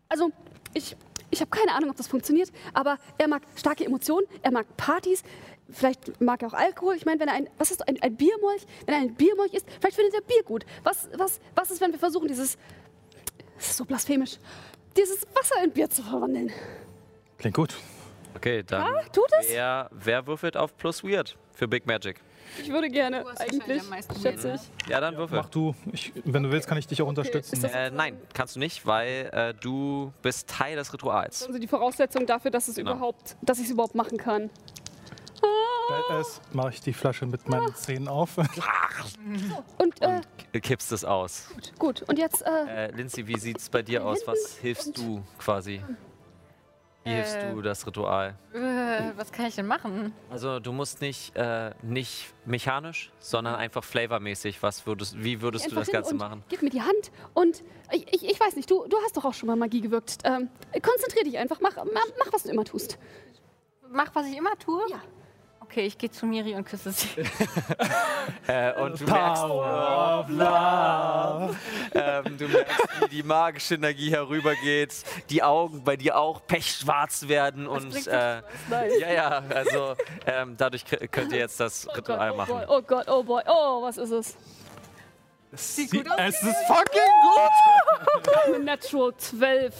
[0.09, 0.31] also,
[0.73, 0.95] ich,
[1.29, 5.23] ich habe keine Ahnung, ob das funktioniert, aber er mag starke Emotionen, er mag Partys,
[5.69, 6.95] vielleicht mag er auch Alkohol.
[6.95, 8.65] Ich meine, wenn er ein, was ist ein, ein Biermolch?
[8.87, 10.65] Wenn er ein Biermolch ist, vielleicht findet er Bier gut.
[10.83, 12.57] Was, was, was ist, wenn wir versuchen, dieses,
[13.55, 14.37] das ist so blasphemisch,
[14.97, 16.51] dieses Wasser in Bier zu verwandeln?
[17.37, 17.75] Klingt gut.
[18.35, 18.85] Okay, dann.
[19.13, 19.49] Tut es?
[19.49, 22.19] Wer, wer würfelt auf plus weird für Big Magic?
[22.61, 24.89] Ich würde gerne, Du hast wahrscheinlich eigentlich, am meisten schätze ich.
[24.89, 25.37] Ja, dann würfel.
[25.39, 25.73] Mach du.
[25.91, 27.55] Ich, wenn du willst, kann ich dich auch unterstützen.
[27.55, 31.45] ist das- Äh, nein, kannst du nicht, weil äh, du bist Teil des Rituals.
[31.47, 32.91] Also die Voraussetzung dafür, dass es Genau.
[32.91, 34.49] überhaupt, dass ich es überhaupt machen kann.
[35.89, 38.37] Badass mache ich die Flasche mit meinen Zähnen auf.
[39.77, 40.21] Und äh,
[40.59, 41.49] Kippst es aus.
[41.77, 44.25] gut, und jetzt, äh, Äh, Lindsay, wie sieht's bei dir aus?
[44.25, 45.81] Was hilfst du quasi?
[47.03, 47.51] Wie hilfst Äh.
[47.53, 48.35] du das Ritual?
[48.53, 50.13] Äh, was kann ich denn machen?
[50.31, 54.63] Also du musst nicht, äh, nicht mechanisch, sondern einfach flavormäßig.
[54.63, 56.43] Was würdest, wie würdest du einfach das hin Ganze und machen?
[56.49, 59.33] Gib mir die Hand und ich, ich, ich weiß nicht, du, du hast doch auch
[59.33, 60.17] schon mal Magie gewirkt.
[60.23, 60.49] Ähm,
[60.81, 61.85] konzentrier dich einfach, mach, mach,
[62.17, 62.97] mach, was du immer tust.
[63.91, 64.81] Mach, was ich immer tue?
[64.89, 65.01] Ja.
[65.75, 67.09] Okay, ich gehe zu Miri und küsse sie.
[68.47, 71.55] Äh, und du merkst, of love.
[71.93, 77.67] ähm, du merkst, wie die magische Energie herübergeht, die Augen bei dir auch pechschwarz werden
[77.67, 78.99] und bringt äh, Nice.
[78.99, 79.95] ja, ja, also
[80.25, 82.53] ähm, dadurch könnt ihr jetzt das Oh Gott, Ritual oh machen.
[82.53, 84.37] boy, oh Gott, oh boy, oh, was ist es?
[85.51, 87.11] Sie, es ist fucking
[88.53, 88.59] gut.
[88.63, 89.73] Natural 12.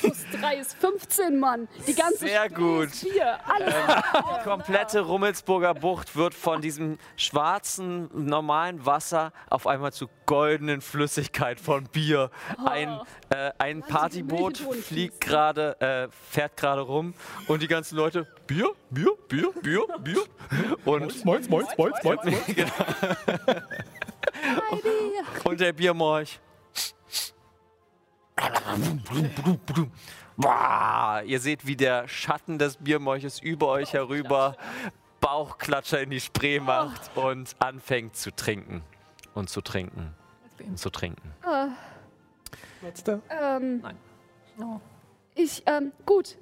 [0.00, 1.68] Plus 3 ist 15, Mann.
[1.86, 2.86] Die ganze Sehr Spree gut.
[2.86, 3.38] Ist 4.
[3.46, 3.74] Alles.
[4.14, 11.60] Die komplette Rummelsburger Bucht wird von diesem schwarzen, normalen Wasser auf einmal zu goldenen Flüssigkeit
[11.60, 12.30] von Bier.
[12.64, 17.14] Ein, äh, ein Partyboot fliegt gerade, äh, fährt gerade rum
[17.48, 20.22] und die ganzen Leute, Bier, Bier, Bier, Bier, Bier.
[20.84, 22.20] Und, Moins, moins, moins, moins.
[22.46, 22.70] genau.
[25.44, 26.40] und der Biermolch.
[30.36, 34.56] Boah, ihr seht, wie der Schatten des Biermolches über euch herüber
[35.20, 38.82] Bauchklatscher in die Spree macht und anfängt zu trinken.
[39.34, 40.14] Und zu trinken.
[40.58, 41.34] Und zu trinken.
[43.28, 43.96] Ähm, Nein.
[44.56, 44.80] No.
[45.34, 46.36] ich, ähm, gut.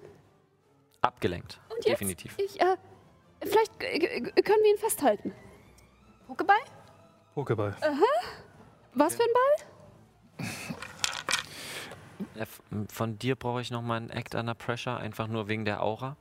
[1.02, 1.60] Abgelenkt.
[1.68, 2.00] Und jetzt?
[2.00, 2.34] Definitiv.
[2.38, 2.76] Ich, äh,
[3.42, 5.32] vielleicht äh, können wir ihn festhalten.
[6.28, 6.56] Pokéball?
[7.34, 7.74] Pokéball.
[8.94, 10.46] Was für ein Ball?
[12.38, 12.46] Äh,
[12.92, 16.16] Von dir brauche ich nochmal einen Act Under Pressure, einfach nur wegen der Aura.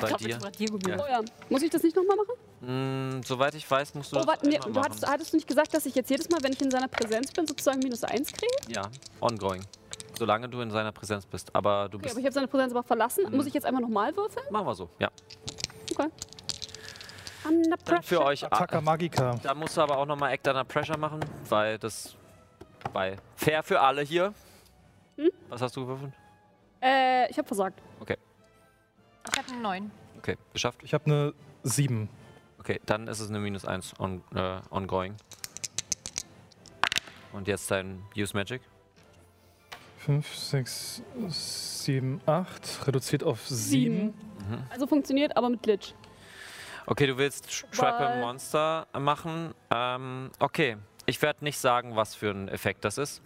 [0.00, 0.38] Bei dir.
[0.38, 0.96] Ja.
[0.98, 1.20] Oh ja.
[1.48, 3.18] Muss ich das nicht nochmal machen?
[3.18, 4.84] Mm, soweit ich weiß, musst du Oh, das warte, nee, du machen.
[4.84, 7.32] hattest, hattest du nicht gesagt, dass ich jetzt jedes Mal, wenn ich in seiner Präsenz
[7.32, 8.52] bin, sozusagen minus 1 kriege?
[8.68, 8.82] Ja,
[9.20, 9.62] ongoing.
[10.18, 11.54] Solange du in seiner Präsenz bist.
[11.54, 12.14] Aber du Okay, bist.
[12.14, 13.24] aber ich habe seine Präsenz aber verlassen.
[13.34, 14.44] Muss ich jetzt einfach nochmal würfeln?
[14.50, 15.08] Machen wir so, ja.
[15.92, 16.08] Okay.
[17.46, 18.24] Under Dann für pressure.
[18.26, 18.44] euch.
[18.44, 19.38] Attacker Magica.
[19.42, 22.14] Da musst du aber auch nochmal Act Under Pressure machen, weil das.
[22.92, 24.32] Weil fair für alle hier.
[25.16, 25.30] Hm?
[25.48, 26.12] Was hast du gewürfelt?
[26.82, 27.80] Äh, ich habe versagt.
[28.06, 29.90] Ich habe einen neuen.
[30.18, 30.80] Okay, geschafft.
[30.82, 32.08] Ich habe eine 7.
[32.58, 35.14] Okay, dann ist es eine minus 1 on, äh, ongoing.
[37.32, 38.62] Und jetzt dein Use Magic.
[39.98, 42.86] 5, 6, 7, 8.
[42.86, 44.12] Reduziert auf 7.
[44.12, 44.14] Sieben.
[44.70, 45.94] Also funktioniert, aber mit Glitch.
[46.86, 49.54] Okay, du willst Trap a Weil- Monster machen.
[49.70, 50.76] Ähm, okay,
[51.06, 53.22] ich werde nicht sagen, was für ein Effekt das ist.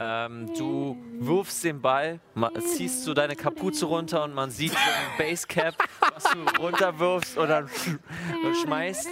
[0.00, 2.20] Ähm, du wirfst den Ball,
[2.60, 7.48] ziehst du deine Kapuze runter und man sieht so ein Basecap, was du runterwirfst und
[7.48, 7.68] dann
[8.64, 9.08] schmeißt.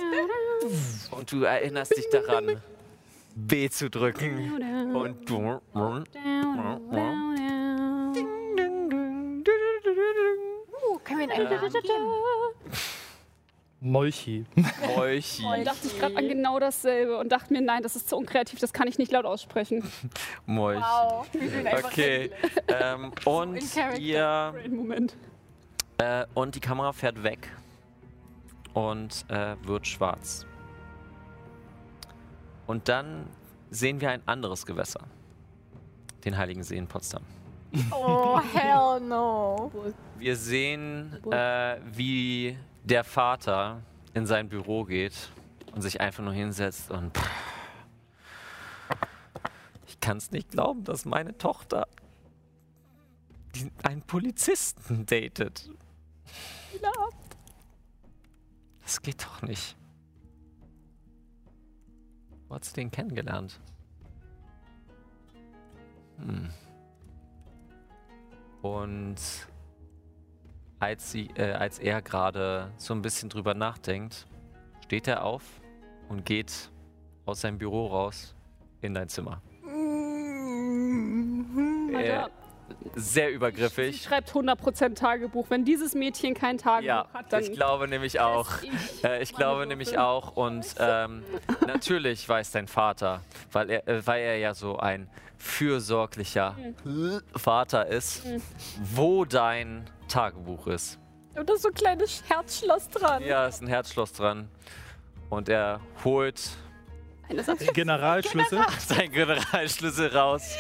[1.11, 2.61] Und du erinnerst dich daran,
[3.35, 4.95] B zu drücken.
[4.95, 5.61] Und du.
[5.75, 6.05] Uh,
[11.05, 11.63] können wir ihn einfach?
[13.85, 14.45] Molchi.
[14.95, 15.45] Molchi.
[15.45, 18.61] Und dachte ich gerade an genau dasselbe und dachte mir, nein, das ist zu unkreativ,
[18.61, 19.83] das kann ich nicht laut aussprechen.
[20.47, 20.81] Molchi.
[20.81, 21.27] Wow.
[21.85, 22.31] Okay.
[22.69, 23.61] Ähm, und
[23.99, 24.55] ihr.
[24.71, 25.17] Moment.
[25.99, 27.51] Äh, und die Kamera fährt weg
[28.73, 30.47] und äh, wird schwarz.
[32.69, 33.27] Und dann
[33.71, 35.01] sehen wir ein anderes Gewässer.
[36.25, 37.25] Den Heiligen See in Potsdam.
[37.91, 39.73] Oh, hell no.
[40.19, 43.83] Wir sehen, äh, wie der Vater
[44.15, 45.31] in sein Büro geht
[45.75, 47.13] und sich einfach nur hinsetzt und
[49.87, 51.87] ich kann es nicht glauben, dass meine Tochter
[53.83, 55.71] einen Polizisten datet.
[58.83, 59.77] Das geht doch nicht.
[62.49, 63.61] Wo hat sie den kennengelernt?
[66.19, 66.51] Hm.
[68.61, 69.17] Und
[70.83, 74.27] als, sie, äh, als er gerade so ein bisschen drüber nachdenkt,
[74.85, 75.45] steht er auf
[76.09, 76.71] und geht
[77.25, 78.35] aus seinem Büro raus
[78.81, 79.41] in dein Zimmer.
[81.93, 82.31] Äh, Alter,
[82.97, 84.03] sehr sie übergriffig.
[84.03, 85.51] schreibt 100% Tagebuch.
[85.51, 88.49] Wenn dieses Mädchen kein Tagebuch Ja, hat, dann ich glaube nämlich auch.
[88.63, 89.69] ich Äh, ich glaube Würfel.
[89.69, 90.37] nämlich auch.
[90.37, 91.23] Und ähm,
[91.67, 93.21] natürlich weiß dein Vater,
[93.53, 96.57] weil er, äh, weil er ja so ein fürsorglicher
[97.37, 98.25] Vater ist,
[98.95, 100.99] wo dein Tagebuch ist.
[101.35, 103.23] Und da ist so ein kleines Herzschloss dran.
[103.23, 104.49] Ja, ist ein Herzschloss dran.
[105.31, 106.51] Und er holt
[107.41, 107.65] Sache.
[107.73, 108.61] Generalschlüssel.
[108.79, 110.55] seinen Generalschlüssel raus.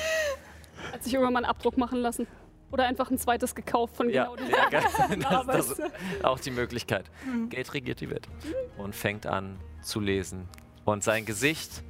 [0.90, 2.26] Hat sich irgendwann mal einen Abdruck machen lassen.
[2.70, 5.20] Oder einfach ein zweites gekauft von Ja, genau dem.
[5.20, 5.80] ja das, das
[6.22, 7.10] auch die Möglichkeit.
[7.50, 8.26] Geld regiert die Welt.
[8.78, 10.48] Und fängt an zu lesen.
[10.86, 11.82] Und sein Gesicht,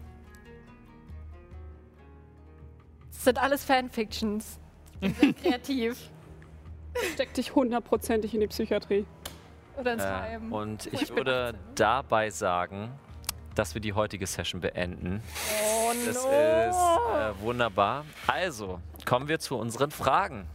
[3.12, 4.58] Das sind alles Fanfictions.
[5.40, 6.10] Kreativ.
[7.14, 9.06] Steck dich hundertprozentig in die Psychiatrie.
[9.78, 10.52] Oder ins äh, Heim.
[10.52, 12.90] und ich ich würde dabei sagen,
[13.54, 15.22] dass wir die heutige Session beenden.
[15.64, 16.30] Oh Das no.
[16.30, 18.04] ist äh, wunderbar.
[18.26, 20.46] Also, kommen wir zu unseren Fragen.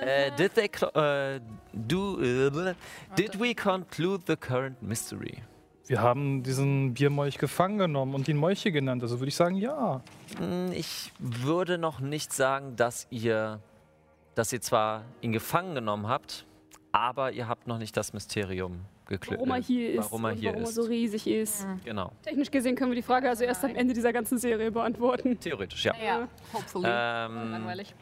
[0.00, 0.94] Äh, did they cl-
[1.36, 1.40] äh,
[1.72, 2.74] do äh,
[3.16, 5.42] did we conclude the current mystery?
[5.86, 9.02] Wir haben diesen Biermolch gefangen genommen und ihn Molche genannt.
[9.02, 10.02] Also würde ich sagen, ja.
[10.38, 13.58] Hm, Ich würde noch nicht sagen, dass ihr,
[14.40, 16.46] dass ihr zwar ihn gefangen genommen habt,
[16.92, 19.38] aber ihr habt noch nicht das Mysterium geklärt.
[19.38, 20.04] Warum er hier ist.
[20.10, 20.74] Warum er und hier warum er ist.
[20.76, 21.66] so riesig ist.
[21.84, 25.38] Genau, Technisch gesehen können wir die Frage also erst am Ende dieser ganzen Serie beantworten.
[25.40, 25.92] theoretisch, ja.
[26.02, 26.86] Ja, hopefully.
[26.88, 27.94] Ähm, Langweilig.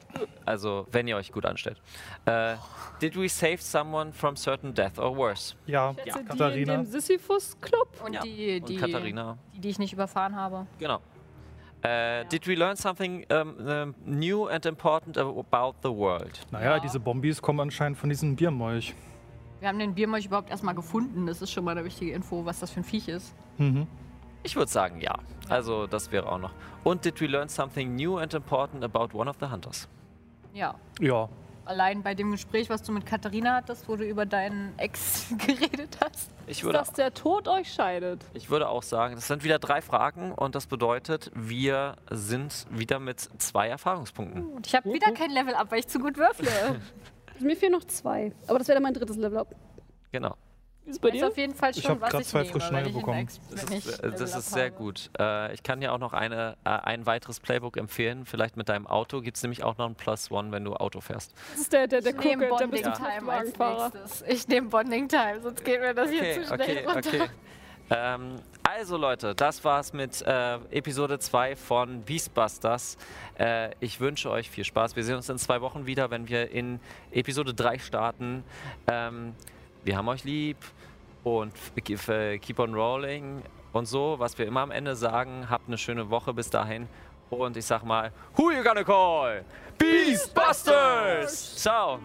[0.45, 1.83] also, wenn ihr euch gut anstellt.
[2.25, 2.55] Äh,
[3.01, 5.57] did we save someone from certain death or worse?
[5.67, 6.77] Ja, Schätze, die in Katharina.
[6.77, 8.01] dem Sisyphus-Club.
[8.07, 8.21] Und ja.
[8.23, 9.39] die, Und die, Katharina.
[9.57, 10.69] die, die ich nicht überfahren habe.
[10.79, 11.01] Genau.
[11.83, 16.41] Äh, Did we learn something um, um, new and important about the world?
[16.51, 16.81] Naja, Ja.
[16.81, 18.95] diese Bombis kommen anscheinend von diesem Biermolch.
[19.61, 21.27] Wir haben den Biermolch überhaupt erstmal gefunden.
[21.27, 23.35] Das ist schon mal eine wichtige Info, was das für ein Viech ist.
[23.59, 23.87] Mhm.
[24.43, 25.15] Ich würde sagen, ja.
[25.49, 26.53] Also, das wäre auch noch.
[26.85, 29.89] Und did we learn something new and important about one of the hunters?
[30.55, 30.75] Ja.
[31.01, 31.29] Ja.
[31.69, 35.99] Allein bei dem Gespräch, was du mit Katharina hattest, wo du über deinen Ex geredet
[36.03, 36.31] hast.
[36.47, 38.25] Ich würde, dass der Tod euch scheidet.
[38.33, 42.99] ich würde auch sagen, das sind wieder drei Fragen und das bedeutet, wir sind wieder
[42.99, 44.47] mit zwei Erfahrungspunkten.
[44.47, 46.49] Und ich habe wieder kein Level up, weil ich zu gut würfle.
[46.51, 46.81] Also
[47.45, 48.33] mir fehlen noch zwei.
[48.47, 49.55] Aber das wäre dann mein drittes Level up.
[50.11, 50.37] Genau.
[50.89, 51.29] Ist bei Das ist dir?
[51.29, 52.95] auf jeden Fall Ich schon, hab was grad ich zwei nehme, frische neue ich einen
[52.95, 53.29] bekommen.
[53.51, 54.75] Das ich ist, äh, das ist sehr habe.
[54.77, 55.11] gut.
[55.19, 58.25] Äh, ich kann dir auch noch eine, äh, ein weiteres Playbook empfehlen.
[58.27, 61.01] Vielleicht mit deinem Auto gibt es nämlich auch noch ein Plus One, wenn du Auto
[61.01, 61.33] fährst.
[61.53, 64.25] Das ist der, der, der Ich nehme Kucke, der Bonding bist du Time als nächstes.
[64.29, 67.09] Ich nehme Bonding Time, sonst geht mir das hier Okay, zu schnell okay, runter.
[67.25, 67.31] okay.
[67.91, 72.99] Ähm, also Leute, das war's mit äh, Episode 2 von Beastbusters.
[73.39, 74.95] Äh, ich wünsche euch viel Spaß.
[74.95, 78.45] Wir sehen uns in zwei Wochen wieder, wenn wir in Episode 3 starten.
[78.87, 79.35] Ähm,
[79.85, 80.59] wir haben euch lieb
[81.25, 81.53] und
[81.85, 85.49] keep on rolling und so, was wir immer am Ende sagen.
[85.51, 86.89] Habt eine schöne Woche bis dahin.
[87.31, 89.45] Und ich sag mal, who you gonna call?
[89.77, 91.57] Beastbusters!
[91.57, 92.01] Ciao!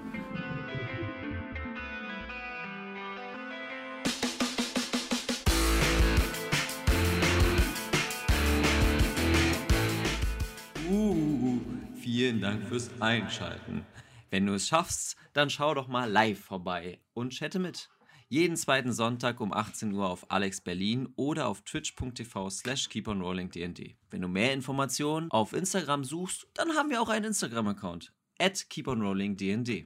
[10.89, 11.59] Uh,
[11.95, 13.85] vielen Dank fürs Einschalten.
[14.29, 17.89] Wenn du es schaffst, dann schau doch mal live vorbei und chatte mit.
[18.33, 23.95] Jeden zweiten Sonntag um 18 Uhr auf Alex Berlin oder auf twitch.tv slash keeponrollingdnd.
[24.09, 28.11] Wenn du mehr Informationen auf Instagram suchst, dann haben wir auch einen Instagram-Account.
[28.39, 29.85] At keeponrollingdnd.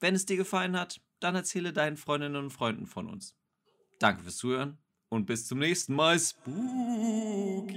[0.00, 3.36] Wenn es dir gefallen hat, dann erzähle deinen Freundinnen und Freunden von uns.
[3.98, 4.78] Danke fürs Zuhören
[5.10, 6.18] und bis zum nächsten Mal.
[6.18, 7.72] Spooky.